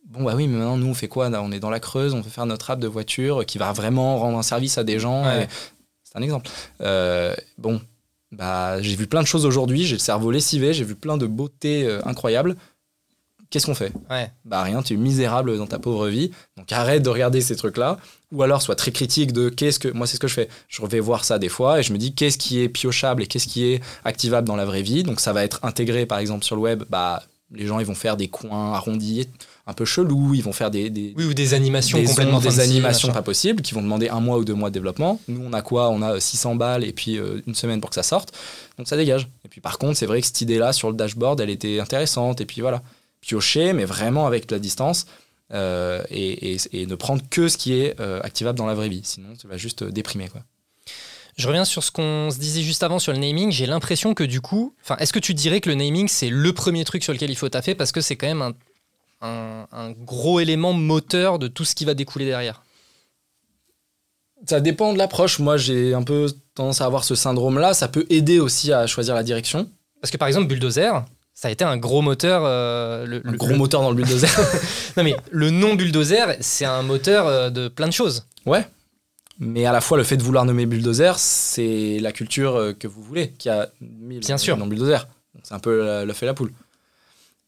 Bon, 0.06 0.22
bah 0.24 0.34
oui, 0.36 0.46
mais 0.46 0.56
maintenant, 0.58 0.76
nous, 0.76 0.86
on 0.86 0.94
fait 0.94 1.08
quoi 1.08 1.28
On 1.28 1.50
est 1.52 1.58
dans 1.60 1.70
la 1.70 1.80
Creuse, 1.80 2.14
on 2.14 2.22
fait 2.22 2.30
faire 2.30 2.46
notre 2.46 2.70
app 2.70 2.78
de 2.78 2.86
voiture 2.88 3.44
qui 3.44 3.58
va 3.58 3.72
vraiment 3.72 4.18
rendre 4.18 4.38
un 4.38 4.42
service 4.42 4.78
à 4.78 4.84
des 4.84 4.98
gens. 4.98 5.24
Ouais. 5.24 5.44
et- 5.44 5.46
C'est 6.04 6.16
un 6.18 6.22
exemple. 6.22 6.48
Euh, 6.80 7.34
bon, 7.58 7.80
bah, 8.32 8.80
j'ai 8.82 8.94
vu 8.96 9.06
plein 9.06 9.20
de 9.22 9.26
choses 9.26 9.44
aujourd'hui, 9.46 9.84
j'ai 9.84 9.96
le 9.96 10.00
cerveau 10.00 10.30
lessivé, 10.30 10.72
j'ai 10.72 10.84
vu 10.84 10.94
plein 10.94 11.16
de 11.16 11.26
beautés 11.26 11.84
euh, 11.86 12.00
incroyables. 12.06 12.56
Qu'est-ce 13.50 13.66
qu'on 13.66 13.74
fait? 13.74 13.92
Ouais. 14.10 14.30
Bah 14.44 14.62
rien, 14.62 14.82
tu 14.82 14.94
es 14.94 14.96
misérable 14.96 15.56
dans 15.58 15.66
ta 15.66 15.78
pauvre 15.78 16.08
vie. 16.08 16.30
Donc 16.56 16.70
arrête 16.72 17.02
de 17.02 17.08
regarder 17.08 17.40
ces 17.40 17.56
trucs-là. 17.56 17.98
Ou 18.32 18.42
alors 18.42 18.62
sois 18.62 18.74
très 18.74 18.90
critique 18.90 19.32
de 19.32 19.48
qu'est-ce 19.48 19.78
que. 19.78 19.88
Moi, 19.88 20.06
c'est 20.06 20.16
ce 20.16 20.20
que 20.20 20.28
je 20.28 20.34
fais. 20.34 20.48
Je 20.68 20.84
vais 20.84 21.00
voir 21.00 21.24
ça 21.24 21.38
des 21.38 21.48
fois 21.48 21.80
et 21.80 21.82
je 21.82 21.92
me 21.92 21.98
dis 21.98 22.14
qu'est-ce 22.14 22.38
qui 22.38 22.60
est 22.60 22.68
piochable 22.68 23.22
et 23.22 23.26
qu'est-ce 23.26 23.46
qui 23.46 23.64
est 23.64 23.80
activable 24.04 24.46
dans 24.46 24.56
la 24.56 24.64
vraie 24.64 24.82
vie? 24.82 25.02
Donc 25.02 25.20
ça 25.20 25.32
va 25.32 25.44
être 25.44 25.60
intégré, 25.62 26.06
par 26.06 26.18
exemple, 26.18 26.44
sur 26.44 26.56
le 26.56 26.62
web. 26.62 26.84
Bah, 26.90 27.22
les 27.52 27.66
gens, 27.66 27.78
ils 27.78 27.86
vont 27.86 27.94
faire 27.94 28.16
des 28.16 28.28
coins 28.28 28.72
arrondis 28.72 29.28
un 29.66 29.72
peu 29.72 29.84
chelous. 29.84 30.34
Ils 30.34 30.42
vont 30.42 30.52
faire 30.52 30.70
des, 30.70 30.90
des, 30.90 31.14
Oui, 31.16 31.24
ou 31.24 31.34
des 31.34 31.54
animations 31.54 31.98
des, 31.98 32.04
complètement 32.04 32.40
des 32.40 32.60
animations 32.60 33.12
pas 33.12 33.22
possibles 33.22 33.62
qui 33.62 33.74
vont 33.74 33.82
demander 33.82 34.08
un 34.08 34.20
mois 34.20 34.38
ou 34.38 34.44
deux 34.44 34.54
mois 34.54 34.70
de 34.70 34.74
développement. 34.74 35.20
Nous, 35.28 35.40
on 35.44 35.52
a 35.52 35.62
quoi? 35.62 35.90
On 35.90 36.02
a 36.02 36.18
600 36.18 36.56
balles 36.56 36.84
et 36.84 36.92
puis 36.92 37.18
euh, 37.18 37.40
une 37.46 37.54
semaine 37.54 37.80
pour 37.80 37.90
que 37.90 37.94
ça 37.94 38.02
sorte. 38.02 38.32
Donc 38.78 38.88
ça 38.88 38.96
dégage. 38.96 39.28
Et 39.44 39.48
puis 39.48 39.60
par 39.60 39.78
contre, 39.78 39.96
c'est 39.96 40.06
vrai 40.06 40.20
que 40.20 40.26
cette 40.26 40.40
idée-là 40.40 40.72
sur 40.72 40.90
le 40.90 40.96
dashboard, 40.96 41.40
elle 41.40 41.50
était 41.50 41.80
intéressante. 41.80 42.40
Et 42.40 42.46
puis 42.46 42.60
voilà, 42.60 42.82
piocher, 43.26 43.72
mais 43.72 43.84
vraiment 43.84 44.26
avec 44.26 44.46
de 44.48 44.54
la 44.54 44.58
distance. 44.58 45.06
euh, 45.52 46.02
et, 46.10 46.54
et- 46.54 46.58
et 46.72 46.86
ne 46.86 46.96
prendre 46.96 47.22
que 47.30 47.46
ce 47.48 47.56
qui 47.56 47.72
est 47.74 48.00
euh, 48.00 48.20
activable 48.24 48.58
dans 48.58 48.66
la 48.66 48.74
vraie 48.74 48.88
vie. 48.88 49.02
Sinon, 49.04 49.28
tu 49.40 49.46
vas 49.46 49.56
juste 49.56 49.82
euh, 49.82 49.92
déprimer. 49.92 50.28
Quoi. 50.28 50.40
Je 51.36 51.46
reviens 51.46 51.64
sur 51.64 51.84
ce 51.84 51.92
qu'on 51.92 52.30
se 52.32 52.38
disait 52.40 52.62
juste 52.62 52.82
avant 52.82 52.98
sur 52.98 53.12
le 53.12 53.18
naming. 53.20 53.52
J'ai 53.52 53.66
l'impression 53.66 54.12
que 54.12 54.24
du 54.24 54.40
coup, 54.40 54.74
est-ce 54.98 55.12
que 55.12 55.20
tu 55.20 55.34
dirais 55.34 55.60
que 55.60 55.68
le 55.68 55.76
naming 55.76 56.08
c'est 56.08 56.30
le 56.30 56.52
premier 56.52 56.84
truc 56.84 57.04
sur 57.04 57.12
lequel 57.12 57.30
il 57.30 57.36
faut 57.36 57.48
taffer 57.48 57.76
parce 57.76 57.92
que 57.92 58.00
c'est 58.00 58.16
quand 58.16 58.26
même 58.26 58.42
un, 58.42 58.54
un- 59.20 59.68
un 59.70 59.90
gros 59.92 60.40
élément 60.40 60.72
moteur 60.72 61.38
de 61.38 61.46
tout 61.46 61.64
ce 61.64 61.76
qui 61.76 61.84
va 61.84 61.94
découler 61.94 62.24
derrière? 62.26 62.62
Ça 64.46 64.60
dépend 64.60 64.92
de 64.92 64.98
l'approche. 64.98 65.38
Moi, 65.38 65.56
j'ai 65.56 65.94
un 65.94 66.02
peu 66.02 66.26
tendance 66.54 66.80
à 66.80 66.86
avoir 66.86 67.04
ce 67.04 67.14
syndrome-là. 67.14 67.72
Ça 67.74 67.86
peut 67.88 68.06
aider 68.10 68.38
aussi 68.40 68.72
à 68.72 68.86
choisir 68.86 69.14
la 69.14 69.22
direction. 69.22 69.70
Parce 70.00 70.10
que 70.10 70.16
par 70.16 70.28
exemple, 70.28 70.46
Bulldozer, 70.48 71.04
ça 71.38 71.48
a 71.48 71.50
été 71.50 71.64
un 71.64 71.76
gros 71.76 72.00
moteur. 72.00 72.42
euh, 72.46 73.04
le, 73.06 73.20
Un 73.26 73.32
le- 73.32 73.36
gros 73.36 73.50
le- 73.50 73.56
moteur 73.56 73.82
dans 73.82 73.90
le 73.90 73.96
bulldozer. 73.96 74.28
Non 74.96 75.04
mais 75.04 75.14
le 75.30 75.50
nom 75.50 75.74
Bulldozer, 75.74 76.36
c'est 76.40 76.64
un 76.64 76.82
moteur 76.82 77.26
euh, 77.26 77.50
de 77.50 77.68
plein 77.68 77.86
de 77.86 77.92
choses. 77.92 78.24
Ouais. 78.46 78.66
Mais 79.38 79.66
à 79.66 79.72
la 79.72 79.82
fois, 79.82 79.98
le 79.98 80.04
fait 80.04 80.16
de 80.16 80.22
vouloir 80.22 80.46
nommer 80.46 80.64
Bulldozer, 80.64 81.18
c'est 81.18 81.98
la 82.00 82.10
culture 82.12 82.56
euh, 82.56 82.72
que 82.72 82.88
vous 82.88 83.02
voulez 83.02 83.32
qui 83.32 83.50
a 83.50 83.68
mis 83.82 84.18
Bien 84.20 84.36
le 84.36 84.40
sûr. 84.40 84.56
nom 84.56 84.66
Bulldozer. 84.66 85.06
C'est 85.42 85.52
un 85.52 85.58
peu 85.58 86.04
le 86.06 86.12
fait 86.14 86.24
la 86.24 86.32
poule. 86.32 86.50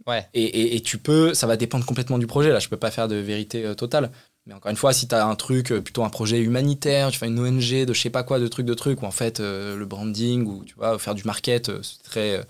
Ouais. 0.06 0.26
Et, 0.34 0.44
et- 0.44 0.76
et 0.76 0.80
tu 0.82 0.98
peux, 0.98 1.32
ça 1.34 1.46
va 1.46 1.56
dépendre 1.56 1.86
complètement 1.86 2.18
du 2.18 2.26
projet. 2.26 2.50
Là, 2.50 2.58
je 2.58 2.68
peux 2.68 2.76
pas 2.76 2.90
faire 2.90 3.08
de 3.08 3.16
vérité 3.16 3.64
euh, 3.64 3.74
totale. 3.74 4.10
Mais 4.46 4.54
encore 4.54 4.70
une 4.70 4.76
fois, 4.76 4.92
si 4.92 5.08
tu 5.08 5.14
as 5.14 5.26
un 5.26 5.34
truc, 5.34 5.72
euh, 5.72 5.80
plutôt 5.80 6.04
un 6.04 6.08
projet 6.10 6.38
humanitaire, 6.38 7.10
tu 7.10 7.18
fais 7.18 7.26
une 7.26 7.38
ONG 7.38 7.84
de 7.86 7.92
je 7.94 8.00
sais 8.00 8.10
pas 8.10 8.22
quoi, 8.22 8.38
de 8.38 8.48
trucs, 8.48 8.66
de 8.66 8.74
trucs, 8.74 9.02
ou 9.02 9.06
en 9.06 9.10
fait 9.10 9.40
euh, 9.40 9.76
le 9.76 9.84
branding, 9.86 10.46
ou 10.46 10.64
tu 10.64 10.74
vois, 10.74 10.98
faire 10.98 11.14
du 11.14 11.24
market, 11.24 11.70
c'est 11.82 12.02
très. 12.02 12.46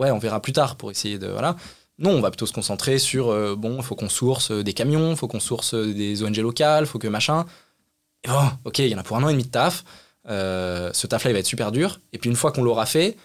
Ouais, 0.00 0.10
on 0.10 0.18
verra 0.18 0.40
plus 0.42 0.52
tard 0.52 0.76
pour 0.76 0.90
essayer 0.90 1.18
de. 1.18 1.28
Voilà. 1.28 1.56
Non, 1.98 2.12
on 2.12 2.20
va 2.20 2.30
plutôt 2.30 2.46
se 2.46 2.52
concentrer 2.52 2.98
sur 2.98 3.28
euh, 3.28 3.54
bon, 3.54 3.76
il 3.76 3.82
faut 3.82 3.94
qu'on 3.94 4.08
source 4.08 4.50
euh, 4.50 4.64
des 4.64 4.72
camions, 4.72 5.10
il 5.10 5.16
faut 5.16 5.28
qu'on 5.28 5.38
source 5.38 5.74
euh, 5.74 5.92
des 5.92 6.22
ONG 6.22 6.38
locales, 6.38 6.84
il 6.84 6.86
faut 6.86 6.98
que 6.98 7.08
machin. 7.08 7.44
Et 8.24 8.28
bon, 8.28 8.50
ok, 8.64 8.78
il 8.78 8.88
y 8.88 8.94
en 8.94 8.98
a 8.98 9.02
pour 9.02 9.18
un 9.18 9.22
an 9.22 9.28
et 9.28 9.32
demi 9.32 9.44
de 9.44 9.50
taf. 9.50 9.84
Euh, 10.28 10.90
ce 10.94 11.06
taf-là, 11.06 11.30
il 11.30 11.34
va 11.34 11.40
être 11.40 11.46
super 11.46 11.72
dur. 11.72 12.00
Et 12.12 12.18
puis 12.18 12.30
une 12.30 12.36
fois 12.36 12.52
qu'on 12.52 12.62
l'aura 12.62 12.86
fait, 12.86 13.16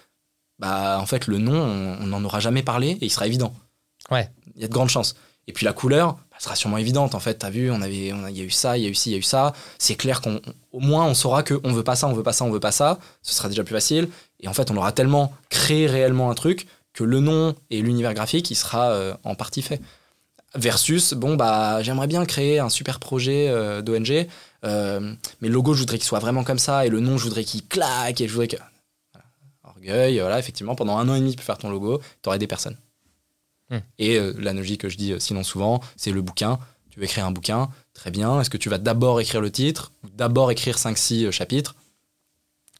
bah 0.59 0.99
en 0.99 1.05
fait, 1.05 1.27
le 1.27 1.37
nom, 1.37 1.55
on 1.55 2.07
n'en 2.07 2.23
aura 2.23 2.39
jamais 2.39 2.63
parlé 2.63 2.91
et 2.91 3.05
il 3.05 3.09
sera 3.09 3.27
évident. 3.27 3.53
Ouais. 4.11 4.29
Il 4.55 4.61
y 4.61 4.65
a 4.65 4.67
de 4.67 4.73
grandes 4.73 4.89
chances. 4.89 5.15
Et 5.47 5.53
puis 5.53 5.65
la 5.65 5.73
couleur, 5.73 6.17
bah, 6.35 6.41
sera 6.41 6.55
sûrement 6.55 6.77
évidente. 6.77 7.15
En 7.15 7.19
fait, 7.21 7.35
t'as 7.35 7.49
vu, 7.49 7.71
on 7.71 7.81
avait, 7.81 8.11
on 8.13 8.25
a- 8.25 8.29
il 8.29 8.37
y 8.37 8.41
a 8.41 8.43
eu 8.43 8.49
ça, 8.49 8.77
il 8.77 8.83
y 8.83 8.87
a 8.87 8.89
eu 8.89 8.95
ci, 8.95 9.09
il 9.09 9.13
y 9.13 9.15
a 9.15 9.19
eu 9.19 9.23
ça. 9.23 9.53
C'est 9.79 9.95
clair 9.95 10.19
qu'on, 10.21 10.41
au 10.73 10.79
moins, 10.81 11.05
on 11.05 11.13
saura 11.13 11.43
que 11.43 11.59
on 11.63 11.71
veut 11.71 11.83
pas 11.83 11.95
ça, 11.95 12.07
on 12.07 12.13
veut 12.13 12.23
pas 12.23 12.33
ça, 12.33 12.43
on 12.45 12.51
veut 12.51 12.59
pas 12.59 12.71
ça. 12.73 12.99
Ce 13.21 13.33
sera 13.33 13.47
déjà 13.49 13.63
plus 13.63 13.73
facile. 13.73 14.09
Et 14.41 14.47
en 14.47 14.53
fait, 14.53 14.69
on 14.69 14.75
aura 14.77 14.91
tellement 14.91 15.33
créé 15.49 15.87
réellement 15.87 16.29
un 16.29 16.35
truc 16.35 16.67
que 16.93 17.03
le 17.05 17.19
nom 17.21 17.55
et 17.69 17.81
l'univers 17.81 18.13
graphique, 18.13 18.51
il 18.51 18.55
sera 18.55 18.89
euh, 18.91 19.13
en 19.23 19.35
partie 19.35 19.61
fait. 19.61 19.81
Versus, 20.55 21.13
bon, 21.13 21.35
bah, 21.35 21.81
j'aimerais 21.83 22.07
bien 22.07 22.25
créer 22.25 22.59
un 22.59 22.69
super 22.69 22.99
projet 22.99 23.47
euh, 23.49 23.81
d'ONG, 23.81 24.27
euh, 24.63 25.13
mais 25.41 25.47
le 25.49 25.53
logo, 25.53 25.73
je 25.73 25.79
voudrais 25.81 25.97
qu'il 25.97 26.05
soit 26.05 26.19
vraiment 26.19 26.43
comme 26.45 26.59
ça, 26.59 26.85
et 26.85 26.89
le 26.89 27.01
nom, 27.01 27.17
je 27.17 27.23
voudrais 27.25 27.43
qu'il 27.43 27.65
claque, 27.67 28.21
et 28.21 28.27
je 28.27 28.31
voudrais 28.33 28.47
que. 28.47 28.55
Orgueil, 29.63 30.19
voilà, 30.19 30.39
effectivement, 30.39 30.75
pendant 30.75 30.97
un 30.97 31.09
an 31.09 31.15
et 31.15 31.19
demi, 31.19 31.31
tu 31.31 31.37
peux 31.37 31.43
faire 31.43 31.57
ton 31.57 31.69
logo, 31.69 31.99
tu 32.23 32.29
aurais 32.29 32.39
des 32.39 32.47
personnes. 32.47 32.77
Hmm. 33.69 33.79
Et 33.97 34.17
euh, 34.17 34.33
l'analogie 34.37 34.77
que 34.77 34.89
je 34.89 34.97
dis 34.97 35.13
euh, 35.13 35.19
sinon 35.19 35.43
souvent, 35.43 35.81
c'est 35.95 36.11
le 36.11 36.21
bouquin. 36.21 36.59
Tu 36.89 36.99
veux 36.99 37.05
écrire 37.05 37.25
un 37.25 37.31
bouquin, 37.31 37.69
très 37.93 38.11
bien. 38.11 38.39
Est-ce 38.39 38.49
que 38.49 38.57
tu 38.57 38.69
vas 38.69 38.77
d'abord 38.77 39.19
écrire 39.19 39.41
le 39.41 39.51
titre, 39.51 39.91
ou 40.03 40.09
d'abord 40.09 40.51
écrire 40.51 40.77
5-6 40.77 41.31
chapitres? 41.31 41.75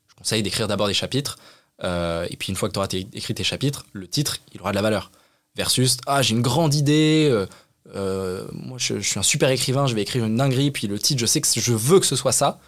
Je 0.07 0.15
conseille 0.15 0.43
d'écrire 0.43 0.67
d'abord 0.67 0.88
des 0.88 0.93
chapitres, 0.93 1.38
euh, 1.83 2.25
et 2.29 2.38
puis 2.38 2.49
une 2.49 2.55
fois 2.55 2.69
que 2.69 2.73
tu 2.73 2.79
auras 2.79 2.88
écrit 3.13 3.33
tes 3.33 3.43
chapitres, 3.43 3.86
le 3.93 4.07
titre, 4.07 4.38
il 4.53 4.61
aura 4.61 4.71
de 4.71 4.75
la 4.75 4.81
valeur. 4.81 5.11
Versus, 5.55 5.97
ah, 6.05 6.21
j'ai 6.21 6.36
une 6.36 6.41
grande 6.41 6.73
idée, 6.73 7.27
euh, 7.31 7.45
euh, 7.95 8.47
je 8.77 8.99
suis 8.99 9.19
un 9.19 9.23
super 9.23 9.49
écrivain, 9.49 9.88
je 9.88 9.95
vais 9.95 10.01
écrire 10.01 10.25
une 10.25 10.36
dinguerie, 10.36 10.71
puis 10.71 10.88
le 10.88 10.99
titre, 10.99 11.19
je 11.19 11.25
sais 11.25 11.41
que 11.41 11.47
je 11.47 11.73
veux 11.73 11.99
que 11.99 12.05
ce 12.05 12.15
soit 12.15 12.31
ça. 12.31 12.59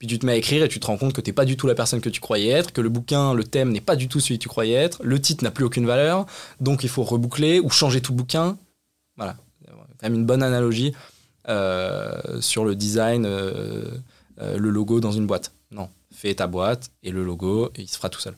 Puis 0.00 0.08
tu 0.08 0.18
te 0.18 0.24
mets 0.24 0.32
à 0.32 0.36
écrire 0.36 0.64
et 0.64 0.68
tu 0.68 0.80
te 0.80 0.86
rends 0.86 0.96
compte 0.96 1.12
que 1.12 1.20
t'es 1.20 1.34
pas 1.34 1.44
du 1.44 1.58
tout 1.58 1.66
la 1.66 1.74
personne 1.74 2.00
que 2.00 2.08
tu 2.08 2.22
croyais 2.22 2.48
être, 2.48 2.72
que 2.72 2.80
le 2.80 2.88
bouquin, 2.88 3.34
le 3.34 3.44
thème 3.44 3.70
n'est 3.70 3.82
pas 3.82 3.96
du 3.96 4.08
tout 4.08 4.18
celui 4.18 4.38
que 4.38 4.42
tu 4.42 4.48
croyais 4.48 4.74
être, 4.74 4.98
le 5.04 5.20
titre 5.20 5.44
n'a 5.44 5.50
plus 5.50 5.62
aucune 5.62 5.84
valeur, 5.84 6.24
donc 6.58 6.84
il 6.84 6.88
faut 6.88 7.02
reboucler 7.02 7.60
ou 7.60 7.68
changer 7.68 8.00
tout 8.00 8.12
le 8.12 8.16
bouquin. 8.16 8.56
Voilà, 9.18 9.36
quand 9.66 10.08
même 10.08 10.14
une 10.14 10.24
bonne 10.24 10.42
analogie 10.42 10.94
euh, 11.48 12.40
sur 12.40 12.64
le 12.64 12.74
design, 12.74 13.26
euh, 13.26 13.90
euh, 14.40 14.56
le 14.56 14.70
logo 14.70 15.00
dans 15.00 15.12
une 15.12 15.26
boîte. 15.26 15.52
Non, 15.70 15.90
fais 16.14 16.34
ta 16.34 16.46
boîte 16.46 16.90
et 17.02 17.10
le 17.10 17.22
logo, 17.22 17.70
et 17.76 17.82
il 17.82 17.88
se 17.88 17.96
fera 17.96 18.08
tout 18.08 18.20
seul. 18.20 18.34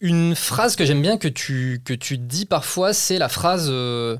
Une 0.00 0.34
phrase 0.34 0.74
que 0.74 0.84
j'aime 0.84 1.02
bien 1.02 1.18
que 1.18 1.28
tu, 1.28 1.80
que 1.84 1.94
tu 1.94 2.18
dis 2.18 2.46
parfois, 2.46 2.92
c'est 2.92 3.18
la 3.18 3.28
phrase 3.28 3.68
euh, 3.70 4.18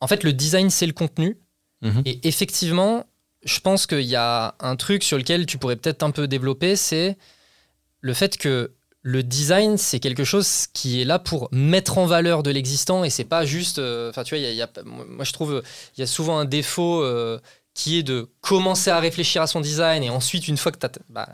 En 0.00 0.08
fait, 0.08 0.24
le 0.24 0.32
design, 0.32 0.70
c'est 0.70 0.86
le 0.86 0.92
contenu. 0.92 1.38
Mhm. 1.82 2.02
Et 2.04 2.26
effectivement, 2.26 3.06
je 3.44 3.60
pense 3.60 3.86
qu'il 3.86 4.02
y 4.02 4.16
a 4.16 4.54
un 4.60 4.76
truc 4.76 5.02
sur 5.02 5.18
lequel 5.18 5.46
tu 5.46 5.58
pourrais 5.58 5.76
peut-être 5.76 6.02
un 6.02 6.10
peu 6.10 6.28
développer, 6.28 6.76
c'est 6.76 7.16
le 8.00 8.14
fait 8.14 8.36
que 8.36 8.72
le 9.04 9.22
design, 9.24 9.78
c'est 9.78 9.98
quelque 9.98 10.22
chose 10.22 10.66
qui 10.72 11.00
est 11.00 11.04
là 11.04 11.18
pour 11.18 11.48
mettre 11.50 11.98
en 11.98 12.06
valeur 12.06 12.42
de 12.44 12.50
l'existant 12.52 13.02
et 13.02 13.10
c'est 13.10 13.24
pas 13.24 13.44
juste. 13.44 13.78
euh, 13.80 14.10
Enfin, 14.10 14.22
tu 14.22 14.34
vois, 14.34 14.38
il 14.38 14.44
y 14.44 14.46
a- 14.46 14.50
il 14.52 14.56
y 14.56 14.62
a- 14.62 14.70
moi 14.84 15.24
je 15.24 15.32
trouve 15.32 15.62
il 15.96 16.00
y 16.00 16.04
a 16.04 16.06
souvent 16.06 16.38
un 16.38 16.44
défaut 16.44 17.02
euh, 17.02 17.40
qui 17.74 17.98
est 17.98 18.02
de 18.04 18.28
commencer 18.42 18.90
à 18.90 19.00
réfléchir 19.00 19.42
à 19.42 19.46
son 19.48 19.60
design 19.60 20.04
et 20.04 20.10
ensuite, 20.10 20.46
une 20.46 20.56
fois 20.56 20.70
que 20.70 20.78
tu 20.78 20.86
as. 21.16 21.28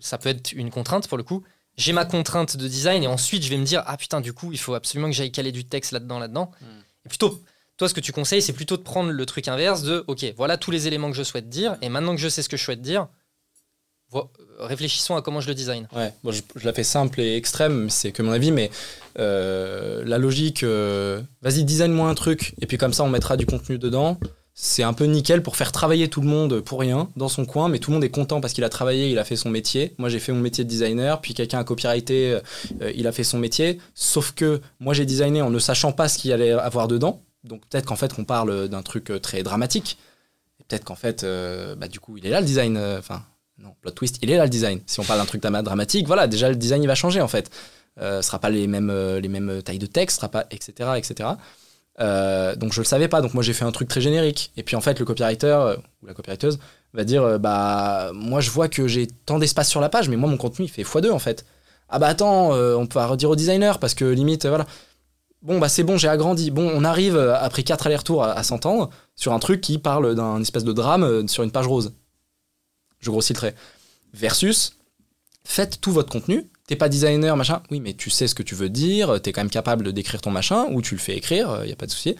ça 0.00 0.18
peut 0.18 0.30
être 0.30 0.50
une 0.52 0.70
contrainte 0.70 1.06
pour 1.06 1.16
le 1.16 1.22
coup. 1.22 1.44
J'ai 1.76 1.92
ma 1.92 2.04
contrainte 2.04 2.56
de 2.56 2.66
design 2.66 3.04
et 3.04 3.06
ensuite 3.06 3.44
je 3.44 3.48
vais 3.50 3.56
me 3.56 3.64
dire 3.64 3.84
ah 3.86 3.96
putain 3.96 4.20
du 4.20 4.32
coup 4.32 4.50
il 4.52 4.58
faut 4.58 4.74
absolument 4.74 5.08
que 5.08 5.14
j'aille 5.16 5.30
caler 5.32 5.52
du 5.52 5.64
texte 5.64 5.92
là-dedans 5.92 6.18
là-dedans. 6.18 6.50
Et 7.06 7.08
plutôt 7.08 7.40
toi 7.76 7.88
ce 7.88 7.94
que 7.94 8.00
tu 8.00 8.12
conseilles 8.12 8.42
c'est 8.42 8.52
plutôt 8.52 8.76
de 8.76 8.82
prendre 8.82 9.10
le 9.10 9.26
truc 9.26 9.48
inverse 9.48 9.82
de 9.82 10.04
ok 10.06 10.24
voilà 10.36 10.56
tous 10.56 10.70
les 10.70 10.86
éléments 10.88 11.10
que 11.10 11.16
je 11.16 11.22
souhaite 11.22 11.48
dire 11.48 11.76
et 11.82 11.88
maintenant 11.88 12.14
que 12.14 12.20
je 12.20 12.28
sais 12.28 12.42
ce 12.42 12.48
que 12.48 12.56
je 12.56 12.62
souhaite 12.64 12.82
dire 12.82 13.08
vo- 14.10 14.30
réfléchissons 14.58 15.16
à 15.16 15.22
comment 15.22 15.40
je 15.40 15.48
le 15.48 15.54
design. 15.54 15.88
Ouais, 15.96 16.12
je, 16.28 16.40
la 16.64 16.72
fais 16.72 16.84
simple 16.84 17.20
et 17.20 17.34
extrême, 17.36 17.90
c'est 17.90 18.12
que 18.12 18.22
mon 18.22 18.30
avis, 18.30 18.52
mais 18.52 18.70
euh, 19.18 20.02
la 20.06 20.18
logique, 20.18 20.62
euh, 20.62 21.20
vas-y, 21.40 21.64
design-moi 21.64 22.08
un 22.08 22.14
truc, 22.14 22.54
et 22.60 22.66
puis 22.66 22.78
comme 22.78 22.92
ça, 22.92 23.02
on 23.02 23.08
mettra 23.08 23.36
du 23.36 23.46
contenu 23.46 23.78
dedans. 23.78 24.18
C'est 24.54 24.82
un 24.82 24.92
peu 24.92 25.06
nickel 25.06 25.42
pour 25.42 25.56
faire 25.56 25.72
travailler 25.72 26.08
tout 26.08 26.20
le 26.20 26.28
monde 26.28 26.60
pour 26.60 26.78
rien 26.80 27.08
dans 27.16 27.28
son 27.28 27.46
coin, 27.46 27.68
mais 27.70 27.78
tout 27.78 27.90
le 27.90 27.94
monde 27.94 28.04
est 28.04 28.10
content 28.10 28.40
parce 28.42 28.52
qu'il 28.52 28.62
a 28.64 28.68
travaillé, 28.68 29.10
il 29.10 29.18
a 29.18 29.24
fait 29.24 29.34
son 29.36 29.48
métier. 29.48 29.94
Moi, 29.96 30.10
j'ai 30.10 30.18
fait 30.20 30.30
mon 30.32 30.40
métier 30.40 30.62
de 30.62 30.68
designer, 30.68 31.20
puis 31.22 31.32
quelqu'un 31.32 31.58
a 31.60 31.64
copyrighté, 31.64 32.38
euh, 32.82 32.92
il 32.94 33.06
a 33.06 33.12
fait 33.12 33.24
son 33.24 33.38
métier. 33.38 33.78
Sauf 33.94 34.32
que 34.32 34.60
moi, 34.78 34.92
j'ai 34.92 35.06
designé 35.06 35.40
en 35.40 35.48
ne 35.50 35.58
sachant 35.58 35.90
pas 35.92 36.08
ce 36.08 36.18
qu'il 36.18 36.32
allait 36.32 36.52
avoir 36.52 36.86
dedans. 36.86 37.22
Donc 37.44 37.66
peut-être 37.66 37.86
qu'en 37.86 37.96
fait, 37.96 38.12
on 38.18 38.24
parle 38.24 38.68
d'un 38.68 38.82
truc 38.82 39.10
euh, 39.10 39.18
très 39.18 39.42
dramatique. 39.42 39.98
Peut-être 40.68 40.84
qu'en 40.84 40.94
fait, 40.94 41.24
euh, 41.24 41.74
bah, 41.74 41.88
du 41.88 41.98
coup, 42.00 42.16
il 42.16 42.26
est 42.26 42.30
là 42.30 42.40
le 42.40 42.46
design. 42.46 42.76
euh, 42.76 42.98
Enfin, 42.98 43.22
non, 43.58 43.74
plot 43.80 43.90
twist, 43.92 44.18
il 44.22 44.30
est 44.30 44.36
là 44.36 44.44
le 44.44 44.50
design. 44.50 44.80
Si 44.86 45.00
on 45.00 45.04
parle 45.04 45.18
d'un 45.18 45.26
truc 45.26 45.42
dramatique, 45.42 46.06
voilà, 46.06 46.26
déjà 46.26 46.48
le 46.48 46.56
design 46.56 46.82
il 46.82 46.86
va 46.86 46.94
changer 46.94 47.20
en 47.20 47.28
fait. 47.28 47.50
Ce 48.00 48.22
sera 48.22 48.38
pas 48.38 48.48
les 48.48 48.66
mêmes, 48.66 48.90
les 48.90 49.28
mêmes 49.28 49.62
tailles 49.62 49.78
de 49.78 49.86
texte, 49.86 50.24
etc., 50.50 50.90
etc. 50.96 51.28
Donc 51.98 52.72
je 52.72 52.80
le 52.80 52.84
savais 52.84 53.06
pas, 53.08 53.20
donc 53.20 53.34
moi 53.34 53.42
j'ai 53.42 53.52
fait 53.52 53.66
un 53.66 53.70
truc 53.70 53.88
très 53.88 54.00
générique. 54.00 54.50
Et 54.56 54.62
puis 54.62 54.74
en 54.74 54.80
fait 54.80 54.98
le 54.98 55.04
copywriter 55.04 55.74
ou 56.02 56.06
la 56.06 56.14
copywriteuse 56.14 56.58
va 56.94 57.04
dire 57.04 57.38
bah 57.38 58.10
moi 58.14 58.40
je 58.40 58.50
vois 58.50 58.68
que 58.68 58.88
j'ai 58.88 59.06
tant 59.06 59.38
d'espace 59.38 59.68
sur 59.68 59.80
la 59.82 59.90
page, 59.90 60.08
mais 60.08 60.16
moi 60.16 60.28
mon 60.30 60.38
contenu 60.38 60.64
il 60.64 60.68
fait 60.70 60.82
x2 60.82 61.10
en 61.10 61.18
fait. 61.18 61.44
Ah 61.90 61.98
bah 61.98 62.06
attends, 62.08 62.52
on 62.52 62.86
peut 62.86 62.98
redire 62.98 63.28
au 63.30 63.36
designer 63.36 63.78
parce 63.78 63.92
que 63.94 64.06
limite 64.06 64.46
voilà. 64.46 64.66
Bon 65.42 65.58
bah 65.58 65.68
c'est 65.68 65.82
bon, 65.82 65.96
j'ai 65.96 66.08
agrandi. 66.08 66.50
Bon, 66.50 66.70
on 66.72 66.84
arrive 66.84 67.16
euh, 67.16 67.34
après 67.36 67.64
quatre 67.64 67.86
allers-retours 67.86 68.22
à, 68.22 68.42
s'entendre 68.44 68.90
sur 69.16 69.32
un 69.32 69.40
truc 69.40 69.60
qui 69.60 69.78
parle 69.78 70.14
d'un 70.14 70.40
espèce 70.40 70.64
de 70.64 70.72
drame 70.72 71.02
euh, 71.02 71.26
sur 71.26 71.42
une 71.42 71.50
page 71.50 71.66
rose. 71.66 71.94
Je 73.00 73.10
grossis 73.10 73.32
le 73.32 73.38
trait. 73.38 73.54
Versus, 74.14 74.76
faites 75.44 75.80
tout 75.80 75.90
votre 75.90 76.12
contenu. 76.12 76.48
T'es 76.68 76.76
pas 76.76 76.88
designer, 76.88 77.36
machin. 77.36 77.62
Oui, 77.72 77.80
mais 77.80 77.94
tu 77.94 78.08
sais 78.08 78.28
ce 78.28 78.36
que 78.36 78.44
tu 78.44 78.54
veux 78.54 78.68
dire. 78.68 79.20
T'es 79.20 79.32
quand 79.32 79.40
même 79.40 79.50
capable 79.50 79.92
d'écrire 79.92 80.20
ton 80.20 80.30
machin 80.30 80.66
ou 80.70 80.80
tu 80.80 80.94
le 80.94 81.00
fais 81.00 81.16
écrire. 81.16 81.62
Il 81.64 81.70
y 81.70 81.72
a 81.72 81.76
pas 81.76 81.86
de 81.86 81.90
souci. 81.90 82.14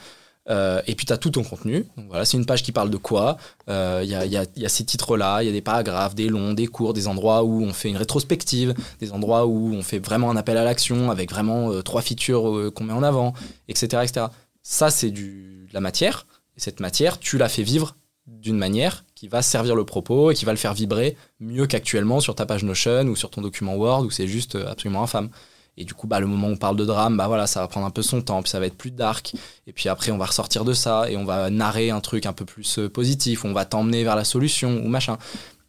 Euh, 0.51 0.83
et 0.89 0.95
puis 0.97 1.07
t'as 1.07 1.17
tout 1.19 1.31
ton 1.31 1.45
contenu. 1.45 1.87
Donc 1.97 2.07
voilà, 2.09 2.25
c'est 2.25 2.37
une 2.37 2.47
page 2.47 2.63
qui 2.63 2.73
parle 2.73 2.91
de 2.91 2.97
quoi? 2.97 3.37
Il 3.69 3.73
y, 4.09 4.15
a, 4.15 4.27
y 4.27 4.37
a- 4.37 4.69
ces 4.69 4.85
titres-là. 4.85 5.43
Il 5.43 5.47
y 5.47 5.49
a 5.49 5.53
des 5.53 5.61
paragraphes, 5.61 6.15
des 6.15 6.29
longs, 6.29 6.53
des 6.53 6.67
courts, 6.67 6.95
des 6.95 7.07
endroits 7.07 7.45
où 7.45 7.63
on 7.63 7.73
fait 7.73 7.89
une 7.91 7.97
rétrospective, 7.97 8.75
des 9.01 9.13
endroits 9.13 9.47
où 9.47 9.73
on 9.73 9.83
fait 9.83 9.99
vraiment 9.99 10.31
un 10.31 10.37
appel 10.37 10.57
à 10.57 10.65
l'action 10.65 11.11
avec 11.11 11.31
vraiment 11.31 11.71
euh, 11.71 11.83
trois 11.83 12.03
features 12.03 12.49
euh, 12.57 12.71
qu'on 12.71 12.85
met 12.85 12.93
en 12.93 13.03
avant, 13.05 13.35
etc., 13.69 14.03
etc. 14.05 14.27
ça 14.63 14.91
c'est 14.91 15.11
de 15.11 15.67
la 15.73 15.81
matière, 15.81 16.27
et 16.57 16.61
cette 16.61 16.81
matière, 16.81 17.19
tu 17.19 17.39
la 17.39 17.49
fais 17.49 17.63
vivre 17.63 17.97
d'une 18.27 18.59
manière 18.59 19.05
qui 19.15 19.29
va 19.29 19.43
servir 19.43 19.75
le 19.75 19.85
propos 19.85 20.31
et 20.31 20.35
qui 20.35 20.45
va 20.45 20.53
le 20.53 20.59
faire 20.59 20.75
vibrer 20.75 21.17
mieux 21.41 21.67
qu'actuellement 21.67 22.21
sur 22.21 22.35
ta 22.35 22.47
page 22.47 22.63
Notion 22.65 23.05
ou 23.07 23.17
sur 23.17 23.31
ton 23.31 23.41
document 23.41 23.75
Word 23.77 24.03
où 24.05 24.11
c'est 24.11 24.27
juste 24.29 24.57
euh, 24.57 24.71
absolument 24.71 25.03
infâme. 25.03 25.31
Et 25.77 25.85
du 25.85 25.95
coup, 25.95 26.07
bah, 26.07 26.21
le 26.21 26.27
moment 26.27 26.49
où 26.49 26.53
on 26.53 26.57
parle 26.57 26.77
de 26.77 26.85
drame, 26.85 27.17
bah 27.17 27.29
voilà, 27.29 27.47
ça 27.47 27.61
va 27.61 27.69
prendre 27.69 27.87
un 27.87 27.91
peu 27.91 28.03
son 28.03 28.21
temps, 28.21 28.43
puis 28.43 28.51
ça 28.51 28.61
va 28.61 28.67
être 28.67 28.77
plus 28.77 28.91
dark. 28.91 29.35
Et 29.67 29.73
puis 29.73 29.89
après, 29.89 30.13
on 30.13 30.19
va 30.19 30.27
ressortir 30.27 30.65
de 30.65 30.75
ça 30.75 31.11
et 31.11 31.17
on 31.17 31.25
va 31.25 31.49
narrer 31.51 31.91
un 31.91 32.01
truc 32.01 32.27
un 32.27 32.33
peu 32.33 32.45
plus 32.45 32.79
euh, 32.79 32.89
positif, 32.91 33.45
on 33.45 33.53
va 33.53 33.65
t'emmener 33.65 34.05
vers 34.05 34.17
la 34.17 34.25
solution 34.25 34.83
ou 34.85 34.89
machin. 34.89 35.17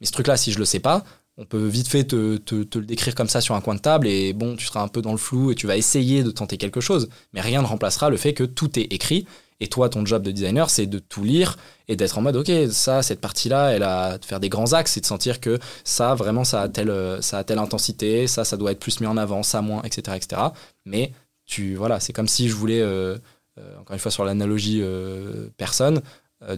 Mais 0.01 0.07
ce 0.07 0.11
truc-là, 0.11 0.35
si 0.35 0.51
je 0.51 0.59
le 0.59 0.65
sais 0.65 0.79
pas, 0.79 1.03
on 1.37 1.45
peut 1.45 1.65
vite 1.65 1.87
fait 1.87 2.03
te, 2.03 2.37
te, 2.37 2.77
le 2.77 2.85
décrire 2.85 3.15
comme 3.15 3.29
ça 3.29 3.41
sur 3.41 3.55
un 3.55 3.61
coin 3.61 3.75
de 3.75 3.79
table 3.79 4.07
et 4.07 4.33
bon, 4.33 4.55
tu 4.55 4.65
seras 4.65 4.81
un 4.81 4.87
peu 4.87 5.01
dans 5.01 5.13
le 5.13 5.17
flou 5.17 5.51
et 5.51 5.55
tu 5.55 5.65
vas 5.65 5.77
essayer 5.77 6.21
de 6.21 6.31
tenter 6.31 6.57
quelque 6.57 6.81
chose. 6.81 7.09
Mais 7.33 7.41
rien 7.41 7.61
ne 7.61 7.67
remplacera 7.67 8.09
le 8.09 8.17
fait 8.17 8.33
que 8.33 8.43
tout 8.43 8.77
est 8.77 8.93
écrit 8.93 9.25
et 9.63 9.67
toi, 9.67 9.87
ton 9.87 10.05
job 10.05 10.23
de 10.23 10.31
designer, 10.31 10.69
c'est 10.69 10.87
de 10.87 10.99
tout 10.99 11.23
lire 11.23 11.55
et 11.87 11.95
d'être 11.95 12.17
en 12.17 12.21
mode, 12.21 12.35
OK, 12.35 12.51
ça, 12.69 13.01
cette 13.01 13.21
partie-là, 13.21 13.69
elle 13.69 13.83
a 13.83 14.17
de 14.17 14.25
faire 14.25 14.41
des 14.41 14.49
grands 14.49 14.73
axes 14.73 14.97
et 14.97 14.99
de 14.99 15.05
sentir 15.05 15.39
que 15.39 15.57
ça, 15.85 16.15
vraiment, 16.15 16.43
ça 16.43 16.63
a 16.63 16.67
telle, 16.67 16.93
ça 17.21 17.37
a 17.37 17.43
telle 17.45 17.59
intensité, 17.59 18.27
ça, 18.27 18.43
ça 18.43 18.57
doit 18.57 18.73
être 18.73 18.79
plus 18.79 18.99
mis 18.99 19.07
en 19.07 19.15
avant, 19.15 19.41
ça 19.41 19.61
moins, 19.61 19.81
etc. 19.83 20.17
etc. 20.17 20.41
Mais 20.83 21.13
tu, 21.45 21.75
voilà, 21.75 22.01
c'est 22.01 22.11
comme 22.11 22.27
si 22.27 22.49
je 22.49 22.55
voulais, 22.55 22.81
euh, 22.81 23.17
euh, 23.57 23.79
encore 23.79 23.93
une 23.93 23.99
fois, 23.99 24.11
sur 24.11 24.25
l'analogie 24.25 24.81
euh, 24.81 25.47
personne, 25.55 26.01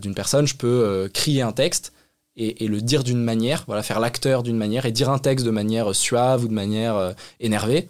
d'une 0.01 0.15
personne, 0.15 0.47
je 0.47 0.55
peux 0.55 1.07
crier 1.13 1.43
un 1.43 1.51
texte 1.51 1.93
et, 2.35 2.67
le 2.67 2.81
dire 2.81 3.03
d'une 3.03 3.21
manière, 3.21 3.65
voilà, 3.67 3.83
faire 3.83 3.99
l'acteur 3.99 4.41
d'une 4.41 4.57
manière 4.57 4.87
et 4.87 4.91
dire 4.91 5.11
un 5.11 5.19
texte 5.19 5.45
de 5.45 5.51
manière 5.51 5.93
suave 5.93 6.43
ou 6.43 6.47
de 6.47 6.53
manière 6.53 7.13
énervée. 7.39 7.87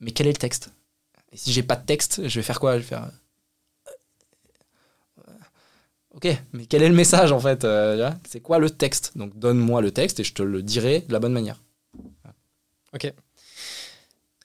Mais 0.00 0.10
quel 0.10 0.26
est 0.26 0.32
le 0.32 0.38
texte? 0.38 0.72
Et 1.30 1.36
si 1.36 1.52
j'ai 1.52 1.62
pas 1.62 1.76
de 1.76 1.86
texte, 1.86 2.26
je 2.26 2.40
vais 2.40 2.42
faire 2.42 2.58
quoi? 2.58 2.80
Ok, 6.16 6.28
mais 6.54 6.64
quel 6.64 6.82
est 6.82 6.88
le 6.88 6.94
message 6.94 7.30
en 7.30 7.40
fait 7.40 7.64
euh, 7.64 8.10
C'est 8.26 8.40
quoi 8.40 8.58
le 8.58 8.70
texte? 8.70 9.12
Donc 9.16 9.38
donne-moi 9.38 9.82
le 9.82 9.90
texte 9.90 10.18
et 10.18 10.24
je 10.24 10.32
te 10.32 10.42
le 10.42 10.62
dirai 10.62 11.04
de 11.06 11.12
la 11.12 11.18
bonne 11.18 11.34
manière. 11.34 11.62
Ok. 12.94 13.12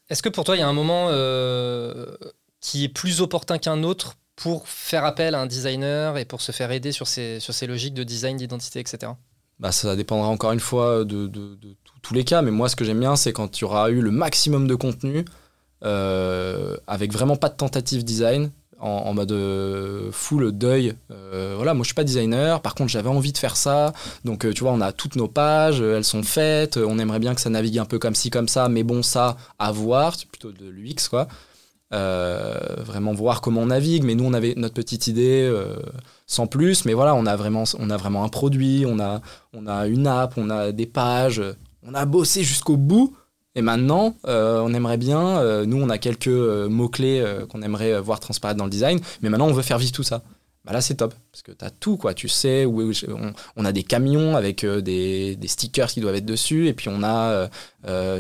Est-ce 0.10 0.22
que 0.22 0.28
pour 0.28 0.44
toi, 0.44 0.58
il 0.58 0.60
y 0.60 0.64
a 0.64 0.68
un 0.68 0.74
moment 0.74 1.08
euh, 1.10 2.18
qui 2.60 2.84
est 2.84 2.90
plus 2.90 3.22
opportun 3.22 3.58
qu'un 3.58 3.84
autre 3.84 4.18
pour 4.36 4.68
faire 4.68 5.06
appel 5.06 5.34
à 5.34 5.40
un 5.40 5.46
designer 5.46 6.18
et 6.18 6.26
pour 6.26 6.42
se 6.42 6.52
faire 6.52 6.72
aider 6.72 6.92
sur 6.92 7.08
ces, 7.08 7.40
logiques 7.66 7.94
de 7.94 8.04
design, 8.04 8.36
d'identité, 8.36 8.82
etc. 8.82 9.14
Bah, 9.60 9.72
ça 9.72 9.96
dépendra 9.96 10.28
encore 10.28 10.52
une 10.52 10.60
fois 10.60 11.06
de, 11.06 11.28
de, 11.28 11.58
tous 12.02 12.14
les 12.14 12.26
cas, 12.26 12.42
mais 12.42 12.52
moi 12.52 12.68
ce 12.68 12.76
que 12.76 12.84
j'aime 12.84 13.00
bien, 13.00 13.16
c'est 13.16 13.32
quand 13.32 13.48
tu 13.48 13.64
auras 13.64 13.90
eu 13.92 14.02
le 14.02 14.12
maximum 14.12 14.68
de 14.68 14.76
contenu, 14.76 15.24
euh, 15.84 16.76
avec 16.88 17.14
vraiment 17.14 17.38
pas 17.38 17.50
de 17.50 17.56
tentative 17.56 18.04
design, 18.04 18.52
en, 18.82 19.14
mode 19.14 19.32
euh, 19.32 20.12
full 20.12 20.52
deuil. 20.52 20.96
Euh, 21.12 21.54
voilà, 21.56 21.74
moi 21.74 21.84
je 21.84 21.88
suis 21.88 21.96
pas 21.96 22.04
designer, 22.04 22.62
par 22.62 22.76
contre 22.76 22.90
j'avais 22.90 23.10
envie 23.10 23.32
de 23.32 23.38
faire 23.38 23.56
ça. 23.56 23.94
Donc 24.26 24.46
euh, 24.46 24.54
tu 24.54 24.64
vois, 24.64 24.72
on 24.72 24.82
a 24.82 24.92
toutes 24.92 25.16
nos 25.16 25.28
pages, 25.28 25.82
elles 25.82 26.04
sont 26.04 26.24
faites, 26.24 26.78
on 26.78 26.98
aimerait 27.00 27.20
bien 27.20 27.36
que 27.36 27.42
ça 27.42 27.50
navigue 27.50 27.78
un 27.78 27.86
peu 27.86 28.00
comme 28.00 28.16
ci, 28.16 28.30
comme 28.30 28.48
ça, 28.48 28.70
mais 28.70 28.84
bon, 28.84 29.04
ça, 29.04 29.38
à 29.60 29.72
voir, 29.72 30.16
c'est 30.16 30.28
plutôt 30.28 30.52
de 30.52 30.68
l'UX 30.68 31.10
quoi. 31.10 31.28
vraiment 31.92 33.14
voir 33.14 33.42
comment 33.42 33.62
on 33.62 33.68
navigue, 33.68 34.04
mais 34.04 34.16
nous 34.16 34.26
on 34.26 34.34
avait 34.34 34.56
notre 34.58 34.74
petite 34.74 35.08
idée 35.08 35.52
sans 36.26 36.48
plus, 36.48 36.86
mais 36.86 36.94
voilà, 36.94 37.14
on 37.14 37.26
a 37.26 37.36
vraiment, 37.36 37.64
on 37.78 37.90
a 37.90 37.98
vraiment 37.98 38.24
un 38.24 38.30
produit, 38.30 38.86
on 38.88 39.00
a, 39.00 39.22
on 39.54 39.68
a 39.68 39.88
une 39.88 40.08
app, 40.08 40.34
on 40.38 40.50
a 40.50 40.72
des 40.72 40.88
pages, 40.88 41.42
on 41.84 41.94
a 41.94 42.06
bossé 42.06 42.44
jusqu'au 42.44 42.78
bout. 42.78 43.16
Et 43.56 43.62
maintenant, 43.62 44.16
euh, 44.28 44.62
on 44.62 44.74
aimerait 44.74 44.98
bien, 44.98 45.40
euh, 45.40 45.66
nous 45.66 45.82
on 45.82 45.90
a 45.90 45.98
quelques 45.98 46.28
euh, 46.28 46.70
mots-clés 46.70 47.24
qu'on 47.50 47.62
aimerait 47.62 48.00
voir 48.00 48.20
transparaître 48.20 48.58
dans 48.58 48.66
le 48.66 48.72
design, 48.72 49.00
mais 49.22 49.30
maintenant 49.30 49.48
on 49.48 49.54
veut 49.54 49.62
faire 49.62 49.78
vivre 49.78 49.92
tout 49.92 50.04
ça. 50.04 50.24
Bah 50.64 50.74
là 50.74 50.80
c'est 50.80 50.94
top, 50.94 51.16
parce 51.32 51.42
que 51.42 51.52
tu 51.52 51.66
as 51.66 51.72
tout, 51.72 51.98
quoi. 51.98 52.14
Tu 52.14 52.30
sais, 52.30 52.68
on, 52.68 53.66
a 53.66 53.72
des 53.72 53.82
camions 53.82 54.36
avec 54.36 54.64
des, 54.64 55.38
stickers 55.48 55.88
qui 55.88 56.02
doivent 56.02 56.16
être 56.16 56.26
dessus, 56.26 56.68
et 56.68 56.74
puis 56.74 56.88
on 56.88 57.04
a 57.04 57.50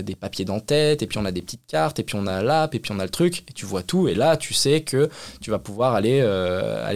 des 0.02 0.16
papiers 0.16 0.44
d'en-tête, 0.44 1.03
et 1.03 1.08
puis 1.08 1.20
on 1.20 1.26
a 1.26 1.32
des 1.32 1.44
petites 1.44 1.68
cartes, 1.68 1.99
et 1.99 2.03
puis 2.03 2.16
on 2.18 2.26
a 2.26 2.41
l'app, 2.41 2.74
et 2.74 2.80
puis 2.80 2.91
on 2.91 2.99
a 2.99 3.03
le 3.03 3.12
truc, 3.12 3.44
et 3.48 3.53
tu 3.53 3.68
vois 3.68 3.84
tout, 3.84 4.08
et 4.08 4.16
là 4.16 4.38
tu 4.38 4.56
sais 4.56 4.82
que 4.82 5.08
tu 5.40 5.52
vas 5.52 5.60
pouvoir 5.60 5.94
aller 5.94 6.22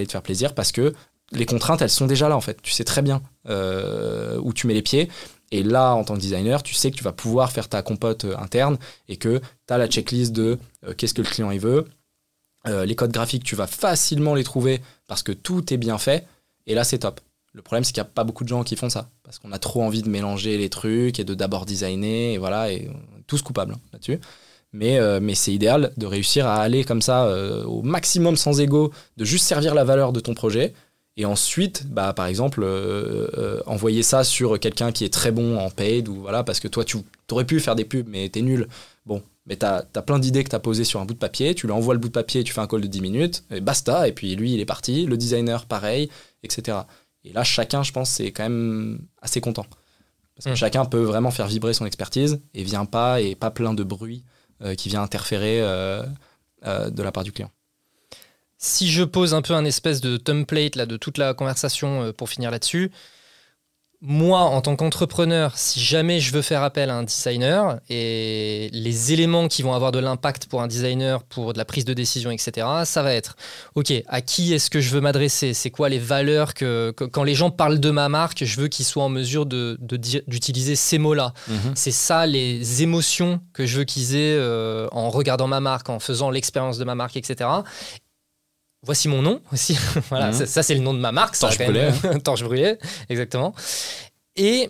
te 0.06 0.12
faire 0.12 0.24
plaisir 0.24 0.56
parce 0.56 0.72
que 0.72 0.94
les 1.32 1.46
contraintes, 1.46 1.82
elles 1.82 1.90
sont 1.90 2.06
déjà 2.06 2.30
là 2.30 2.36
en 2.36 2.42
fait. 2.42 2.62
Tu 2.62 2.72
sais 2.72 2.84
très 2.84 3.02
bien 3.02 3.22
où 3.48 4.54
tu 4.54 4.68
mets 4.68 4.74
les 4.74 4.82
pieds. 4.82 5.10
Et 5.52 5.64
là, 5.64 5.94
en 5.94 6.04
tant 6.04 6.16
que 6.16 6.20
designer, 6.20 6.64
tu 6.64 6.74
sais 6.74 6.92
que 6.92 6.96
tu 6.96 7.04
vas 7.04 7.12
pouvoir 7.12 7.52
faire 7.52 7.70
ta 7.70 7.82
compote 7.82 8.26
euh, 8.26 8.38
interne 8.38 8.78
et 9.08 9.18
que 9.18 9.40
tu 9.68 9.74
as 9.74 9.78
la 9.78 9.88
checklist 9.88 10.34
de 10.34 10.58
euh, 10.86 10.94
qu'est-ce 10.94 11.14
que 11.14 11.22
le 11.22 11.28
client 11.28 11.52
il 11.52 11.60
veut. 11.60 11.86
Euh, 12.68 12.86
les 12.86 12.96
codes 12.96 13.12
graphiques, 13.12 13.44
tu 13.44 13.56
vas 13.56 13.68
facilement 13.68 14.34
les 14.34 14.44
trouver 14.44 14.82
parce 15.08 15.22
que 15.22 15.32
tout 15.32 15.74
est 15.74 15.78
bien 15.78 15.98
fait. 15.98 16.28
Et 16.66 16.74
là, 16.74 16.84
c'est 16.84 17.00
top. 17.00 17.22
Le 17.54 17.62
problème, 17.62 17.84
c'est 17.84 17.94
qu'il 17.94 18.02
n'y 18.02 18.08
a 18.08 18.12
pas 18.12 18.24
beaucoup 18.24 18.44
de 18.44 18.50
gens 18.50 18.64
qui 18.64 18.76
font 18.76 18.90
ça 18.90 19.10
parce 19.24 19.40
qu'on 19.40 19.52
a 19.52 19.60
trop 19.60 19.84
envie 19.84 20.02
de 20.02 20.10
mélanger 20.10 20.58
les 20.58 20.70
trucs 20.70 21.20
et 21.20 21.24
de 21.24 21.34
d'abord 21.36 21.66
designer. 21.66 22.34
Et 22.34 22.38
voilà, 22.38 22.72
et 22.72 22.90
on 22.90 23.20
est 23.20 23.24
tous 23.28 23.42
coupables 23.42 23.74
hein, 23.74 23.80
là-dessus. 23.94 24.20
Mais, 24.74 25.00
mais 25.22 25.36
c'est 25.36 25.54
idéal 25.54 25.94
de 25.96 26.06
réussir 26.06 26.48
à 26.48 26.58
aller 26.58 26.84
comme 26.84 27.02
ça 27.02 27.30
au 27.66 27.82
maximum 27.82 28.36
sans 28.36 28.60
ego, 28.60 28.92
de 29.16 29.24
juste 29.24 29.46
servir 29.46 29.74
la 29.74 29.86
valeur 29.86 30.12
de 30.12 30.20
ton 30.20 30.34
projet 30.34 30.74
et 31.18 31.26
ensuite, 31.26 31.88
bah, 31.88 32.14
par 32.14 32.26
exemple, 32.26 32.62
euh, 32.64 33.28
euh, 33.38 33.62
envoyer 33.66 34.04
ça 34.04 34.24
sur 34.26 34.60
quelqu'un 34.60 34.92
qui 34.92 35.06
est 35.06 35.14
très 35.14 35.32
bon 35.32 35.58
en 35.58 35.70
paid, 35.70 36.10
ou 36.10 36.16
voilà, 36.16 36.44
parce 36.44 36.60
que 36.60 36.68
toi, 36.68 36.84
tu 36.84 36.98
aurais 37.32 37.46
pu 37.46 37.60
faire 37.62 37.76
des 37.76 37.86
pubs, 37.86 38.08
mais 38.08 38.28
t'es 38.28 38.42
nul. 38.42 38.68
Bon, 39.06 39.24
mais 39.46 39.56
t'as 39.56 39.84
as 39.96 40.02
plein 40.02 40.20
d'idées 40.20 40.44
que 40.44 40.50
t'as 40.50 40.60
posées 40.60 40.84
sur 40.84 41.00
un 41.00 41.06
bout 41.06 41.14
de 41.14 41.20
papier, 41.20 41.56
tu 41.56 41.68
lui 41.68 41.74
envoies 41.74 41.94
le 41.94 42.02
bout 42.02 42.10
de 42.10 42.14
papier, 42.14 42.44
tu 42.44 42.52
fais 42.52 42.60
un 42.60 42.68
call 42.68 42.82
de 42.82 42.88
10 42.88 43.02
minutes, 43.02 43.46
et 43.50 43.62
basta, 43.62 44.08
et 44.10 44.12
puis 44.12 44.36
lui, 44.36 44.54
il 44.54 44.60
est 44.60 44.66
parti, 44.66 45.06
le 45.06 45.16
designer, 45.16 45.66
pareil, 45.68 46.10
etc. 46.44 46.80
Et 47.24 47.32
là, 47.32 47.44
chacun, 47.44 47.82
je 47.82 47.94
pense, 47.94 48.10
c'est 48.10 48.32
quand 48.32 48.44
même 48.44 49.00
assez 49.22 49.40
content. 49.40 49.66
Parce 50.36 50.46
que 50.46 50.52
hmm. 50.52 50.56
chacun 50.56 50.86
peut 50.86 51.04
vraiment 51.04 51.32
faire 51.32 51.48
vibrer 51.48 51.74
son 51.74 51.86
expertise, 51.86 52.42
et 52.54 52.64
vient 52.64 52.86
pas, 52.86 53.22
et 53.22 53.36
pas 53.36 53.52
plein 53.52 53.74
de 53.74 53.84
bruit 53.84 54.26
euh, 54.64 54.76
qui 54.76 54.90
vient 54.90 55.02
interférer 55.02 55.62
de 55.62 57.04
la 57.04 57.12
part 57.12 57.24
du 57.24 57.32
client. 57.32 57.52
Si 58.58 58.90
je 58.90 59.04
pose 59.04 59.34
un 59.34 59.42
peu 59.42 59.54
un 59.54 59.66
espèce 59.66 60.02
de 60.02 60.18
template 60.18 60.76
là, 60.76 60.86
de 60.86 60.98
toute 60.98 61.18
la 61.18 61.34
conversation 61.34 62.04
euh, 62.04 62.12
pour 62.14 62.30
finir 62.30 62.52
là-dessus, 62.52 62.92
moi, 64.08 64.42
en 64.42 64.62
tant 64.62 64.76
qu'entrepreneur, 64.76 65.58
si 65.58 65.80
jamais 65.80 66.20
je 66.20 66.32
veux 66.32 66.44
faire 66.44 66.62
appel 66.62 66.90
à 66.90 66.96
un 66.96 67.04
designer 67.04 67.80
et 67.90 68.70
les 68.72 69.14
éléments 69.14 69.48
qui 69.48 69.64
vont 69.64 69.74
avoir 69.74 69.92
de 69.92 70.00
l'impact 70.00 70.46
pour 70.46 70.62
un 70.62 70.68
designer, 70.68 71.24
pour 71.24 71.54
de 71.54 71.58
la 71.58 71.66
prise 71.66 71.86
de 71.86 71.94
décision, 71.94 72.30
etc., 72.30 72.68
ça 72.84 73.02
va 73.02 73.14
être, 73.14 73.36
OK, 73.74 73.92
à 74.08 74.22
qui 74.22 74.54
est-ce 74.54 74.70
que 74.70 74.80
je 74.80 74.92
veux 74.92 75.02
m'adresser? 75.02 75.54
C'est 75.54 75.72
quoi 75.72 75.90
les 75.90 75.98
valeurs 75.98 76.54
que, 76.54 76.92
quand 76.92 77.24
les 77.24 77.34
gens 77.34 77.50
parlent 77.50 77.80
de 77.80 77.90
ma 77.90 78.08
marque, 78.08 78.44
je 78.44 78.60
veux 78.60 78.68
qu'ils 78.68 78.86
soient 78.86 79.06
en 79.06 79.10
mesure 79.10 79.46
d'utiliser 79.46 80.72
de, 80.72 80.76
ces 80.76 80.98
mots-là. 81.00 81.34
Mhm. 81.48 81.74
C'est 81.74 81.92
ça 81.92 82.28
les 82.28 82.84
émotions 82.84 83.42
que 83.54 83.66
je 83.66 83.80
veux 83.80 83.86
qu'ils 83.86 84.16
aient 84.16 84.38
euh, 84.38 84.88
en 84.92 85.10
regardant 85.10 85.48
ma 85.48 85.62
marque, 85.62 85.90
en 85.90 86.00
faisant 86.00 86.30
l'expérience 86.30 86.78
de 86.78 86.84
ma 86.84 86.96
marque, 86.96 87.18
etc 87.18 87.50
voici 88.86 89.08
mon 89.08 89.22
nom 89.22 89.42
aussi. 89.52 89.78
voilà, 90.10 90.32
mhm. 90.32 90.46
ça, 90.46 90.64
c'est 90.64 90.76
le 90.76 90.82
nom 90.82 90.94
de 90.94 91.00
ma 91.00 91.12
marque. 91.12 91.38
Torche 91.38 91.58
brûlée. 91.58 91.90
Torche 92.24 92.44
brûlée, 92.44 92.78
exactement. 93.10 93.54
Et 94.36 94.70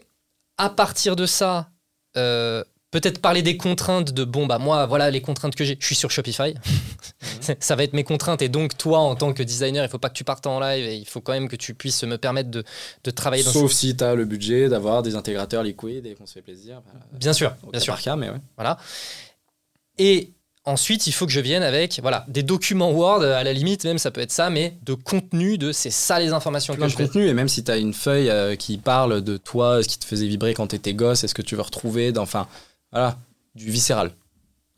à 0.58 0.70
partir 0.70 1.16
de 1.16 1.26
ça, 1.26 1.70
euh, 2.18 2.64
peut-être 2.92 3.20
parler 3.20 3.42
des 3.42 3.58
contraintes 3.58 4.14
de 4.14 4.24
bon, 4.24 4.46
bah 4.46 4.58
moi, 4.58 4.86
voilà 4.86 5.12
les 5.12 5.22
contraintes 5.22 5.56
que 5.56 5.66
j'ai. 5.66 5.78
Je 5.80 5.86
suis 5.86 5.96
sur 5.96 6.12
Shopify. 6.12 6.54
Ça 7.60 7.76
va 7.76 7.84
être 7.84 7.94
mes 7.94 8.04
contraintes. 8.04 8.42
Et 8.42 8.50
donc, 8.50 8.78
toi, 8.78 9.00
en 9.00 9.16
tant 9.16 9.34
que 9.34 9.44
designer, 9.44 9.84
il 9.84 9.90
faut 9.90 10.00
pas 10.00 10.10
que 10.10 10.16
tu 10.16 10.24
partes 10.24 10.48
en 10.48 10.60
live 10.60 10.86
et 10.86 10.96
il 10.96 11.06
faut 11.06 11.22
quand 11.22 11.34
même 11.34 11.50
que 11.50 11.56
tu 11.56 11.74
puisses 11.74 12.04
me 12.04 12.18
permettre 12.18 12.50
de, 12.50 12.64
de 13.04 13.12
travailler 13.12 13.44
dans 13.44 13.52
Sauf 13.52 13.72
si 13.72 13.96
tu 13.96 14.04
as 14.04 14.16
le 14.16 14.26
budget 14.26 14.70
d'avoir 14.70 15.04
des 15.04 15.16
intégrateurs 15.16 15.62
liquides 15.62 16.06
et 16.06 16.16
qu'on 16.16 16.26
se 16.26 16.34
fait 16.34 16.42
plaisir. 16.42 16.82
Bah, 16.86 17.00
bien 17.12 17.34
sûr, 17.34 17.54
bien 17.72 17.80
sûr. 17.80 17.94
Par 17.94 18.02
cas, 18.02 18.16
mais 18.16 18.30
ouais. 18.30 18.40
Voilà. 18.56 18.78
Et 19.98 20.32
Ensuite, 20.68 21.06
il 21.06 21.12
faut 21.12 21.28
que 21.28 21.32
je 21.32 21.40
vienne 21.40 21.62
avec 21.62 22.00
voilà, 22.02 22.26
des 22.28 22.42
documents 22.42 22.92
Word, 22.92 23.22
à 23.22 23.44
la 23.44 23.54
limite, 23.54 23.84
même 23.84 24.00
ça 24.00 24.10
peut 24.10 24.22
être 24.22 24.32
ça, 24.32 24.50
mais 24.50 24.78
de 24.82 24.96
contenu, 24.96 25.60
de 25.60 25.72
c'est 25.72 25.92
ça 25.92 26.20
les 26.20 26.34
informations 26.34 26.76
que 26.76 26.88
je 26.88 26.96
contenu, 26.96 27.28
et 27.28 27.36
même 27.36 27.48
si 27.48 27.64
tu 27.64 27.70
as 27.70 27.78
une 27.78 27.94
feuille 27.94 28.32
euh, 28.32 28.56
qui 28.56 28.80
parle 28.80 29.22
de 29.22 29.38
toi, 29.38 29.84
ce 29.84 29.88
qui 29.88 30.00
te 30.00 30.06
faisait 30.06 30.26
vibrer 30.26 30.56
quand 30.56 30.68
tu 30.68 30.76
étais 30.76 30.96
gosse, 30.96 31.24
est-ce 31.24 31.36
que 31.36 31.44
tu 31.44 31.56
veux 31.56 31.62
retrouver, 31.62 32.12
dans, 32.12 32.24
enfin, 32.24 32.48
voilà, 32.92 33.20
du 33.54 33.70
viscéral. 33.70 34.12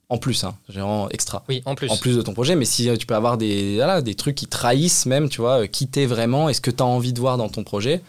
En 0.09 0.17
plus, 0.17 0.43
hein, 0.43 0.57
vraiment 0.67 1.09
extra. 1.09 1.45
Oui, 1.47 1.61
en 1.65 1.75
plus. 1.75 1.89
En 1.89 1.95
plus 1.95 2.17
de 2.17 2.21
ton 2.21 2.33
projet, 2.33 2.55
mais 2.55 2.65
si 2.65 2.89
euh, 2.89 2.97
tu 2.97 3.05
peux 3.05 3.15
avoir 3.15 3.37
des, 3.37 3.75
voilà, 3.75 4.01
des 4.01 4.15
trucs 4.15 4.35
qui 4.35 4.47
trahissent 4.47 5.05
même, 5.05 5.29
tu 5.29 5.39
vois, 5.39 5.61
euh, 5.61 5.67
quitter 5.67 6.05
vraiment, 6.05 6.49
est-ce 6.49 6.61
que 6.61 6.71
tu 6.71 6.83
as 6.83 6.85
envie 6.85 7.13
de 7.13 7.19
voir 7.19 7.37
dans 7.37 7.47
ton 7.47 7.63
projet 7.63 8.01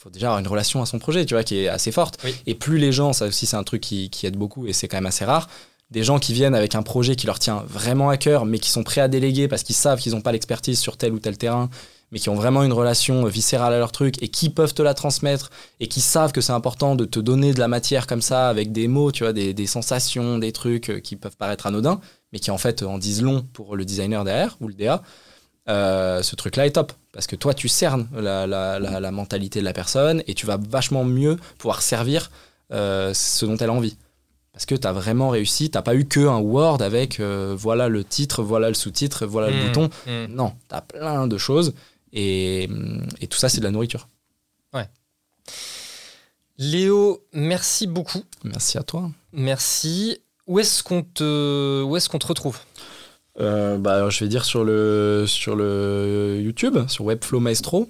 faut 0.00 0.08
déjà 0.08 0.28
avoir 0.28 0.40
une 0.40 0.48
relation 0.48 0.80
à 0.80 0.86
son 0.86 0.98
projet, 0.98 1.26
tu 1.26 1.34
vois, 1.34 1.44
qui 1.44 1.58
est 1.58 1.68
assez 1.68 1.92
forte. 1.92 2.24
Et 2.46 2.54
plus 2.54 2.78
les 2.78 2.90
gens, 2.90 3.12
ça 3.12 3.26
aussi 3.26 3.44
c'est 3.44 3.56
un 3.56 3.64
truc 3.64 3.82
qui, 3.82 4.08
qui 4.08 4.24
aide 4.24 4.36
beaucoup 4.36 4.66
et 4.66 4.72
c'est 4.72 4.88
quand 4.88 4.96
même 4.96 5.04
assez 5.04 5.26
rare, 5.26 5.50
des 5.90 6.04
gens 6.04 6.18
qui 6.18 6.32
viennent 6.32 6.54
avec 6.54 6.74
un 6.74 6.82
projet 6.82 7.16
qui 7.16 7.26
leur 7.26 7.38
tient 7.38 7.64
vraiment 7.66 8.10
à 8.10 8.16
cœur, 8.16 8.44
mais 8.44 8.58
qui 8.58 8.70
sont 8.70 8.84
prêts 8.84 9.00
à 9.00 9.08
déléguer 9.08 9.48
parce 9.48 9.62
qu'ils 9.62 9.76
savent 9.76 10.00
qu'ils 10.00 10.12
n'ont 10.12 10.20
pas 10.20 10.32
l'expertise 10.32 10.78
sur 10.78 10.96
tel 10.96 11.12
ou 11.12 11.18
tel 11.18 11.36
terrain, 11.36 11.68
mais 12.12 12.18
qui 12.18 12.28
ont 12.28 12.34
vraiment 12.34 12.62
une 12.62 12.72
relation 12.72 13.24
viscérale 13.26 13.72
à 13.72 13.78
leur 13.78 13.92
truc 13.92 14.22
et 14.22 14.28
qui 14.28 14.50
peuvent 14.50 14.74
te 14.74 14.82
la 14.82 14.94
transmettre 14.94 15.50
et 15.80 15.88
qui 15.88 16.00
savent 16.00 16.32
que 16.32 16.40
c'est 16.40 16.52
important 16.52 16.94
de 16.96 17.04
te 17.04 17.20
donner 17.20 17.54
de 17.54 17.60
la 17.60 17.68
matière 17.68 18.06
comme 18.06 18.22
ça 18.22 18.48
avec 18.48 18.72
des 18.72 18.88
mots, 18.88 19.12
tu 19.12 19.24
vois, 19.24 19.32
des, 19.32 19.66
sensations, 19.66 20.38
des 20.38 20.52
trucs 20.52 20.90
euh, 20.90 21.00
qui 21.00 21.16
peuvent 21.16 21.36
paraître 21.36 21.66
anodins, 21.66 22.00
mais 22.32 22.38
qui 22.38 22.50
en 22.50 22.58
fait 22.58 22.82
en 22.82 22.98
disent 22.98 23.22
long 23.22 23.42
pour 23.52 23.76
le 23.76 23.84
designer 23.84 24.24
derrière 24.24 24.56
ou 24.60 24.68
le 24.68 24.74
DA. 24.74 25.02
euh, 25.68 26.22
ce 26.22 26.36
truc-là 26.36 26.66
est 26.66 26.72
top. 26.72 26.92
Parce 27.12 27.26
que 27.26 27.36
toi, 27.36 27.54
tu 27.54 27.68
cernes 27.68 28.08
la, 28.14 29.10
mentalité 29.10 29.60
de 29.60 29.64
la 29.64 29.72
personne 29.72 30.22
et 30.26 30.34
tu 30.34 30.46
vas 30.46 30.56
vachement 30.56 31.04
mieux 31.04 31.36
pouvoir 31.58 31.82
servir 31.82 32.30
euh, 32.72 33.12
ce 33.14 33.46
dont 33.46 33.56
elle 33.56 33.70
a 33.70 33.72
envie. 33.72 33.96
Parce 34.52 34.66
que 34.66 34.74
tu 34.74 34.86
as 34.86 34.92
vraiment 34.92 35.28
réussi, 35.30 35.70
t'as 35.70 35.82
pas 35.82 35.94
eu 35.94 36.04
que 36.06 36.20
un 36.20 36.38
Word 36.38 36.82
avec 36.82 37.20
euh, 37.20 37.54
voilà 37.56 37.88
le 37.88 38.02
titre, 38.04 38.42
voilà 38.42 38.68
le 38.68 38.74
sous-titre, 38.74 39.24
voilà 39.26 39.50
le 39.50 39.56
Mmh, 39.56 39.66
bouton. 39.66 39.90
mmh. 40.06 40.24
Non, 40.34 40.52
tu 40.68 40.74
as 40.74 40.80
plein 40.82 41.26
de 41.28 41.38
choses 41.38 41.72
et, 42.12 42.68
et 43.20 43.26
tout 43.28 43.38
ça, 43.38 43.48
c'est 43.48 43.60
de 43.60 43.64
la 43.64 43.70
nourriture. 43.70 44.08
Léo, 46.58 47.24
merci 47.32 47.86
beaucoup. 47.86 48.22
Merci 48.44 48.76
à 48.76 48.82
toi. 48.82 49.10
Merci. 49.32 50.18
Où 50.46 50.58
est-ce 50.58 50.82
qu'on 50.82 51.02
te, 51.02 51.82
où 51.82 51.96
est-ce 51.96 52.08
qu'on 52.10 52.18
te 52.18 52.26
retrouve? 52.26 52.58
Euh, 53.40 53.78
bah, 53.78 54.10
je 54.10 54.20
vais 54.24 54.28
dire 54.28 54.44
sur 54.44 54.62
le, 54.64 55.24
sur 55.26 55.56
le 55.56 56.38
YouTube, 56.42 56.76
sur 56.88 57.04
Webflow 57.06 57.40
Maestro. 57.40 57.88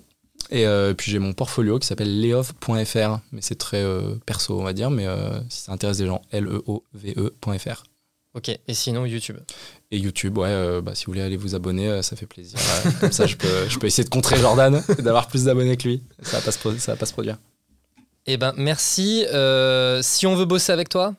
Et 0.50 0.66
euh, 0.66 0.94
puis 0.94 1.10
j'ai 1.10 1.20
mon 1.20 1.32
portfolio 1.32 1.78
qui 1.78 1.86
s'appelle 1.86 2.20
leov.fr, 2.20 3.18
mais 3.32 3.40
c'est 3.40 3.54
très 3.54 3.82
euh, 3.82 4.16
perso, 4.26 4.58
on 4.58 4.64
va 4.64 4.72
dire, 4.72 4.90
mais 4.90 5.06
euh, 5.06 5.38
si 5.48 5.62
ça 5.62 5.72
intéresse 5.72 5.98
des 5.98 6.06
gens, 6.06 6.22
L-E-O-V-E.fr. 6.32 7.84
Ok. 8.34 8.48
Et 8.48 8.74
sinon 8.74 9.06
YouTube. 9.06 9.38
Et 9.92 9.98
YouTube, 9.98 10.38
ouais, 10.38 10.80
bah, 10.82 10.94
si 10.94 11.06
vous 11.06 11.12
voulez 11.12 11.22
aller 11.22 11.36
vous 11.36 11.54
abonner, 11.54 12.02
ça 12.02 12.14
fait 12.16 12.26
plaisir. 12.26 12.58
Comme 13.00 13.12
ça, 13.12 13.26
je 13.26 13.36
peux, 13.36 13.68
je 13.68 13.78
peux 13.78 13.86
essayer 13.86 14.04
de 14.04 14.08
contrer 14.08 14.36
Jordan 14.36 14.82
d'avoir 14.98 15.26
plus 15.26 15.44
d'abonnés 15.44 15.76
que 15.76 15.88
lui. 15.88 16.02
Ça 16.22 16.38
va 16.38 16.44
pas 16.44 16.52
se, 16.52 16.78
ça 16.78 16.92
va 16.92 16.96
pas 16.96 17.06
se 17.06 17.12
produire. 17.12 17.38
Eh 18.26 18.36
ben 18.36 18.52
merci. 18.56 19.24
Si 20.02 20.26
on 20.28 20.36
veut 20.36 20.44
bosser 20.44 20.70
avec 20.70 20.88
toi, 20.88 21.14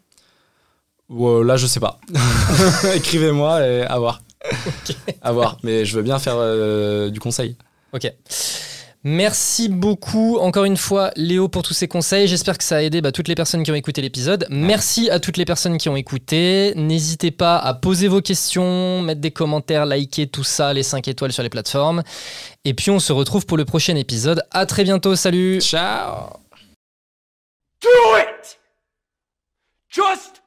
là, 1.09 1.57
je 1.57 1.67
sais 1.67 1.81
pas. 1.81 1.99
Écrivez-moi 2.95 3.67
et 3.67 3.81
à 3.83 3.99
voir. 3.99 4.21
À 5.21 5.33
voir. 5.33 5.57
Mais 5.63 5.83
je 5.83 5.97
veux 5.97 6.03
bien 6.03 6.17
faire 6.17 7.11
du 7.11 7.19
conseil. 7.19 7.57
Ok. 7.91 8.09
Merci 9.03 9.67
beaucoup 9.67 10.37
encore 10.37 10.65
une 10.65 10.77
fois 10.77 11.09
Léo 11.15 11.47
pour 11.47 11.63
tous 11.63 11.73
ces 11.73 11.87
conseils. 11.87 12.27
J'espère 12.27 12.57
que 12.57 12.63
ça 12.63 12.77
a 12.77 12.81
aidé 12.81 13.01
bah, 13.01 13.11
toutes 13.11 13.27
les 13.27 13.33
personnes 13.33 13.63
qui 13.63 13.71
ont 13.71 13.75
écouté 13.75 14.01
l'épisode. 14.01 14.45
Merci 14.51 15.09
à 15.09 15.19
toutes 15.19 15.37
les 15.37 15.45
personnes 15.45 15.79
qui 15.79 15.89
ont 15.89 15.95
écouté. 15.95 16.73
N'hésitez 16.75 17.31
pas 17.31 17.57
à 17.57 17.73
poser 17.73 18.07
vos 18.07 18.21
questions, 18.21 19.01
mettre 19.01 19.21
des 19.21 19.31
commentaires, 19.31 19.87
liker 19.87 20.27
tout 20.27 20.43
ça, 20.43 20.71
les 20.73 20.83
5 20.83 21.07
étoiles 21.07 21.33
sur 21.33 21.41
les 21.41 21.49
plateformes. 21.49 22.03
Et 22.63 22.75
puis 22.75 22.91
on 22.91 22.99
se 22.99 23.11
retrouve 23.11 23.47
pour 23.47 23.57
le 23.57 23.65
prochain 23.65 23.95
épisode. 23.95 24.43
À 24.51 24.67
très 24.67 24.83
bientôt, 24.83 25.15
salut 25.15 25.61
Ciao 25.61 26.37
Do 27.81 27.89
it! 28.17 28.59
Just 29.89 30.41